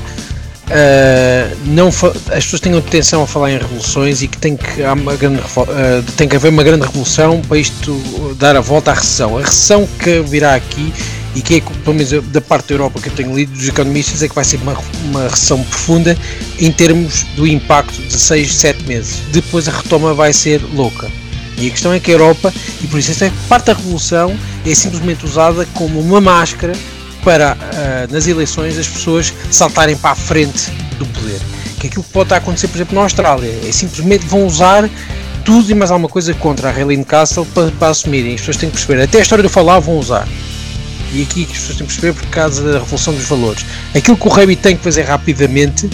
Uh, 0.67 1.57
não 1.67 1.87
as 1.87 2.43
pessoas 2.43 2.59
tenham 2.59 2.79
atenção 2.79 3.23
a 3.23 3.27
falar 3.27 3.51
em 3.51 3.57
revoluções 3.57 4.21
e 4.21 4.27
que 4.27 4.37
tem 4.37 4.57
que, 4.57 4.83
há 4.83 4.93
uma 4.93 5.15
grande, 5.15 5.39
uh, 5.39 6.11
tem 6.17 6.27
que 6.27 6.35
haver 6.35 6.49
uma 6.49 6.63
grande 6.63 6.85
revolução 6.85 7.41
para 7.41 7.57
isto 7.57 8.35
dar 8.37 8.55
a 8.55 8.59
volta 8.59 8.91
à 8.91 8.93
recessão. 8.93 9.37
A 9.37 9.41
recessão 9.41 9.87
que 9.99 10.19
virá 10.21 10.55
aqui 10.55 10.93
e 11.35 11.41
que 11.41 11.57
é, 11.57 11.61
pelo 11.61 11.95
menos 11.95 12.09
da 12.31 12.41
parte 12.41 12.69
da 12.69 12.73
Europa 12.73 12.99
que 12.99 13.09
eu 13.09 13.13
tenho 13.13 13.33
lido 13.35 13.53
dos 13.53 13.67
economistas, 13.67 14.23
é 14.23 14.27
que 14.27 14.35
vai 14.35 14.43
ser 14.43 14.57
uma, 14.57 14.75
uma 15.05 15.23
recessão 15.29 15.63
profunda 15.63 16.17
em 16.59 16.71
termos 16.71 17.23
do 17.35 17.45
impacto 17.45 18.01
de 18.01 18.19
6, 18.19 18.55
7 18.55 18.83
meses. 18.85 19.21
Depois 19.31 19.67
a 19.67 19.71
retoma 19.71 20.13
vai 20.13 20.33
ser 20.33 20.61
louca. 20.73 21.09
E 21.57 21.67
a 21.67 21.71
questão 21.71 21.93
é 21.93 21.99
que 21.99 22.11
a 22.11 22.13
Europa, 22.15 22.53
e 22.81 22.87
por 22.87 22.99
isso 22.99 23.11
esta 23.11 23.31
parte 23.47 23.67
da 23.67 23.73
revolução 23.73 24.37
é 24.65 24.75
simplesmente 24.75 25.25
usada 25.25 25.65
como 25.73 25.99
uma 25.99 26.19
máscara 26.19 26.73
para 27.23 27.55
uh, 27.55 28.13
nas 28.13 28.27
eleições 28.27 28.77
as 28.77 28.87
pessoas 28.87 29.33
saltarem 29.51 29.95
para 29.95 30.11
a 30.11 30.15
frente 30.15 30.71
do 30.97 31.05
poder. 31.05 31.39
Que 31.79 31.87
é 31.87 31.89
aquilo 31.89 32.03
que 32.03 32.11
pode 32.11 32.25
estar 32.25 32.35
a 32.35 32.37
acontecer, 32.39 32.67
por 32.67 32.77
exemplo, 32.77 32.95
na 32.95 33.01
Austrália, 33.01 33.51
é 33.67 33.71
simplesmente 33.71 34.25
vão 34.25 34.45
usar 34.45 34.89
tudo 35.45 35.71
e 35.71 35.73
mais 35.73 35.91
alguma 35.91 36.09
coisa 36.09 36.33
contra 36.33 36.69
a 36.69 36.71
Raylene 36.71 37.05
Castle 37.05 37.45
para, 37.45 37.71
para 37.71 37.89
assumirem. 37.89 38.33
As 38.33 38.41
pessoas 38.41 38.57
têm 38.57 38.69
que 38.69 38.75
perceber, 38.75 39.01
até 39.01 39.19
a 39.19 39.21
história 39.21 39.43
do 39.43 39.49
falar 39.49 39.79
vão 39.79 39.97
usar. 39.97 40.27
E 41.13 41.23
aqui 41.23 41.43
as 41.49 41.57
pessoas 41.57 41.77
têm 41.77 41.87
que 41.87 41.93
perceber 41.93 42.13
por 42.13 42.27
causa 42.29 42.63
da 42.63 42.79
revolução 42.79 43.13
dos 43.13 43.25
valores. 43.25 43.65
Aquilo 43.95 44.17
que 44.17 44.27
o 44.27 44.31
Remy 44.31 44.55
tem 44.55 44.75
que 44.75 44.83
fazer 44.83 45.03
rapidamente 45.03 45.89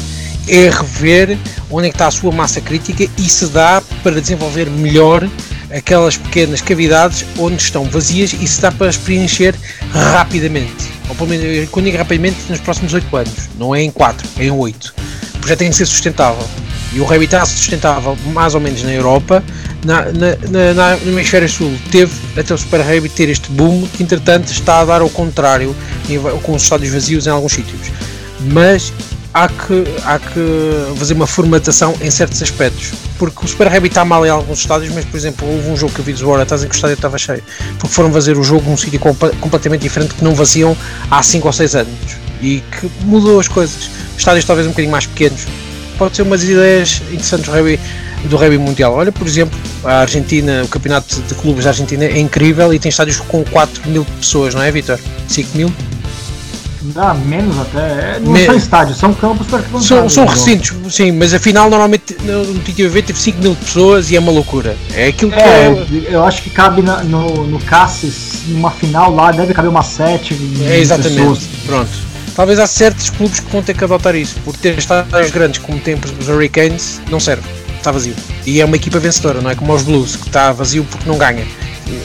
é 0.48 0.70
rever 0.70 1.38
onde 1.70 1.88
é 1.88 1.90
está 1.90 2.08
a 2.08 2.12
sua 2.12 2.32
massa 2.32 2.60
crítica 2.62 3.08
e 3.18 3.30
se 3.30 3.48
dá 3.48 3.82
para 4.02 4.20
desenvolver 4.20 4.70
melhor 4.70 5.28
aquelas 5.74 6.18
pequenas 6.18 6.62
cavidades 6.62 7.26
onde 7.38 7.62
estão 7.62 7.86
vazias 7.86 8.34
e 8.34 8.48
se 8.48 8.62
dá 8.62 8.72
para 8.72 8.90
as 8.90 8.98
preencher 8.98 9.56
rapidamente. 9.92 10.92
Ou 11.10 11.16
pelo 11.16 11.30
menos, 11.30 11.70
quando 11.70 11.86
digo 11.86 11.98
rapidamente, 11.98 12.38
nos 12.50 12.60
próximos 12.60 12.94
8 12.94 13.16
anos. 13.16 13.50
Não 13.58 13.74
é 13.74 13.82
em 13.82 13.92
4, 13.92 14.28
é 14.38 14.46
em 14.46 14.52
8. 14.52 14.94
O 15.36 15.40
projeto 15.40 15.60
tem 15.60 15.70
que 15.70 15.76
ser 15.76 15.86
sustentável. 15.86 16.48
E 16.94 17.02
o 17.02 17.24
está 17.24 17.44
sustentável 17.46 18.16
mais 18.34 18.54
ou 18.54 18.62
menos 18.62 18.84
na 18.84 18.94
Europa, 18.94 19.44
na, 19.84 20.04
na, 20.12 20.36
na, 20.50 20.74
na, 20.74 20.98
hemisfério 20.98 21.50
sul 21.50 21.74
teve 21.92 22.14
até 22.38 22.54
o 22.54 22.58
Super 22.58 22.82
Rugby 22.82 23.10
ter 23.10 23.30
este 23.30 23.50
boom 23.52 23.88
que 23.88 24.04
entretanto 24.04 24.52
está 24.52 24.80
a 24.80 24.86
dar 24.86 25.02
ao 25.02 25.10
contrário 25.10 25.76
com 26.44 26.54
os 26.54 26.64
estádios 26.64 26.94
vazios 26.94 27.28
em 27.28 27.32
alguns 27.32 27.54
sítios 27.54 27.92
mas 28.52 28.94
há 29.34 29.48
que, 29.48 29.84
há 30.06 30.20
que 30.20 30.96
fazer 30.98 31.14
uma 31.14 31.26
formatação 31.26 31.96
em 32.02 32.12
certos 32.12 32.42
aspectos. 32.42 32.94
Porque 33.18 33.46
o 33.46 33.48
Super 33.48 33.68
Rugby 33.68 33.88
está 33.88 34.06
mal 34.06 34.26
em 34.26 34.30
alguns 34.30 34.60
estádios, 34.60 34.94
mas 34.94 35.04
por 35.06 35.18
exemplo, 35.18 35.48
houve 35.50 35.70
um 35.70 35.76
jogo 35.76 35.94
que 35.94 36.00
eu 36.00 36.06
vi 36.06 36.14
dos 36.14 36.22
Waratahs 36.22 36.64
em 36.64 36.68
que 36.68 36.76
o 36.76 36.76
estádio 36.76 36.96
estava 36.96 37.18
cheio. 37.18 37.44
Porque 37.80 37.94
foram 37.94 38.12
fazer 38.12 38.38
o 38.38 38.44
jogo 38.44 38.70
num 38.70 38.78
sítio 38.78 39.00
completamente 39.00 39.82
diferente 39.82 40.14
que 40.14 40.24
não 40.24 40.36
vaziam 40.36 40.78
há 41.10 41.24
5 41.24 41.48
ou 41.48 41.54
6 41.54 41.76
anos. 41.76 41.94
E 42.42 42.62
que 42.80 42.90
mudou 43.06 43.40
as 43.40 43.48
coisas. 43.48 43.90
Estádios 44.18 44.46
talvez 44.46 44.68
um 44.68 44.72
bocadinho 44.72 44.92
mais 44.92 45.06
pequenos. 45.06 45.46
Pode 45.98 46.16
ser 46.16 46.22
umas 46.24 46.44
ideias 46.44 47.02
interessantes 47.12 47.46
do 47.46 47.52
rugby, 47.52 47.80
do 48.26 48.38
rugby 48.38 48.58
mundial. 48.58 48.94
Olha, 48.94 49.12
por 49.12 49.26
exemplo, 49.26 49.58
a 49.84 50.02
Argentina, 50.02 50.64
o 50.64 50.68
campeonato 50.68 51.22
de 51.22 51.34
clubes 51.36 51.64
da 51.64 51.70
Argentina 51.70 52.04
é 52.04 52.20
incrível 52.20 52.74
e 52.74 52.80
tem 52.80 52.90
estádios 52.90 53.20
com 53.20 53.44
4 53.46 53.90
mil 53.90 54.06
pessoas, 54.20 54.54
não 54.54 54.62
é, 54.62 54.72
Vitor? 54.72 55.00
5 55.28 55.58
mil? 55.58 55.72
Dá 56.86 57.14
menos 57.14 57.58
até. 57.60 58.20
Não 58.20 58.32
Me... 58.32 58.46
são 58.46 58.56
estádios, 58.56 58.98
são 58.98 59.14
campos 59.14 59.48
para 59.48 59.62
que 59.62 59.84
São, 59.84 60.10
são 60.10 60.26
recintos, 60.26 60.74
sim, 60.94 61.12
mas 61.12 61.34
afinal 61.34 61.70
normalmente 61.70 62.16
no 62.24 62.60
TTV 62.60 63.02
teve 63.02 63.20
5 63.20 63.42
mil 63.42 63.56
pessoas 63.56 64.12
e 64.12 64.18
é 64.18 64.20
uma 64.20 64.32
loucura. 64.32 64.76
É 64.94 65.08
aquilo 65.08 65.32
que 65.32 65.40
é. 65.40 65.68
é... 65.68 65.86
Eu 66.10 66.26
acho 66.26 66.42
que 66.42 66.50
cabe 66.50 66.82
na, 66.82 67.04
no, 67.04 67.48
no 67.48 67.60
Cassis, 67.60 68.44
numa 68.48 68.72
final 68.72 69.14
lá, 69.14 69.32
deve 69.32 69.54
caber 69.54 69.70
umas 69.70 69.88
7 69.88 70.38
é, 70.66 70.80
exatamente. 70.80 71.16
pessoas. 71.16 71.40
Pronto. 71.66 72.14
Talvez 72.36 72.60
há 72.60 72.68
certos 72.68 73.10
clubes 73.12 73.40
que 73.40 73.52
vão 73.52 73.62
ter 73.62 73.76
que 73.76 73.84
adotar 73.84 74.16
isso, 74.16 74.36
porque 74.44 74.60
ter 74.60 74.78
estádios 74.78 75.32
grandes 75.32 75.60
como 75.60 75.80
tem 75.80 75.96
os 76.20 76.28
Hurricanes 76.28 77.00
não 77.10 77.20
serve, 77.20 77.48
está 77.78 77.92
vazio. 77.92 78.16
E 78.46 78.60
é 78.60 78.66
uma 78.66 78.76
equipa 78.76 79.00
vencedora, 79.00 79.40
não 79.40 79.52
é 79.52 79.56
como 79.56 79.74
os 79.74 79.84
Blues, 79.84 80.16
que 80.16 80.28
está 80.28 80.52
vazio 80.52 80.84
porque 80.84 81.08
não 81.08 81.18
ganha. 81.18 81.46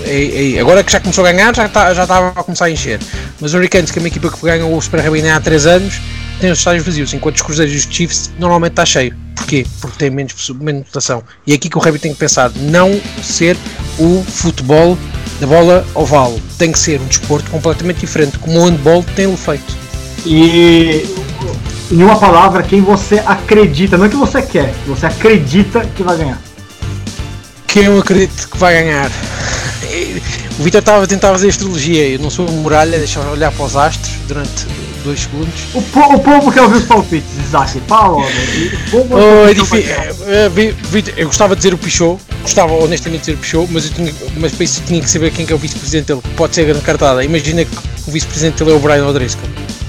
É, 0.05 0.57
é, 0.57 0.61
agora 0.61 0.83
que 0.83 0.91
já 0.93 1.01
começou 1.01 1.25
a 1.25 1.33
ganhar, 1.33 1.55
já, 1.55 1.67
está, 1.67 1.93
já 1.95 2.03
estava 2.03 2.29
a 2.29 2.45
começar 2.45 2.67
a 2.67 2.71
encher. 2.71 3.01
Mas 3.41 3.55
o 3.55 3.59
Hurricanes, 3.59 3.91
que 3.91 3.99
é 3.99 4.03
uma 4.03 4.09
equipa 4.09 4.31
que 4.31 4.41
ganha 4.43 4.65
o 4.67 4.81
Super 4.81 5.01
Rugby 5.01 5.29
há 5.29 5.41
3 5.41 5.67
anos, 5.67 6.01
tem 6.41 6.51
os 6.51 6.59
estádios 6.59 6.85
vazios, 6.85 7.13
enquanto 7.13 7.37
os 7.37 7.43
Cruzeiros 7.43 7.75
e 7.75 7.79
os 7.79 7.95
Chiefs 7.95 8.31
normalmente 8.39 8.73
está 8.73 8.87
cheio. 8.87 9.15
Porquê? 9.35 9.67
Porque 9.81 9.99
tem 9.99 10.11
menos, 10.11 10.51
menos 10.51 10.87
votação. 10.87 11.23
E 11.47 11.53
é 11.53 11.57
aqui 11.57 11.69
que 11.69 11.77
o 11.77 11.81
Rugby 11.81 11.99
tem 11.99 12.13
que 12.13 12.19
pensar, 12.19 12.51
não 12.57 13.01
ser 13.23 13.57
o 13.99 14.23
futebol 14.23 14.97
da 15.41 15.47
bola 15.47 15.87
oval. 15.95 16.39
Tem 16.57 16.73
que 16.73 16.79
ser 16.79 17.01
um 17.01 17.07
desporto 17.07 17.51
completamente 17.51 18.01
diferente, 18.01 18.39
como 18.39 18.61
o 18.61 18.65
handball 18.65 19.05
tem 19.15 19.35
feito. 19.37 19.77
E 20.25 21.05
em 21.91 22.03
uma 22.03 22.19
palavra, 22.19 22.63
quem 22.63 22.81
você 22.81 23.23
acredita, 23.25 23.97
não 23.97 24.07
é 24.07 24.09
que 24.09 24.17
você 24.17 24.43
quer, 24.43 24.73
que 24.85 24.91
você 24.91 25.07
acredita 25.07 25.81
que 25.97 26.03
vai 26.03 26.19
ganhar. 26.19 26.41
Quem 27.67 27.85
eu 27.85 27.99
acredito 27.99 28.49
que 28.49 28.57
vai 28.59 28.75
ganhar? 28.75 29.11
O 30.59 30.63
Vitor 30.63 30.81
estava 30.81 31.05
a 31.05 31.07
tentar 31.07 31.33
fazer 31.33 31.49
astrologia. 31.49 32.09
Eu 32.09 32.19
não 32.19 32.31
sou 32.31 32.51
muralha, 32.51 32.99
deixa 32.99 33.21
eu 33.21 33.31
olhar 33.31 33.51
para 33.53 33.65
os 33.65 33.77
astros 33.77 34.13
durante 34.27 34.67
dois 35.05 35.21
segundos. 35.21 35.55
O, 35.75 35.83
po 35.83 36.01
o 36.01 36.21
povo 36.21 36.53
quer 36.53 36.63
ouvir 36.63 36.79
os 36.79 36.85
palpites, 36.85 37.31
Isaac. 37.47 37.81
Fala, 37.87 38.19
oh, 38.93 39.49
é 39.49 39.55
difícil. 39.55 39.95
É, 40.27 40.49
Vitor, 40.49 41.15
eu 41.17 41.27
gostava 41.27 41.55
de 41.55 41.61
dizer 41.61 41.75
o 41.75 41.79
Pichot, 41.79 42.21
gostava 42.43 42.73
honestamente 42.75 43.21
de 43.21 43.27
dizer 43.27 43.35
o 43.35 43.39
Pichot, 43.39 43.73
mas, 43.73 43.87
eu 43.87 43.93
tinha, 43.93 44.15
mas 44.37 44.53
para 44.53 44.65
isso 44.65 44.83
tinha 44.87 45.01
que 45.01 45.11
saber 45.11 45.31
quem 45.31 45.47
é 45.49 45.55
o 45.55 45.59
vice-presidente 45.59 46.07
dele. 46.07 46.23
Pode 46.37 46.55
ser 46.55 46.63
a 46.63 46.65
grande 46.65 46.83
cartada. 46.83 47.25
Imagina 47.25 47.65
que 47.65 47.77
o 48.07 48.11
vice-presidente 48.11 48.59
dele 48.59 48.73
é 48.73 48.75
o 48.75 48.81
Brian 48.81 49.07
O'Driscoll. 49.07 49.49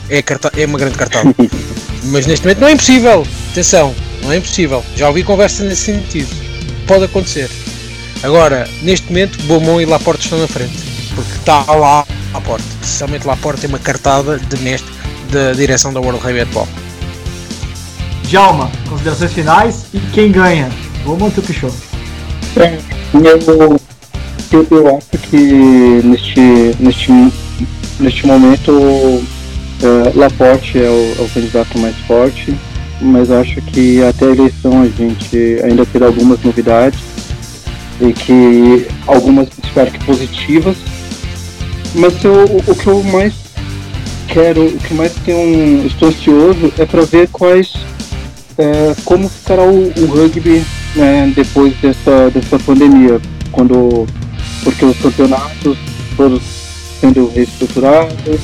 É, 0.09 0.23
é 0.61 0.65
uma 0.65 0.77
grande 0.77 0.97
cartada. 0.97 1.35
mas 2.05 2.25
neste 2.25 2.45
momento 2.45 2.59
não 2.59 2.67
é 2.67 2.71
impossível. 2.71 3.25
Atenção, 3.51 3.93
não 4.23 4.31
é 4.31 4.37
impossível. 4.37 4.83
Já 4.95 5.07
ouvi 5.07 5.23
conversa 5.23 5.63
nesse 5.63 5.83
sentido. 5.83 6.29
Pode 6.87 7.05
acontecer. 7.05 7.49
Agora, 8.21 8.67
neste 8.81 9.07
momento, 9.07 9.41
Beaumont 9.43 9.81
e 9.81 9.85
Laporte 9.85 10.25
estão 10.25 10.39
na 10.39 10.47
frente, 10.47 10.77
porque 11.15 11.31
está 11.37 11.63
lá 11.73 12.05
Laporte. 12.33 12.65
Especialmente 12.81 13.25
Laporte 13.25 13.61
tem 13.61 13.69
uma 13.69 13.79
cartada 13.79 14.37
de 14.37 14.57
mestre 14.57 14.91
da 15.31 15.53
direção 15.53 15.93
da 15.93 16.01
World 16.01 16.25
Heavy 16.25 16.45
Ball. 16.53 16.67
Jalma, 18.27 18.69
considerações 18.89 19.33
finais 19.33 19.85
e 19.93 19.99
quem 20.13 20.31
ganha? 20.31 20.69
Beaumont 21.03 21.33
ou 21.37 21.43
Pichot? 21.45 21.73
É, 22.57 22.77
eu, 23.13 23.79
eu, 24.51 24.67
eu 24.69 24.97
acho 24.97 25.17
que 25.29 26.01
neste, 26.03 26.75
neste, 26.79 27.11
neste 27.99 28.27
momento 28.27 29.23
é, 29.81 30.11
Laporte 30.13 30.77
é 30.77 30.89
o, 30.89 31.15
é 31.19 31.21
o 31.23 31.29
candidato 31.33 31.79
mais 31.79 31.95
forte, 32.05 32.53
mas 33.01 33.31
acho 33.31 33.61
que 33.61 34.03
até 34.03 34.25
a 34.25 34.29
eleição 34.29 34.81
a 34.81 34.87
gente 34.87 35.61
ainda 35.63 35.85
terá 35.85 36.07
algumas 36.07 36.43
novidades 36.43 37.08
e 38.01 38.13
que 38.13 38.87
algumas 39.07 39.49
espero 39.63 39.91
que 39.91 40.03
positivas, 40.05 40.77
mas 41.95 42.23
eu, 42.23 42.43
o 42.67 42.75
que 42.75 42.87
eu 42.87 43.03
mais 43.03 43.33
quero, 44.27 44.65
o 44.65 44.77
que 44.77 44.93
mais 44.93 45.13
tenho, 45.25 45.85
estou 45.85 46.09
ansioso 46.09 46.71
é 46.77 46.85
para 46.85 47.01
ver 47.01 47.27
quais 47.29 47.73
é, 48.57 48.95
como 49.05 49.27
ficará 49.27 49.63
o, 49.63 49.87
o 49.87 50.05
rugby 50.05 50.63
né, 50.95 51.31
depois 51.35 51.73
dessa, 51.81 52.29
dessa 52.29 52.59
pandemia, 52.59 53.19
quando 53.51 54.05
porque 54.63 54.85
os 54.85 54.97
campeonatos 54.97 55.77
todos 56.15 56.41
sendo 56.99 57.31
reestruturados, 57.33 58.41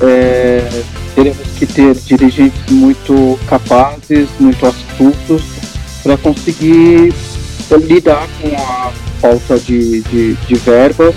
é, 0.00 0.82
teremos 1.14 1.46
que 1.58 1.66
ter 1.66 1.94
dirigentes 1.94 2.60
muito 2.70 3.38
capazes, 3.48 4.28
muito 4.38 4.64
astutos 4.64 5.42
para 6.02 6.16
conseguir 6.16 7.12
lidar 7.78 8.28
com 8.40 8.56
a 8.56 8.92
falta 9.20 9.58
de, 9.58 10.00
de, 10.02 10.34
de 10.34 10.54
verbas, 10.56 11.14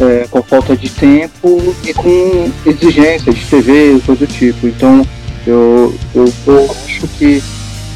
é, 0.00 0.26
com 0.30 0.38
a 0.38 0.42
falta 0.42 0.76
de 0.76 0.90
tempo 0.90 1.74
e 1.84 1.94
com 1.94 2.50
exigência 2.66 3.32
de 3.32 3.44
TV 3.46 3.96
e 3.96 4.00
coisa 4.00 4.26
do 4.26 4.32
tipo. 4.32 4.66
Então 4.66 5.06
eu, 5.46 5.94
eu, 6.14 6.32
eu 6.46 6.70
acho 6.84 7.06
que 7.18 7.42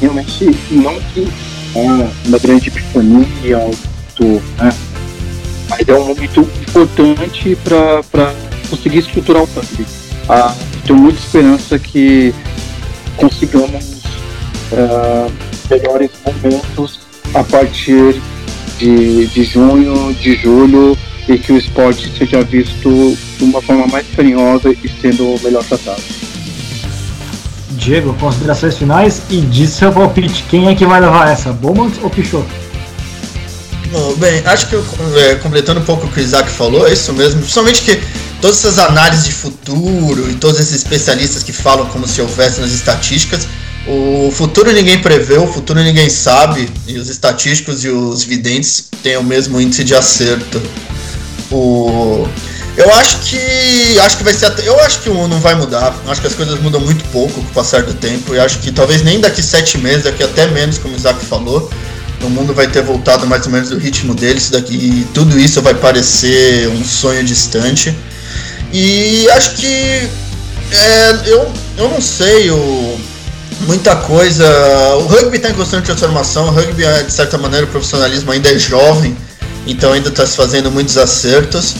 realmente 0.01 0.49
não 0.71 0.99
que 1.13 1.27
é 1.75 2.09
uma 2.25 2.39
grande 2.39 2.69
epifania, 2.69 3.57
né? 4.59 4.73
mas 5.69 5.87
é 5.87 5.93
um 5.93 6.07
momento 6.07 6.41
importante 6.41 7.57
para 7.63 8.33
conseguir 8.69 8.99
estruturar 8.99 9.43
o 9.43 9.45
rugby. 9.45 9.85
Ah, 10.27 10.55
tenho 10.85 10.99
muita 10.99 11.19
esperança 11.19 11.77
que 11.77 12.33
consigamos 13.17 14.03
uh, 14.71 15.31
melhores 15.69 16.11
momentos 16.25 16.98
a 17.33 17.43
partir 17.43 18.21
de, 18.77 19.27
de 19.27 19.43
junho, 19.43 20.13
de 20.13 20.35
julho, 20.35 20.97
e 21.27 21.37
que 21.37 21.51
o 21.51 21.57
esporte 21.57 22.11
seja 22.17 22.41
visto 22.43 23.17
de 23.37 23.43
uma 23.43 23.61
forma 23.61 23.85
mais 23.87 24.05
carinhosa 24.15 24.71
e 24.71 24.89
sendo 25.01 25.39
melhor 25.43 25.63
tratado. 25.63 26.01
Diego, 27.71 28.13
considerações 28.19 28.77
finais 28.77 29.21
e 29.29 29.39
diz 29.41 29.69
seu 29.69 29.91
palpite. 29.91 30.43
Quem 30.49 30.67
é 30.67 30.75
que 30.75 30.85
vai 30.85 30.99
levar 30.99 31.29
essa, 31.29 31.53
Beaumont 31.53 31.97
ou 32.01 32.09
Pichot? 32.09 32.45
bem, 34.17 34.41
acho 34.45 34.67
que 34.67 34.75
é, 34.75 35.35
completando 35.35 35.79
um 35.79 35.83
pouco 35.83 36.05
o 36.05 36.11
que 36.11 36.19
o 36.19 36.23
Isaac 36.23 36.49
falou, 36.49 36.87
é 36.87 36.93
isso 36.93 37.11
mesmo. 37.13 37.39
Principalmente 37.39 37.81
que 37.81 37.99
todas 38.41 38.57
essas 38.57 38.77
análises 38.77 39.25
de 39.25 39.31
futuro 39.31 40.29
e 40.29 40.35
todos 40.35 40.59
esses 40.59 40.75
especialistas 40.75 41.43
que 41.43 41.51
falam 41.51 41.85
como 41.87 42.07
se 42.07 42.21
houvesse 42.21 42.59
nas 42.61 42.71
estatísticas, 42.71 43.47
o 43.89 44.31
futuro 44.31 44.71
ninguém 44.71 45.01
prevê, 45.01 45.37
o 45.37 45.47
futuro 45.47 45.81
ninguém 45.81 46.09
sabe, 46.09 46.69
e 46.87 46.97
os 46.97 47.09
estatísticos 47.09 47.83
e 47.83 47.89
os 47.89 48.23
videntes 48.23 48.85
têm 49.01 49.17
o 49.17 49.23
mesmo 49.23 49.59
índice 49.59 49.83
de 49.83 49.95
acerto. 49.95 50.61
O 51.51 52.27
eu 52.77 52.93
acho 52.93 53.17
que 53.21 53.99
acho 53.99 54.17
que 54.17 54.23
vai 54.23 54.33
ser 54.33 54.45
até, 54.45 54.65
eu 54.65 54.79
acho 54.79 55.01
que 55.01 55.09
não 55.09 55.39
vai 55.39 55.53
mudar. 55.55 55.93
Acho 56.07 56.21
que 56.21 56.27
as 56.27 56.35
coisas 56.35 56.59
mudam 56.61 56.79
muito 56.79 57.03
pouco 57.11 57.33
com 57.33 57.41
o 57.41 57.45
passar 57.45 57.83
do 57.83 57.93
tempo 57.93 58.33
e 58.33 58.39
acho 58.39 58.59
que 58.59 58.71
talvez 58.71 59.01
nem 59.01 59.19
daqui 59.19 59.43
sete 59.43 59.77
meses, 59.77 60.03
daqui 60.03 60.23
até 60.23 60.47
menos, 60.47 60.77
como 60.77 60.93
o 60.93 60.97
Isaac 60.97 61.25
falou, 61.25 61.69
o 62.23 62.29
mundo 62.29 62.53
vai 62.53 62.67
ter 62.67 62.81
voltado 62.81 63.27
mais 63.27 63.45
ou 63.47 63.51
menos 63.51 63.69
do 63.69 63.77
ritmo 63.77 64.13
dele. 64.13 64.37
Isso 64.37 64.51
daqui, 64.51 64.75
e 64.75 65.07
tudo 65.13 65.37
isso 65.37 65.61
vai 65.61 65.73
parecer 65.73 66.69
um 66.69 66.85
sonho 66.85 67.23
distante. 67.23 67.93
E 68.71 69.27
acho 69.31 69.55
que 69.55 69.67
é, 70.71 71.21
eu, 71.25 71.51
eu 71.77 71.89
não 71.89 71.99
sei 71.99 72.51
o 72.51 72.97
muita 73.61 73.95
coisa. 73.95 74.45
O 74.97 75.07
rugby 75.07 75.37
está 75.37 75.49
em 75.49 75.53
constante 75.53 75.85
transformação. 75.85 76.47
O 76.47 76.51
rugby, 76.51 76.83
é, 76.83 77.03
de 77.03 77.11
certa 77.11 77.37
maneira, 77.37 77.65
o 77.65 77.69
profissionalismo 77.69 78.31
ainda 78.31 78.49
é 78.49 78.57
jovem, 78.57 79.15
então 79.67 79.93
ainda 79.93 80.09
está 80.09 80.25
se 80.25 80.35
fazendo 80.35 80.71
muitos 80.71 80.97
acertos. 80.97 81.75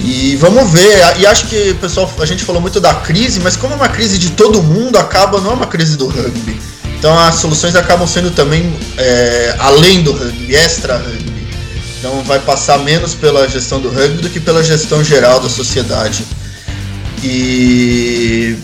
E 0.00 0.36
vamos 0.36 0.70
ver. 0.70 1.18
E 1.18 1.26
acho 1.26 1.46
que, 1.46 1.74
pessoal, 1.74 2.10
a 2.20 2.26
gente 2.26 2.44
falou 2.44 2.60
muito 2.60 2.80
da 2.80 2.94
crise, 2.94 3.40
mas 3.40 3.56
como 3.56 3.72
é 3.72 3.76
uma 3.76 3.88
crise 3.88 4.18
de 4.18 4.30
todo 4.30 4.62
mundo, 4.62 4.96
acaba 4.96 5.40
não 5.40 5.50
é 5.50 5.54
uma 5.54 5.66
crise 5.66 5.96
do 5.96 6.06
rugby. 6.06 6.60
Então 6.98 7.16
as 7.16 7.36
soluções 7.36 7.76
acabam 7.76 8.06
sendo 8.08 8.30
também 8.32 8.76
é, 8.96 9.54
além 9.58 10.02
do 10.02 10.12
rugby, 10.12 10.54
extra 10.54 10.96
rugby. 10.96 11.48
Então 11.98 12.22
vai 12.24 12.38
passar 12.38 12.78
menos 12.78 13.14
pela 13.14 13.48
gestão 13.48 13.80
do 13.80 13.88
rugby 13.88 14.22
do 14.22 14.30
que 14.30 14.40
pela 14.40 14.62
gestão 14.62 15.02
geral 15.02 15.40
da 15.40 15.48
sociedade. 15.48 16.24
E, 17.22 18.56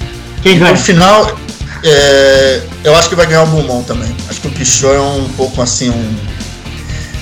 Quem 0.42 0.56
e 0.56 0.58
no 0.58 0.76
final, 0.76 1.38
é, 1.86 2.62
eu 2.82 2.94
acho 2.96 3.10
que 3.10 3.14
vai 3.14 3.26
ganhar 3.26 3.42
o 3.42 3.46
Beaumont 3.46 3.86
também. 3.86 4.10
Acho 4.28 4.40
que 4.40 4.48
o 4.48 4.50
Pichot 4.50 4.94
é 4.94 5.00
um 5.00 5.28
pouco 5.36 5.60
assim 5.60 5.90
um. 5.90 6.16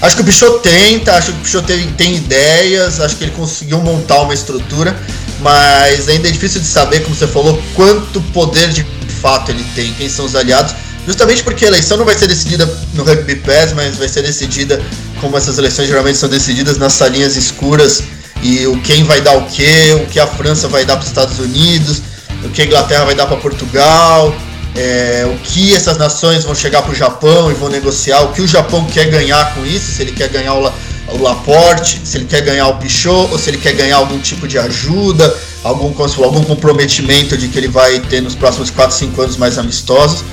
Acho 0.00 0.14
que 0.14 0.22
o 0.22 0.24
Pichot 0.24 0.60
tenta, 0.60 1.14
acho 1.14 1.32
que 1.32 1.38
o 1.38 1.40
Pichot 1.42 1.66
tem, 1.66 1.88
tem 1.92 2.14
ideias, 2.14 3.00
acho 3.00 3.16
que 3.16 3.24
ele 3.24 3.32
conseguiu 3.32 3.80
montar 3.80 4.20
uma 4.22 4.32
estrutura, 4.32 4.96
mas 5.40 6.08
ainda 6.08 6.28
é 6.28 6.30
difícil 6.30 6.60
de 6.60 6.66
saber, 6.66 7.00
como 7.02 7.14
você 7.14 7.26
falou, 7.26 7.60
quanto 7.74 8.20
poder 8.32 8.68
de 8.68 8.84
fato 9.20 9.50
ele 9.50 9.64
tem, 9.74 9.92
quem 9.94 10.08
são 10.08 10.24
os 10.24 10.36
aliados. 10.36 10.74
Justamente 11.06 11.42
porque 11.42 11.64
a 11.64 11.68
eleição 11.68 11.96
não 11.96 12.04
vai 12.04 12.16
ser 12.16 12.28
decidida 12.28 12.64
no 12.94 13.02
Rugby 13.02 13.36
Pass, 13.36 13.72
mas 13.74 13.96
vai 13.96 14.08
ser 14.08 14.22
decidida 14.22 14.80
como 15.20 15.36
essas 15.36 15.58
eleições 15.58 15.88
geralmente 15.88 16.18
são 16.18 16.28
decididas 16.28 16.78
nas 16.78 16.92
salinhas 16.92 17.36
escuras 17.36 18.04
e 18.40 18.64
o 18.68 18.80
quem 18.80 19.02
vai 19.02 19.20
dar 19.20 19.36
o 19.36 19.46
que, 19.46 19.92
o 19.94 20.06
que 20.06 20.20
a 20.20 20.26
França 20.26 20.68
vai 20.68 20.84
dar 20.84 20.94
para 20.94 21.02
os 21.02 21.08
Estados 21.08 21.40
Unidos, 21.40 22.00
o 22.44 22.48
que 22.50 22.62
a 22.62 22.64
Inglaterra 22.64 23.04
vai 23.04 23.14
dar 23.16 23.26
para 23.26 23.36
Portugal, 23.36 24.34
é, 24.74 25.26
o 25.26 25.38
que 25.38 25.74
essas 25.74 25.98
nações 25.98 26.44
vão 26.44 26.54
chegar 26.54 26.82
para 26.82 26.92
o 26.92 26.94
Japão 26.94 27.50
e 27.50 27.54
vão 27.54 27.68
negociar, 27.68 28.22
o 28.22 28.32
que 28.32 28.40
o 28.40 28.48
Japão 28.48 28.84
quer 28.86 29.06
ganhar 29.10 29.54
com 29.54 29.66
isso, 29.66 29.92
se 29.92 30.02
ele 30.02 30.12
quer 30.12 30.28
ganhar 30.28 30.54
o, 30.54 30.72
o 31.08 31.22
Laporte, 31.22 32.00
se 32.04 32.16
ele 32.16 32.24
quer 32.24 32.40
ganhar 32.40 32.68
o 32.68 32.76
Pichot, 32.78 33.30
ou 33.30 33.38
se 33.38 33.50
ele 33.50 33.58
quer 33.58 33.74
ganhar 33.74 33.96
algum 33.96 34.18
tipo 34.18 34.48
de 34.48 34.58
ajuda, 34.58 35.34
algum, 35.62 35.92
algum 36.24 36.44
comprometimento 36.44 37.36
de 37.36 37.48
que 37.48 37.58
ele 37.58 37.68
vai 37.68 38.00
ter 38.00 38.22
nos 38.22 38.34
próximos 38.34 38.70
4, 38.70 38.96
5 38.96 39.22
anos 39.22 39.36
mais 39.36 39.58
amistosos. 39.58 40.24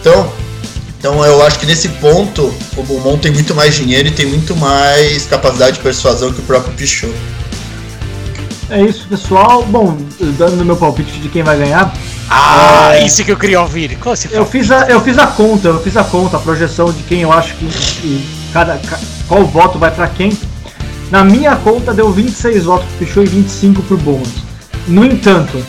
Então, 0.00 0.30
então 0.98 1.24
eu 1.24 1.42
acho 1.42 1.58
que 1.58 1.64
nesse 1.66 1.88
ponto 1.88 2.52
o 2.76 2.82
Beaumont 2.82 3.20
tem 3.20 3.32
muito 3.32 3.54
mais 3.54 3.74
dinheiro 3.74 4.08
e 4.08 4.10
tem 4.10 4.26
muito 4.26 4.54
mais 4.54 5.24
capacidade 5.26 5.76
de 5.76 5.82
persuasão 5.82 6.32
que 6.32 6.40
o 6.40 6.44
próprio 6.44 6.74
Pichot. 6.74 7.14
É 8.70 8.82
isso, 8.82 9.06
pessoal. 9.08 9.64
Bom, 9.64 9.96
dando 10.36 10.62
meu 10.62 10.76
palpite 10.76 11.18
de 11.20 11.28
quem 11.30 11.42
vai 11.42 11.56
ganhar, 11.56 11.94
Ah, 12.30 12.90
É. 12.94 13.04
isso 13.06 13.24
que 13.24 13.32
eu 13.32 13.36
queria 13.36 13.60
ouvir. 13.60 13.96
Qual 13.98 14.12
esse 14.14 14.28
eu 14.32 14.44
fiz 14.44 14.70
a, 14.70 14.86
eu 14.88 15.00
fiz 15.00 15.18
a 15.18 15.26
conta, 15.26 15.68
eu 15.68 15.82
fiz 15.82 15.96
a 15.96 16.04
conta, 16.04 16.36
a 16.36 16.40
projeção 16.40 16.92
de 16.92 17.02
quem 17.04 17.22
eu 17.22 17.32
acho 17.32 17.54
que, 17.54 17.66
que 17.66 18.28
cada, 18.52 18.76
ca- 18.78 18.98
qual 19.26 19.44
voto 19.46 19.78
vai 19.78 19.90
pra 19.90 20.06
quem. 20.08 20.36
Na 21.10 21.24
minha 21.24 21.56
conta 21.56 21.94
deu 21.94 22.12
26 22.12 22.64
votos 22.64 22.86
pro 22.88 23.06
Pichot 23.06 23.22
e 23.26 23.30
25 23.30 23.82
pro 23.82 23.96
Bowman. 23.96 24.26
No 24.86 25.04
entanto, 25.06 25.62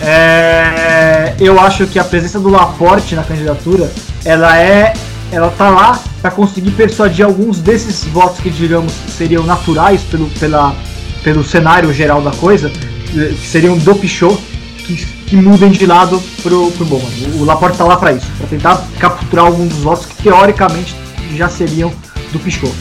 é, 0.00 1.34
eu 1.38 1.60
acho 1.60 1.86
que 1.86 1.98
a 1.98 2.04
presença 2.04 2.40
do 2.40 2.48
Laporte 2.48 3.14
na 3.14 3.22
candidatura, 3.22 3.90
ela 4.24 4.58
é, 4.58 4.92
ela 5.30 5.50
tá 5.56 5.68
lá 5.70 6.00
para 6.20 6.30
conseguir 6.32 6.72
persuadir 6.72 7.24
alguns 7.24 7.58
desses 7.60 8.04
votos 8.04 8.40
que 8.40 8.50
digamos 8.50 8.92
seriam 9.16 9.44
naturais 9.44 10.00
pelo, 10.02 10.26
pela, 10.40 10.74
pelo 11.22 11.44
cenário 11.44 11.92
geral 11.94 12.20
da 12.20 12.32
coisa, 12.32 12.70
eh, 13.16 13.32
que 13.40 13.46
seriam 13.46 13.78
do 13.78 13.94
Pichot, 13.94 14.36
que, 14.78 15.06
que 15.30 15.36
mudem 15.36 15.70
de 15.70 15.86
lado 15.86 16.20
pro, 16.42 16.72
pro 16.72 16.84
Bowman. 16.84 17.08
O, 17.40 17.44
Laporte 17.44 17.78
tá 17.78 17.84
lá 17.84 17.96
para 17.96 18.12
isso, 18.12 18.26
para 18.36 18.48
tentar 18.48 18.84
capturar 18.98 19.46
alguns 19.46 19.68
dos 19.68 19.78
votos 19.78 20.06
que 20.06 20.24
teoricamente 20.24 20.94
já 21.36 21.48
seriam 21.48 21.92
do 22.32 22.40
Pichot, 22.40 22.74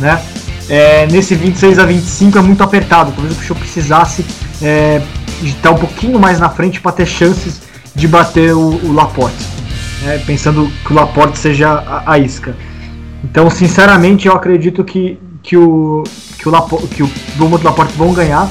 né? 0.00 0.20
É, 0.68 1.06
nesse 1.06 1.36
26 1.36 1.78
a 1.78 1.86
25 1.86 2.36
é 2.36 2.42
muito 2.42 2.62
apertado, 2.62 3.12
talvez 3.12 3.36
o 3.36 3.38
Pichot 3.38 3.60
precisasse 3.60 4.26
é, 4.60 5.00
estar 5.44 5.70
um 5.70 5.78
pouquinho 5.78 6.18
mais 6.18 6.40
na 6.40 6.50
frente 6.50 6.80
para 6.80 6.90
ter 6.90 7.06
chances 7.06 7.62
de 7.94 8.08
bater 8.08 8.52
o, 8.52 8.80
o 8.84 8.92
Laporte, 8.92 9.46
né? 10.02 10.20
pensando 10.26 10.68
que 10.84 10.92
o 10.92 10.96
Laporte 10.96 11.38
seja 11.38 11.70
a, 11.70 12.12
a 12.12 12.18
isca. 12.18 12.56
Então, 13.22 13.48
sinceramente, 13.48 14.26
eu 14.26 14.34
acredito 14.34 14.82
que, 14.82 15.20
que 15.40 15.56
o 15.56 16.02
que 16.36 16.48
o, 16.48 16.50
Lapo, 16.50 16.84
que 16.88 17.04
o 17.04 17.10
Beaumont 17.36 17.62
e 17.62 17.66
o 17.66 17.70
Laporte 17.70 17.92
vão 17.96 18.12
ganhar 18.12 18.50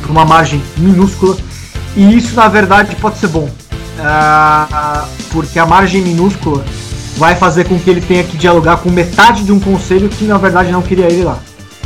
por 0.00 0.10
uma 0.10 0.24
margem 0.24 0.62
minúscula 0.78 1.36
e 1.96 2.16
isso 2.16 2.34
na 2.34 2.48
verdade 2.48 2.94
pode 2.96 3.18
ser 3.18 3.28
bom, 3.28 3.48
Ah, 3.98 5.06
porque 5.30 5.58
a 5.58 5.66
margem 5.66 6.00
minúscula 6.02 6.64
vai 7.16 7.34
fazer 7.34 7.64
com 7.64 7.78
que 7.78 7.90
ele 7.90 8.00
tenha 8.00 8.24
que 8.24 8.36
dialogar 8.36 8.78
com 8.78 8.90
metade 8.90 9.44
de 9.44 9.52
um 9.52 9.60
conselho 9.60 10.08
que 10.08 10.24
na 10.24 10.38
verdade 10.38 10.72
não 10.72 10.80
queria 10.80 11.06
ele 11.06 11.22
lá. 11.22 11.38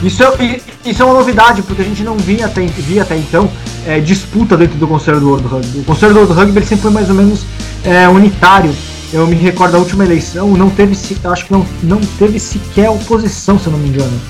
Isso 0.02 0.22
é, 0.22 0.60
isso 0.84 1.02
é 1.02 1.04
uma 1.04 1.14
novidade, 1.14 1.62
porque 1.62 1.82
a 1.82 1.84
gente 1.84 2.02
não 2.02 2.16
via 2.16 2.46
até, 2.46 2.64
via 2.66 3.02
até 3.02 3.16
então 3.16 3.50
é, 3.86 4.00
disputa 4.00 4.56
dentro 4.56 4.76
do 4.78 4.86
Conselho 4.86 5.18
do 5.18 5.28
World 5.28 5.46
Rugby. 5.46 5.78
O 5.78 5.84
Conselho 5.84 6.12
do 6.12 6.20
World 6.20 6.34
Rugby 6.34 6.60
sempre 6.60 6.82
foi 6.82 6.90
mais 6.90 7.08
ou 7.08 7.14
menos 7.14 7.44
é, 7.84 8.08
unitário. 8.08 8.74
Eu 9.12 9.26
me 9.26 9.36
recordo 9.36 9.72
da 9.72 9.78
última 9.78 10.04
eleição, 10.04 10.48
não 10.50 10.70
teve, 10.70 10.96
acho 11.24 11.46
que 11.46 11.52
não, 11.52 11.64
não 11.82 12.00
teve 12.18 12.38
sequer 12.38 12.90
oposição, 12.90 13.58
se 13.58 13.66
eu 13.66 13.72
não 13.72 13.78
me 13.78 13.88
engano. 13.88 14.20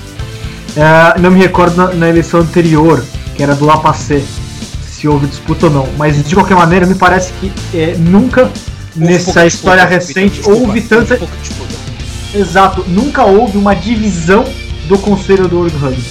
É, 0.75 1.19
não 1.19 1.31
me 1.31 1.39
recordo 1.39 1.75
na, 1.75 1.93
na 1.93 2.09
eleição 2.09 2.39
anterior, 2.39 3.03
que 3.35 3.43
era 3.43 3.55
do 3.55 3.65
Lapacé, 3.65 4.21
se 5.05 5.07
houve 5.07 5.27
disputa 5.27 5.67
ou 5.67 5.71
não. 5.71 5.87
Mas 5.97 6.21
de 6.27 6.33
qualquer 6.33 6.55
maneira, 6.55 6.85
me 6.87 6.95
parece 6.95 7.31
que 7.33 7.51
é, 7.73 7.95
nunca 7.97 8.43
Houve 8.43 8.51
nessa 8.95 9.45
história 9.45 9.85
disputa, 9.85 10.19
recente 10.19 10.49
houve 10.49 10.81
tanta. 10.81 11.19
Exato, 12.33 12.83
nunca 12.87 13.23
houve 13.23 13.57
uma 13.57 13.75
divisão 13.75 14.43
do 14.87 14.97
Conselho 14.97 15.47
do 15.47 15.57
World 15.57 15.77
Rugby. 15.77 16.03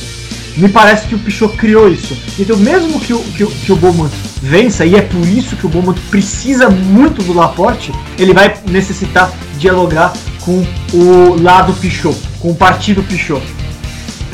Me 0.57 0.69
parece 0.69 1.09
que 1.09 1.17
o 1.17 1.19
Pichot 1.19 1.57
criou 1.57 1.89
isso. 1.91 2.17
Então, 2.39 2.57
mesmo 2.57 3.01
que 3.01 3.13
o, 3.13 3.19
que, 3.19 3.43
o- 3.43 3.51
que 3.51 3.73
o 3.73 3.77
Beaumont 3.77 4.13
vença, 4.41 4.87
e 4.87 4.95
é 4.95 5.01
por 5.03 5.27
isso 5.27 5.57
que 5.57 5.67
o 5.67 5.69
Beaumont 5.69 6.01
precisa 6.03 6.71
muito 6.71 7.21
do 7.25 7.33
Laporte, 7.35 7.91
ele 8.17 8.33
vai 8.33 8.55
necessitar 8.71 9.33
dialogar 9.59 10.13
com 10.43 10.65
o 10.93 11.43
lado 11.43 11.73
Pichot, 11.75 12.17
com 12.39 12.51
o 12.53 12.55
partido 12.55 13.03
Pichot. 13.03 13.43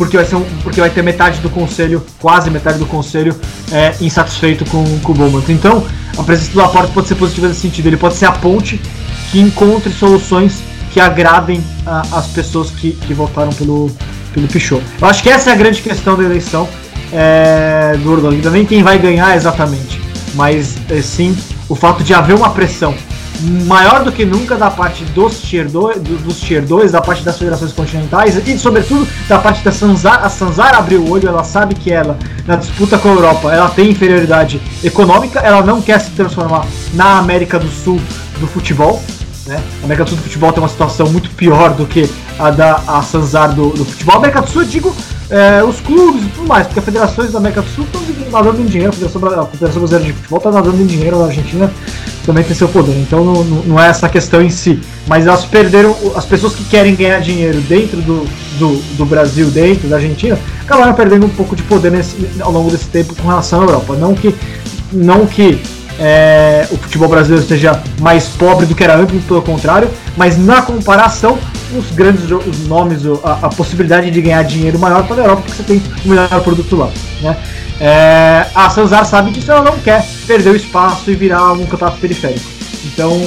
Porque 0.01 0.17
vai, 0.17 0.25
ser 0.25 0.37
um- 0.37 0.47
porque 0.63 0.81
vai 0.81 0.89
ter 0.89 1.03
metade 1.03 1.41
do 1.41 1.51
conselho, 1.51 2.03
quase 2.19 2.49
metade 2.51 2.79
do 2.79 2.87
conselho, 2.87 3.37
é, 3.71 3.95
insatisfeito 4.01 4.65
com, 4.65 4.83
com 5.01 5.13
o 5.13 5.15
Beaumont. 5.15 5.53
Então, 5.53 5.85
a 6.17 6.23
presença 6.23 6.53
do 6.53 6.59
Laporte 6.59 6.91
pode 6.93 7.07
ser 7.07 7.17
positiva 7.17 7.49
nesse 7.49 7.61
sentido. 7.61 7.87
Ele 7.87 7.99
pode 7.99 8.15
ser 8.15 8.25
a 8.25 8.33
ponte 8.33 8.81
que 9.31 9.39
encontre 9.39 9.93
soluções 9.93 10.63
que 10.91 10.99
agradem 10.99 11.63
a- 11.87 12.01
as 12.13 12.29
pessoas 12.29 12.71
que, 12.71 12.93
que 12.93 13.13
votaram 13.13 13.53
pelo, 13.53 13.91
pelo 14.33 14.49
Pichot. 14.49 14.83
Eu 14.99 15.07
acho 15.07 15.23
que 15.23 15.29
essa 15.29 15.51
é 15.51 15.53
a 15.53 15.57
grande 15.57 15.83
questão 15.83 16.17
da 16.17 16.23
eleição 16.25 16.67
é, 17.13 17.95
do 18.03 18.11
Orlando. 18.11 18.37
Ainda 18.37 18.49
nem 18.51 18.65
quem 18.65 18.83
vai 18.83 18.99
ganhar 18.99 19.37
exatamente, 19.37 20.01
mas 20.35 20.77
é, 20.89 21.03
sim 21.03 21.37
o 21.69 21.75
fato 21.75 22.03
de 22.03 22.15
haver 22.15 22.35
uma 22.35 22.49
pressão 22.51 22.95
maior 23.67 24.05
do 24.05 24.13
que 24.13 24.25
nunca 24.25 24.57
da 24.57 24.71
parte 24.71 25.05
dos 25.07 25.41
tier 25.41 25.69
2, 25.69 26.01
do- 26.01 26.19
dos 26.25 26.41
tier 26.41 26.63
2 26.65 26.93
da 26.93 27.01
parte 27.01 27.23
das 27.25 27.39
federações 27.39 27.73
continentais 27.73 28.37
e 28.47 28.59
sobretudo 28.59 29.07
da 29.29 29.39
parte 29.39 29.63
da 29.65 29.73
Sanzar. 29.73 30.25
A 30.25 30.29
Sanzar 30.29 30.75
abriu 30.75 31.01
o 31.03 31.11
olho, 31.11 31.29
ela 31.29 31.45
sabe 31.45 31.75
que 31.75 31.91
ela 31.93 32.19
na 32.47 32.57
disputa 32.57 32.99
com 32.99 33.09
a 33.09 33.13
Europa, 33.13 33.53
ela 33.53 33.69
tem 33.69 33.91
inferioridade 33.91 34.61
econômica, 34.83 35.41
ela 35.41 35.63
não 35.63 35.81
quer 35.81 36.01
se 36.01 36.11
transformar 36.11 36.67
na 36.95 37.19
América 37.19 37.59
do 37.59 37.69
Sul 37.69 38.01
do 38.39 38.47
futebol, 38.47 39.03
né? 39.47 39.61
A 39.83 39.85
América 39.85 40.05
do 40.05 40.11
Sul 40.11 40.19
do 40.19 40.23
futebol 40.25 40.53
tem 40.53 40.63
uma 40.63 40.69
situação 40.69 41.09
muito 41.09 41.31
pior 41.31 41.73
do 41.75 41.87
que 41.87 42.11
a 42.39 42.51
da 42.51 42.83
a 42.87 43.03
Sanzar 43.03 43.53
do, 43.55 43.71
do 43.71 43.85
futebol. 43.85 44.15
A 44.15 44.19
América 44.19 44.43
do 44.43 44.51
Sul, 44.51 44.63
eu 44.63 44.69
digo, 44.69 44.95
é, 45.31 45.63
os 45.63 45.81
clubes 45.81 46.23
e 46.25 46.29
tudo 46.29 46.47
mais, 46.49 46.67
porque 46.67 46.79
as 46.81 46.85
federações 46.85 47.33
da 47.33 47.39
América 47.39 47.63
do 47.63 47.69
Sul 47.71 47.85
estão 47.85 48.01
nadando 48.31 48.61
em 48.61 48.67
dinheiro, 48.67 48.93
a 48.93 49.41
a 49.41 49.47
Federação 49.47 49.81
Brasileira 49.81 50.05
de 50.05 50.13
Futebol 50.13 50.39
está 50.39 50.51
nadando 50.51 50.83
em 50.83 50.87
dinheiro, 50.87 51.23
a 51.23 51.27
Argentina 51.27 51.71
também 52.25 52.45
tem 52.45 52.55
seu 52.55 52.69
poder. 52.69 52.97
Então 52.99 53.25
não, 53.25 53.45
não- 53.45 53.81
é 53.81 53.89
essa 53.89 54.09
questão 54.09 54.43
em 54.43 54.51
si. 54.51 54.81
Mas 55.07 55.27
elas 55.27 55.45
perderam, 55.45 55.97
as 56.15 56.25
pessoas 56.25 56.55
que 56.55 56.65
querem 56.65 56.95
ganhar 56.95 57.21
dinheiro 57.21 57.61
dentro 57.63 58.01
do, 58.03 58.27
do, 58.59 58.77
do 58.97 59.05
Brasil, 59.05 59.49
dentro 59.51 59.89
da 59.89 59.97
Argentina, 59.97 60.39
acabaram 60.63 60.95
perdendo 60.95 61.27
um 61.27 61.31
pouco 61.31 61.57
de 61.57 61.63
poder 61.63 61.91
nesse, 61.91 62.17
ao 62.41 62.53
longo 62.53 62.71
desse 62.71 62.87
tempo 62.87 63.15
com 63.15 63.29
relação 63.29 63.61
à 63.61 63.65
Europa. 63.65 63.95
Não 63.97 64.15
que, 64.15 64.35
não 64.93 65.27
que 65.27 65.61
é, 65.99 66.67
o 66.71 66.79
futebol 66.79 67.09
brasileiro 67.09 67.43
esteja 67.43 67.81
mais 68.01 68.27
pobre 68.29 68.65
do 68.65 68.75
que 68.75 68.83
era 68.83 68.97
antes, 68.97 69.23
pelo 69.25 69.43
contrário, 69.43 69.91
mas 70.17 70.39
na 70.39 70.63
comparação, 70.63 71.39
os 71.77 71.91
grandes 71.91 72.25
os 72.31 72.67
nomes, 72.67 73.03
a, 73.23 73.33
a 73.43 73.49
possibilidade 73.51 74.11
de 74.11 74.23
ganhar 74.23 74.43
dinheiro 74.43 74.79
maior 74.79 75.07
para 75.07 75.17
a 75.17 75.25
Europa, 75.25 75.43
porque 75.43 75.57
você 75.57 75.63
tem 75.63 75.83
o 76.05 76.09
melhor 76.09 76.29
produto 76.43 76.75
lá. 76.75 76.91
Né? 77.21 77.37
É, 77.81 78.47
a 78.55 78.69
Sanzar 78.69 79.05
sabe 79.07 79.31
disso, 79.31 79.51
ela 79.51 79.63
não 79.63 79.79
quer 79.79 80.05
perder 80.27 80.51
o 80.51 80.57
espaço 80.57 81.11
e 81.11 81.15
virar 81.15 81.53
um 81.53 81.65
campeonato 81.67 81.99
periférico. 81.99 82.45
Então 82.85 83.27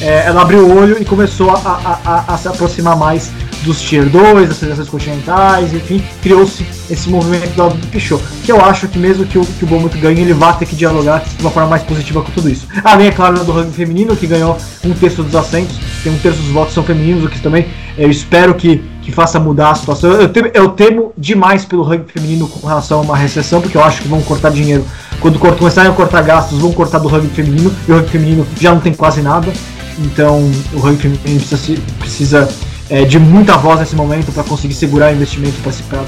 é, 0.00 0.24
ela 0.26 0.42
abriu 0.42 0.66
o 0.66 0.76
olho 0.78 1.00
e 1.00 1.04
começou 1.04 1.50
a, 1.50 1.54
a- 1.54 1.98
a- 2.04 2.34
a 2.34 2.36
se 2.38 2.46
aproximar 2.48 2.96
mais 2.96 3.30
dos 3.62 3.80
Tier 3.80 4.04
2, 4.10 4.48
das 4.50 4.58
federações 4.58 4.88
continentais, 4.90 5.72
enfim, 5.72 6.02
criou-se 6.22 6.66
esse 6.90 7.08
movimento 7.08 7.54
do 7.54 7.86
Pichot, 7.86 8.22
que 8.44 8.52
eu 8.52 8.62
acho 8.62 8.86
que 8.88 8.98
mesmo 8.98 9.24
que 9.24 9.38
o, 9.38 9.44
que 9.44 9.64
o 9.64 9.66
Beaumont 9.66 9.96
ganhe, 9.98 10.20
ele 10.20 10.34
vai 10.34 10.54
ter 10.58 10.66
que 10.66 10.76
dialogar 10.76 11.20
de 11.24 11.40
uma 11.40 11.50
forma 11.50 11.70
mais 11.70 11.82
positiva 11.82 12.20
com 12.20 12.30
tudo 12.30 12.50
isso. 12.50 12.66
Além, 12.84 13.06
é 13.06 13.10
claro, 13.10 13.42
do 13.42 13.52
rugby 13.52 13.72
feminino, 13.72 14.14
que 14.14 14.26
ganhou 14.26 14.58
um 14.84 14.92
terço 14.92 15.22
dos 15.22 15.34
assentos, 15.34 15.78
tem 16.02 16.12
um 16.12 16.18
terço 16.18 16.40
dos 16.42 16.50
votos 16.50 16.74
são 16.74 16.84
femininos, 16.84 17.24
o 17.24 17.28
que 17.30 17.40
também 17.40 17.66
eu 17.96 18.10
espero 18.10 18.54
que, 18.54 18.84
que 19.04 19.12
faça 19.12 19.38
mudar 19.38 19.70
a 19.70 19.74
situação. 19.74 20.12
Eu 20.12 20.28
temo, 20.28 20.50
eu 20.54 20.68
temo 20.70 21.12
demais 21.16 21.64
pelo 21.64 21.82
rugby 21.82 22.10
feminino 22.10 22.48
com 22.48 22.66
relação 22.66 23.00
a 23.00 23.02
uma 23.02 23.16
recessão, 23.16 23.60
porque 23.60 23.76
eu 23.76 23.84
acho 23.84 24.02
que 24.02 24.08
vão 24.08 24.22
cortar 24.22 24.50
dinheiro. 24.50 24.84
Quando 25.20 25.38
começarem 25.38 25.90
a 25.90 25.94
cortar 25.94 26.22
gastos, 26.22 26.58
vão 26.58 26.72
cortar 26.72 26.98
do 26.98 27.08
rugby 27.08 27.28
feminino, 27.28 27.72
e 27.86 27.92
o 27.92 27.96
rugby 27.96 28.10
feminino 28.10 28.46
já 28.58 28.72
não 28.72 28.80
tem 28.80 28.94
quase 28.94 29.20
nada. 29.20 29.52
Então 29.98 30.50
o 30.72 30.78
rugby 30.78 31.02
feminino 31.02 31.40
precisa, 31.40 31.82
precisa 31.98 32.48
é, 32.88 33.04
de 33.04 33.18
muita 33.18 33.56
voz 33.56 33.78
nesse 33.78 33.94
momento 33.94 34.32
para 34.32 34.42
conseguir 34.42 34.74
segurar 34.74 35.12
o 35.12 35.14
investimento 35.14 35.56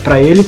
para 0.03 0.21
ele. 0.21 0.47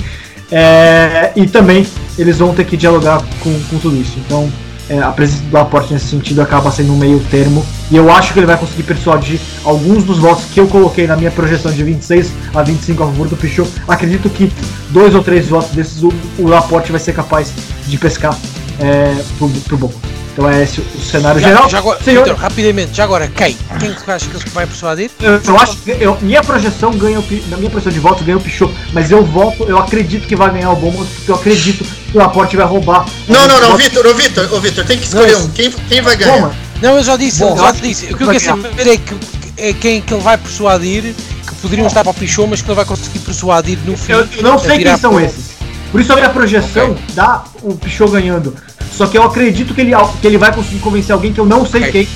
É, 0.51 1.33
e 1.37 1.47
também 1.47 1.87
eles 2.19 2.39
vão 2.39 2.55
ter 2.55 2.65
que 2.65 2.77
dialogar 2.77 3.23
com, 3.41 3.53
com 3.71 3.79
tudo 3.79 3.97
isso. 3.97 4.19
Então, 4.25 4.51
é, 4.89 4.99
a 5.01 5.11
presença 5.11 5.43
do 5.43 5.53
Laporte 5.55 5.93
nesse 5.93 6.07
sentido 6.07 6.41
acaba 6.41 6.71
sendo 6.71 6.93
um 6.93 6.97
meio 6.97 7.21
termo. 7.31 7.65
E 7.91 7.97
eu 7.97 8.11
acho 8.13 8.33
que 8.33 8.39
ele 8.39 8.47
vai 8.47 8.57
conseguir 8.57 8.83
persuadir 8.85 9.41
alguns 9.65 10.05
dos 10.05 10.19
votos 10.19 10.45
que 10.47 10.59
eu 10.61 10.67
coloquei 10.67 11.07
na 11.07 11.17
minha 11.17 11.31
projeção 11.31 11.71
de 11.73 11.83
26 11.83 12.33
a 12.55 12.63
25 12.63 13.03
a 13.03 13.07
favor 13.07 13.29
do 13.29 13.37
Pichot. 13.37 13.71
Acredito 13.87 14.29
que 14.31 14.53
dois 14.91 15.15
ou 15.15 15.23
três 15.23 15.49
votos 15.49 15.71
desses 15.71 16.03
o, 16.03 16.13
o 16.39 16.47
Laporte 16.49 16.91
vai 16.91 17.01
ser 17.01 17.13
capaz 17.15 17.53
de 17.87 17.99
pescar 17.99 18.37
é, 18.81 19.15
pro, 19.39 19.49
pro 19.49 19.77
Boca. 19.77 19.97
Então 20.33 20.49
é 20.49 20.63
esse 20.63 20.81
o 20.81 21.01
cenário 21.01 21.41
Já, 21.41 21.49
geral. 21.49 21.69
já 21.69 21.79
agora, 21.79 22.01
Senhor- 22.01 22.23
Vitor, 22.23 22.39
rapidamente, 22.39 22.95
já 22.97 23.03
agora, 23.03 23.27
quem? 23.27 23.57
Quem 23.81 23.93
que 23.93 24.05
tu 24.05 24.09
acha 24.13 24.29
que 24.29 24.49
vai 24.51 24.67
persuadir? 24.69 25.11
Eu, 25.21 25.41
eu 25.45 25.59
acho 25.59 25.77
que 25.79 25.91
eu- 25.91 26.17
minha 26.23 26.41
projeção 26.45 26.93
ganha 26.93 27.19
o 27.19 27.25
na 27.51 27.57
minha 27.57 27.69
projeção 27.69 27.93
de 27.93 27.99
votos 27.99 28.25
ganha 28.25 28.39
o 28.39 28.41
Pichot, 28.41 28.73
mas 28.93 29.11
eu 29.11 29.25
voto, 29.25 29.65
eu 29.65 29.77
acredito 29.79 30.29
que 30.29 30.37
vai 30.37 30.49
ganhar 30.53 30.71
o 30.71 30.77
Bournemouth 30.77 31.09
porque 31.17 31.31
eu 31.33 31.35
acredito 31.35 31.85
o 32.15 32.19
Laporte 32.19 32.57
vai 32.57 32.67
roubar. 32.67 33.07
Não, 33.29 33.47
não, 33.47 33.61
não, 33.61 33.77
Vitor, 33.77 34.07
ô 34.07 34.15
Vitor, 34.15 34.49
ô 34.53 34.61
Vitor, 34.61 34.85
tem 34.85 34.99
que 34.99 35.05
escolher 35.05 35.33
Não, 35.33 35.45
um. 35.45 35.49
Quem, 35.51 35.71
quem 35.71 36.01
vai 36.01 36.17
ganhar? 36.17 36.55
Não, 36.81 36.97
eu 36.97 37.05
já 37.05 37.17
disse, 37.17 37.41
Bom, 37.41 37.51
eu 37.57 37.57
já 37.65 37.73
disse. 37.73 38.07
O 38.13 38.17
que 38.17 38.25
eu 38.25 38.29
quero 38.29 38.41
saber 38.45 38.87
é, 38.87 38.97
que, 38.97 39.15
é 39.57 39.73
quem 39.73 40.01
que 40.01 40.15
ele 40.15 40.23
vai 40.23 40.39
persuadir, 40.39 41.15
que 41.47 41.55
poderiam 41.61 41.87
estar 41.87 42.03
para 42.05 42.11
o 42.11 42.15
Pichot, 42.15 42.49
mas 42.49 42.63
que 42.63 42.69
não 42.69 42.75
vai 42.75 42.85
conseguir 42.85 43.19
persuadir 43.19 43.79
no 43.85 43.97
fim. 43.97 44.13
eu, 44.13 44.21
eu 44.37 44.43
não 44.43 44.59
sei 44.59 44.79
quem 44.79 44.97
são 44.97 45.11
para 45.13 45.23
o- 45.23 45.25
esses. 45.25 45.59
Por 45.91 46.01
isso 46.01 46.13
a 46.13 46.17
minha 46.17 46.29
projeção 46.31 46.91
Ok. 46.93 47.03
dá 47.15 47.45
o 47.63 47.75
Pichot 47.75 48.11
ganhando. 48.11 48.55
Só 48.97 49.07
que 49.07 49.17
eu 49.17 49.23
acredito 49.23 49.75
que 49.75 49.81
ele, 49.81 49.93
que 50.21 50.27
ele 50.27 50.39
vai 50.39 50.53
conseguir 50.55 50.79
convencer 50.81 51.13
alguém 51.13 51.33
que 51.33 51.41
eu 51.41 51.47
não 51.47 51.65
sei 51.67 51.81
Ok. 51.83 51.93
quem, 51.93 52.09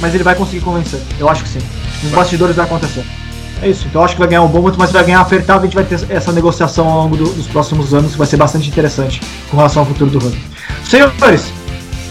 mas 0.00 0.14
ele 0.14 0.22
vai 0.24 0.34
conseguir 0.34 0.60
convencer. 0.60 1.00
Eu 1.18 1.28
acho 1.28 1.42
que 1.42 1.48
sim. 1.48 1.58
Nos 2.02 2.12
bastidores 2.12 2.54
vai 2.56 2.66
acontecer. 2.66 3.04
É 3.62 3.68
isso. 3.68 3.86
Então 3.88 4.02
acho 4.04 4.14
que 4.14 4.18
vai 4.20 4.28
ganhar 4.28 4.42
o 4.42 4.48
Bournemouth, 4.48 4.76
mas 4.78 4.92
vai 4.92 5.02
ganhar 5.04 5.20
apertado. 5.20 5.60
A 5.60 5.64
gente 5.64 5.74
vai 5.74 5.84
ter 5.84 5.98
essa 6.10 6.30
negociação 6.32 6.86
ao 6.88 7.02
longo 7.04 7.16
do- 7.16 7.32
dos 7.32 7.46
próximos 7.46 7.94
anos, 7.94 8.12
que 8.12 8.18
vai 8.18 8.26
ser 8.26 8.36
bastante 8.36 8.68
interessante 8.68 9.20
com 9.50 9.56
relação 9.56 9.82
ao 9.82 9.86
futuro 9.88 10.10
do 10.10 10.18
rugby. 10.18 10.40
Senhores, 10.84 11.44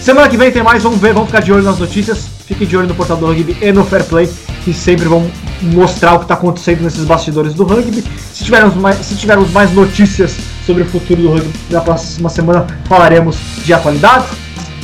semana 0.01 0.27
que 0.27 0.37
vem 0.37 0.51
tem 0.51 0.63
mais. 0.63 0.81
Vamos 0.83 0.99
ver, 0.99 1.13
vamos 1.13 1.29
ficar 1.29 1.41
de 1.41 1.51
olho 1.53 1.63
nas 1.63 1.77
notícias. 1.77 2.25
Fiquem 2.47 2.67
de 2.67 2.75
olho 2.77 2.87
no 2.87 2.95
portal 2.95 3.17
do 3.17 3.25
rugby 3.27 3.57
e 3.61 3.71
no 3.71 3.83
Fair 3.85 4.03
Play, 4.05 4.29
que 4.63 4.73
sempre 4.73 5.05
vão 5.07 5.29
mostrar 5.61 6.13
o 6.13 6.19
que 6.19 6.25
está 6.25 6.33
acontecendo 6.35 6.81
nesses 6.81 7.03
bastidores 7.03 7.53
do 7.53 7.63
rugby. 7.63 8.03
Se 8.33 8.43
tivermos 8.43 8.75
mais, 8.75 8.97
se 9.05 9.15
tivermos 9.15 9.51
mais 9.51 9.71
notícias 9.71 10.35
sobre 10.65 10.83
o 10.83 10.85
futuro 10.85 11.21
do 11.21 11.29
rugby 11.31 11.49
na 11.71 11.81
próxima 11.81 12.29
semana, 12.29 12.65
falaremos 12.87 13.37
de 13.63 13.73
atualidades. 13.73 14.27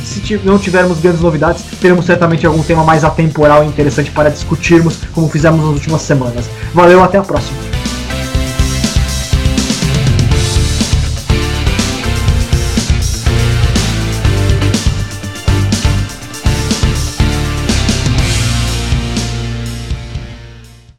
Se 0.04 0.40
não 0.44 0.58
tivermos 0.58 1.00
grandes 1.00 1.20
novidades, 1.20 1.64
teremos 1.80 2.04
certamente 2.04 2.46
algum 2.46 2.62
tema 2.62 2.84
mais 2.84 3.04
atemporal 3.04 3.64
e 3.64 3.68
interessante 3.68 4.10
para 4.10 4.30
discutirmos, 4.30 4.98
como 5.12 5.28
fizemos 5.28 5.60
nas 5.64 5.74
últimas 5.74 6.02
semanas. 6.02 6.48
Valeu, 6.74 7.02
até 7.02 7.18
a 7.18 7.22
próxima. 7.22 7.81